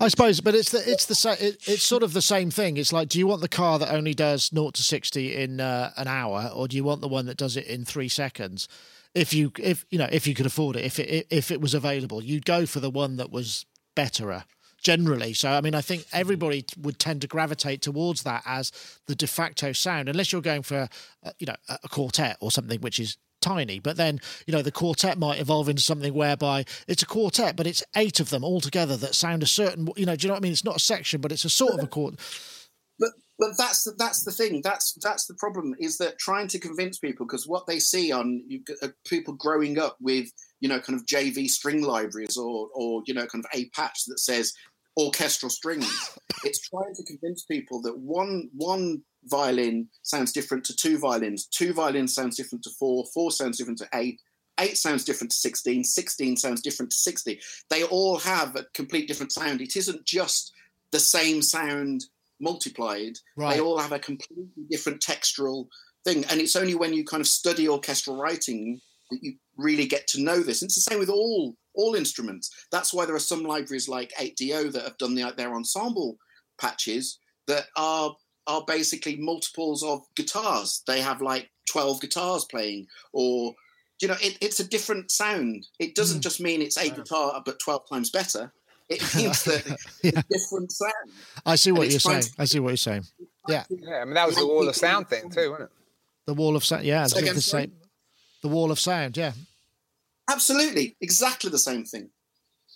I 0.00 0.08
suppose, 0.08 0.40
but 0.40 0.54
it's 0.54 0.70
the 0.70 0.82
it's 0.90 1.06
the 1.06 1.14
same. 1.14 1.36
It, 1.40 1.58
it's 1.66 1.82
sort 1.82 2.02
of 2.02 2.12
the 2.12 2.22
same 2.22 2.50
thing. 2.50 2.76
It's 2.76 2.92
like, 2.92 3.08
do 3.08 3.18
you 3.18 3.26
want 3.26 3.40
the 3.40 3.48
car 3.48 3.78
that 3.78 3.92
only 3.92 4.14
does 4.14 4.50
0 4.54 4.70
to 4.70 4.82
sixty 4.82 5.36
in 5.36 5.60
uh, 5.60 5.92
an 5.96 6.08
hour, 6.08 6.50
or 6.54 6.68
do 6.68 6.76
you 6.76 6.84
want 6.84 7.00
the 7.00 7.08
one 7.08 7.26
that 7.26 7.36
does 7.36 7.56
it 7.56 7.66
in 7.66 7.84
three 7.84 8.08
seconds? 8.08 8.68
If 9.16 9.32
you 9.32 9.50
if 9.58 9.86
you 9.90 9.98
know 9.98 10.08
if 10.12 10.26
you 10.26 10.34
could 10.34 10.46
afford 10.46 10.76
it 10.76 10.84
if 10.84 10.98
it 10.98 11.26
if 11.30 11.50
it 11.50 11.60
was 11.60 11.74
available 11.74 12.22
you'd 12.22 12.44
go 12.44 12.66
for 12.66 12.80
the 12.80 12.90
one 12.90 13.16
that 13.16 13.30
was 13.30 13.64
betterer 13.94 14.44
generally. 14.78 15.32
So 15.32 15.50
i 15.50 15.60
mean 15.60 15.74
i 15.74 15.80
think 15.80 16.04
everybody 16.12 16.64
would 16.80 16.98
tend 16.98 17.22
to 17.22 17.26
gravitate 17.26 17.80
towards 17.82 18.22
that 18.22 18.42
as 18.44 18.70
the 19.06 19.14
de 19.14 19.26
facto 19.26 19.72
sound 19.72 20.08
unless 20.08 20.32
you're 20.32 20.42
going 20.42 20.62
for 20.62 20.88
uh, 21.24 21.30
you 21.38 21.46
know 21.46 21.56
a 21.68 21.88
quartet 21.88 22.36
or 22.40 22.50
something 22.50 22.80
which 22.80 23.00
is 23.00 23.16
tiny. 23.40 23.78
But 23.78 23.96
then 23.96 24.20
you 24.46 24.52
know 24.52 24.62
the 24.62 24.72
quartet 24.72 25.18
might 25.18 25.40
evolve 25.40 25.68
into 25.68 25.82
something 25.82 26.12
whereby 26.12 26.64
it's 26.86 27.02
a 27.02 27.06
quartet 27.06 27.56
but 27.56 27.66
it's 27.66 27.82
eight 27.96 28.20
of 28.20 28.30
them 28.30 28.44
all 28.44 28.60
together 28.60 28.96
that 28.98 29.14
sound 29.14 29.42
a 29.42 29.46
certain 29.46 29.88
you 29.96 30.04
know 30.06 30.14
do 30.14 30.26
you 30.26 30.28
know 30.28 30.34
what 30.34 30.40
i 30.40 30.42
mean? 30.42 30.52
It's 30.52 30.64
not 30.64 30.76
a 30.76 30.80
section 30.80 31.20
but 31.20 31.32
it's 31.32 31.44
a 31.44 31.50
sort 31.50 31.74
of 31.74 31.82
a 31.82 31.86
quartet 31.86 32.20
but 33.38 33.50
that's 33.58 33.84
the, 33.84 33.92
that's 33.98 34.24
the 34.24 34.32
thing. 34.32 34.62
That's 34.62 34.94
that's 35.02 35.26
the 35.26 35.34
problem. 35.34 35.74
Is 35.78 35.98
that 35.98 36.18
trying 36.18 36.48
to 36.48 36.58
convince 36.58 36.98
people 36.98 37.26
because 37.26 37.46
what 37.46 37.66
they 37.66 37.78
see 37.78 38.12
on 38.12 38.42
you, 38.46 38.62
uh, 38.82 38.88
people 39.06 39.34
growing 39.34 39.78
up 39.78 39.96
with 40.00 40.28
you 40.60 40.68
know 40.68 40.80
kind 40.80 40.98
of 40.98 41.06
JV 41.06 41.48
string 41.48 41.82
libraries 41.82 42.36
or 42.36 42.68
or 42.74 43.02
you 43.06 43.14
know 43.14 43.26
kind 43.26 43.44
of 43.44 43.58
a 43.58 43.68
patch 43.70 44.04
that 44.06 44.20
says 44.20 44.54
orchestral 44.98 45.50
strings. 45.50 46.18
it's 46.44 46.60
trying 46.60 46.94
to 46.94 47.04
convince 47.04 47.44
people 47.44 47.82
that 47.82 47.98
one 47.98 48.48
one 48.54 49.02
violin 49.24 49.88
sounds 50.02 50.32
different 50.32 50.64
to 50.64 50.76
two 50.76 50.98
violins. 50.98 51.46
Two 51.46 51.72
violins 51.74 52.14
sounds 52.14 52.36
different 52.36 52.64
to 52.64 52.70
four. 52.70 53.04
Four 53.12 53.30
sounds 53.30 53.58
different 53.58 53.78
to 53.78 53.88
eight. 53.94 54.20
Eight 54.58 54.78
sounds 54.78 55.04
different 55.04 55.32
to 55.32 55.36
16. 55.36 55.84
16 55.84 56.36
sounds 56.38 56.62
different 56.62 56.90
to 56.90 56.96
60. 56.96 57.38
They 57.68 57.84
all 57.84 58.18
have 58.20 58.56
a 58.56 58.64
complete 58.72 59.06
different 59.06 59.32
sound. 59.32 59.60
It 59.60 59.76
isn't 59.76 60.06
just 60.06 60.54
the 60.92 60.98
same 60.98 61.42
sound 61.42 62.06
multiplied, 62.40 63.18
right. 63.36 63.54
they 63.54 63.60
all 63.60 63.78
have 63.78 63.92
a 63.92 63.98
completely 63.98 64.64
different 64.70 65.00
textural 65.00 65.66
thing. 66.04 66.24
And 66.30 66.40
it's 66.40 66.56
only 66.56 66.74
when 66.74 66.94
you 66.94 67.04
kind 67.04 67.20
of 67.20 67.26
study 67.26 67.68
orchestral 67.68 68.16
writing 68.16 68.80
that 69.10 69.18
you 69.22 69.34
really 69.56 69.86
get 69.86 70.06
to 70.08 70.22
know 70.22 70.40
this. 70.40 70.62
And 70.62 70.68
it's 70.68 70.76
the 70.76 70.90
same 70.90 70.98
with 70.98 71.10
all 71.10 71.54
all 71.74 71.94
instruments. 71.94 72.50
That's 72.72 72.92
why 72.94 73.04
there 73.04 73.14
are 73.14 73.20
some 73.20 73.42
libraries 73.42 73.88
like 73.88 74.12
8Dio 74.18 74.72
that 74.72 74.84
have 74.84 74.96
done 74.96 75.14
the, 75.14 75.32
their 75.36 75.54
ensemble 75.54 76.16
patches 76.58 77.18
that 77.46 77.66
are 77.76 78.14
are 78.46 78.64
basically 78.66 79.16
multiples 79.16 79.82
of 79.82 80.02
guitars. 80.14 80.82
They 80.86 81.00
have 81.00 81.20
like 81.20 81.50
12 81.70 82.00
guitars 82.00 82.44
playing, 82.44 82.86
or 83.12 83.54
you 84.00 84.08
know, 84.08 84.16
it, 84.20 84.38
it's 84.40 84.60
a 84.60 84.68
different 84.68 85.10
sound. 85.10 85.66
It 85.78 85.94
doesn't 85.94 86.20
mm. 86.20 86.22
just 86.22 86.40
mean 86.40 86.62
it's 86.62 86.76
a 86.76 86.90
guitar 86.90 87.42
but 87.44 87.58
12 87.60 87.88
times 87.88 88.10
better. 88.10 88.52
It 88.88 89.02
means 89.16 89.44
that 89.44 89.78
yeah. 90.02 90.22
different 90.30 90.70
sound. 90.70 90.92
I 91.44 91.56
see 91.56 91.72
what 91.72 91.90
you're 91.90 92.00
saying. 92.00 92.22
To, 92.22 92.30
I 92.38 92.44
see 92.44 92.60
what 92.60 92.70
you're 92.70 92.76
saying. 92.76 93.04
Yeah. 93.48 93.64
Yeah, 93.68 93.96
I 93.96 94.04
mean 94.04 94.14
that 94.14 94.26
was 94.26 94.36
the 94.36 94.46
wall 94.46 94.68
of 94.68 94.76
sound 94.76 95.08
thing 95.08 95.28
too, 95.30 95.50
wasn't 95.50 95.70
it? 95.70 95.76
The 96.26 96.34
wall 96.34 96.56
of 96.56 96.64
sound. 96.64 96.84
Yeah, 96.84 97.04
Again, 97.04 97.34
the 97.34 97.40
same. 97.40 97.72
The 98.42 98.48
wall 98.48 98.70
of 98.70 98.78
sound. 98.78 99.16
Yeah. 99.16 99.32
Absolutely, 100.30 100.96
exactly 101.00 101.50
the 101.50 101.58
same 101.58 101.84
thing. 101.84 102.10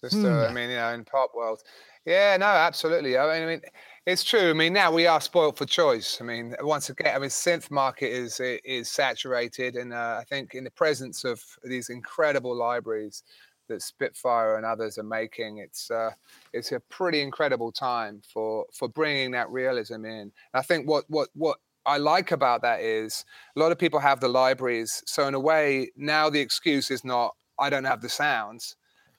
Just, 0.00 0.14
uh, 0.14 0.18
mm. 0.18 0.50
I 0.50 0.52
mean, 0.52 0.70
you 0.70 0.76
know, 0.76 0.94
in 0.94 1.04
pop 1.04 1.32
world, 1.34 1.62
yeah, 2.06 2.36
no, 2.38 2.46
absolutely. 2.46 3.18
I 3.18 3.32
mean, 3.32 3.42
I 3.42 3.46
mean, 3.46 3.61
it's 4.06 4.24
true. 4.24 4.50
I 4.50 4.52
mean, 4.52 4.72
now 4.72 4.90
we 4.90 5.06
are 5.06 5.20
spoiled 5.20 5.58
for 5.58 5.66
choice. 5.66 6.18
I 6.20 6.24
mean, 6.24 6.54
once 6.61 6.88
again, 6.88 7.14
I 7.14 7.18
mean, 7.18 7.28
synth 7.28 7.70
market 7.70 8.11
is 8.11 8.40
is 8.40 8.88
saturated, 8.88 9.76
and 9.76 9.92
uh, 9.92 10.16
I 10.20 10.24
think 10.24 10.54
in 10.54 10.64
the 10.64 10.70
presence 10.70 11.24
of 11.24 11.42
these 11.62 11.90
incredible 11.90 12.56
libraries, 12.56 13.22
that 13.70 13.82
Spitfire 13.82 14.56
and 14.56 14.66
others 14.66 14.98
are 14.98 15.02
making. 15.02 15.58
It's 15.58 15.90
uh, 15.90 16.10
it's 16.52 16.72
a 16.72 16.80
pretty 16.80 17.20
incredible 17.20 17.72
time 17.72 18.22
for 18.32 18.66
for 18.72 18.88
bringing 18.88 19.30
that 19.32 19.50
realism 19.50 20.04
in. 20.04 20.32
I 20.54 20.62
think 20.62 20.88
what 20.88 21.04
what 21.08 21.30
what 21.34 21.58
I 21.86 21.96
like 21.98 22.30
about 22.30 22.62
that 22.62 22.80
is 22.80 23.24
a 23.56 23.60
lot 23.60 23.72
of 23.72 23.78
people 23.78 24.00
have 24.00 24.20
the 24.20 24.28
libraries, 24.28 25.02
so 25.06 25.26
in 25.26 25.34
a 25.34 25.40
way 25.40 25.90
now 25.96 26.30
the 26.30 26.40
excuse 26.40 26.90
is 26.90 27.04
not 27.04 27.34
I 27.58 27.70
don't 27.70 27.84
have 27.84 28.02
the 28.02 28.08
sounds. 28.08 28.76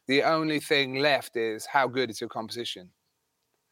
The 0.07 0.23
only 0.23 0.59
thing 0.59 0.95
left 0.95 1.37
is 1.37 1.65
how 1.65 1.87
good 1.87 2.09
is 2.09 2.21
your 2.21 2.29
composition. 2.29 2.89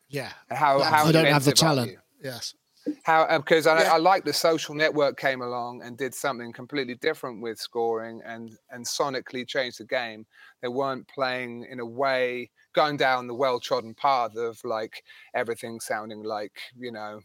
Yeah. 0.07 0.31
How 0.49 0.79
how 0.81 1.05
I 1.05 1.11
don't 1.11 1.25
have 1.25 1.45
the 1.45 1.51
talent. 1.51 1.97
Yes 2.23 2.55
how 3.03 3.37
because 3.37 3.67
uh, 3.67 3.73
I, 3.73 3.83
yeah. 3.83 3.93
I 3.93 3.97
like 3.97 4.25
the 4.25 4.33
social 4.33 4.75
network 4.75 5.17
came 5.17 5.41
along 5.41 5.81
and 5.83 5.97
did 5.97 6.13
something 6.13 6.51
completely 6.53 6.95
different 6.95 7.41
with 7.41 7.59
scoring 7.59 8.21
and 8.25 8.57
and 8.69 8.85
sonically 8.85 9.47
changed 9.47 9.79
the 9.79 9.85
game 9.85 10.25
they 10.61 10.67
weren't 10.67 11.07
playing 11.07 11.65
in 11.69 11.79
a 11.79 11.85
way 11.85 12.49
going 12.73 12.97
down 12.97 13.27
the 13.27 13.33
well-trodden 13.33 13.93
path 13.93 14.35
of 14.35 14.59
like 14.63 15.03
everything 15.33 15.79
sounding 15.79 16.23
like 16.23 16.59
you 16.77 16.91
know 16.91 17.19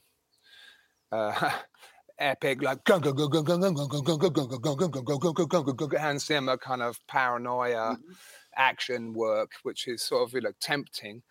uh, 1.12 1.51
epic 2.19 2.62
like 2.62 2.83
Hans 5.99 6.27
Zimmer 6.27 6.57
kind 6.57 6.83
of 6.83 6.99
paranoia 7.07 7.97
action 8.57 9.12
work 9.12 9.53
which 9.62 9.89
is 9.89 10.03
sort 10.03 10.29
of 10.29 10.35
know 10.35 10.55
tempting 10.61 11.23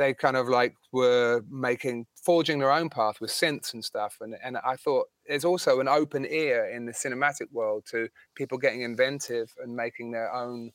they 0.00 0.14
kind 0.14 0.34
of 0.34 0.48
like 0.48 0.74
were 0.92 1.44
making 1.50 2.06
forging 2.24 2.58
their 2.58 2.72
own 2.72 2.88
path 2.88 3.20
with 3.20 3.30
synths 3.30 3.74
and 3.74 3.84
stuff 3.84 4.16
and 4.22 4.34
and 4.42 4.56
I 4.56 4.76
thought 4.76 5.08
there's 5.28 5.44
also 5.44 5.78
an 5.78 5.88
open 5.88 6.24
ear 6.24 6.64
in 6.74 6.86
the 6.86 6.92
cinematic 6.92 7.52
world 7.52 7.84
to 7.90 8.08
people 8.34 8.56
getting 8.56 8.80
inventive 8.80 9.52
and 9.62 9.76
making 9.76 10.12
their 10.12 10.32
own 10.32 10.72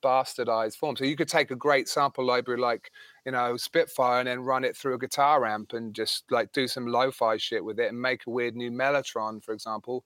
bastardized 0.00 0.76
form. 0.76 0.94
So 0.96 1.04
you 1.04 1.16
could 1.16 1.28
take 1.28 1.50
a 1.50 1.56
great 1.56 1.88
sample 1.88 2.24
library 2.24 2.60
like 2.60 2.92
you 3.26 3.32
know 3.32 3.56
spitfire 3.56 4.20
and 4.20 4.28
then 4.28 4.40
run 4.40 4.64
it 4.64 4.76
through 4.76 4.94
a 4.94 4.98
guitar 4.98 5.44
amp 5.44 5.72
and 5.72 5.92
just 5.92 6.22
like 6.30 6.52
do 6.52 6.68
some 6.68 6.86
lo-fi 6.86 7.36
shit 7.36 7.64
with 7.64 7.80
it 7.80 7.88
and 7.88 8.00
make 8.00 8.22
a 8.28 8.30
weird 8.30 8.54
new 8.54 8.70
mellotron 8.70 9.42
for 9.42 9.52
example 9.52 10.04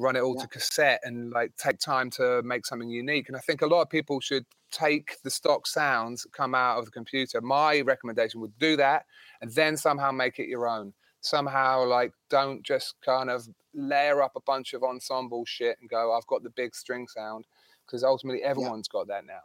run 0.00 0.16
it 0.16 0.20
all 0.20 0.34
yeah. 0.36 0.42
to 0.42 0.48
cassette 0.48 1.00
and 1.04 1.30
like 1.30 1.54
take 1.56 1.78
time 1.78 2.10
to 2.10 2.42
make 2.42 2.64
something 2.66 2.88
unique 2.88 3.28
and 3.28 3.36
i 3.36 3.40
think 3.40 3.62
a 3.62 3.66
lot 3.66 3.82
of 3.82 3.90
people 3.90 4.20
should 4.20 4.44
take 4.70 5.16
the 5.22 5.30
stock 5.30 5.66
sounds 5.66 6.26
come 6.32 6.54
out 6.54 6.78
of 6.78 6.84
the 6.84 6.90
computer. 6.90 7.40
My 7.40 7.80
recommendation 7.80 8.40
would 8.40 8.58
do 8.58 8.76
that 8.76 9.06
and 9.40 9.50
then 9.52 9.76
somehow 9.76 10.10
make 10.12 10.38
it 10.38 10.48
your 10.48 10.66
own. 10.66 10.92
Somehow, 11.20 11.84
like, 11.84 12.12
don't 12.30 12.62
just 12.62 12.94
kind 13.04 13.28
of 13.28 13.46
layer 13.74 14.22
up 14.22 14.32
a 14.36 14.40
bunch 14.40 14.72
of 14.72 14.82
ensemble 14.82 15.44
shit 15.44 15.76
and 15.80 15.90
go, 15.90 16.16
I've 16.16 16.26
got 16.26 16.42
the 16.42 16.50
big 16.50 16.74
string 16.74 17.06
sound, 17.08 17.44
because 17.86 18.02
ultimately 18.02 18.42
everyone's 18.42 18.88
yeah. 18.90 19.00
got 19.00 19.08
that 19.08 19.26
now. 19.26 19.40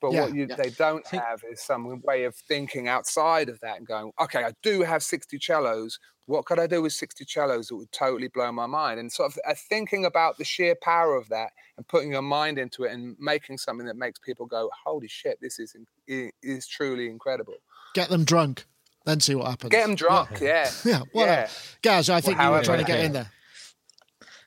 But 0.00 0.12
Yeah. 0.12 0.20
what 0.22 0.34
you, 0.34 0.46
Yeah. 0.48 0.56
they 0.56 0.70
don't 0.70 1.06
have 1.08 1.42
is 1.50 1.60
some 1.62 2.00
way 2.02 2.24
of 2.24 2.34
thinking 2.36 2.86
outside 2.88 3.48
of 3.48 3.58
that 3.60 3.78
and 3.78 3.86
going, 3.86 4.12
okay, 4.20 4.44
I 4.44 4.52
do 4.62 4.82
have 4.82 5.02
60 5.02 5.38
cellos. 5.40 5.98
What 6.26 6.44
could 6.44 6.58
I 6.58 6.66
do 6.66 6.82
with 6.82 6.92
60 6.92 7.24
cellos 7.26 7.68
that 7.68 7.76
would 7.76 7.90
totally 7.90 8.28
blow 8.28 8.52
my 8.52 8.66
mind? 8.66 9.00
And 9.00 9.10
sort 9.10 9.32
of 9.32 9.38
uh, 9.48 9.54
thinking 9.68 10.04
about 10.04 10.36
the 10.38 10.44
sheer 10.44 10.74
power 10.80 11.16
of 11.16 11.28
that 11.30 11.50
and 11.76 11.88
putting 11.88 12.12
your 12.12 12.22
mind 12.22 12.58
into 12.58 12.84
it 12.84 12.92
and 12.92 13.16
making 13.18 13.58
something 13.58 13.86
that 13.86 13.96
makes 13.96 14.18
people 14.20 14.46
go, 14.46 14.70
holy 14.84 15.08
shit, 15.08 15.40
this 15.40 15.58
is, 15.58 15.74
is 16.06 16.66
truly 16.68 17.08
incredible. 17.08 17.54
Get 17.94 18.10
them 18.10 18.24
drunk, 18.24 18.66
then 19.06 19.20
see 19.20 19.34
what 19.34 19.48
happens. 19.48 19.70
Get 19.70 19.86
them 19.86 19.94
drunk, 19.96 20.38
yeah. 20.40 20.70
Yeah, 20.84 21.00
well, 21.14 21.26
Yeah. 21.26 21.48
Gaz, 21.82 22.10
I 22.10 22.20
think 22.20 22.38
you 22.40 22.50
were 22.50 22.62
trying 22.62 22.78
to 22.78 22.84
it 22.84 22.86
get 22.86 23.00
in 23.00 23.12
there. 23.14 23.30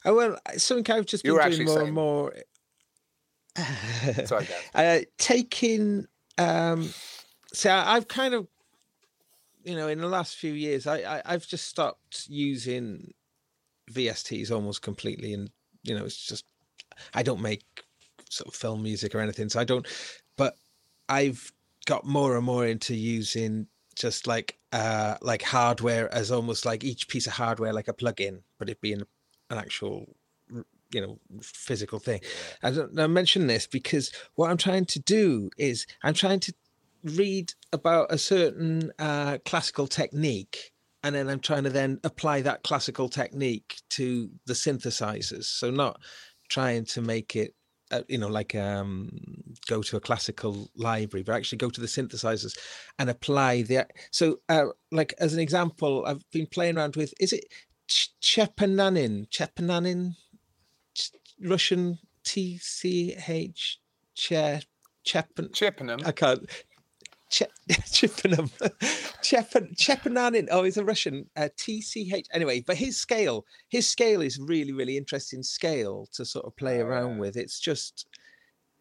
Oh 0.05 0.15
well, 0.15 0.39
something 0.57 0.95
I've 0.95 1.05
just 1.05 1.23
You 1.25 1.37
been 1.37 1.51
doing 1.51 1.65
more 1.65 1.75
saying- 1.75 1.85
and 1.87 1.95
more. 1.95 2.33
Sorry, 4.25 4.47
uh, 4.75 4.99
taking 5.17 6.07
um 6.37 6.89
so 7.53 7.71
i've 7.71 8.07
kind 8.07 8.33
of 8.33 8.47
you 9.63 9.75
know 9.75 9.87
in 9.87 9.99
the 9.99 10.07
last 10.07 10.35
few 10.35 10.53
years 10.53 10.87
I, 10.87 10.97
I 10.97 11.21
i've 11.25 11.47
just 11.47 11.67
stopped 11.67 12.25
using 12.29 13.13
vsts 13.91 14.51
almost 14.51 14.81
completely 14.81 15.33
and 15.33 15.49
you 15.83 15.97
know 15.97 16.05
it's 16.05 16.25
just 16.25 16.45
i 17.13 17.23
don't 17.23 17.41
make 17.41 17.63
sort 18.29 18.47
of 18.47 18.55
film 18.55 18.81
music 18.83 19.13
or 19.13 19.19
anything 19.19 19.49
so 19.49 19.59
i 19.59 19.63
don't 19.63 19.85
but 20.37 20.55
i've 21.09 21.51
got 21.85 22.05
more 22.05 22.37
and 22.37 22.45
more 22.45 22.65
into 22.65 22.95
using 22.95 23.67
just 23.95 24.27
like 24.27 24.57
uh 24.71 25.17
like 25.21 25.41
hardware 25.41 26.11
as 26.13 26.31
almost 26.31 26.65
like 26.65 26.83
each 26.83 27.09
piece 27.09 27.27
of 27.27 27.33
hardware 27.33 27.73
like 27.73 27.89
a 27.89 27.93
plug-in 27.93 28.41
but 28.57 28.69
it 28.69 28.79
being 28.79 29.01
an 29.49 29.57
actual 29.57 30.15
you 30.93 31.01
know 31.01 31.19
physical 31.41 31.99
thing. 31.99 32.21
I, 32.63 32.71
don't, 32.71 32.99
I 32.99 33.07
mention 33.07 33.47
this 33.47 33.67
because 33.67 34.11
what 34.35 34.49
i'm 34.49 34.57
trying 34.57 34.85
to 34.85 34.99
do 34.99 35.49
is 35.57 35.85
i'm 36.03 36.13
trying 36.13 36.39
to 36.41 36.53
read 37.03 37.53
about 37.73 38.11
a 38.11 38.17
certain 38.17 38.91
uh, 38.99 39.39
classical 39.45 39.87
technique 39.87 40.71
and 41.03 41.15
then 41.15 41.29
i'm 41.29 41.39
trying 41.39 41.63
to 41.63 41.69
then 41.69 41.99
apply 42.03 42.41
that 42.41 42.63
classical 42.63 43.09
technique 43.09 43.77
to 43.89 44.29
the 44.45 44.53
synthesizers. 44.53 45.45
So 45.45 45.71
not 45.71 45.99
trying 46.49 46.85
to 46.85 47.01
make 47.01 47.35
it 47.35 47.55
uh, 47.91 48.01
you 48.07 48.17
know 48.17 48.27
like 48.27 48.55
um 48.55 49.09
go 49.67 49.81
to 49.81 49.97
a 49.97 49.99
classical 49.99 50.69
library 50.75 51.23
but 51.23 51.35
actually 51.35 51.57
go 51.57 51.69
to 51.69 51.81
the 51.81 51.87
synthesizers 51.87 52.57
and 52.99 53.09
apply 53.09 53.63
the 53.63 53.85
so 54.11 54.39
uh 54.47 54.65
like 54.91 55.13
as 55.19 55.33
an 55.33 55.39
example 55.39 56.03
i've 56.05 56.23
been 56.31 56.45
playing 56.45 56.77
around 56.77 56.95
with 56.95 57.13
is 57.19 57.33
it 57.33 57.45
Ch- 57.91 58.13
Chepananin? 58.21 59.27
Chepananin? 59.29 60.13
Ch- 60.13 60.30
Russian 61.43 61.99
T 62.23 62.57
C 62.57 63.15
H 63.27 63.79
chair 64.15 64.61
Chepan 65.05 65.53
Chippenham. 65.53 65.99
I 66.05 66.11
can't 66.11 66.49
Che- 67.29 67.47
Chippenham 67.69 68.49
Chepan 69.23 69.75
Chepananin 69.75 70.47
oh 70.51 70.63
he's 70.63 70.77
a 70.77 70.83
Russian 70.83 71.29
uh, 71.35 71.49
T 71.57 71.81
C 71.81 72.11
H 72.13 72.27
anyway 72.33 72.61
but 72.61 72.77
his 72.77 72.97
scale 72.97 73.45
his 73.69 73.89
scale 73.89 74.21
is 74.21 74.39
really 74.39 74.73
really 74.73 74.97
interesting 74.97 75.41
scale 75.41 76.07
to 76.13 76.25
sort 76.25 76.45
of 76.45 76.55
play 76.55 76.79
around 76.79 77.17
with. 77.19 77.37
It's 77.37 77.59
just 77.59 78.07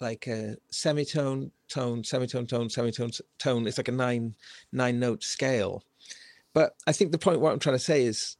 like 0.00 0.26
a 0.26 0.56
semitone 0.72 1.50
tone 1.68 2.02
semitone 2.02 2.46
tone 2.46 2.68
semitone 2.68 3.12
tone. 3.38 3.66
It's 3.66 3.78
like 3.78 3.88
a 3.88 3.92
nine 3.92 4.34
nine 4.72 4.98
note 4.98 5.22
scale. 5.22 5.82
But 6.52 6.74
I 6.86 6.92
think 6.92 7.12
the 7.12 7.18
point 7.18 7.40
what 7.40 7.52
I'm 7.52 7.60
trying 7.60 7.76
to 7.76 7.84
say 7.84 8.04
is 8.04 8.36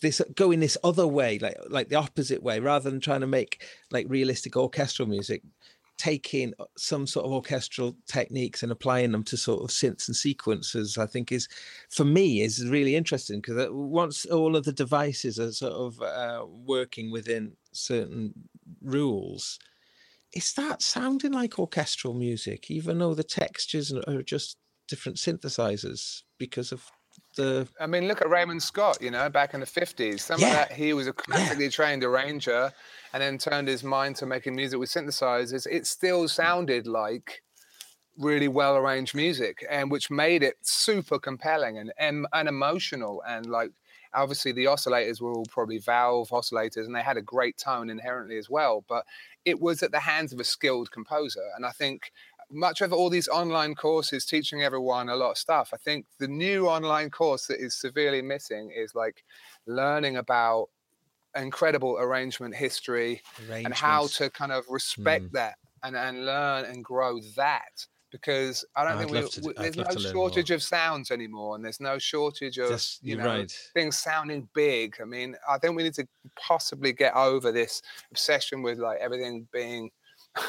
this 0.00 0.20
going 0.34 0.60
this 0.60 0.76
other 0.82 1.06
way 1.06 1.38
like 1.38 1.56
like 1.68 1.88
the 1.88 1.96
opposite 1.96 2.42
way 2.42 2.58
rather 2.58 2.90
than 2.90 3.00
trying 3.00 3.20
to 3.20 3.26
make 3.26 3.64
like 3.90 4.06
realistic 4.08 4.56
orchestral 4.56 5.08
music 5.08 5.42
taking 5.96 6.52
uh, 6.58 6.64
some 6.76 7.06
sort 7.06 7.24
of 7.24 7.32
orchestral 7.32 7.96
techniques 8.06 8.62
and 8.62 8.70
applying 8.70 9.12
them 9.12 9.22
to 9.22 9.36
sort 9.36 9.62
of 9.62 9.70
synths 9.70 10.08
and 10.08 10.16
sequences 10.16 10.98
i 10.98 11.06
think 11.06 11.30
is 11.30 11.48
for 11.88 12.04
me 12.04 12.42
is 12.42 12.66
really 12.66 12.96
interesting 12.96 13.40
because 13.40 13.68
once 13.70 14.26
all 14.26 14.56
of 14.56 14.64
the 14.64 14.72
devices 14.72 15.38
are 15.38 15.52
sort 15.52 15.72
of 15.72 16.02
uh, 16.02 16.44
working 16.46 17.10
within 17.10 17.52
certain 17.72 18.32
rules 18.82 19.58
it 20.32 20.42
starts 20.42 20.84
sounding 20.84 21.32
like 21.32 21.58
orchestral 21.58 22.12
music 22.12 22.70
even 22.70 22.98
though 22.98 23.14
the 23.14 23.24
textures 23.24 23.92
are 23.92 24.22
just 24.22 24.58
different 24.88 25.18
synthesizers 25.18 26.22
because 26.38 26.72
of 26.72 26.90
the 27.36 27.68
I 27.80 27.86
mean, 27.86 28.08
look 28.08 28.20
at 28.20 28.28
Raymond 28.28 28.62
Scott, 28.62 28.98
you 29.00 29.10
know, 29.10 29.28
back 29.30 29.54
in 29.54 29.60
the 29.60 29.66
50s. 29.66 30.20
Some 30.20 30.40
Yeah. 30.40 30.46
of 30.48 30.52
that, 30.54 30.72
he 30.72 30.92
was 30.92 31.06
a 31.06 31.12
classically 31.12 31.68
trained 31.70 32.02
arranger 32.04 32.72
and 33.12 33.22
then 33.22 33.38
turned 33.38 33.68
his 33.68 33.84
mind 33.84 34.16
to 34.16 34.26
making 34.26 34.54
music 34.56 34.78
with 34.78 34.90
synthesizers. 34.90 35.66
It 35.70 35.86
still 35.86 36.28
sounded 36.28 36.86
like 36.86 37.42
really 38.18 38.48
well 38.48 38.76
arranged 38.76 39.14
music, 39.14 39.64
and 39.70 39.90
which 39.90 40.10
made 40.10 40.42
it 40.42 40.56
super 40.62 41.18
compelling 41.18 41.78
and, 41.78 41.92
and, 41.98 42.26
and 42.32 42.48
emotional. 42.48 43.22
And 43.28 43.46
like, 43.46 43.70
obviously, 44.14 44.52
the 44.52 44.64
oscillators 44.64 45.20
were 45.20 45.32
all 45.32 45.46
probably 45.46 45.78
valve 45.78 46.30
oscillators 46.30 46.86
and 46.86 46.94
they 46.94 47.02
had 47.02 47.18
a 47.18 47.22
great 47.22 47.58
tone 47.58 47.90
inherently 47.90 48.38
as 48.38 48.48
well. 48.48 48.84
But 48.88 49.04
it 49.44 49.60
was 49.60 49.82
at 49.82 49.92
the 49.92 50.00
hands 50.00 50.32
of 50.32 50.40
a 50.40 50.44
skilled 50.44 50.90
composer. 50.90 51.44
And 51.56 51.66
I 51.66 51.70
think 51.72 52.10
much 52.50 52.80
of 52.80 52.92
all 52.92 53.10
these 53.10 53.28
online 53.28 53.74
courses 53.74 54.24
teaching 54.24 54.62
everyone 54.62 55.08
a 55.08 55.16
lot 55.16 55.32
of 55.32 55.38
stuff. 55.38 55.70
I 55.74 55.76
think 55.78 56.06
the 56.18 56.28
new 56.28 56.68
online 56.68 57.10
course 57.10 57.46
that 57.48 57.60
is 57.60 57.74
severely 57.74 58.22
missing 58.22 58.70
is 58.76 58.94
like 58.94 59.24
learning 59.66 60.16
about 60.16 60.68
incredible 61.36 61.98
arrangement 61.98 62.54
history 62.54 63.20
and 63.50 63.74
how 63.74 64.06
to 64.06 64.30
kind 64.30 64.52
of 64.52 64.64
respect 64.68 65.24
Mm. 65.26 65.32
that 65.32 65.54
and, 65.82 65.96
and 65.96 66.24
learn 66.24 66.64
and 66.66 66.84
grow 66.84 67.20
that. 67.36 67.86
Because 68.12 68.64
I 68.76 68.84
don't 68.84 68.92
I'd 68.92 68.98
think 68.98 69.10
we, 69.10 69.28
to 69.28 69.52
there's 69.60 69.76
no 69.76 69.82
love 69.82 69.92
to 69.92 69.98
learn 69.98 70.12
shortage 70.12 70.50
of 70.52 70.62
sounds 70.62 71.10
anymore, 71.10 71.56
and 71.56 71.64
there's 71.64 71.80
no 71.80 71.98
shortage 71.98 72.56
of 72.56 72.68
That's- 72.68 73.00
you 73.02 73.16
know 73.16 73.26
right. 73.26 73.70
things 73.74 73.98
sounding 73.98 74.48
big. 74.54 74.96
I 75.02 75.04
mean, 75.04 75.36
I 75.46 75.58
think 75.58 75.76
we 75.76 75.82
need 75.82 75.94
to 75.94 76.06
possibly 76.36 76.92
get 76.92 77.14
over 77.14 77.50
this 77.52 77.82
obsession 78.12 78.62
with 78.62 78.78
like 78.78 79.00
everything 79.00 79.48
being. 79.52 79.90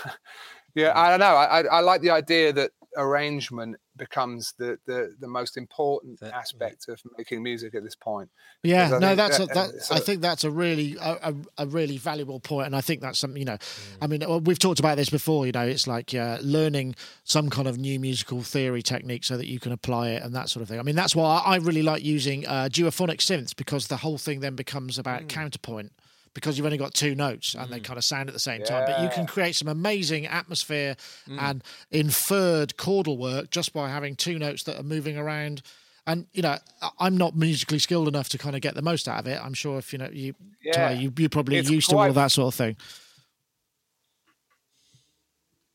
yeah, 0.82 0.92
I 0.96 1.10
don't 1.10 1.20
know. 1.20 1.36
I, 1.44 1.46
I 1.60 1.62
I 1.78 1.80
like 1.82 2.02
the 2.02 2.12
idea 2.12 2.54
that 2.54 2.72
arrangement 2.96 3.78
becomes 3.96 4.54
the 4.60 4.78
the, 4.86 5.16
the 5.20 5.28
most 5.28 5.58
important 5.58 6.20
That- 6.20 6.34
aspect 6.34 6.88
of 6.88 7.00
making 7.18 7.42
music 7.44 7.76
at 7.76 7.84
this 7.84 7.96
point. 7.96 8.30
Yeah, 8.64 8.90
no, 8.90 9.00
think 9.00 9.18
that's 9.18 9.40
a, 9.40 9.46
that- 9.48 9.54
that. 9.74 9.84
so- 9.84 9.96
I 9.96 10.00
think 10.00 10.22
that's 10.22 10.44
a 10.44 10.52
really 10.52 10.96
a, 11.02 11.32
a, 11.32 11.64
a 11.64 11.66
really 11.68 11.98
valuable 11.98 12.40
point, 12.40 12.68
and 12.68 12.76
I 12.76 12.82
think 12.82 13.02
that's 13.02 13.20
something 13.20 13.40
you 13.40 13.46
know. 13.46 13.58
Mm. 13.58 13.98
I 14.04 14.08
mean, 14.08 14.44
we've 14.44 14.60
talked 14.60 14.80
about 14.80 14.98
this 14.98 15.10
before. 15.10 15.46
You 15.46 15.52
know, 15.52 15.68
it's 15.68 15.88
like 15.88 16.14
uh, 16.14 16.38
learning 16.42 16.96
some 17.24 17.50
kind 17.50 17.68
of 17.68 17.78
new 17.78 18.00
musical 18.00 18.42
theory 18.42 18.82
technique 18.82 19.24
so 19.24 19.36
that 19.38 19.48
you 19.48 19.60
can 19.60 19.72
apply 19.72 20.10
it 20.10 20.24
and 20.24 20.34
that 20.36 20.50
sort 20.50 20.62
of 20.64 20.70
thing. 20.70 20.80
I 20.80 20.84
mean, 20.84 20.96
that's 20.96 21.16
why 21.16 21.42
I 21.46 21.56
really 21.58 21.84
like 21.84 22.04
using 22.04 22.46
uh, 22.48 22.70
duophonic 22.72 23.18
synths 23.20 23.56
because 23.56 23.88
the 23.88 23.98
whole 23.98 24.18
thing 24.18 24.40
then 24.42 24.56
becomes 24.56 24.98
about 25.00 25.22
Mm. 25.24 25.30
counterpoint. 25.30 25.92
Because 26.38 26.56
you've 26.56 26.66
only 26.66 26.78
got 26.78 26.94
two 26.94 27.16
notes 27.16 27.56
and 27.56 27.74
they 27.74 27.80
kind 27.80 27.98
of 27.98 28.04
sound 28.04 28.30
at 28.30 28.34
the 28.34 28.40
same 28.40 28.62
time, 28.64 28.84
but 28.86 29.02
you 29.02 29.10
can 29.10 29.26
create 29.26 29.56
some 29.56 29.68
amazing 29.68 30.28
atmosphere 30.28 30.96
Mm. 31.28 31.42
and 31.42 31.64
inferred 31.90 32.78
chordal 32.78 33.18
work 33.18 33.50
just 33.50 33.74
by 33.74 33.90
having 33.90 34.16
two 34.16 34.38
notes 34.38 34.62
that 34.66 34.80
are 34.80 34.84
moving 34.84 35.18
around. 35.18 35.64
And 36.06 36.28
you 36.34 36.44
know 36.44 36.60
I- 36.82 36.90
i'm 37.00 37.18
not 37.18 37.36
musically 37.36 37.80
skilled 37.80 38.08
enough 38.08 38.30
to 38.30 38.38
kind 38.38 38.56
of 38.56 38.62
get 38.62 38.76
the 38.76 38.84
most 38.84 39.08
out 39.08 39.20
of 39.22 39.26
it. 39.28 39.44
I'm 39.44 39.56
sure 39.56 39.80
if 39.80 39.92
you 39.94 39.98
know 39.98 40.10
you 40.14 40.36
Ty, 40.74 40.92
you, 40.92 41.12
you're 41.18 41.28
probably 41.30 41.58
It's 41.58 41.72
used 41.72 41.90
to 41.90 41.98
all 41.98 42.14
that 42.14 42.32
sort 42.32 42.54
of 42.54 42.56
thing. 42.56 42.76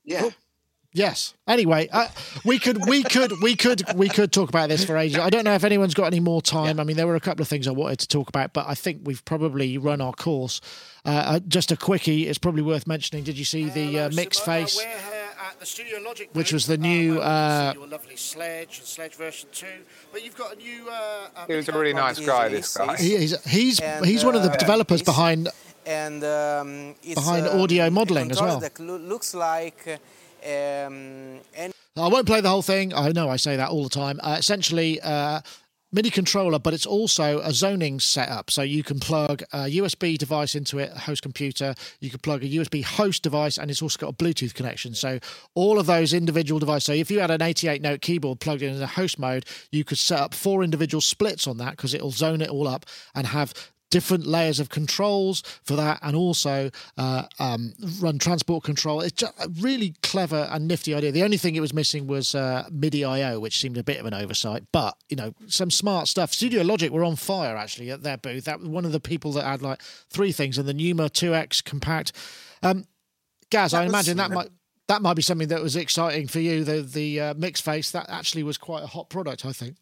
Yeah. 0.04 0.30
Yes 0.92 1.34
anyway 1.48 1.88
uh, 1.92 2.08
we 2.44 2.58
could 2.58 2.86
we 2.86 3.02
could 3.02 3.32
we 3.42 3.56
could 3.56 3.82
we 3.96 4.08
could 4.08 4.32
talk 4.32 4.48
about 4.48 4.68
this 4.68 4.84
for 4.84 4.96
ages 4.96 5.18
i 5.18 5.28
don't 5.28 5.44
know 5.44 5.54
if 5.54 5.64
anyone's 5.64 5.92
got 5.92 6.04
any 6.04 6.20
more 6.20 6.40
time 6.40 6.78
i 6.78 6.84
mean 6.84 6.96
there 6.96 7.06
were 7.06 7.16
a 7.16 7.20
couple 7.20 7.42
of 7.42 7.48
things 7.48 7.66
i 7.66 7.70
wanted 7.70 7.98
to 7.98 8.08
talk 8.08 8.28
about 8.28 8.52
but 8.52 8.64
i 8.68 8.74
think 8.74 9.00
we've 9.04 9.24
probably 9.24 9.76
run 9.76 10.00
our 10.00 10.12
course 10.12 10.60
uh, 11.04 11.08
uh, 11.08 11.40
just 11.40 11.72
a 11.72 11.76
quickie 11.76 12.28
it's 12.28 12.38
probably 12.38 12.62
worth 12.62 12.86
mentioning 12.86 13.24
did 13.24 13.36
you 13.36 13.44
see 13.44 13.64
the 13.64 13.92
Hello, 13.92 14.06
uh, 14.06 14.10
MixFace 14.10 14.76
We're 14.76 14.84
here 14.84 15.28
at 15.48 15.58
the 15.58 15.66
Studiologic 15.66 16.34
Which 16.34 16.52
was 16.52 16.66
the 16.66 16.78
new, 16.78 17.18
where 17.18 17.20
we 17.20 17.24
uh, 17.24 17.72
your 17.74 17.86
lovely 17.88 18.16
Sledge 18.16 18.78
and 18.78 18.86
Sledge 18.86 19.16
version 19.16 19.48
two. 19.50 19.66
But 20.12 20.24
you've 20.24 20.36
got 20.36 20.54
a 20.54 20.56
new. 20.56 20.88
Uh, 20.88 21.28
uh, 21.34 21.46
He 21.48 21.54
was 21.54 21.68
a 21.68 21.72
really 21.72 21.92
nice 21.92 22.24
guy. 22.24 22.48
This 22.48 22.76
guy. 22.76 22.96
he's 22.96 23.42
he's 23.44 23.80
And, 23.80 24.06
he's 24.06 24.24
one 24.24 24.36
of 24.36 24.44
the 24.44 24.50
developers 24.50 25.02
behind 25.02 25.48
and 25.84 26.22
um, 26.22 26.94
it's 27.02 27.14
Behind 27.14 27.46
um, 27.48 27.60
audio 27.60 27.90
modeling 27.90 28.30
as 28.30 28.40
well. 28.40 28.60
That 28.60 28.78
looks 28.78 29.34
like 29.34 30.00
um, 30.44 31.40
any 31.54 31.72
I 31.96 32.08
won't 32.08 32.26
play 32.26 32.40
the 32.40 32.48
whole 32.48 32.62
thing. 32.62 32.94
I 32.94 33.10
know 33.10 33.28
I 33.28 33.36
say 33.36 33.56
that 33.56 33.68
all 33.68 33.84
the 33.84 33.90
time. 33.90 34.18
Uh, 34.22 34.36
essentially, 34.38 34.98
uh, 35.02 35.42
MIDI 35.94 36.08
controller, 36.08 36.58
but 36.58 36.72
it's 36.72 36.86
also 36.86 37.40
a 37.40 37.52
zoning 37.52 38.00
setup. 38.00 38.50
So 38.50 38.62
you 38.62 38.82
can 38.82 38.98
plug 38.98 39.42
a 39.52 39.68
USB 39.76 40.16
device 40.16 40.54
into 40.54 40.78
it, 40.78 40.90
a 40.94 41.00
host 41.00 41.20
computer. 41.20 41.74
You 42.00 42.08
can 42.08 42.20
plug 42.20 42.42
a 42.42 42.48
USB 42.48 42.82
host 42.82 43.22
device, 43.22 43.58
and 43.58 43.70
it's 43.70 43.82
also 43.82 43.98
got 43.98 44.08
a 44.08 44.16
Bluetooth 44.16 44.54
connection. 44.54 44.94
So 44.94 45.18
all 45.54 45.78
of 45.78 45.84
those 45.84 46.14
individual 46.14 46.58
devices. 46.58 46.86
So 46.86 46.92
if 46.94 47.10
you 47.10 47.20
had 47.20 47.30
an 47.30 47.42
88 47.42 47.82
note 47.82 48.00
keyboard 48.00 48.40
plugged 48.40 48.62
in 48.62 48.74
in 48.74 48.80
a 48.80 48.86
host 48.86 49.18
mode, 49.18 49.44
you 49.70 49.84
could 49.84 49.98
set 49.98 50.18
up 50.18 50.32
four 50.32 50.64
individual 50.64 51.02
splits 51.02 51.46
on 51.46 51.58
that 51.58 51.72
because 51.72 51.92
it'll 51.92 52.10
zone 52.10 52.40
it 52.40 52.48
all 52.48 52.66
up 52.66 52.86
and 53.14 53.26
have 53.26 53.52
different 53.92 54.26
layers 54.26 54.58
of 54.58 54.70
controls 54.70 55.42
for 55.62 55.76
that, 55.76 56.00
and 56.02 56.16
also 56.16 56.70
uh, 56.96 57.24
um, 57.38 57.74
run 58.00 58.18
transport 58.18 58.64
control. 58.64 59.02
It's 59.02 59.12
just 59.12 59.34
a 59.38 59.48
really 59.60 59.94
clever 60.02 60.48
and 60.50 60.66
nifty 60.66 60.94
idea. 60.94 61.12
The 61.12 61.22
only 61.22 61.36
thing 61.36 61.54
it 61.54 61.60
was 61.60 61.74
missing 61.74 62.08
was 62.08 62.34
uh, 62.34 62.66
MIDI 62.72 63.04
I/O, 63.04 63.38
which 63.38 63.58
seemed 63.58 63.76
a 63.76 63.84
bit 63.84 64.00
of 64.00 64.06
an 64.06 64.14
oversight. 64.14 64.64
But 64.72 64.96
you 65.08 65.16
know, 65.16 65.34
some 65.46 65.70
smart 65.70 66.08
stuff. 66.08 66.32
Studiologic 66.32 66.90
were 66.90 67.04
on 67.04 67.14
fire 67.14 67.56
actually 67.56 67.90
at 67.90 68.02
their 68.02 68.16
booth. 68.16 68.46
That 68.46 68.60
was 68.60 68.68
one 68.68 68.84
of 68.84 68.92
the 68.92 69.00
people 69.00 69.30
that 69.32 69.44
had 69.44 69.62
like 69.62 69.82
three 70.10 70.32
things, 70.32 70.58
and 70.58 70.66
the 70.66 70.74
Numa 70.74 71.08
2X 71.10 71.62
compact. 71.62 72.12
Um, 72.62 72.86
Gaz, 73.50 73.74
I 73.74 73.84
imagine 73.84 74.16
that 74.16 74.30
might 74.30 74.48
that 74.88 75.02
might 75.02 75.14
be 75.14 75.22
something 75.22 75.48
that 75.48 75.62
was 75.62 75.76
exciting 75.76 76.28
for 76.28 76.40
you. 76.40 76.64
The 76.64 76.80
the 76.80 77.20
uh, 77.20 77.34
MixFace 77.34 77.92
that 77.92 78.06
actually 78.08 78.42
was 78.42 78.56
quite 78.56 78.82
a 78.82 78.86
hot 78.86 79.10
product, 79.10 79.44
I 79.44 79.52
think. 79.52 79.76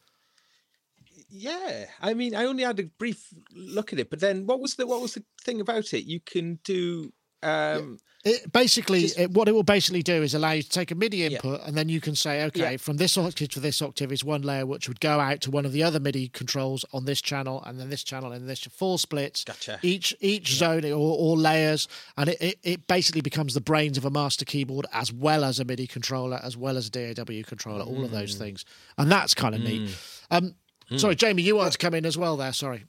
Yeah, 1.30 1.86
I 2.00 2.14
mean, 2.14 2.34
I 2.34 2.44
only 2.46 2.64
had 2.64 2.78
a 2.80 2.84
brief 2.84 3.32
look 3.54 3.92
at 3.92 3.98
it, 3.98 4.10
but 4.10 4.20
then 4.20 4.46
what 4.46 4.60
was 4.60 4.74
the 4.74 4.86
what 4.86 5.00
was 5.00 5.14
the 5.14 5.24
thing 5.44 5.60
about 5.60 5.92
it? 5.94 6.04
You 6.04 6.20
can 6.20 6.58
do 6.64 7.12
um 7.42 7.98
It 8.22 8.52
basically, 8.52 9.00
Just- 9.00 9.18
it, 9.18 9.30
what 9.30 9.48
it 9.48 9.52
will 9.52 9.62
basically 9.62 10.02
do 10.02 10.22
is 10.22 10.34
allow 10.34 10.50
you 10.50 10.62
to 10.62 10.68
take 10.68 10.90
a 10.90 10.94
MIDI 10.94 11.24
input, 11.24 11.62
and 11.64 11.74
then 11.74 11.88
you 11.88 11.98
can 12.02 12.14
say, 12.14 12.44
okay, 12.44 12.72
Yeah. 12.72 12.76
from 12.76 12.98
this 12.98 13.16
octave 13.16 13.48
to 13.50 13.60
this 13.60 13.80
octave 13.80 14.12
is 14.12 14.22
one 14.22 14.42
layer, 14.42 14.66
which 14.66 14.88
would 14.88 15.00
go 15.00 15.18
out 15.18 15.40
to 15.42 15.50
one 15.50 15.64
of 15.64 15.72
the 15.72 15.82
other 15.82 15.98
MIDI 15.98 16.28
controls 16.28 16.84
on 16.92 17.06
this 17.06 17.22
channel, 17.22 17.62
and 17.64 17.80
then 17.80 17.88
this 17.88 18.04
channel, 18.04 18.30
and 18.32 18.46
this 18.46 18.60
four 18.64 18.98
splits. 18.98 19.44
Gotcha. 19.44 19.78
Each 19.80 20.14
each 20.20 20.52
zone 20.52 20.84
or, 20.84 21.16
or 21.18 21.34
layers, 21.38 21.88
and 22.18 22.28
it, 22.28 22.42
it, 22.42 22.58
it 22.62 22.86
basically 22.86 23.22
becomes 23.22 23.54
the 23.54 23.62
brains 23.62 23.96
of 23.96 24.04
a 24.04 24.10
master 24.10 24.44
keyboard 24.44 24.84
as 24.92 25.10
well 25.10 25.42
as 25.42 25.58
a 25.58 25.64
MIDI 25.64 25.86
controller, 25.86 26.38
as 26.42 26.58
well 26.58 26.76
as 26.76 26.88
a 26.88 26.90
DAW 26.90 27.42
controller, 27.46 27.84
all 27.84 28.04
of 28.04 28.10
Mm. 28.10 28.18
those 28.20 28.34
things, 28.34 28.66
and 28.98 29.10
that's 29.10 29.32
kind 29.32 29.54
of 29.54 29.62
neat. 29.62 29.96
Um, 30.30 30.56
sorry, 30.98 31.14
Jamie, 31.14 31.42
you 31.42 31.56
wanted 31.56 31.72
to 31.72 31.78
come 31.78 31.94
in 31.94 32.04
as 32.06 32.16
well 32.18 32.36
there. 32.36 32.52
Sorry. 32.52 32.84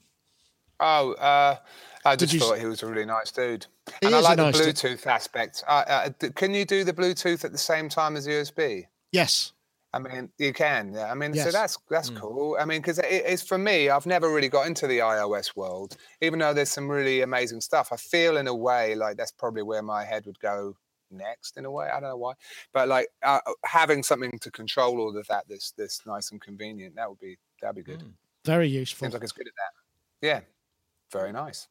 Oh, 0.80 1.12
uh, 1.14 1.56
I 2.04 2.16
just 2.16 2.34
thought 2.36 2.58
he 2.58 2.66
was 2.66 2.82
a 2.82 2.86
really 2.86 3.04
nice 3.04 3.30
dude, 3.30 3.66
He 4.00 4.06
and 4.06 4.14
I 4.16 4.20
like 4.20 4.36
the 4.36 4.50
nice 4.50 4.58
dude. 4.58 4.74
Bluetooth 4.74 5.06
aspect. 5.06 5.62
Uh, 5.68 5.84
uh, 5.86 6.28
can 6.34 6.52
you 6.54 6.64
do 6.64 6.82
the 6.82 6.92
Bluetooth 6.92 7.44
at 7.44 7.52
the 7.52 7.58
same 7.58 7.88
time 7.88 8.16
as 8.16 8.26
USB? 8.26 8.86
Yes. 9.12 9.52
I 9.94 9.98
mean, 9.98 10.30
you 10.38 10.52
can. 10.52 10.94
Yeah. 10.94 11.10
I 11.10 11.14
mean, 11.14 11.34
so 11.34 11.44
Yes. 11.44 11.52
that's 11.52 11.78
that's 11.90 12.08
cool. 12.10 12.56
I 12.58 12.64
mean, 12.64 12.80
because 12.80 12.98
it, 12.98 13.04
it's 13.10 13.42
for 13.42 13.58
me. 13.58 13.90
I've 13.90 14.06
never 14.06 14.32
really 14.32 14.48
got 14.48 14.66
into 14.66 14.86
the 14.86 15.00
iOS 15.00 15.54
world, 15.54 15.96
even 16.22 16.38
though 16.38 16.54
there's 16.54 16.70
some 16.70 16.90
really 16.90 17.20
amazing 17.20 17.60
stuff. 17.60 17.92
I 17.92 17.96
feel 17.96 18.38
in 18.38 18.48
a 18.48 18.54
way 18.54 18.94
like 18.94 19.18
that's 19.18 19.32
probably 19.32 19.62
where 19.62 19.82
my 19.82 20.04
head 20.04 20.24
would 20.24 20.40
go 20.40 20.74
next. 21.10 21.58
In 21.58 21.66
a 21.66 21.70
way, 21.70 21.88
I 21.88 22.00
don't 22.00 22.08
know 22.08 22.16
why, 22.16 22.32
but 22.72 22.88
like 22.88 23.08
uh, 23.22 23.40
having 23.66 24.02
something 24.02 24.38
to 24.40 24.50
control 24.50 24.98
all 24.98 25.16
of 25.16 25.26
that 25.28 25.44
that's 25.46 25.72
that's 25.76 26.00
nice 26.06 26.32
and 26.32 26.40
convenient. 26.40 26.96
That 26.96 27.10
would 27.10 27.20
be 27.20 27.36
that'd 27.62 27.76
be 27.76 27.82
good. 27.82 28.00
Mm. 28.00 28.12
Very 28.44 28.68
useful. 28.68 29.06
Seems 29.06 29.14
like 29.14 29.22
it's 29.22 29.32
good 29.32 29.46
at 29.46 29.54
that. 29.56 30.26
Yeah, 30.26 30.40
very 31.12 31.32
nice. 31.32 31.68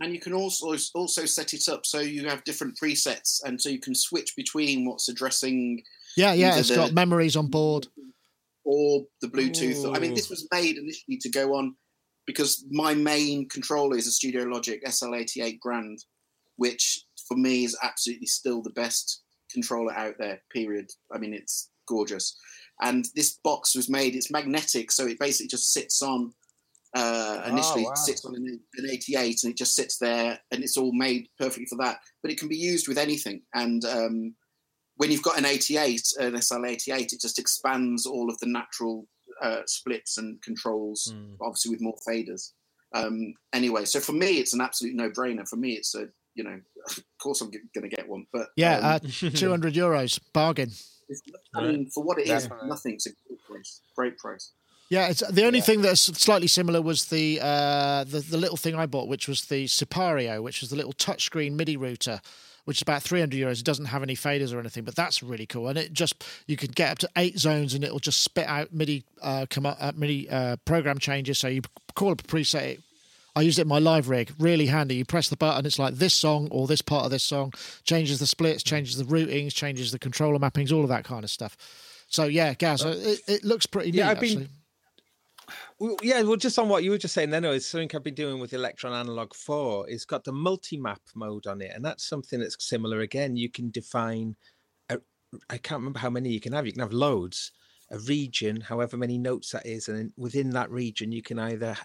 And 0.00 0.12
you 0.12 0.18
can 0.20 0.32
also 0.32 0.74
also 0.94 1.26
set 1.26 1.54
it 1.54 1.68
up 1.68 1.86
so 1.86 2.00
you 2.00 2.26
have 2.28 2.42
different 2.44 2.76
presets, 2.82 3.40
and 3.44 3.60
so 3.60 3.68
you 3.68 3.78
can 3.78 3.94
switch 3.94 4.34
between 4.36 4.84
what's 4.84 5.08
addressing 5.08 5.82
Yeah, 6.16 6.32
yeah. 6.32 6.52
Either 6.52 6.60
It's 6.60 6.74
got 6.74 6.92
memories 6.92 7.36
on 7.36 7.46
board. 7.48 7.86
or 8.64 9.04
the 9.20 9.28
Bluetooth. 9.28 9.94
I 9.94 10.00
mean, 10.00 10.14
this 10.14 10.28
was 10.30 10.48
made 10.52 10.76
initially 10.76 11.18
to 11.18 11.28
go 11.30 11.54
on 11.54 11.76
because 12.26 12.64
my 12.70 12.94
main 12.94 13.48
controller 13.48 13.96
is 13.96 14.06
a 14.06 14.10
Studiologic 14.10 14.82
SL88 14.84 15.60
Grand, 15.60 16.04
which 16.56 17.04
for 17.28 17.36
me 17.36 17.64
is 17.64 17.76
absolutely 17.82 18.26
still 18.26 18.62
the 18.62 18.70
best 18.70 19.22
controller 19.52 19.92
out 19.92 20.14
there. 20.18 20.42
Period. 20.52 20.90
I 21.12 21.18
mean, 21.18 21.34
it's 21.34 21.70
gorgeous. 21.86 22.36
And 22.80 23.06
this 23.14 23.38
box 23.44 23.74
was 23.76 23.88
made. 23.88 24.14
It's 24.16 24.30
magnetic, 24.30 24.90
so 24.90 25.06
it 25.06 25.18
basically 25.18 25.48
just 25.48 25.72
sits 25.72 26.02
on. 26.02 26.32
Uh, 26.94 27.42
initially, 27.46 27.84
Oh, 27.86 27.88
wow. 27.88 27.94
sits 27.94 28.24
on 28.26 28.34
an, 28.34 28.60
an 28.76 28.90
88, 28.90 29.44
and 29.44 29.52
it 29.52 29.56
just 29.56 29.74
sits 29.74 29.96
there, 29.98 30.38
and 30.50 30.62
it's 30.62 30.76
all 30.76 30.92
made 30.92 31.28
perfectly 31.38 31.64
for 31.66 31.76
that. 31.76 32.00
But 32.22 32.30
it 32.32 32.38
can 32.38 32.48
be 32.48 32.56
used 32.56 32.86
with 32.86 32.98
anything, 32.98 33.42
and 33.54 33.82
um, 33.86 34.34
when 34.96 35.10
you've 35.10 35.22
got 35.22 35.38
an 35.38 35.46
88, 35.46 36.02
an 36.20 36.34
SL88, 36.34 37.12
it 37.14 37.20
just 37.20 37.38
expands 37.38 38.04
all 38.04 38.28
of 38.30 38.38
the 38.40 38.46
natural 38.46 39.06
uh, 39.40 39.62
splits 39.66 40.18
and 40.18 40.40
controls, 40.42 41.12
Mm. 41.14 41.36
obviously 41.40 41.70
with 41.70 41.80
more 41.80 41.96
faders. 42.06 42.50
Um, 42.94 43.32
anyway, 43.54 43.86
so 43.86 43.98
for 43.98 44.12
me, 44.12 44.32
it's 44.38 44.52
an 44.52 44.60
absolute 44.60 44.94
no-brainer. 44.94 45.48
For 45.48 45.56
me, 45.56 45.72
it's 45.72 45.94
a 45.94 46.08
you 46.34 46.44
know, 46.44 46.60
of 46.88 47.02
course 47.22 47.40
I'm 47.40 47.50
going 47.50 47.88
to 47.90 47.96
get 47.96 48.06
one, 48.08 48.26
but 48.32 48.48
Yeah, 48.56 48.76
um, 48.76 49.00
uh, 49.06 49.30
200 49.30 49.72
euros 49.82 50.18
bargain. 50.34 50.70
It's, 51.12 51.22
I 51.54 51.62
mean, 51.62 51.90
for 51.90 52.02
what 52.02 52.18
it 52.18 52.22
is, 52.22 52.42
Definitely. 52.44 52.68
nothing. 52.68 52.94
It's 52.94 53.06
a 53.06 53.10
great 53.28 53.42
price. 53.48 53.80
Great 53.96 54.18
price. 54.18 54.52
Yeah, 54.88 55.08
it's 55.08 55.22
the 55.30 55.44
only 55.46 55.60
Yeah. 55.60 55.64
thing 55.64 55.82
that's 55.82 56.00
slightly 56.00 56.48
similar 56.48 56.82
was 56.82 57.06
the 57.06 57.38
uh, 57.40 58.04
the 58.04 58.20
the 58.20 58.36
little 58.36 58.56
thing 58.58 58.74
I 58.74 58.86
bought, 58.86 59.08
which 59.08 59.26
was 59.28 59.46
the 59.46 59.64
Sipario, 59.66 60.42
which 60.42 60.60
was 60.60 60.70
the 60.70 60.76
little 60.76 60.92
touchscreen 60.92 61.52
MIDI 61.52 61.78
router, 61.78 62.20
which 62.66 62.78
is 62.78 62.82
about 62.82 63.02
300 63.02 63.34
euros. 63.38 63.58
It 63.60 63.64
doesn't 63.64 63.86
have 63.86 64.02
any 64.02 64.14
faders 64.14 64.52
or 64.52 64.58
anything, 64.60 64.84
but 64.84 64.94
that's 64.94 65.22
really 65.22 65.46
cool. 65.46 65.68
And 65.68 65.78
it 65.78 65.94
just 65.94 66.22
you 66.46 66.58
could 66.58 66.74
get 66.76 66.90
up 66.90 66.98
to 66.98 67.08
eight 67.16 67.38
zones, 67.38 67.72
and 67.72 67.82
it'll 67.84 68.00
just 68.00 68.22
spit 68.22 68.46
out 68.46 68.72
MIDI 68.74 69.04
uh, 69.22 69.46
come 69.48 69.64
up, 69.64 69.78
uh, 69.80 69.92
MIDI 69.96 70.28
uh, 70.28 70.56
program 70.66 70.98
changes. 70.98 71.38
So 71.38 71.48
you 71.48 71.62
call 71.94 72.10
up 72.10 72.20
a 72.20 72.24
preset. 72.24 72.80
I 73.34 73.40
used 73.42 73.58
it 73.58 73.62
in 73.62 73.68
my 73.68 73.78
live 73.78 74.08
rig. 74.08 74.32
Really 74.38 74.66
handy. 74.66 74.96
You 74.96 75.04
press 75.04 75.28
the 75.28 75.36
button, 75.36 75.64
it's 75.64 75.78
like 75.78 75.94
this 75.94 76.14
song 76.14 76.48
or 76.50 76.66
this 76.66 76.82
part 76.82 77.04
of 77.04 77.10
this 77.10 77.22
song, 77.22 77.52
changes 77.84 78.18
the 78.18 78.26
splits, 78.26 78.62
changes 78.62 78.96
the 78.96 79.04
routings, 79.04 79.54
changes 79.54 79.90
the 79.90 79.98
controller 79.98 80.38
mappings, 80.38 80.72
all 80.72 80.82
of 80.82 80.88
that 80.90 81.04
kind 81.04 81.24
of 81.24 81.30
stuff. 81.30 81.56
So 82.08 82.24
yeah, 82.24 82.52
Gaz, 82.54 82.84
uh, 82.84 82.94
it, 82.96 83.20
it 83.26 83.44
looks 83.44 83.64
pretty 83.64 83.90
neat. 83.90 83.98
Yeah, 83.98 84.10
I've 84.10 84.20
been- 84.20 84.42
actually. 84.42 84.48
Well, 85.78 85.96
yeah, 86.02 86.22
well, 86.22 86.36
just 86.36 86.58
on 86.58 86.68
what 86.68 86.84
you 86.84 86.90
were 86.90 86.98
just 86.98 87.14
saying, 87.14 87.30
then, 87.30 87.44
it's 87.44 87.66
something 87.66 87.90
I've 87.94 88.04
been 88.04 88.14
doing 88.14 88.38
with 88.38 88.52
Elektron 88.52 88.92
Analog 88.92 89.34
4. 89.34 89.88
It's 89.88 90.04
got 90.04 90.22
the 90.24 90.32
multi-map 90.32 91.00
mode 91.14 91.46
on 91.46 91.60
it, 91.60 91.72
and 91.74 91.84
that's 91.84 92.04
something 92.04 92.38
that's 92.40 92.64
similar. 92.64 93.00
Again, 93.00 93.36
you 93.36 93.50
can 93.50 93.70
define, 93.70 94.36
I 94.88 95.58
can't 95.58 95.80
remember 95.80 95.98
how 95.98 96.10
many 96.10 96.30
you 96.30 96.40
can 96.40 96.52
have. 96.52 96.66
You 96.66 96.72
can 96.72 96.82
have 96.82 96.92
loads, 96.92 97.50
a 97.92 97.98
region, 98.00 98.60
however 98.60 98.96
many 98.96 99.18
notes 99.18 99.50
that 99.52 99.66
is, 99.66 99.88
and 99.88 100.12
within 100.16 100.50
that 100.50 100.70
region, 100.70 101.12
you 101.12 101.22
can 101.22 101.38
either. 101.38 101.76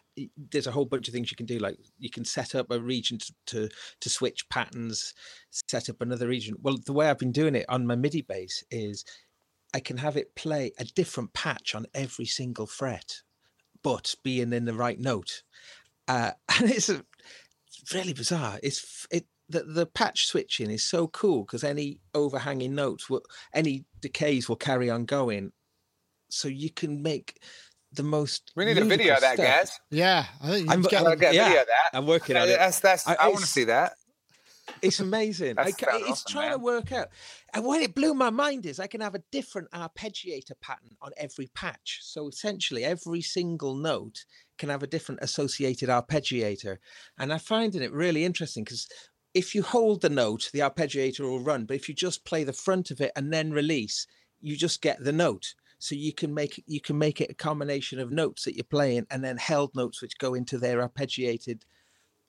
There's 0.52 0.68
a 0.68 0.72
whole 0.72 0.86
bunch 0.86 1.08
of 1.08 1.14
things 1.14 1.30
you 1.30 1.38
can 1.38 1.46
do, 1.46 1.60
like 1.60 1.78
you 2.00 2.10
can 2.10 2.26
set 2.26 2.56
up 2.56 2.72
a 2.72 2.80
region 2.80 3.18
to 3.20 3.34
to, 3.48 3.70
to 4.02 4.10
switch 4.10 4.48
patterns, 4.50 5.14
set 5.52 5.90
up 5.90 6.02
another 6.02 6.28
region. 6.28 6.56
Well, 6.62 6.78
the 6.86 6.94
way 6.94 7.10
I've 7.10 7.20
been 7.20 7.32
doing 7.32 7.56
it 7.56 7.66
on 7.70 7.86
my 7.86 7.96
MIDI 7.96 8.22
bass 8.22 8.64
is, 8.72 9.06
I 9.74 9.80
can 9.80 9.98
have 9.98 10.18
it 10.18 10.36
play 10.36 10.72
a 10.80 10.86
different 10.86 11.34
patch 11.34 11.76
on 11.76 11.86
every 11.94 12.26
single 12.26 12.68
fret 12.68 13.22
but 13.84 14.16
being 14.24 14.54
in 14.54 14.66
the 14.66 14.74
right 14.74 15.00
note. 15.00 15.44
Uh, 16.08 16.32
and 16.60 16.70
it's 16.70 16.90
a, 16.90 17.04
really 17.94 18.14
bizarre. 18.14 18.60
It's 18.64 19.08
it 19.12 19.26
the, 19.50 19.64
the 19.64 19.86
patch 19.86 20.28
switching 20.28 20.70
is 20.70 20.84
so 20.84 21.08
cool 21.08 21.44
because 21.44 21.64
any 21.64 22.00
overhanging 22.14 22.76
notes 22.76 23.10
will 23.10 23.24
any 23.54 23.86
decays 24.02 24.50
will 24.50 24.58
carry 24.58 24.90
on 24.90 25.06
going. 25.06 25.52
So 26.30 26.48
you 26.48 26.70
can 26.70 27.02
make 27.02 27.42
the 27.94 28.04
most. 28.04 28.52
We 28.56 28.66
need 28.66 28.78
a 28.78 28.86
video 28.86 29.16
of 29.16 29.22
that, 29.22 29.36
stuff. 29.36 29.46
Gaz. 29.46 29.72
Yeah, 29.92 30.26
I 30.42 30.50
think 30.52 30.66
you 30.66 30.72
I'm- 30.72 30.82
can 30.84 30.90
get 30.90 31.00
I 31.00 31.04
want 31.04 31.14
to 31.14 31.20
get 31.20 31.32
a 31.34 31.36
Yeah, 31.36 31.46
video 31.48 31.62
of 31.62 31.68
that. 31.68 31.98
I'm 31.98 32.06
working 32.08 32.38
on 32.38 32.50
it. 32.50 32.58
That's 32.58 32.80
that's. 32.80 33.08
I- 33.08 33.16
I, 33.16 33.28
want 33.30 33.40
to 33.40 33.46
see 33.48 33.64
that. 33.66 33.94
It's 34.82 35.00
amazing. 35.00 35.58
I 35.58 35.64
That's 35.66 35.78
ca- 35.78 35.92
sound 35.92 36.02
it's 36.02 36.10
awesome, 36.12 36.32
trying 36.32 36.52
to 36.52 36.58
work 36.58 36.92
out. 36.92 37.08
And 37.54 37.64
what 37.64 37.82
it 37.82 37.96
blew 37.96 38.14
my 38.14 38.30
mind 38.30 38.66
is 38.66 38.80
I 38.82 38.88
can 38.88 39.00
have 39.00 39.16
a 39.16 39.24
different 39.32 39.72
arpeggiator 39.72 40.60
pattern 40.62 40.98
on 41.02 41.12
every 41.16 41.48
patch. 41.56 42.00
So 42.02 42.28
essentially, 42.28 42.84
every 42.84 43.22
single 43.22 43.76
note 43.76 44.26
can 44.58 44.68
have 44.68 44.84
a 44.84 44.88
different 44.88 45.22
associated 45.24 45.88
arpeggiator. 45.88 46.78
And 47.18 47.32
I 47.32 47.38
find 47.38 47.74
it 47.76 47.92
really 47.94 48.26
interesting 48.26 48.66
because 48.66 48.90
if 49.34 49.56
you 49.56 49.64
hold 49.64 50.02
the 50.02 50.10
note, 50.10 50.50
the 50.52 50.60
arpeggiator 50.60 51.22
will 51.22 51.40
run. 51.40 51.64
But 51.66 51.76
if 51.78 51.88
you 51.88 51.96
just 51.96 52.26
play 52.26 52.44
the 52.44 52.54
front 52.54 52.92
of 52.92 53.00
it 53.00 53.14
and 53.16 53.32
then 53.32 53.52
release, 53.52 54.06
you 54.42 54.58
just 54.58 54.82
get 54.82 55.02
the 55.02 55.14
note. 55.14 55.54
So 55.80 55.96
you 55.96 56.12
can 56.14 56.34
make 56.34 56.64
you 56.66 56.82
can 56.82 56.98
make 56.98 57.22
it 57.22 57.30
a 57.30 57.36
combination 57.36 58.00
of 58.00 58.12
notes 58.12 58.46
that 58.46 58.56
you're 58.56 58.64
playing 58.64 59.06
and 59.12 59.24
then 59.24 59.38
held 59.38 59.76
notes 59.76 60.02
which 60.02 60.18
go 60.18 60.34
into 60.34 60.58
their 60.58 60.88
arpeggiated 60.88 61.62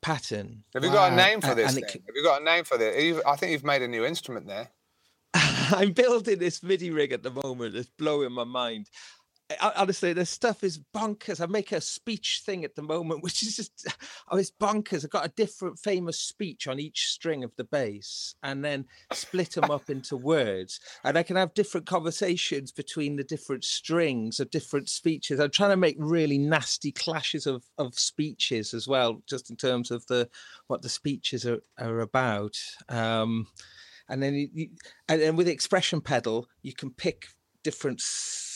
pattern. 0.02 0.64
Have 0.74 0.84
you 0.84 0.90
got 0.90 1.12
a 1.12 1.16
name 1.16 1.40
for 1.40 1.54
this? 1.54 1.74
and 1.74 1.82
it? 1.84 1.90
Have 1.90 2.14
you 2.14 2.22
got 2.22 2.42
a 2.42 2.44
name 2.44 2.64
for 2.64 2.76
this? 2.78 3.02
You've- 3.02 3.22
I 3.26 3.36
think 3.36 3.52
you've 3.52 3.64
made 3.64 3.82
a 3.82 3.88
new 3.88 4.04
instrument 4.04 4.46
there. 4.46 4.70
I'm 5.34 5.92
building 5.92 6.38
this 6.38 6.62
MIDI 6.62 6.90
rig 6.90 7.12
at 7.12 7.22
the 7.22 7.30
moment. 7.30 7.76
It's 7.76 7.90
blowing 7.90 8.32
my 8.32 8.44
mind. 8.44 8.88
I- 9.50 9.72
honestly, 9.76 10.12
this 10.12 10.28
stuff 10.28 10.62
is 10.62 10.78
bonkers. 10.94 11.40
I 11.40 11.46
make 11.46 11.72
a 11.72 11.80
speech 11.80 12.42
thing 12.44 12.64
at 12.64 12.74
the 12.74 12.82
moment, 12.82 13.22
which 13.24 13.42
is 13.42 13.56
just, 13.56 13.86
oh, 14.30 14.36
it's 14.36 14.50
bonkers. 14.50 15.04
I've 15.04 15.10
got 15.10 15.26
a 15.26 15.32
different 15.36 15.78
famous 15.78 16.18
speech 16.18 16.66
on 16.66 16.78
each 16.78 17.08
string 17.08 17.44
of 17.44 17.54
the 17.56 17.64
bass 17.64 18.34
and 18.42 18.64
then 18.64 18.84
split 19.12 19.52
them 19.52 19.70
up 19.70 19.88
into 19.88 20.16
words. 20.18 20.80
And 21.04 21.16
I 21.16 21.22
can 21.22 21.36
have 21.36 21.54
different 21.54 21.86
conversations 21.86 22.72
between 22.72 23.16
the 23.16 23.24
different 23.24 23.64
strings 23.64 24.38
of 24.38 24.50
different 24.50 24.88
speeches. 24.88 25.40
I'm 25.40 25.50
trying 25.50 25.70
to 25.70 25.76
make 25.76 25.96
really 25.98 26.38
nasty 26.38 26.92
clashes 26.92 27.46
of, 27.46 27.64
of 27.78 27.98
speeches 27.98 28.74
as 28.74 28.86
well, 28.86 29.22
just 29.26 29.50
in 29.50 29.56
terms 29.56 29.90
of 29.90 30.06
the 30.06 30.28
what 30.66 30.82
the 30.82 30.88
speeches 30.88 31.46
are, 31.46 31.62
are 31.78 32.00
about. 32.00 32.58
Um, 32.88 33.46
and 34.10 34.22
then 34.22 34.34
you, 34.34 34.48
you 34.52 34.68
and 35.08 35.20
then 35.20 35.36
with 35.36 35.46
the 35.46 35.52
expression 35.52 36.00
pedal 36.00 36.48
you 36.62 36.72
can 36.72 36.90
pick 36.90 37.28
different 37.62 38.00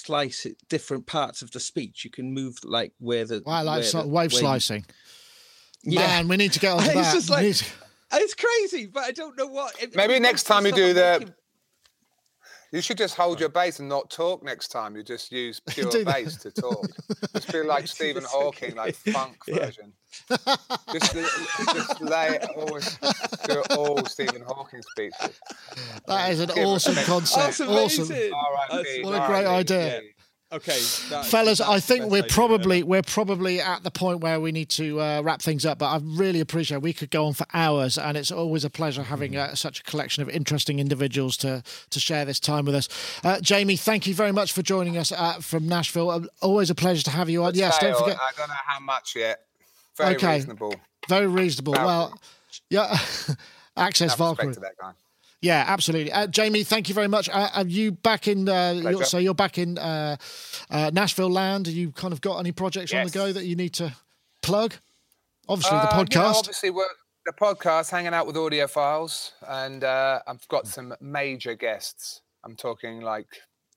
slice 0.06 0.46
it, 0.46 0.56
different 0.68 1.06
parts 1.06 1.42
of 1.42 1.50
the 1.52 1.60
speech 1.60 2.04
you 2.04 2.10
can 2.10 2.32
move 2.32 2.58
like 2.64 2.92
where 2.98 3.24
the 3.24 3.42
Wow, 3.46 3.62
like 3.64 3.76
where 3.80 3.82
sort 3.84 4.04
the- 4.04 4.10
wave 4.10 4.32
where 4.32 4.40
you- 4.42 4.46
slicing. 4.46 4.84
Man, 5.84 6.28
we 6.28 6.36
need 6.36 6.52
to 6.52 6.60
get 6.60 6.72
onto 6.76 6.84
It's 6.86 6.94
that. 6.94 7.14
just 7.14 7.30
like- 7.30 7.56
to- 7.56 7.64
It's 8.14 8.34
crazy, 8.34 8.86
but 8.86 9.04
I 9.04 9.10
don't 9.12 9.36
know 9.36 9.46
what. 9.46 9.74
it- 9.82 9.96
Maybe 9.96 10.14
it 10.14 10.20
next 10.22 10.48
wants 10.48 10.64
time 10.64 10.66
you 10.66 10.72
do 10.72 10.88
I'm 10.90 10.94
the- 10.94 11.18
making- 11.20 11.34
You 12.72 12.80
should 12.80 12.96
just 12.96 13.14
hold 13.16 13.38
your 13.38 13.50
bass 13.50 13.80
and 13.80 13.88
not 13.88 14.08
talk 14.10 14.42
next 14.42 14.68
time. 14.68 14.96
You 14.96 15.02
just 15.02 15.30
use 15.30 15.60
pure 15.68 16.04
bass 16.04 16.36
to 16.38 16.50
talk. 16.50 16.86
Just 17.34 17.52
be 17.52 17.62
like 17.62 17.86
Stephen 17.96 18.22
It's 18.22 18.32
Hawking, 18.32 18.70
okay. 18.70 18.78
like 18.78 18.94
funk 18.96 19.36
Yeah. 19.46 19.66
version. 19.66 19.92
just, 20.92 21.14
just 21.14 22.00
lay 22.00 22.38
it 22.40 22.44
all, 22.56 22.78
do 23.46 23.62
all 23.76 24.04
Stephen 24.06 24.42
Hawking 24.46 24.82
speeches. 24.82 25.38
that 26.06 26.30
is 26.32 26.40
an 26.40 26.48
Give 26.54 26.66
awesome 26.66 26.90
respect. 26.94 27.08
concept. 27.08 27.58
That's 27.58 27.60
awesome. 27.60 28.04
amazing. 28.10 28.32
R.I.P., 28.34 29.04
What 29.04 29.14
a 29.22 29.26
great 29.26 29.44
R.I.P.. 29.46 29.48
idea. 29.74 30.00
Okay, 30.52 30.78
fellas 31.24 31.60
i 31.62 31.80
think 31.80 32.10
we're 32.10 32.22
probably 32.24 32.78
ever. 32.80 32.86
we're 32.86 33.02
probably 33.02 33.58
at 33.60 33.82
the 33.84 33.90
point 33.90 34.20
where 34.20 34.38
we 34.38 34.52
need 34.52 34.68
to 34.68 35.00
uh, 35.00 35.22
wrap 35.22 35.40
things 35.40 35.64
up 35.64 35.78
but 35.78 35.86
i 35.86 35.98
really 36.04 36.40
appreciate 36.40 36.82
we 36.82 36.92
could 36.92 37.10
go 37.10 37.24
on 37.24 37.32
for 37.32 37.46
hours 37.54 37.96
and 37.96 38.18
it's 38.18 38.30
always 38.30 38.62
a 38.64 38.68
pleasure 38.70 39.02
having 39.02 39.34
uh, 39.36 39.54
such 39.54 39.80
a 39.80 39.82
collection 39.84 40.22
of 40.22 40.28
interesting 40.28 40.78
individuals 40.78 41.38
to 41.38 41.62
to 41.88 41.98
share 41.98 42.26
this 42.26 42.38
time 42.38 42.66
with 42.66 42.74
us 42.74 42.88
uh, 43.24 43.40
jamie 43.40 43.76
thank 43.76 44.06
you 44.06 44.14
very 44.14 44.32
much 44.32 44.52
for 44.52 44.60
joining 44.62 44.98
us 44.98 45.10
uh, 45.12 45.34
from 45.40 45.66
nashville 45.66 46.10
Uh, 46.10 46.20
always 46.42 46.68
a 46.68 46.74
pleasure 46.74 47.02
to 47.02 47.10
have 47.10 47.30
you 47.30 47.42
on 47.44 47.54
yes 47.54 47.78
don't 47.78 47.96
forget 47.96 48.18
I 48.20 48.30
don't 48.36 48.48
know 48.48 48.54
how 48.66 48.80
much 48.80 49.16
yet. 49.16 49.40
Very 49.96 50.16
Okay. 50.16 50.34
reasonable. 50.34 50.74
very 51.08 51.26
reasonable 51.26 51.72
well 51.72 52.20
yeah 52.68 52.98
access 53.76 54.14
valkyrie 54.16 54.52
to 54.54 54.60
that 54.60 54.76
guy. 54.78 54.92
Yeah 55.42 55.64
absolutely 55.66 56.10
uh, 56.12 56.26
jamie 56.28 56.62
thank 56.64 56.88
you 56.88 56.94
very 56.94 57.08
much 57.08 57.28
uh, 57.28 57.48
are 57.54 57.66
you 57.66 57.92
back 57.92 58.26
in 58.28 58.48
uh, 58.48 58.72
you're, 58.72 59.04
so 59.04 59.18
you're 59.18 59.34
back 59.34 59.58
in 59.58 59.76
uh, 59.78 60.16
uh, 60.70 60.90
nashville 60.94 61.30
land 61.30 61.66
have 61.66 61.74
you 61.76 61.90
kind 61.92 62.12
of 62.14 62.20
got 62.20 62.38
any 62.38 62.52
projects 62.52 62.94
on 62.94 63.04
the 63.04 63.10
go 63.10 63.32
that 63.32 63.44
you 63.44 63.56
need 63.56 63.74
to 63.74 63.92
plug 64.42 64.74
obviously 65.48 65.76
the 65.78 65.82
Uh, 65.94 65.98
you 65.98 65.98
know, 65.98 66.04
podcast 66.04 66.34
obviously, 66.38 66.70
we're, 66.70 66.86
the 67.26 67.32
podcast, 67.32 67.88
hanging 67.90 68.12
out 68.14 68.26
with 68.26 68.34
audiophiles, 68.34 69.30
and 69.46 69.84
uh, 69.84 70.18
I've 70.26 70.46
got 70.48 70.66
some 70.66 70.92
major 71.00 71.54
guests. 71.54 72.20
I'm 72.44 72.56
talking 72.56 73.00
like 73.00 73.28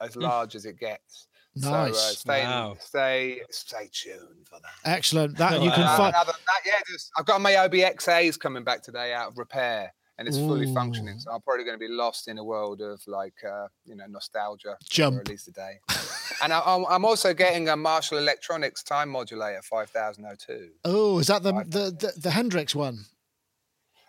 as 0.01 0.15
large 0.15 0.55
as 0.55 0.65
it 0.65 0.79
gets. 0.79 1.27
So 1.57 1.71
uh, 1.71 1.85
Nice. 1.89 2.17
stay, 2.17 2.41
Wow. 2.43 2.75
stay, 2.79 3.41
stay 3.51 3.87
tuned 3.93 4.47
for 4.49 4.59
that. 4.63 4.89
Excellent. 4.91 5.37
That 5.37 5.61
you 5.61 5.69
can 5.69 5.83
Uh, 5.83 5.95
find. 5.95 6.15
and 6.15 6.21
other 6.23 6.31
than 6.31 6.41
that, 6.47 6.61
yeah, 6.65 6.79
just, 6.91 7.11
I've 7.19 7.27
got 7.27 7.39
my 7.39 7.51
OBXAs 7.51 8.39
coming 8.39 8.63
back 8.63 8.81
today 8.81 9.13
out 9.13 9.27
of 9.29 9.37
repair, 9.37 9.93
and 10.17 10.27
it's 10.27 10.37
fully 10.37 10.73
functioning. 10.73 11.19
So 11.19 11.31
I'm 11.31 11.41
probably 11.41 11.65
going 11.65 11.77
to 11.77 11.85
be 11.85 11.91
lost 11.91 12.27
in 12.27 12.37
a 12.37 12.43
world 12.43 12.81
of 12.81 13.01
like 13.07 13.35
uh, 13.43 13.67
you 13.85 13.95
know 13.95 14.05
nostalgia 14.07 14.77
Jump. 14.89 15.15
for 15.15 15.21
at 15.21 15.27
least 15.27 15.47
a 15.47 15.51
day. 15.51 15.79
and 16.43 16.53
I, 16.53 16.61
I'm, 16.65 16.85
I'm 16.85 17.05
also 17.05 17.33
getting 17.33 17.69
a 17.69 17.75
Marshall 17.75 18.17
Electronics 18.17 18.83
time 18.83 19.09
modulator 19.09 19.61
5002. 19.61 20.69
Oh, 20.85 21.19
is 21.19 21.27
that 21.27 21.43
the 21.43 21.51
the, 21.51 21.91
the 21.91 22.13
the 22.17 22.31
Hendrix 22.31 22.75
one? 22.75 23.05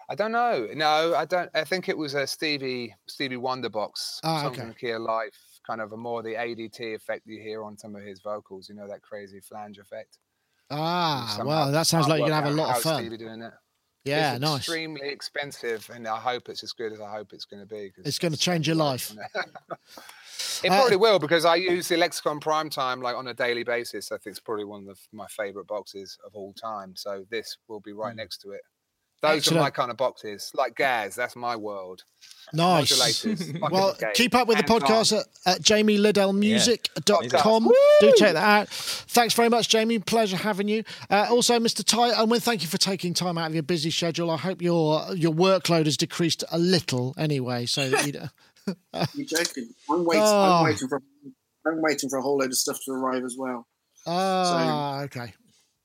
I 0.08 0.14
don't 0.14 0.32
know. 0.32 0.68
No, 0.74 1.14
I 1.16 1.24
don't. 1.24 1.50
I 1.54 1.64
think 1.64 1.88
it 1.88 1.98
was 1.98 2.14
a 2.14 2.26
Stevie 2.26 2.94
Stevie 3.08 3.36
Wonder 3.36 3.68
box. 3.68 4.20
Ah, 4.22 4.42
Songs 4.42 4.58
okay. 4.58 4.96
Life, 4.96 5.36
kind 5.66 5.80
of 5.80 5.92
a 5.92 5.96
more 5.96 6.22
the 6.22 6.34
ADT 6.34 6.94
effect 6.94 7.26
you 7.26 7.40
hear 7.40 7.64
on 7.64 7.76
some 7.76 7.96
of 7.96 8.02
his 8.02 8.20
vocals. 8.20 8.68
You 8.68 8.76
know 8.76 8.86
that 8.86 9.02
crazy 9.02 9.40
flange 9.40 9.78
effect. 9.78 10.18
Ah, 10.70 11.40
well, 11.44 11.72
that 11.72 11.86
sounds 11.86 12.08
like 12.08 12.18
you're 12.20 12.28
gonna 12.28 12.40
have 12.40 12.52
a 12.52 12.56
lot 12.56 12.76
of 12.76 12.82
fun. 12.82 13.00
Stevie 13.00 13.16
doing 13.16 13.42
it. 13.42 13.52
Yeah, 14.06 14.32
it's 14.32 14.40
nice. 14.40 14.58
Extremely 14.58 15.08
expensive, 15.08 15.90
and 15.92 16.06
I 16.06 16.18
hope 16.18 16.48
it's 16.48 16.62
as 16.62 16.72
good 16.72 16.92
as 16.92 17.00
I 17.00 17.10
hope 17.10 17.32
it's 17.32 17.44
going 17.44 17.60
to 17.60 17.66
be. 17.66 17.92
It's 18.04 18.18
gonna 18.18 18.36
change 18.36 18.66
your 18.66 18.76
life. 18.76 19.12
it. 20.62 20.70
Uh, 20.70 20.76
probably 20.76 20.96
will 20.96 21.18
because 21.26 21.44
I 21.44 21.56
use 21.56 21.88
the 21.88 21.96
Lexicon 21.96 22.40
Prime 22.40 22.70
Time 22.70 23.00
like 23.00 23.16
on 23.16 23.26
a 23.28 23.34
daily 23.34 23.64
basis. 23.64 24.12
I 24.12 24.18
think 24.18 24.32
it's 24.32 24.40
probably 24.40 24.64
one 24.64 24.80
of 24.80 24.86
the, 24.86 24.96
my 25.12 25.26
favorite 25.26 25.66
boxes 25.66 26.18
of 26.24 26.34
all 26.34 26.52
time. 26.52 26.94
So 26.96 27.24
this 27.30 27.58
will 27.68 27.80
be 27.80 27.92
right 27.92 28.14
next 28.14 28.38
to 28.42 28.52
it. 28.52 28.60
Those 29.34 29.52
are 29.52 29.56
my 29.56 29.70
kind 29.70 29.90
of 29.90 29.96
boxes, 29.96 30.50
like 30.54 30.76
Gaz. 30.76 31.14
That's 31.14 31.36
my 31.36 31.56
world. 31.56 32.02
Nice. 32.52 33.24
Well, 33.70 33.96
keep 34.14 34.34
up 34.34 34.46
with 34.48 34.58
the 34.58 34.72
Hands 34.72 34.82
on. 34.84 34.88
podcast 34.88 35.18
at, 35.18 35.26
at 35.56 35.62
jamielidellmusic.com. 35.62 37.64
Woo! 37.64 37.72
Do 38.00 38.12
check 38.16 38.34
that 38.34 38.44
out. 38.44 38.68
Thanks 38.68 39.34
very 39.34 39.48
much, 39.48 39.68
Jamie. 39.68 39.98
Pleasure 39.98 40.36
having 40.36 40.68
you. 40.68 40.84
Uh, 41.10 41.26
also, 41.30 41.58
Mr. 41.58 41.84
Ty 41.84 42.12
Owen, 42.20 42.40
thank 42.40 42.62
you 42.62 42.68
for 42.68 42.78
taking 42.78 43.14
time 43.14 43.36
out 43.38 43.48
of 43.48 43.54
your 43.54 43.62
busy 43.62 43.90
schedule. 43.90 44.30
I 44.30 44.36
hope 44.36 44.60
your 44.62 45.02
your 45.14 45.32
workload 45.32 45.86
has 45.86 45.96
decreased 45.96 46.44
a 46.52 46.58
little 46.58 47.14
anyway, 47.18 47.66
so 47.66 47.88
that 47.90 48.06
you 48.06 48.12
don't. 48.12 48.30
You're 49.14 49.26
joking. 49.26 49.68
I'm 49.90 50.04
waiting. 50.04 50.22
Oh. 50.24 50.52
I'm 50.58 50.64
waiting 50.64 50.88
for. 50.88 51.02
I'm 51.66 51.82
waiting 51.82 52.08
for 52.10 52.18
a 52.18 52.22
whole 52.22 52.38
load 52.38 52.50
of 52.50 52.56
stuff 52.56 52.78
to 52.84 52.92
arrive 52.92 53.24
as 53.24 53.34
well. 53.36 53.66
Ah, 54.06 55.00
okay. 55.02 55.34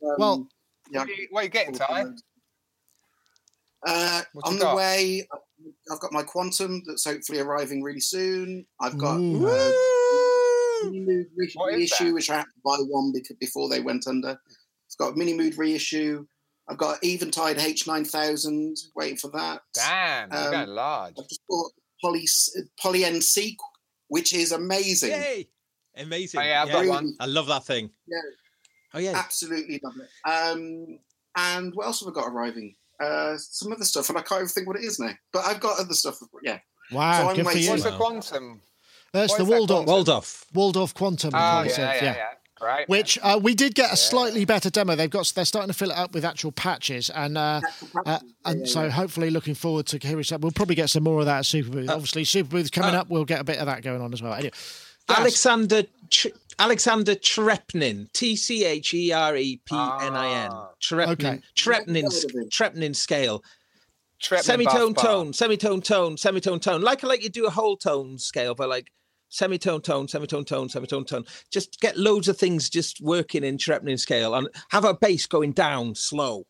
Um, 0.04 0.16
Well- 0.20 0.48
yeah. 0.92 1.00
What 1.00 1.10
are 1.10 1.14
you, 1.14 1.28
what 1.32 1.40
are 1.40 1.44
you 1.46 1.50
getting, 1.50 1.74
Ty? 1.74 2.06
Uh, 3.88 4.22
on 4.44 4.56
the 4.58 4.66
got? 4.66 4.76
way, 4.78 5.28
I've 5.92 6.00
got 6.00 6.12
my 6.14 6.24
quantum 6.24 6.84
that's 6.88 7.06
hopefully 7.06 7.40
arriving 7.40 7.82
really 7.82 8.00
soon. 8.00 8.66
I've 8.80 8.98
got 8.98 9.18
Ooh. 9.18 9.48
uh, 9.48 9.72
Minimoog 10.86 11.26
re- 11.36 11.54
reissue, 11.68 12.06
that? 12.06 12.14
which 12.14 12.30
I 12.30 12.38
had 12.38 12.44
to 12.44 12.62
buy 12.64 12.78
one 12.88 13.12
because 13.14 13.38
before 13.40 13.70
they 13.70 13.80
went 13.82 14.08
under. 14.08 14.38
It's 14.88 14.96
got 14.96 15.14
a 15.14 15.16
Minimoog 15.16 15.58
reissue. 15.58 16.26
I've 16.70 16.78
got 16.78 17.00
Eventide 17.04 17.58
H9000, 17.58 18.80
waiting 18.96 19.18
for 19.18 19.30
that. 19.32 19.62
Damn, 19.74 20.32
you're 20.32 20.46
Um, 20.46 20.52
going 20.52 20.70
large. 20.70 21.14
I've 21.20 21.28
just 21.28 21.42
bought 21.50 21.72
Poly 22.02 22.28
Poly 22.80 23.02
NC, 23.02 23.56
which 24.08 24.34
is 24.34 24.52
amazing. 24.52 25.12
Yay! 25.12 25.50
Amazing. 25.98 26.40
Oh, 26.40 26.44
yeah, 26.44 26.64
I've 26.64 26.72
got 26.72 26.88
one. 26.88 27.16
I 27.20 27.26
love 27.26 27.48
that 27.48 27.66
thing. 27.66 27.90
Yeah. 28.08 28.18
Oh 28.94 29.00
yeah. 29.00 29.14
Absolutely 29.16 29.80
love 29.84 29.94
it. 29.98 30.30
Um, 30.30 31.00
and 31.36 31.74
what 31.76 31.86
else 31.88 32.02
have 32.02 32.10
I 32.10 32.12
got 32.14 32.28
arriving? 32.28 32.76
Uh, 33.02 33.38
some 33.38 33.72
other 33.74 33.84
stuff, 33.84 34.10
and 34.10 34.18
I 34.18 34.22
can't 34.22 34.42
even 34.42 34.50
think 34.50 34.68
what 34.68 34.78
it 34.78 34.84
is 34.84 35.00
now. 35.00 35.12
But 35.34 35.46
I've 35.46 35.60
got 35.60 35.80
other 35.80 35.94
stuff. 35.94 36.20
Yeah. 36.44 36.60
Wow, 36.92 37.30
So 37.30 37.36
good 37.36 37.48
for 37.48 37.58
you. 37.58 37.70
What's 37.70 37.84
the 37.84 37.98
quantum? 37.98 38.62
That's 39.14 39.32
what 39.32 39.38
the 39.38 39.44
is 39.44 39.50
that 39.50 39.58
Waldorf, 39.58 39.88
Waldorf. 39.88 40.46
Waldorf 40.54 40.94
Quantum. 40.94 41.32
Oh, 41.34 41.40
Quantum, 41.40 41.72
yeah, 41.78 41.94
yeah, 41.96 42.04
yeah. 42.04 42.26
Great. 42.62 42.88
Which 42.88 43.18
uh, 43.24 43.40
we 43.42 43.56
did 43.56 43.74
get 43.74 43.92
a 43.92 43.98
slightly 43.98 44.46
better 44.46 44.70
demo. 44.70 44.96
They've 44.96 45.10
got 45.10 45.32
they're 45.36 45.46
starting 45.46 45.70
to 45.70 45.74
fill 45.74 45.90
it 45.90 45.98
up 45.98 46.14
with 46.14 46.24
actual 46.24 46.52
patches, 46.52 47.10
and 47.10 47.36
uh, 47.36 47.62
uh, 48.06 48.20
and 48.46 48.70
so 48.70 48.88
hopefully 48.88 49.32
looking 49.32 49.56
forward 49.56 49.88
to 49.88 49.98
hearing 49.98 50.24
some. 50.24 50.42
We'll 50.42 50.52
probably 50.52 50.76
get 50.76 50.92
some 50.92 51.02
more 51.02 51.22
of 51.22 51.26
that 51.26 51.40
at 51.40 51.44
Superbooth. 51.46 51.90
Obviously, 51.90 52.24
Superbooth's 52.24 52.70
coming 52.70 52.94
uh, 52.94 53.00
up. 53.00 53.10
We'll 53.10 53.26
get 53.26 53.42
a 53.42 53.44
bit 53.44 53.58
of 53.58 53.66
that 53.66 53.82
going 53.82 54.00
on 54.00 54.14
as 54.14 54.22
well. 54.22 54.34
Anyway, 54.34 54.52
Alexander 55.10 55.84
Ch- 56.12 56.28
Alexander 56.62 57.16
Tcherepnin. 57.16 58.12
T 58.14 58.36
C 58.36 58.66
H 58.66 58.94
E 58.94 59.12
R 59.12 59.36
E 59.36 59.60
P 59.66 59.76
N 59.76 60.16
I 60.16 60.44
N. 60.46 60.52
Ah. 60.52 60.70
Tcherepnin. 60.80 61.08
Okay. 61.10 61.42
Tcherepnin. 61.56 62.04
Never 62.04 62.16
heard 62.16 62.26
of 62.26 62.32
him. 62.32 62.50
Tcherepnin 62.50 62.96
scale. 62.96 63.44
Tcherepnin 64.22 64.44
semitone 64.44 64.96
tone, 64.96 65.34
semitone 65.34 65.82
tone, 65.82 66.16
semitone 66.18 66.62
tone. 66.62 66.82
Like 66.82 67.02
like 67.02 67.24
you 67.24 67.30
do 67.30 67.48
a 67.48 67.50
whole 67.50 67.76
tone 67.76 68.20
scale, 68.20 68.54
but 68.54 68.70
like 68.70 68.92
semitone 69.30 69.82
tone, 69.82 70.08
semitone 70.08 70.46
tone, 70.46 70.70
semitone 70.70 71.06
tone. 71.06 71.26
Just 71.52 71.80
get 71.82 71.98
loads 71.98 72.28
of 72.28 72.38
things 72.38 72.70
just 72.70 73.02
working 73.02 73.44
in 73.44 73.58
Tcherepnin 73.58 74.00
scale 74.00 74.36
and 74.36 74.48
have 74.70 74.86
a 74.86 74.94
bass 74.94 75.26
going 75.26 75.54
down 75.54 75.96
slow. 75.96 76.46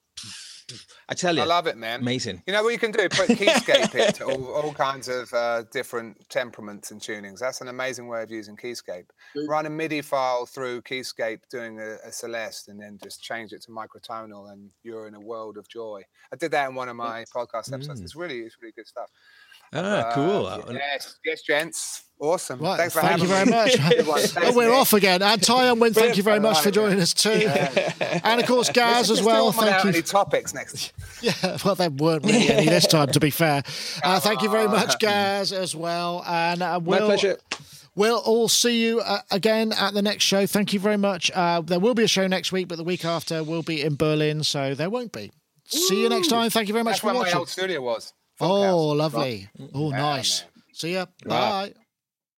I 1.09 1.13
tell 1.13 1.35
you, 1.35 1.41
I 1.41 1.45
love 1.45 1.67
it, 1.67 1.77
man. 1.77 2.01
amazing. 2.01 2.43
You 2.45 2.53
know 2.53 2.63
what 2.63 2.73
you 2.73 2.79
can 2.79 2.91
do? 2.91 3.07
Put 3.09 3.29
keyscape 3.29 3.95
it 3.95 4.15
to 4.15 4.25
all, 4.25 4.45
all 4.53 4.73
kinds 4.73 5.07
of 5.07 5.31
uh, 5.33 5.63
different 5.71 6.29
temperaments 6.29 6.91
and 6.91 7.01
tunings. 7.01 7.39
That's 7.39 7.61
an 7.61 7.67
amazing 7.67 8.07
way 8.07 8.23
of 8.23 8.31
using 8.31 8.55
keyscape. 8.55 9.05
Run 9.47 9.65
a 9.65 9.69
MIDI 9.69 10.01
file 10.01 10.45
through 10.45 10.81
keyscape 10.81 11.41
doing 11.49 11.79
a, 11.79 11.97
a 12.05 12.11
Celeste 12.11 12.69
and 12.69 12.79
then 12.79 12.99
just 13.03 13.21
change 13.21 13.53
it 13.53 13.61
to 13.63 13.71
microtonal 13.71 14.51
and 14.51 14.69
you're 14.83 15.07
in 15.07 15.15
a 15.15 15.19
world 15.19 15.57
of 15.57 15.67
joy. 15.67 16.01
I 16.31 16.35
did 16.35 16.51
that 16.51 16.69
in 16.69 16.75
one 16.75 16.89
of 16.89 16.95
my 16.95 17.25
podcast 17.35 17.73
episodes. 17.73 18.01
Mm. 18.01 18.03
It's 18.03 18.15
really, 18.15 18.39
it's 18.39 18.57
really 18.61 18.73
good 18.75 18.87
stuff. 18.87 19.09
Ah, 19.73 20.11
cool. 20.13 20.45
Uh, 20.47 20.57
Uh, 20.57 20.73
yes, 20.73 21.15
yes, 21.25 21.41
gents. 21.43 22.03
Awesome. 22.19 22.59
Right, 22.59 22.77
Thanks 22.77 22.93
for 22.93 23.01
thank 23.01 23.19
you 23.21 23.27
very 23.27 23.45
me. 23.45 23.51
much. 23.51 23.71
Good. 23.89 24.05
Oh, 24.43 24.53
we're 24.53 24.69
Nick. 24.69 24.77
off 24.77 24.93
again. 24.93 25.23
And 25.23 25.41
Ty 25.41 25.65
and 25.71 25.81
Win, 25.81 25.91
thank 25.93 26.17
you 26.17 26.23
very 26.23 26.39
much 26.39 26.59
for 26.61 26.69
joining 26.69 26.99
us 26.99 27.15
too. 27.15 27.29
And 28.23 28.39
of 28.39 28.45
course, 28.45 28.69
Gaz 28.73 29.09
as 29.09 29.17
Let's 29.17 29.25
well. 29.25 29.51
do 29.51 29.57
one 29.57 29.65
without 29.65 29.81
Thank 29.81 29.95
you. 29.95 29.99
Any 29.99 30.01
topics 30.03 30.53
next? 30.53 30.93
Yeah, 31.23 31.57
well, 31.65 31.73
there 31.75 31.89
weren't 31.89 32.23
really 32.25 32.49
any 32.49 32.65
this 32.67 32.85
time, 32.87 33.07
to 33.11 33.19
be 33.19 33.29
fair. 33.31 33.63
Uh, 34.03 34.19
thank 34.19 34.41
you 34.43 34.49
very 34.49 34.67
much, 34.67 34.99
Gaz, 34.99 35.51
as 35.53 35.75
well. 35.75 36.23
And 36.27 36.61
uh, 36.61 36.73
My 36.73 36.77
we'll, 36.79 37.05
pleasure. 37.07 37.37
We'll 37.95 38.19
all 38.19 38.47
see 38.49 38.83
you 38.85 38.99
uh, 39.01 39.19
again 39.31 39.71
at 39.71 39.93
the 39.95 40.01
next 40.03 40.23
show. 40.23 40.45
Thank 40.47 40.73
you 40.73 40.79
very 40.79 40.97
much. 40.97 41.29
Uh, 41.33 41.61
there 41.61 41.79
will 41.79 41.93
be 41.95 42.03
a 42.03 42.07
show 42.07 42.25
next 42.27 42.51
week, 42.51 42.67
but 42.67 42.77
the 42.77 42.83
week 42.83 43.03
after 43.05 43.43
we'll 43.43 43.63
be 43.63 43.81
in 43.81 43.95
Berlin, 43.95 44.43
so 44.43 44.73
there 44.75 44.89
won't 44.91 45.11
be. 45.11 45.31
See 45.65 46.01
you 46.01 46.09
next 46.09 46.27
time. 46.27 46.49
Thank 46.49 46.67
you 46.67 46.73
very 46.73 46.83
much 46.83 46.93
That's 46.93 46.99
for 47.01 47.05
where 47.07 47.13
my 47.15 47.19
watching. 47.21 47.37
old 47.37 47.49
studio 47.49 47.81
was. 47.81 48.13
Oh, 48.41 48.89
lovely. 48.89 49.49
Oh, 49.73 49.89
nice. 49.89 50.43
See 50.73 50.93
ya. 50.93 51.05
Right. 51.25 51.73
Bye. 51.73 51.80